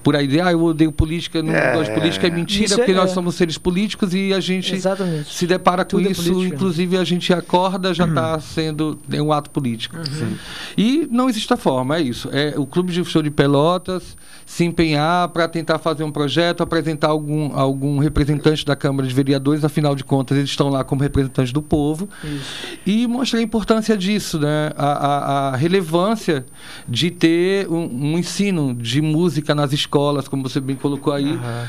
por 0.03 0.15
aí 0.15 0.27
dizer, 0.27 0.43
ah, 0.43 0.53
eu 0.53 0.63
odeio 0.63 0.93
política, 0.93 1.43
não 1.43 1.53
é, 1.53 1.75
gosto 1.75 1.91
de 1.91 1.99
política, 1.99 2.27
é 2.27 2.31
mentira, 2.31 2.77
porque 2.77 2.93
é, 2.93 2.95
nós 2.95 3.11
somos 3.11 3.35
seres 3.35 3.59
políticos 3.59 4.15
e 4.15 4.33
a 4.33 4.41
gente 4.41 4.75
Exatamente. 4.75 5.33
se 5.33 5.47
depara 5.47 5.85
com 5.85 5.97
Tudo 5.97 6.09
é 6.09 6.13
isso, 6.13 6.33
política, 6.33 6.55
inclusive 6.55 6.97
a 6.97 7.05
gente 7.05 7.33
acorda, 7.33 7.95
já 7.95 8.07
está 8.07 8.35
uhum. 8.35 8.41
sendo 8.41 8.99
é 9.11 9.23
um 9.23 9.33
ato 9.33 9.51
político. 9.51 9.97
Uhum. 9.97 10.37
E 10.77 11.09
não 11.11 11.29
existe 11.29 11.53
a 11.53 11.57
forma, 11.57 11.97
é 11.97 12.03
isso. 12.03 12.29
É 12.33 12.55
o 12.57 12.67
Clube 12.67 12.93
de 12.93 13.05
Show 13.05 13.23
de 13.23 13.31
Pelotas 13.31 14.17
se 14.47 14.65
empenhar 14.65 15.29
para 15.31 15.49
tentar 15.49 15.79
fazer 15.79 16.05
um 16.05 16.13
projeto, 16.13 16.63
apresentar 16.63 17.09
algum, 17.09 17.53
algum 17.53 17.99
representante 17.99 18.65
da 18.65 18.77
Câmara 18.77 19.07
de 19.07 19.13
Vereadores, 19.13 19.65
afinal 19.65 19.97
de 19.97 20.05
contas, 20.05 20.39
eles 20.39 20.51
estão 20.51 20.69
lá 20.69 20.85
como 20.85 21.03
representantes 21.03 21.53
do 21.53 21.61
povo, 21.61 22.09
isso. 22.23 22.79
e 22.87 23.07
mostrar 23.09 23.41
a 23.41 23.43
importância 23.43 23.97
disso, 23.97 24.39
né? 24.39 24.71
a, 24.77 24.87
a, 24.87 25.49
a 25.49 25.57
relevância 25.57 26.47
de 26.89 27.11
ter 27.11 27.46
ter 27.47 27.69
um, 27.69 27.85
um, 27.85 28.19
ensino 28.19 28.75
de 28.75 29.01
música 29.01 29.55
nas 29.55 29.73
escolas, 29.73 30.27
como 30.27 30.43
você 30.43 30.59
bem 30.59 30.75
colocou 30.75 31.13
aí. 31.13 31.33
Uhum. 31.33 31.67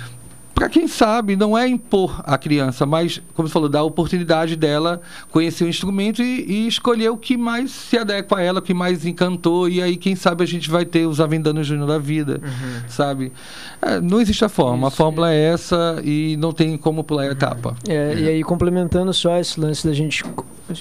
Para 0.57 0.69
quem 0.69 0.87
sabe, 0.87 1.35
não 1.35 1.55
é 1.55 1.67
impor 1.67 2.19
a 2.25 2.35
criança, 2.35 2.83
mas, 2.83 3.21
como 3.35 3.47
você 3.47 3.53
falou, 3.53 3.69
dar 3.69 3.81
a 3.81 3.83
oportunidade 3.83 4.55
dela 4.55 5.01
conhecer 5.29 5.63
o 5.63 5.67
instrumento 5.67 6.19
e, 6.19 6.45
e, 6.51 6.67
escolher 6.67 7.09
o 7.09 7.15
que 7.15 7.37
mais 7.37 7.69
se 7.69 7.95
adequa 7.95 8.39
a 8.39 8.41
ela, 8.41 8.57
o 8.57 8.61
que 8.63 8.73
mais 8.73 9.05
encantou. 9.05 9.69
E 9.69 9.83
aí, 9.83 9.95
quem 9.95 10.15
sabe, 10.15 10.43
a 10.43 10.47
gente 10.47 10.67
vai 10.67 10.83
ter 10.83 11.05
os 11.05 11.21
Avendanos 11.21 11.67
Júnior 11.67 11.87
da 11.87 11.99
vida, 11.99 12.41
uhum. 12.43 12.89
sabe? 12.89 13.31
É, 13.79 14.01
não 14.01 14.19
existe 14.19 14.43
a 14.45 14.49
forma. 14.49 14.87
Isso, 14.87 14.95
a 14.95 14.97
fórmula 14.97 15.31
é. 15.31 15.35
é 15.35 15.53
essa 15.53 16.01
e 16.03 16.35
não 16.37 16.51
tem 16.51 16.75
como 16.75 17.03
pular 17.03 17.21
a 17.21 17.31
etapa. 17.33 17.75
É, 17.87 17.93
é. 17.93 18.19
E 18.19 18.27
aí, 18.27 18.43
complementando 18.43 19.13
só 19.13 19.37
esse 19.37 19.59
lance 19.59 19.85
da 19.85 19.93
gente 19.93 20.23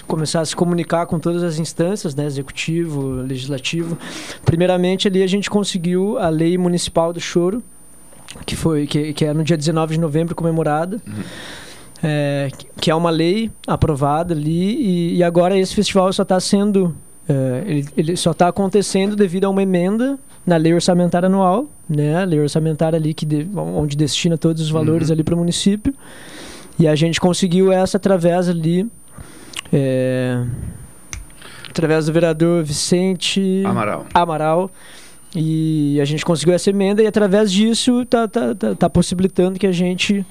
começar 0.06 0.40
a 0.40 0.44
se 0.46 0.56
comunicar 0.56 1.04
com 1.04 1.18
todas 1.18 1.42
as 1.42 1.58
instâncias, 1.58 2.14
né, 2.14 2.24
executivo, 2.24 3.08
legislativo. 3.08 3.98
Primeiramente 4.42 5.06
ali 5.06 5.22
a 5.22 5.26
gente 5.26 5.50
conseguiu 5.50 6.18
a 6.18 6.30
lei 6.30 6.56
municipal 6.56 7.12
do 7.12 7.20
choro, 7.20 7.62
que 8.44 8.56
foi 8.56 8.86
que, 8.86 9.12
que 9.12 9.24
é 9.24 9.32
no 9.32 9.44
dia 9.44 9.56
19 9.56 9.94
de 9.94 10.00
novembro 10.00 10.34
comemorada. 10.34 11.00
Uhum. 11.06 11.22
É, 12.02 12.50
que 12.78 12.90
é 12.90 12.94
uma 12.94 13.08
lei 13.08 13.50
aprovada 13.66 14.34
ali 14.34 14.74
e, 14.74 15.16
e 15.16 15.24
agora 15.24 15.58
esse 15.58 15.74
festival 15.74 16.12
só 16.12 16.24
está 16.24 16.38
sendo 16.38 16.94
é, 17.26 17.64
ele, 17.66 17.88
ele, 17.96 18.16
só 18.16 18.32
está 18.32 18.48
acontecendo 18.48 19.16
devido 19.16 19.44
a 19.44 19.48
uma 19.48 19.62
emenda 19.62 20.18
na 20.46 20.56
lei 20.56 20.74
orçamentária 20.74 21.26
anual, 21.26 21.66
né? 21.88 22.22
A 22.22 22.24
lei 22.24 22.38
orçamentária 22.38 22.96
ali 22.96 23.14
que 23.14 23.24
de, 23.24 23.48
onde 23.56 23.96
destina 23.96 24.36
todos 24.36 24.62
os 24.62 24.70
valores 24.70 25.08
uhum. 25.08 25.14
ali 25.14 25.24
para 25.24 25.34
o 25.34 25.38
município. 25.38 25.94
E 26.78 26.86
a 26.86 26.94
gente 26.94 27.20
conseguiu 27.20 27.72
essa 27.72 27.96
através 27.96 28.48
ali 28.48 28.86
é, 29.72 30.44
através 31.68 32.06
do 32.06 32.12
vereador 32.12 32.62
Vicente 32.62 33.62
Amaral. 33.64 34.06
Amaral. 34.14 34.70
E 35.38 36.00
a 36.00 36.04
gente 36.06 36.24
conseguiu 36.24 36.54
essa 36.54 36.70
emenda 36.70 37.02
e 37.02 37.06
através 37.06 37.52
disso 37.52 38.00
está 38.00 38.26
tá, 38.26 38.54
tá, 38.54 38.74
tá 38.74 38.90
possibilitando 38.90 39.58
que 39.58 39.66
a 39.66 39.72
gente 39.72 40.24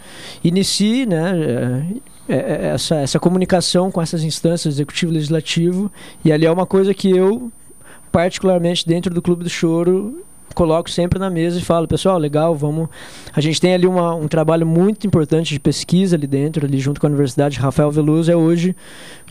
inicie 0.44 1.06
né, 1.06 1.86
é, 2.28 2.36
é, 2.36 2.38
é, 2.38 2.66
essa, 2.74 2.96
essa 2.96 3.20
comunicação 3.20 3.92
com 3.92 4.02
essas 4.02 4.24
instâncias, 4.24 4.74
executivo 4.74 5.12
e 5.12 5.16
legislativo. 5.16 5.92
E 6.24 6.32
ali 6.32 6.48
é 6.48 6.52
uma 6.52 6.66
coisa 6.66 6.92
que 6.92 7.16
eu, 7.16 7.52
particularmente 8.12 8.88
dentro 8.88 9.14
do 9.14 9.22
Clube 9.22 9.44
do 9.44 9.50
Choro, 9.50 10.26
coloco 10.56 10.90
sempre 10.90 11.20
na 11.20 11.30
mesa 11.30 11.60
e 11.60 11.62
falo, 11.62 11.88
pessoal, 11.88 12.18
legal, 12.18 12.56
vamos. 12.56 12.88
A 13.34 13.42
gente 13.42 13.62
tem 13.62 13.74
ali 13.74 13.86
uma, 13.86 14.16
um 14.16 14.28
trabalho 14.28 14.66
muito 14.66 15.06
importante 15.06 15.54
de 15.54 15.60
pesquisa 15.60 16.16
ali 16.16 16.26
dentro, 16.26 16.66
ali 16.66 16.80
junto 16.80 17.00
com 17.00 17.06
a 17.06 17.10
Universidade. 17.10 17.60
Rafael 17.60 17.92
Veloso 17.92 18.32
é 18.32 18.36
hoje 18.36 18.76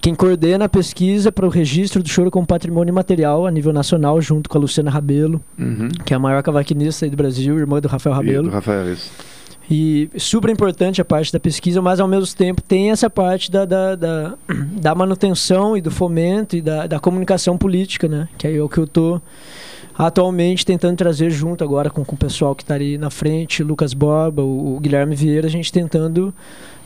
quem 0.01 0.15
coordena 0.15 0.67
a 0.67 0.69
pesquisa 0.69 1.33
para 1.33 1.47
o 1.47 1.49
registro 1.49 2.03
do 2.03 2.09
choro 2.09 2.31
como 2.31 2.47
patrimônio 2.47 2.93
material 2.93 3.47
a 3.47 3.51
nível 3.51 3.73
nacional, 3.73 4.21
junto 4.21 4.49
com 4.49 4.59
a 4.59 4.61
Luciana 4.61 4.91
Rabelo, 4.91 5.41
uhum. 5.59 5.89
que 6.05 6.13
é 6.13 6.17
a 6.17 6.21
maior 6.21 6.43
cavaquinista 6.43 7.09
do 7.09 7.17
Brasil, 7.17 7.59
irmã 7.59 7.81
do 7.81 7.89
Rafael 7.89 8.15
Rabelo. 8.15 8.47
E 8.47 8.51
do 8.51 8.55
Rafael, 8.55 8.93
isso. 8.93 9.11
E 9.71 10.11
super 10.19 10.51
importante 10.51 11.01
a 11.01 11.05
parte 11.05 11.33
da 11.33 11.41
pesquisa, 11.41 11.81
mas 11.81 11.99
ao 11.99 12.07
mesmo 12.07 12.37
tempo 12.37 12.61
tem 12.61 12.91
essa 12.91 13.09
parte 13.09 13.51
da, 13.51 13.65
da, 13.65 13.97
da, 13.97 14.35
da 14.49 14.95
manutenção 14.95 15.77
e 15.77 15.81
do 15.81 15.91
fomento 15.91 16.55
e 16.55 16.61
da, 16.61 16.87
da 16.87 17.01
comunicação 17.01 17.57
política, 17.57 18.07
né? 18.07 18.29
Que 18.37 18.49
é 18.49 18.63
o 18.63 18.69
que 18.69 18.79
eu 18.79 18.85
estou 18.85 19.23
atualmente 19.97 20.67
tentando 20.67 20.97
trazer 20.97 21.31
junto 21.31 21.63
agora 21.63 21.91
com, 21.91 22.05
com 22.05 22.15
o 22.15 22.19
pessoal 22.19 22.55
que 22.55 22.63
está 22.63 22.75
ali 22.75 22.99
na 22.99 23.11
frente, 23.11 23.63
Lucas 23.63 23.95
Borba, 23.95 24.43
o, 24.43 24.77
o 24.77 24.81
Guilherme 24.81 25.15
Vieira, 25.15 25.47
a 25.47 25.51
gente 25.51 25.73
tentando 25.73 26.35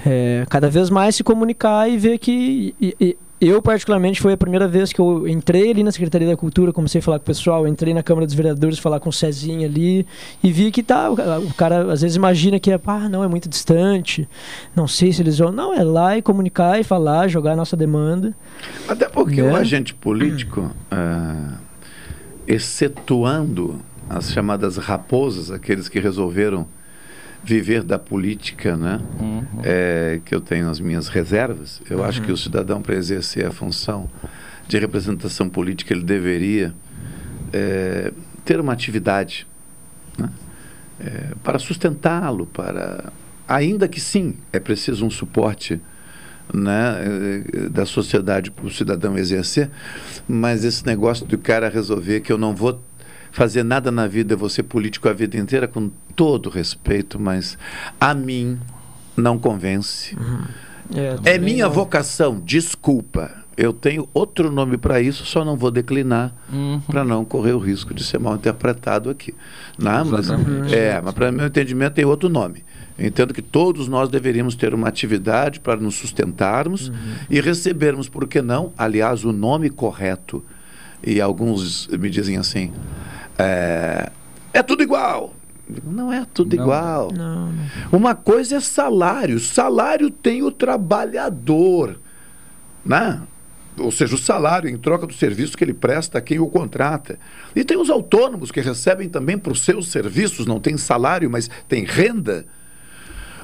é, 0.05 0.45
cada 0.49 0.69
vez 0.69 0.91
mais 0.91 1.17
se 1.17 1.25
comunicar 1.25 1.89
e 1.89 1.97
ver 1.97 2.19
que 2.19 2.75
e, 2.81 2.97
e, 3.01 3.17
eu 3.41 3.63
particularmente 3.63 4.21
foi 4.21 4.33
a 4.33 4.37
primeira 4.37 4.67
vez 4.67 4.93
que 4.93 5.01
eu 5.01 5.27
entrei 5.29 5.71
ali 5.71 5.85
na 5.85 5.93
Secretaria 5.93 6.27
da 6.27 6.37
Cultura, 6.37 6.73
comecei 6.73 6.99
a 6.99 7.03
falar 7.03 7.19
com 7.21 7.23
o 7.23 7.27
pessoal, 7.27 7.69
entrei 7.69 7.95
na 7.95 8.03
Câmara 8.03 8.27
dos 8.27 8.35
Vereadores 8.35 8.81
falar 8.81 8.99
com 8.99 9.11
o 9.11 9.13
Cezinha 9.13 9.67
ali 9.67 10.05
e 10.43 10.51
vi 10.51 10.73
que 10.73 10.83
tá, 10.83 11.09
o 11.09 11.55
cara 11.55 11.93
às 11.93 12.03
vezes 12.03 12.17
imagina 12.17 12.59
que 12.59 12.71
é, 12.73 12.81
ah, 12.85 13.09
não 13.09 13.23
é 13.23 13.29
muito 13.29 13.49
distante, 13.49 14.29
não 14.75 14.89
sei 14.89 15.13
se 15.13 15.23
eles 15.23 15.39
vão, 15.39 15.53
não, 15.53 15.73
é 15.73 15.85
lá 15.85 16.19
e 16.19 16.23
comunicar 16.23 16.81
e 16.81 16.85
falar, 16.85 17.29
jogar 17.29 17.53
a 17.53 17.57
nossa 17.57 17.77
demanda. 17.77 18.35
Até 18.89 19.09
porque 19.09 19.41
né? 19.41 19.53
o 19.53 19.55
agente 19.57 19.95
político 19.95 20.73
uh 20.91 21.68
excetuando 22.49 23.81
as 24.09 24.33
chamadas 24.33 24.79
raposas, 24.79 25.51
aqueles 25.51 25.87
que 25.89 26.01
resolveram 26.01 26.67
viver 27.45 27.83
da 27.83 27.99
política, 27.99 28.77
né? 28.77 29.01
Uhum. 29.21 29.45
É, 29.63 30.21
que 30.25 30.35
eu 30.35 30.41
tenho 30.41 30.69
as 30.69 30.81
minhas 30.81 31.09
reservas. 31.09 31.81
Eu 31.89 31.99
uhum. 31.99 32.05
acho 32.05 32.23
que 32.23 32.33
o 32.33 32.37
cidadão, 32.37 32.81
para 32.81 32.95
exercer 32.95 33.47
a 33.47 33.53
função 33.53 34.09
de 34.67 34.79
representação 34.79 35.49
política, 35.49 35.93
ele 35.93 36.03
deveria 36.03 36.75
é, 37.53 38.13
ter 38.45 38.59
uma 38.59 38.73
atividade 38.73 39.47
né? 40.17 40.31
é, 40.99 41.35
para 41.45 41.59
sustentá-lo, 41.59 42.47
para 42.47 43.13
ainda 43.47 43.87
que 43.87 44.01
sim 44.01 44.37
é 44.53 44.59
preciso 44.59 45.05
um 45.07 45.11
suporte 45.11 45.81
né, 46.53 47.43
da 47.71 47.85
sociedade 47.85 48.51
para 48.51 48.67
o 48.67 48.71
cidadão 48.71 49.17
exercer, 49.17 49.71
mas 50.29 50.65
esse 50.65 50.85
negócio 50.87 51.27
do 51.27 51.39
cara 51.39 51.69
resolver 51.69 52.21
que 52.21 52.33
eu 52.33 52.39
não 52.39 52.55
vou 52.55 52.81
fazer 53.31 53.63
nada 53.63 53.91
na 53.91 54.07
vida, 54.07 54.35
eu 54.35 54.39
vou 54.39 54.49
ser 54.49 54.65
político 54.65 55.09
a 55.09 55.13
vida 55.13 55.37
inteira, 55.37 55.69
com 55.69 55.91
todo 56.17 56.49
respeito, 56.49 57.21
mas 57.21 57.59
a 58.01 58.15
mim 58.15 58.59
não 59.17 59.39
convence. 59.39 60.17
Uhum. 60.17 60.45
É, 61.25 61.35
é 61.35 61.39
minha 61.39 61.67
não. 61.67 61.73
vocação, 61.73 62.41
desculpa. 62.45 63.31
Eu 63.57 63.73
tenho 63.73 64.09
outro 64.15 64.53
nome 64.53 64.79
para 64.79 65.01
isso, 65.01 65.27
só 65.27 65.45
não 65.45 65.57
vou 65.57 65.71
declinar 65.71 66.33
uhum. 66.53 66.81
para 66.87 67.05
não 67.05 67.25
correr 67.25 67.53
o 67.53 67.59
risco 67.59 67.93
de 67.93 68.05
ser 68.05 68.19
mal 68.19 68.37
interpretado 68.37 69.11
aqui. 69.11 69.35
Não, 69.77 70.05
mas, 70.05 70.29
é, 70.73 71.01
mas 71.01 71.13
para 71.13 71.33
meu 71.33 71.47
entendimento 71.47 71.95
tem 71.95 72.05
outro 72.05 72.29
nome. 72.29 72.65
Entendo 72.99 73.33
que 73.33 73.43
todos 73.43 73.87
nós 73.87 74.09
deveríamos 74.09 74.57
ter 74.57 74.75
uma 74.75 74.89
atividade 74.89 75.61
para 75.61 75.81
nos 75.81 75.95
sustentarmos 75.95 76.89
uhum. 76.89 76.97
e 77.31 77.41
recebermos, 77.41 78.09
por 78.09 78.27
que 78.27 78.43
não? 78.43 78.73
Aliás, 78.77 79.25
o 79.25 79.33
nome 79.33 79.71
correto. 79.71 80.45
E 81.05 81.21
alguns 81.21 81.87
me 81.87 82.11
dizem 82.11 82.37
assim: 82.37 82.73
é, 83.39 84.11
é 84.53 84.63
tudo 84.63 84.83
igual. 84.83 85.33
Não 85.85 86.13
é 86.13 86.27
tudo 86.33 86.57
não. 86.57 86.63
igual. 86.63 87.13
Não, 87.13 87.53
não. 87.53 87.69
Uma 87.93 88.15
coisa 88.15 88.57
é 88.57 88.61
salário. 88.61 89.39
Salário 89.39 90.11
tem 90.11 90.43
o 90.43 90.51
trabalhador. 90.51 92.01
Né? 92.85 93.21
Ou 93.79 93.93
seja, 93.93 94.15
o 94.15 94.19
salário 94.19 94.69
em 94.69 94.77
troca 94.77 95.07
do 95.07 95.13
serviço 95.13 95.57
que 95.57 95.63
ele 95.63 95.75
presta 95.75 96.19
a 96.19 96.21
quem 96.21 96.39
o 96.39 96.49
contrata. 96.49 97.19
E 97.55 97.65
tem 97.65 97.77
os 97.77 97.91
autônomos 97.91 98.51
que 98.51 98.61
recebem 98.61 99.09
também 99.09 99.39
por 99.39 99.57
seus 99.57 99.89
serviços, 99.89 100.47
não 100.47 100.59
tem 100.59 100.77
salário, 100.77 101.31
mas 101.31 101.49
tem 101.69 101.85
renda. 101.85 102.47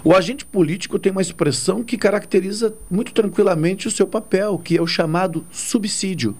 O 0.05 0.15
agente 0.15 0.45
político 0.45 0.99
tem 0.99 1.11
uma 1.11 1.23
expressão 1.23 1.83
que 1.83 1.97
caracteriza 1.97 2.75
muito 2.91 3.15
tranquilamente 3.15 3.89
o 3.89 3.91
seu 3.91 4.07
papel, 4.07 4.59
que 4.59 4.77
é 4.77 4.83
o 4.83 4.87
chamado 4.87 5.47
subsídio. 5.51 6.37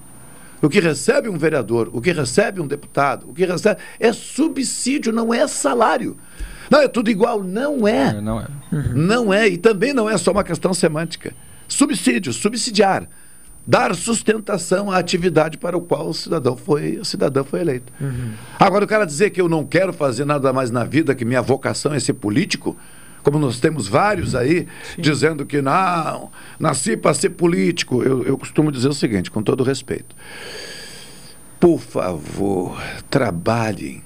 O 0.61 0.69
que 0.69 0.79
recebe 0.79 1.27
um 1.29 1.37
vereador, 1.37 1.89
o 1.91 1.99
que 1.99 2.11
recebe 2.11 2.61
um 2.61 2.67
deputado, 2.67 3.27
o 3.27 3.33
que 3.33 3.43
recebe 3.43 3.81
é 3.99 4.13
subsídio, 4.13 5.11
não 5.11 5.33
é 5.33 5.47
salário. 5.47 6.15
Não, 6.69 6.79
é 6.79 6.87
tudo 6.87 7.09
igual. 7.09 7.43
Não 7.43 7.87
é. 7.87 8.09
é 8.09 8.21
não 8.21 8.39
é. 8.39 8.47
Uhum. 8.71 8.91
Não 8.93 9.33
é. 9.33 9.47
E 9.47 9.57
também 9.57 9.93
não 9.93 10.07
é 10.07 10.15
só 10.17 10.31
uma 10.31 10.43
questão 10.43 10.73
semântica. 10.73 11.33
Subsídio, 11.67 12.33
subsidiar. 12.33 13.09
Dar 13.65 13.95
sustentação 13.95 14.91
à 14.91 14.97
atividade 14.97 15.57
para 15.57 15.75
o 15.75 15.81
qual 15.81 16.09
o 16.09 16.13
cidadão 16.13 16.55
foi, 16.55 16.99
o 16.99 17.05
cidadão 17.05 17.43
foi 17.43 17.61
eleito. 17.61 17.91
Uhum. 17.99 18.33
Agora, 18.59 18.85
o 18.85 18.87
cara 18.87 19.05
dizer 19.05 19.31
que 19.31 19.41
eu 19.41 19.49
não 19.49 19.65
quero 19.65 19.91
fazer 19.91 20.23
nada 20.23 20.53
mais 20.53 20.69
na 20.69 20.83
vida, 20.83 21.15
que 21.15 21.25
minha 21.25 21.41
vocação 21.41 21.91
é 21.91 21.99
ser 21.99 22.13
político, 22.13 22.77
como 23.25 23.39
nós 23.39 23.59
temos 23.59 23.87
vários 23.87 24.35
aí, 24.35 24.67
dizendo 24.99 25.47
que 25.47 25.59
não, 25.59 26.31
nasci 26.59 26.95
para 26.95 27.11
ser 27.15 27.31
político. 27.31 28.03
Eu, 28.03 28.23
eu 28.23 28.37
costumo 28.37 28.71
dizer 28.71 28.87
o 28.87 28.93
seguinte, 28.93 29.31
com 29.31 29.41
todo 29.41 29.63
respeito. 29.63 30.15
Por 31.59 31.79
favor, 31.79 32.79
trabalhem. 33.09 34.03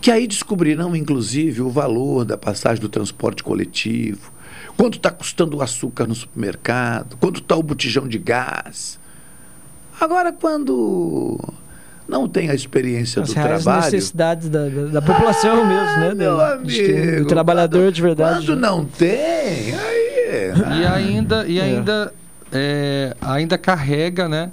Que 0.00 0.12
aí 0.12 0.28
descobrirão, 0.28 0.94
inclusive, 0.94 1.60
o 1.60 1.70
valor 1.70 2.24
da 2.24 2.38
passagem 2.38 2.80
do 2.80 2.88
transporte 2.88 3.42
coletivo, 3.42 4.32
quanto 4.76 4.98
está 4.98 5.10
custando 5.10 5.56
o 5.56 5.62
açúcar 5.62 6.06
no 6.06 6.14
supermercado, 6.14 7.16
quanto 7.16 7.40
está 7.40 7.56
o 7.56 7.64
botijão 7.64 8.06
de 8.06 8.18
gás. 8.18 9.00
Agora, 10.00 10.32
quando 10.32 11.36
não 12.08 12.26
tem 12.28 12.48
a 12.50 12.54
experiência 12.54 13.22
As 13.22 13.28
do 13.28 13.34
trabalho. 13.34 13.84
necessidades 13.84 14.48
da, 14.48 14.66
da, 14.68 14.84
da 14.86 15.02
população 15.02 15.64
mesmo, 15.66 15.96
né? 16.00 16.14
meu 16.14 16.40
amigo, 16.40 17.18
do 17.20 17.26
trabalhador 17.26 17.92
de 17.92 18.00
verdade. 18.02 18.46
Quando 18.46 18.58
não 18.60 18.84
tem, 18.84 19.08
aí. 19.74 20.08
E 20.80 20.86
ainda, 20.86 21.46
e 21.46 21.58
É. 21.58 21.62
ainda, 21.62 22.12
é, 22.52 23.16
ainda 23.20 23.56
carrega, 23.58 24.28
né? 24.28 24.50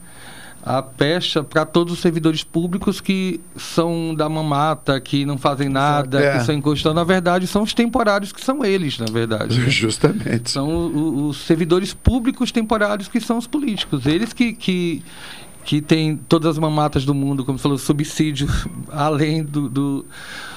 A 0.67 0.81
pecha 0.81 1.43
para 1.43 1.63
todos 1.63 1.93
os 1.93 1.99
servidores 1.99 2.43
públicos 2.43 2.99
que 2.99 3.39
são 3.55 4.15
da 4.15 4.27
mamata, 4.27 4.99
que 4.99 5.23
não 5.23 5.37
fazem 5.37 5.69
nada, 5.69 6.19
É. 6.19 6.39
que 6.39 6.43
são 6.45 6.55
encostando. 6.55 6.95
Na 6.95 7.03
verdade, 7.03 7.45
são 7.45 7.61
os 7.61 7.71
temporários 7.71 8.31
que 8.31 8.43
são 8.43 8.65
eles, 8.65 8.97
na 8.97 9.05
verdade. 9.05 9.59
né? 9.59 9.69
Justamente. 9.69 10.49
São 10.49 10.67
o- 10.67 10.97
o- 10.97 11.27
os 11.27 11.37
servidores 11.45 11.93
públicos 11.93 12.51
temporários 12.51 13.07
que 13.07 13.19
são 13.19 13.37
os 13.37 13.45
políticos. 13.45 14.07
Eles 14.07 14.33
que, 14.33 14.53
que, 14.53 15.03
que 15.65 15.81
têm 15.81 16.15
todas 16.15 16.51
as 16.51 16.57
mamatas 16.59 17.03
do 17.03 17.13
mundo, 17.13 17.43
como 17.43 17.57
você 17.57 17.63
falou, 17.63 17.77
subsídio 17.79 18.47
além 18.87 19.43
do, 19.43 19.67
do, 19.67 20.05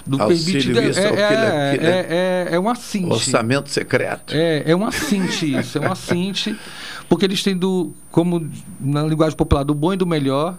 do 0.07 0.19
permitido. 0.19 0.81
isso, 0.83 1.01
é, 1.01 1.03
é, 1.03 1.71
aquilo, 1.71 1.87
é, 1.87 2.07
é, 2.11 2.49
é 2.53 2.61
um 2.61 2.69
assinte. 2.69 3.11
Orçamento 3.11 3.71
secreto. 3.71 4.35
É, 4.35 4.71
é 4.71 4.77
um 4.77 4.87
assinte 4.87 5.51
isso, 5.59 5.79
é 5.79 5.81
um 5.81 5.91
assinte, 5.91 6.55
porque 7.09 7.25
eles 7.25 7.43
têm 7.43 7.57
do, 7.57 7.95
como 8.11 8.51
na 8.79 9.03
linguagem 9.03 9.35
popular, 9.35 9.65
do 9.65 9.75
bom 9.75 9.95
e 9.95 9.97
do 9.97 10.07
melhor, 10.07 10.59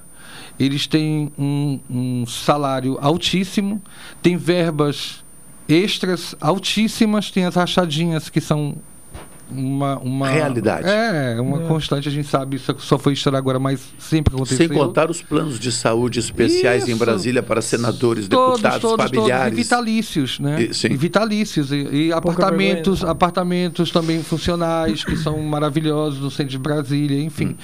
eles 0.60 0.88
têm 0.88 1.32
um, 1.38 1.80
um 1.88 2.26
salário 2.26 2.98
altíssimo, 3.00 3.80
tem 4.20 4.36
verbas 4.36 5.24
extras 5.68 6.36
altíssimas, 6.42 7.30
tem 7.30 7.46
as 7.46 7.54
rachadinhas 7.54 8.30
que 8.30 8.42
são 8.42 8.78
uma, 9.52 9.98
uma 10.00 10.30
Realidade. 10.30 10.88
É, 10.88 11.38
uma 11.40 11.64
É. 11.64 11.68
constante, 11.68 12.08
a 12.08 12.12
gente 12.12 12.28
sabe, 12.28 12.58
isso 12.58 12.76
só 12.80 12.98
foi 12.98 13.14
estourar 13.14 13.40
agora, 13.40 13.60
mas 13.60 13.82
sempre 13.98 14.34
aconteceu. 14.36 14.58
Sem 14.58 14.70
contar 14.70 15.10
os 15.10 15.22
planos 15.22 15.60
de 15.60 15.72
saúde 15.72 16.20
especiais 16.20 16.88
em 16.88 16.92
Isso. 16.92 17.00
Brasília 17.00 17.42
para 17.44 17.62
senadores, 17.62 18.28
Todos, 18.28 18.62
deputados, 18.62 18.82
todos, 18.82 19.06
familiares. 19.06 19.44
Todos, 19.46 19.60
e 19.60 19.64
vitalícios, 19.64 20.40
né? 20.40 20.62
E- 20.64 20.74
sim. 20.74 20.88
E 20.92 20.96
vitalícios. 20.98 21.72
E, 21.72 21.88
e 22.08 22.14
apartamentos, 22.14 23.04
apartamentos 23.04 23.92
também 23.92 24.22
funcionais, 24.24 25.04
que 25.04 25.16
são 25.16 25.40
maravilhosos 25.40 26.20
no 26.20 26.30
centro 26.32 26.52
de 26.52 26.58
Brasília, 26.58 27.22
enfim. 27.22 27.56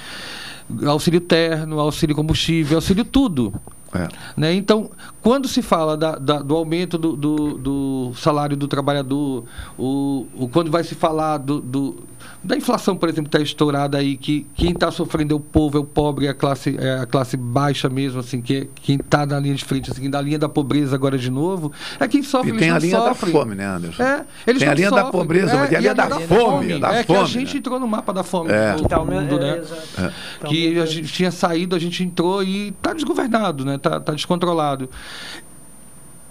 Auxílio 0.84 1.20
terno, 1.20 1.78
auxílio 1.78 2.14
combustível, 2.16 2.78
auxílio 2.78 3.04
tudo. 3.04 3.54
É. 3.94 4.08
Né? 4.36 4.52
Então, 4.54 4.90
quando 5.22 5.46
se 5.48 5.62
fala 5.62 5.96
da- 5.96 6.16
da- 6.16 6.40
do 6.42 6.54
aumento 6.56 6.98
do, 6.98 7.16
do- 7.16 7.58
do 7.58 8.12
salário 8.14 8.56
do 8.56 8.66
trabalhador, 8.68 9.44
o, 9.78 10.26
o- 10.34 10.48
quando 10.48 10.70
vai 10.70 10.82
se 10.84 10.94
falar 10.94 11.38
do, 11.38 11.60
do- 11.60 12.04
da 12.42 12.56
inflação, 12.56 12.96
por 12.96 13.08
exemplo, 13.08 13.30
que 13.30 13.36
está 13.36 13.42
estourada 13.44 13.98
aí, 13.98 14.16
que 14.16 14.46
quem 14.54 14.70
está 14.70 14.90
sofrendo 14.90 15.32
é 15.34 15.36
o 15.36 15.40
povo, 15.40 15.76
é 15.78 15.80
o 15.80 15.84
pobre, 15.84 16.26
é 16.26 16.30
a 16.30 16.34
classe, 16.34 16.76
é 16.78 17.00
a 17.00 17.06
classe 17.06 17.36
baixa 17.36 17.88
mesmo, 17.88 18.20
assim, 18.20 18.40
que 18.40 18.56
é- 18.56 18.66
quem 18.82 18.96
está 18.96 19.26
na 19.26 19.38
linha 19.40 19.54
de 19.54 19.64
frente, 19.64 19.90
assim, 19.90 20.08
na 20.08 20.20
linha 20.20 20.38
da 20.38 20.48
pobreza 20.48 20.94
agora 20.94 21.18
de 21.18 21.30
novo, 21.30 21.72
é 21.98 22.06
quem 22.06 22.22
sofre. 22.22 22.50
E 22.52 22.56
tem 22.56 22.70
a 22.70 22.78
linha 22.78 22.98
sofrem. 22.98 23.32
da 23.32 23.38
fome, 23.40 23.54
né, 23.54 23.66
Anderson? 23.66 24.02
É, 24.02 24.24
eles 24.46 24.60
tem 24.60 24.68
a 24.68 24.74
linha 24.74 24.90
da 24.90 25.04
sofrem. 25.04 25.20
pobreza, 25.20 25.56
mas 25.56 25.68
tem 25.68 25.78
a 25.78 25.80
linha 25.80 25.94
da 25.94 26.10
fome. 26.20 26.78
Da 26.78 26.94
é 26.94 27.04
que 27.04 27.12
a 27.12 27.16
fome, 27.16 27.28
gente 27.28 27.52
né? 27.54 27.58
entrou 27.58 27.80
no 27.80 27.88
mapa 27.88 28.12
da 28.12 28.22
fome 28.22 28.50
É. 28.52 28.74
do, 28.74 28.82
do 28.82 29.04
mundo, 29.04 29.38
né? 29.38 29.60
é. 29.98 30.02
É. 30.06 30.12
Que 30.48 30.78
a 30.78 30.86
gente 30.86 31.12
tinha 31.12 31.30
saído, 31.30 31.74
a 31.74 31.78
gente 31.78 32.02
entrou 32.04 32.42
e 32.42 32.68
está 32.68 32.92
desgovernado, 32.92 33.64
né? 33.64 33.78
Tá, 33.78 33.98
tá 34.00 34.12
descontrolado. 34.12 34.88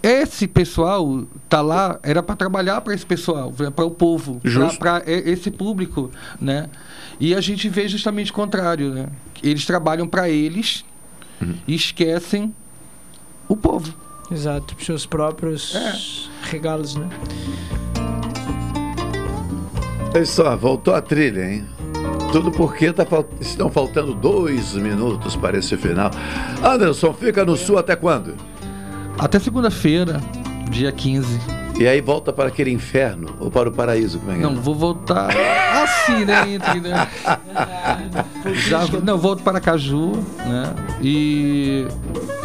Esse 0.08 0.46
pessoal 0.46 1.24
tá 1.48 1.60
lá 1.60 1.98
era 2.00 2.22
para 2.22 2.36
trabalhar 2.36 2.80
para 2.80 2.94
esse 2.94 3.04
pessoal, 3.04 3.52
para 3.74 3.84
o 3.84 3.90
povo, 3.90 4.40
para 4.78 5.02
esse 5.04 5.50
público, 5.50 6.12
né? 6.40 6.68
E 7.18 7.34
a 7.34 7.40
gente 7.40 7.68
vê 7.68 7.88
justamente 7.88 8.30
o 8.30 8.34
contrário, 8.34 8.94
né? 8.94 9.08
Eles 9.42 9.66
trabalham 9.66 10.06
para 10.06 10.28
eles 10.28 10.84
Uhum. 11.42 11.56
e 11.66 11.74
esquecem 11.74 12.54
o 13.48 13.56
povo. 13.56 13.92
Exato, 14.30 14.76
para 14.76 14.84
seus 14.84 15.04
próprios 15.04 15.74
É. 15.74 15.92
regalos, 16.50 16.94
né? 16.94 17.08
Olha 20.14 20.24
só, 20.24 20.56
voltou 20.56 20.94
a 20.94 21.02
trilha, 21.02 21.50
hein? 21.52 21.64
Tudo 22.30 22.52
porque 22.52 22.92
tá 22.92 23.04
estão 23.40 23.68
faltando 23.70 24.14
dois 24.14 24.74
minutos 24.74 25.34
para 25.34 25.58
esse 25.58 25.76
final. 25.76 26.12
Anderson, 26.62 27.12
fica 27.12 27.44
no 27.44 27.56
sul 27.56 27.76
até 27.76 27.96
quando? 27.96 28.34
Até 29.18 29.38
segunda-feira, 29.38 30.20
dia 30.70 30.92
15. 30.92 31.40
E 31.78 31.86
aí 31.86 32.00
volta 32.00 32.32
para 32.32 32.48
aquele 32.48 32.70
inferno 32.70 33.34
ou 33.38 33.50
para 33.50 33.68
o 33.68 33.72
paraíso? 33.72 34.18
Como 34.18 34.32
é 34.32 34.34
que 34.36 34.40
é? 34.40 34.42
Não, 34.42 34.54
vou 34.56 34.74
voltar 34.74 35.28
assim, 35.82 36.24
né? 36.24 36.50
Entre, 36.54 36.80
né? 36.80 37.06
Já, 38.54 38.86
não, 39.02 39.18
volto 39.18 39.42
para 39.42 39.60
Caju, 39.60 40.12
né? 40.46 40.74
E 41.02 41.86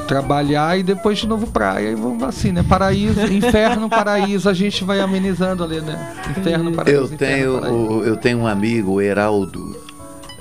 trabalhar 0.08 0.78
e 0.78 0.84
depois 0.84 1.18
de 1.20 1.28
novo 1.28 1.48
praia. 1.48 1.90
E 1.92 1.96
vamos 1.96 2.22
assim, 2.24 2.52
né? 2.52 2.64
Paraíso, 2.68 3.22
inferno, 3.32 3.90
paraíso, 3.90 4.50
a 4.50 4.54
gente 4.54 4.84
vai 4.84 5.00
amenizando 5.00 5.64
ali, 5.64 5.80
né? 5.80 6.14
Inferno, 6.38 6.72
paraíso. 6.74 7.00
Eu 7.00 7.06
inferno, 7.06 7.18
tenho, 7.18 7.62
paraíso. 7.62 7.78
o- 7.80 8.04
eu 8.04 8.18
tenho 8.18 8.40
um 8.40 8.48
amigo, 8.48 8.92
o 8.94 9.02
Heraldo, 9.02 9.78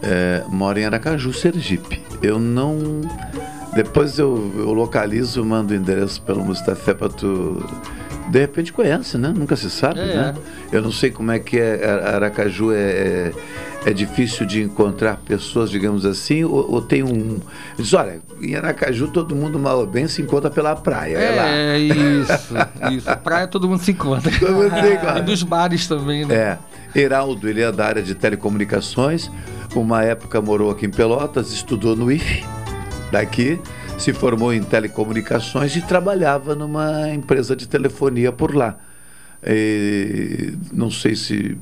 é, 0.02 0.42
mora 0.48 0.80
em 0.80 0.84
Aracaju, 0.84 1.32
Sergipe. 1.32 2.02
Eu 2.20 2.40
não. 2.40 3.02
Depois 3.74 4.18
eu, 4.18 4.52
eu 4.56 4.72
localizo, 4.72 5.44
mando 5.44 5.72
o 5.72 5.76
endereço 5.76 6.20
pelo 6.22 6.44
Mustafé 6.44 6.92
para 6.94 7.08
tu. 7.08 7.64
De 8.28 8.38
repente 8.38 8.72
conhece, 8.72 9.16
né? 9.18 9.32
Nunca 9.36 9.56
se 9.56 9.68
sabe, 9.70 10.00
É. 10.00 10.06
né? 10.06 10.34
Eu 10.72 10.82
não 10.82 10.92
sei 10.92 11.10
como 11.10 11.30
é 11.32 11.38
que 11.38 11.58
é. 11.58 11.84
Ar- 11.88 12.14
Aracaju 12.16 12.72
é, 12.72 12.76
é, 12.76 13.32
é 13.86 13.92
difícil 13.92 14.46
de 14.46 14.62
encontrar 14.62 15.16
pessoas, 15.18 15.68
digamos 15.70 16.04
assim, 16.04 16.44
ou, 16.44 16.70
ou 16.70 16.82
tem 16.82 17.02
um. 17.02 17.38
Diz, 17.76 17.92
olha, 17.92 18.20
em 18.40 18.54
Aracaju 18.54 19.08
todo 19.08 19.34
mundo 19.34 19.58
mal 19.58 19.78
ou 19.80 19.86
bem 19.86 20.06
se 20.06 20.22
encontra 20.22 20.48
pela 20.50 20.74
praia. 20.76 21.16
É, 21.16 21.34
lá. 21.36 21.48
É, 21.48 21.78
isso, 21.78 22.54
isso. 22.92 23.16
Praia 23.18 23.46
todo 23.48 23.68
mundo 23.68 23.82
se 23.82 23.90
encontra. 23.92 24.30
Todo 24.38 24.52
mundo 24.52 24.70
se 24.80 24.92
encontra. 24.94 25.18
E 25.18 25.22
dos 25.22 25.42
bares 25.42 25.86
também, 25.88 26.24
né? 26.24 26.34
É. 26.34 26.58
Heraldo, 26.94 27.48
ele 27.48 27.62
é 27.62 27.70
da 27.72 27.86
área 27.86 28.02
de 28.02 28.14
telecomunicações. 28.14 29.30
Uma 29.74 30.02
época 30.04 30.40
morou 30.40 30.70
aqui 30.72 30.86
em 30.86 30.90
Pelotas, 30.90 31.52
estudou 31.52 31.94
no 31.94 32.10
IFE, 32.10 32.44
daqui, 33.10 33.60
se 33.98 34.12
formou 34.12 34.52
em 34.52 34.62
telecomunicações 34.62 35.74
e 35.76 35.82
trabalhava 35.82 36.54
numa 36.54 37.10
empresa 37.10 37.54
de 37.54 37.68
telefonia 37.68 38.32
por 38.32 38.54
lá. 38.54 38.78
E 39.44 40.54
não 40.72 40.90
sei 40.90 41.16
se, 41.16 41.58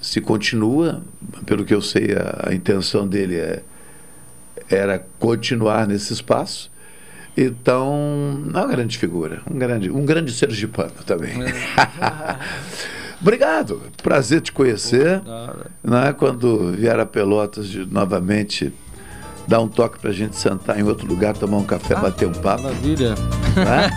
se 0.00 0.20
continua, 0.20 1.02
pelo 1.46 1.64
que 1.64 1.74
eu 1.74 1.82
sei, 1.82 2.14
a, 2.14 2.50
a 2.50 2.54
intenção 2.54 3.06
dele 3.06 3.36
é, 3.36 3.62
era 4.68 5.04
continuar 5.18 5.86
nesse 5.86 6.12
espaço. 6.12 6.70
Então, 7.36 8.42
é 8.54 8.58
uma 8.58 8.66
grande 8.66 8.98
figura, 8.98 9.40
um 9.50 9.58
grande, 9.58 9.90
um 9.90 10.04
grande 10.04 10.32
sergipano 10.32 10.92
também. 11.06 11.32
Obrigado, 13.20 13.80
prazer 14.02 14.40
te 14.40 14.52
conhecer. 14.52 15.22
Né? 15.82 16.12
Quando 16.12 16.72
vier 16.72 16.98
a 16.98 17.06
Pelotas 17.06 17.68
de, 17.68 17.86
novamente, 17.86 18.72
dá 19.46 19.60
um 19.60 19.68
toque 19.68 19.98
pra 19.98 20.12
gente 20.12 20.36
sentar 20.36 20.78
em 20.78 20.82
outro 20.82 21.06
lugar, 21.06 21.36
tomar 21.36 21.58
um 21.58 21.64
café, 21.64 21.94
bater 21.94 22.26
um 22.28 22.32
papo. 22.32 22.62
Maravilha. 22.62 23.10
Né? 23.10 23.90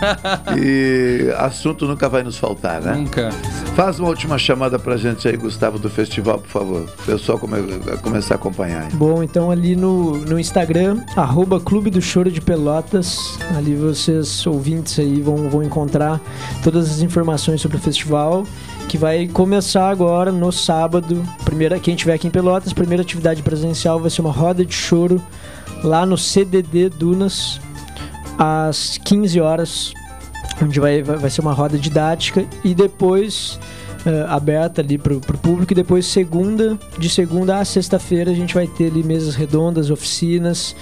E 0.58 1.32
assunto 1.38 1.86
nunca 1.86 2.08
vai 2.08 2.22
nos 2.22 2.36
faltar, 2.36 2.80
né? 2.80 2.94
Nunca. 2.94 3.30
Faz 3.74 3.98
uma 3.98 4.08
última 4.08 4.38
chamada 4.38 4.78
pra 4.78 4.96
gente 4.96 5.26
aí, 5.28 5.36
Gustavo, 5.36 5.78
do 5.78 5.88
festival, 5.90 6.38
por 6.38 6.48
favor. 6.48 6.82
O 6.82 7.02
pessoal 7.04 7.38
come, 7.38 7.56
começar 8.02 8.34
a 8.34 8.36
acompanhar. 8.36 8.82
aí. 8.82 8.92
Bom, 8.92 9.22
então 9.22 9.50
ali 9.50 9.74
no, 9.76 10.18
no 10.18 10.38
Instagram, 10.38 11.00
arroba 11.16 11.60
Clube 11.60 11.90
do 11.90 12.00
Choro 12.00 12.30
de 12.30 12.40
Pelotas, 12.40 13.38
ali 13.56 13.74
vocês, 13.74 14.46
ouvintes 14.46 14.98
aí, 14.98 15.20
vão, 15.20 15.48
vão 15.48 15.62
encontrar 15.62 16.20
todas 16.62 16.90
as 16.90 17.00
informações 17.00 17.60
sobre 17.60 17.76
o 17.76 17.80
festival, 17.80 18.46
que 18.88 18.96
vai 18.96 19.26
começar 19.26 19.88
agora 19.88 20.30
no 20.30 20.52
sábado. 20.52 21.22
Primeira, 21.44 21.78
quem 21.78 21.94
estiver 21.94 22.14
aqui 22.14 22.28
em 22.28 22.30
Pelotas, 22.30 22.72
primeira 22.72 23.02
atividade 23.02 23.42
presencial 23.42 24.00
vai 24.00 24.10
ser 24.10 24.20
uma 24.20 24.30
roda 24.32 24.64
de 24.64 24.74
choro 24.74 25.20
lá 25.82 26.06
no 26.06 26.16
CDD 26.16 26.88
Dunas, 26.88 27.60
às 28.38 28.98
15 29.04 29.40
horas, 29.40 29.92
onde 30.62 30.78
vai, 30.78 31.02
vai, 31.02 31.16
vai 31.16 31.30
ser 31.30 31.40
uma 31.40 31.52
roda 31.52 31.78
didática, 31.78 32.46
e 32.64 32.74
depois 32.74 33.58
eh, 34.06 34.24
aberta 34.28 34.80
ali 34.80 34.96
pro, 34.96 35.20
pro 35.20 35.36
público 35.36 35.72
e 35.72 35.76
depois 35.76 36.06
segunda, 36.06 36.78
de 36.98 37.08
segunda 37.10 37.58
a 37.58 37.64
sexta-feira 37.64 38.30
a 38.30 38.34
gente 38.34 38.54
vai 38.54 38.66
ter 38.66 38.86
ali 38.86 39.02
mesas 39.02 39.34
redondas, 39.34 39.90
oficinas 39.90 40.74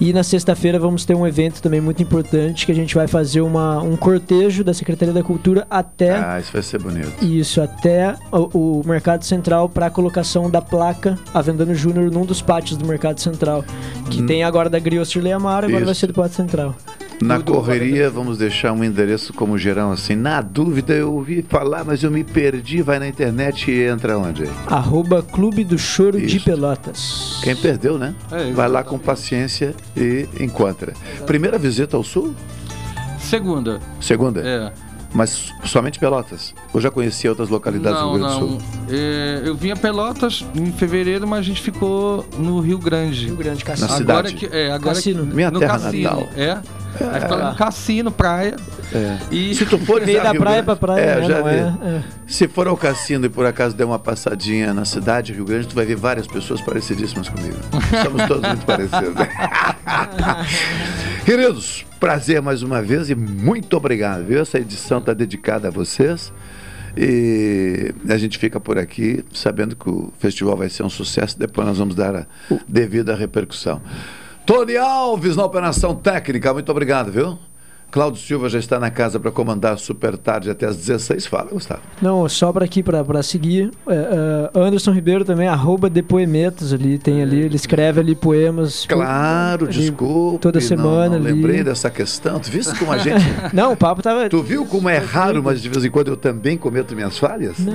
e 0.00 0.12
na 0.12 0.22
sexta-feira 0.22 0.78
vamos 0.78 1.04
ter 1.04 1.14
um 1.14 1.26
evento 1.26 1.60
também 1.62 1.80
muito 1.80 2.02
importante 2.02 2.66
que 2.66 2.72
a 2.72 2.74
gente 2.74 2.94
vai 2.94 3.06
fazer 3.08 3.40
uma, 3.40 3.82
um 3.82 3.96
cortejo 3.96 4.62
da 4.62 4.74
Secretaria 4.74 5.12
da 5.14 5.22
Cultura 5.22 5.66
até 5.70 6.12
Ah, 6.16 6.38
isso 6.38 6.52
vai 6.52 6.62
ser 6.62 6.78
bonito. 6.80 7.24
isso, 7.24 7.60
até 7.60 8.14
o, 8.30 8.80
o 8.80 8.82
Mercado 8.86 9.24
Central 9.24 9.68
para 9.68 9.86
a 9.86 9.90
colocação 9.90 10.50
da 10.50 10.60
placa 10.62 11.18
Avendano 11.32 11.74
Júnior 11.74 12.10
num 12.10 12.24
dos 12.26 12.42
pátios 12.42 12.76
do 12.78 12.86
Mercado 12.86 13.20
Central. 13.20 13.64
Que 14.10 14.22
tem 14.22 14.44
agora 14.44 14.68
da 14.68 14.78
Griot 14.78 15.08
Cirlei 15.10 15.32
Amaro, 15.32 15.66
agora 15.66 15.76
Hum. 15.76 15.78
Isso. 15.78 15.86
vai 15.86 15.94
ser 15.94 16.06
do 16.08 16.12
Pátio 16.14 16.36
Central. 16.36 16.74
Na 17.20 17.40
correria, 17.40 18.10
vamos 18.10 18.36
deixar 18.36 18.72
um 18.72 18.84
endereço 18.84 19.32
como 19.32 19.56
geral 19.56 19.90
assim. 19.90 20.14
Na 20.14 20.42
dúvida, 20.42 20.92
eu 20.92 21.12
ouvi 21.14 21.42
falar, 21.48 21.82
mas 21.84 22.02
eu 22.02 22.10
me 22.10 22.22
perdi. 22.22 22.82
Vai 22.82 22.98
na 22.98 23.08
internet 23.08 23.70
e 23.70 23.82
entra 23.84 24.18
onde? 24.18 24.44
Arroba 24.66 25.22
Clube 25.22 25.64
do 25.64 25.78
Choro 25.78 26.20
de 26.20 26.38
Pelotas. 26.38 27.40
Quem 27.42 27.56
perdeu, 27.56 27.98
né? 27.98 28.14
É, 28.30 28.52
Vai 28.52 28.68
lá 28.68 28.84
com 28.84 28.98
paciência 28.98 29.74
e 29.96 30.28
encontra. 30.40 30.92
Primeira 31.26 31.58
visita 31.58 31.96
ao 31.96 32.04
sul? 32.04 32.34
Segunda. 33.18 33.80
Segunda? 34.00 34.42
É. 34.44 34.72
Mas 35.14 35.50
somente 35.64 35.98
Pelotas? 35.98 36.54
Ou 36.74 36.80
já 36.80 36.90
conhecia 36.90 37.30
outras 37.30 37.48
localidades 37.48 37.98
Não, 37.98 38.12
do 38.12 38.18
Rio 38.18 38.26
Grande 38.26 38.40
do. 38.40 38.46
Sul? 38.48 38.58
É, 38.90 39.42
eu 39.46 39.54
vim 39.54 39.70
a 39.70 39.76
Pelotas 39.76 40.44
em 40.54 40.70
fevereiro, 40.72 41.26
mas 41.26 41.38
a 41.38 41.42
gente 41.42 41.62
ficou 41.62 42.26
no 42.38 42.60
Rio 42.60 42.78
Grande. 42.78 43.24
Rio 43.26 43.36
Grande, 43.36 43.64
Cassino. 43.64 43.88
Na 43.88 43.94
Agora 43.96 44.28
cidade. 44.28 44.34
que, 44.34 44.54
é, 44.54 44.70
agora 44.70 44.94
Cassino. 44.94 45.26
que- 45.26 45.34
Minha 45.34 45.50
no 45.50 45.58
terra 45.60 45.78
cassino, 45.78 46.02
natal. 46.02 46.28
É. 46.36 46.58
Aí 47.12 47.20
ficou 47.20 47.38
no 47.38 47.54
cassino, 47.54 48.10
praia. 48.10 48.56
É. 48.92 49.18
E 49.30 49.54
Se 49.54 49.66
tu 49.66 49.76
a 49.76 49.78
da 50.24 50.30
Rio 50.32 50.40
praia 50.40 50.62
Grande- 50.62 50.64
pra 50.64 50.76
praia, 50.76 51.00
é, 51.00 51.20
né, 51.20 51.26
já 51.28 51.38
é? 51.38 51.96
É. 51.98 52.02
Se 52.26 52.48
for 52.48 52.66
ao 52.68 52.76
cassino 52.76 53.26
e 53.26 53.28
por 53.28 53.44
acaso 53.46 53.76
der 53.76 53.84
uma 53.84 53.98
passadinha 53.98 54.72
na 54.72 54.84
cidade, 54.84 55.32
Rio 55.32 55.44
Grande, 55.44 55.68
tu 55.68 55.74
vai 55.74 55.84
ver 55.84 55.96
várias 55.96 56.26
pessoas 56.26 56.60
parecidíssimas 56.60 57.28
comigo. 57.28 57.56
Somos 58.04 58.26
todos 58.26 58.48
muito 58.48 58.64
parecidos. 58.66 59.14
Queridos, 61.24 61.84
prazer 61.98 62.40
mais 62.40 62.62
uma 62.62 62.80
vez 62.82 63.10
e 63.10 63.14
muito 63.14 63.76
obrigado. 63.76 64.24
Viu? 64.24 64.40
Essa 64.40 64.58
edição 64.58 64.98
está 64.98 65.12
dedicada 65.12 65.68
a 65.68 65.70
vocês. 65.70 66.32
E 66.96 67.92
a 68.08 68.16
gente 68.16 68.38
fica 68.38 68.58
por 68.58 68.78
aqui 68.78 69.22
sabendo 69.34 69.76
que 69.76 69.88
o 69.90 70.10
festival 70.18 70.56
vai 70.56 70.70
ser 70.70 70.82
um 70.82 70.88
sucesso. 70.88 71.38
Depois 71.38 71.66
nós 71.66 71.76
vamos 71.78 71.94
dar 71.94 72.16
a 72.16 72.26
devida 72.66 73.14
repercussão. 73.14 73.82
Tony 74.46 74.76
Alves 74.76 75.34
na 75.34 75.44
operação 75.44 75.92
técnica, 75.92 76.54
muito 76.54 76.70
obrigado, 76.70 77.10
viu? 77.10 77.36
Cláudio 77.90 78.20
Silva 78.20 78.48
já 78.48 78.58
está 78.58 78.78
na 78.78 78.90
casa 78.90 79.18
para 79.18 79.30
comandar 79.30 79.78
super 79.78 80.16
tarde 80.18 80.50
até 80.50 80.66
às 80.66 80.76
16. 80.76 81.26
Fala, 81.26 81.50
Gustavo. 81.50 81.80
Não, 82.02 82.28
só 82.28 82.52
para 82.52 82.64
aqui, 82.64 82.82
para 82.82 83.22
seguir. 83.22 83.70
é, 83.88 84.50
é, 84.54 84.60
Anderson 84.60 84.92
Ribeiro 84.92 85.24
também, 85.24 85.48
arroba 85.48 85.88
Depoemetos 85.88 86.72
ali, 86.72 86.98
tem 86.98 87.22
ali, 87.22 87.40
ele 87.40 87.56
escreve 87.56 88.00
ali 88.00 88.14
poemas. 88.14 88.86
Claro, 88.86 89.66
ali 89.66 89.72
desculpa. 89.72 90.38
Toda 90.38 90.60
semana 90.60 91.16
não, 91.16 91.20
não 91.20 91.26
ali. 91.26 91.32
lembrei 91.32 91.64
dessa 91.64 91.88
questão. 91.88 92.38
Tu 92.38 92.50
viste 92.50 92.78
como 92.78 92.92
a 92.92 92.98
gente. 92.98 93.24
Não, 93.54 93.72
o 93.72 93.76
papo 93.76 94.02
tava. 94.02 94.28
Tu 94.28 94.42
viu 94.42 94.66
como 94.66 94.88
é 94.88 94.98
raro, 94.98 95.42
mas 95.42 95.62
de 95.62 95.68
vez 95.68 95.84
em 95.84 95.90
quando 95.90 96.08
eu 96.08 96.16
também 96.16 96.58
cometo 96.58 96.94
minhas 96.94 97.18
falhas? 97.18 97.56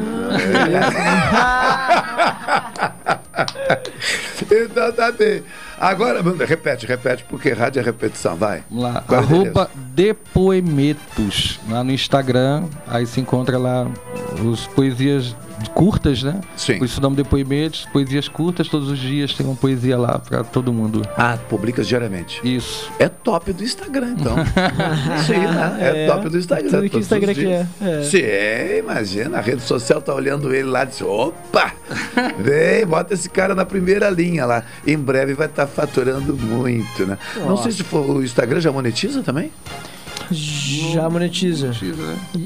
então 4.51 4.91
tá 4.91 5.11
bem. 5.11 5.41
Agora, 5.81 6.21
repete, 6.45 6.85
repete, 6.85 7.25
porque 7.27 7.51
rádio 7.53 7.79
é 7.79 7.83
repetição, 7.83 8.35
vai. 8.35 8.63
Vamos 8.69 8.83
lá. 8.83 9.01
Qual 9.01 9.19
é 9.19 9.23
Arroba 9.23 9.71
Depoemetos 9.95 11.59
lá 11.67 11.83
no 11.83 11.91
Instagram. 11.91 12.65
Aí 12.85 13.07
se 13.07 13.19
encontra 13.19 13.57
lá 13.57 13.87
os 14.45 14.67
poesias 14.67 15.35
curtas, 15.69 16.23
né? 16.23 16.39
Sim. 16.55 16.77
Por 16.77 16.85
isso 16.85 16.99
o 16.99 17.01
nome 17.01 17.15
Depoemetos, 17.15 17.87
poesias 17.91 18.27
curtas, 18.27 18.67
todos 18.67 18.89
os 18.89 18.99
dias 18.99 19.33
tem 19.33 19.45
uma 19.45 19.55
poesia 19.55 19.97
lá 19.97 20.19
para 20.19 20.43
todo 20.43 20.71
mundo. 20.73 21.01
Ah, 21.17 21.37
publicas 21.49 21.87
diariamente. 21.87 22.39
Isso. 22.43 22.91
É 22.99 23.07
top 23.09 23.53
do 23.53 23.63
Instagram, 23.63 24.15
então. 24.19 24.35
Sim, 25.25 25.37
né? 25.39 25.77
É, 25.79 26.05
É, 26.05 26.07
top 26.07 26.29
do 26.29 26.37
Instagram. 26.37 26.69
tudo 26.69 26.89
que 26.89 26.97
Instagram 26.97 27.33
dias. 27.33 27.67
quer, 27.79 27.87
é. 27.87 28.03
Sim, 28.03 28.79
imagina, 28.79 29.37
a 29.37 29.41
rede 29.41 29.61
social 29.61 30.01
tá 30.01 30.13
olhando 30.13 30.53
ele 30.53 30.69
lá 30.69 30.83
e 30.83 30.87
diz, 30.87 31.01
opa, 31.01 31.73
vem, 32.39 32.85
bota 32.85 33.13
esse 33.13 33.29
cara 33.29 33.53
na 33.55 33.65
primeira 33.65 34.09
linha 34.09 34.45
lá. 34.45 34.63
Em 34.85 34.97
breve 34.97 35.33
vai 35.33 35.47
estar 35.47 35.67
faturando 35.67 36.35
muito, 36.35 37.05
né? 37.05 37.17
Não 37.37 37.57
sei 37.57 37.71
se 37.71 37.83
for, 37.83 38.07
o 38.09 38.23
Instagram 38.23 38.59
já 38.59 38.71
monetiza 38.71 39.21
também? 39.21 39.51
Já 40.31 41.09
monetiza. 41.09 41.71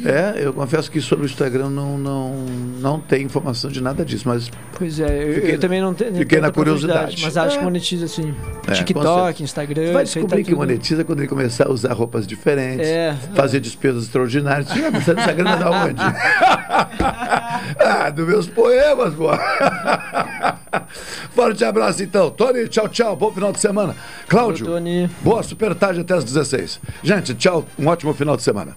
É, 0.05 0.43
eu 0.43 0.53
confesso 0.53 0.89
que 0.89 0.99
sobre 1.01 1.25
o 1.25 1.27
Instagram 1.27 1.69
não, 1.69 1.97
não, 1.97 2.35
não 2.79 2.99
tem 2.99 3.23
informação 3.23 3.69
de 3.69 3.81
nada 3.81 4.03
disso, 4.03 4.23
mas 4.27 4.49
Pois 4.77 4.99
é, 4.99 5.29
eu, 5.29 5.33
Fiquei- 5.35 5.55
eu 5.55 5.59
também 5.59 5.81
não 5.81 5.93
tenho. 5.93 6.15
fiquei 6.15 6.39
na 6.41 6.51
curiosidade. 6.51 7.17
Mas 7.21 7.37
acho 7.37 7.55
É. 7.55 7.59
que 7.59 7.63
monetiza 7.63 8.07
sim. 8.07 8.33
É, 8.67 8.71
TikTok. 8.73 9.43
Instagram. 9.43 9.93
vai 9.93 10.03
isso 10.03 10.17
aí 10.17 10.23
tá 10.23 10.27
descobrir 10.35 10.43
que 10.43 10.49
tudo- 10.49 10.57
monetiza 10.57 11.03
quando 11.03 11.19
ele 11.19 11.27
começar 11.27 11.67
a 11.67 11.71
usar 11.71 11.93
roupas 11.93 12.25
diferentes, 12.27 12.87
É. 12.87 13.15
fazer 13.33 13.59
despesas 13.59 14.03
extraordinárias. 14.03 14.67
Você 14.67 15.13
vai 15.13 15.23
essa 15.23 15.33
grana 15.33 15.55
da 15.57 15.71
onde? 15.71 16.01
ah, 17.79 18.09
dos 18.09 18.27
meus 18.27 18.47
poemas, 18.47 19.13
pô. 19.13 19.29
Forte 21.35 21.63
abraço 21.63 22.03
então. 22.03 22.29
Tony, 22.29 22.67
tchau, 22.67 22.87
tchau. 22.89 23.15
Bom 23.15 23.31
final 23.31 23.51
de 23.51 23.59
semana. 23.59 23.95
Cláudio, 24.27 24.67
boa 25.21 25.43
super 25.43 25.75
tarde 25.75 26.01
até 26.01 26.13
às 26.13 26.23
16. 26.23 26.79
Gente, 27.03 27.33
tchau. 27.35 27.65
Um 27.77 27.87
ótimo 27.87 28.13
final 28.13 28.35
de 28.35 28.43
semana. 28.43 28.75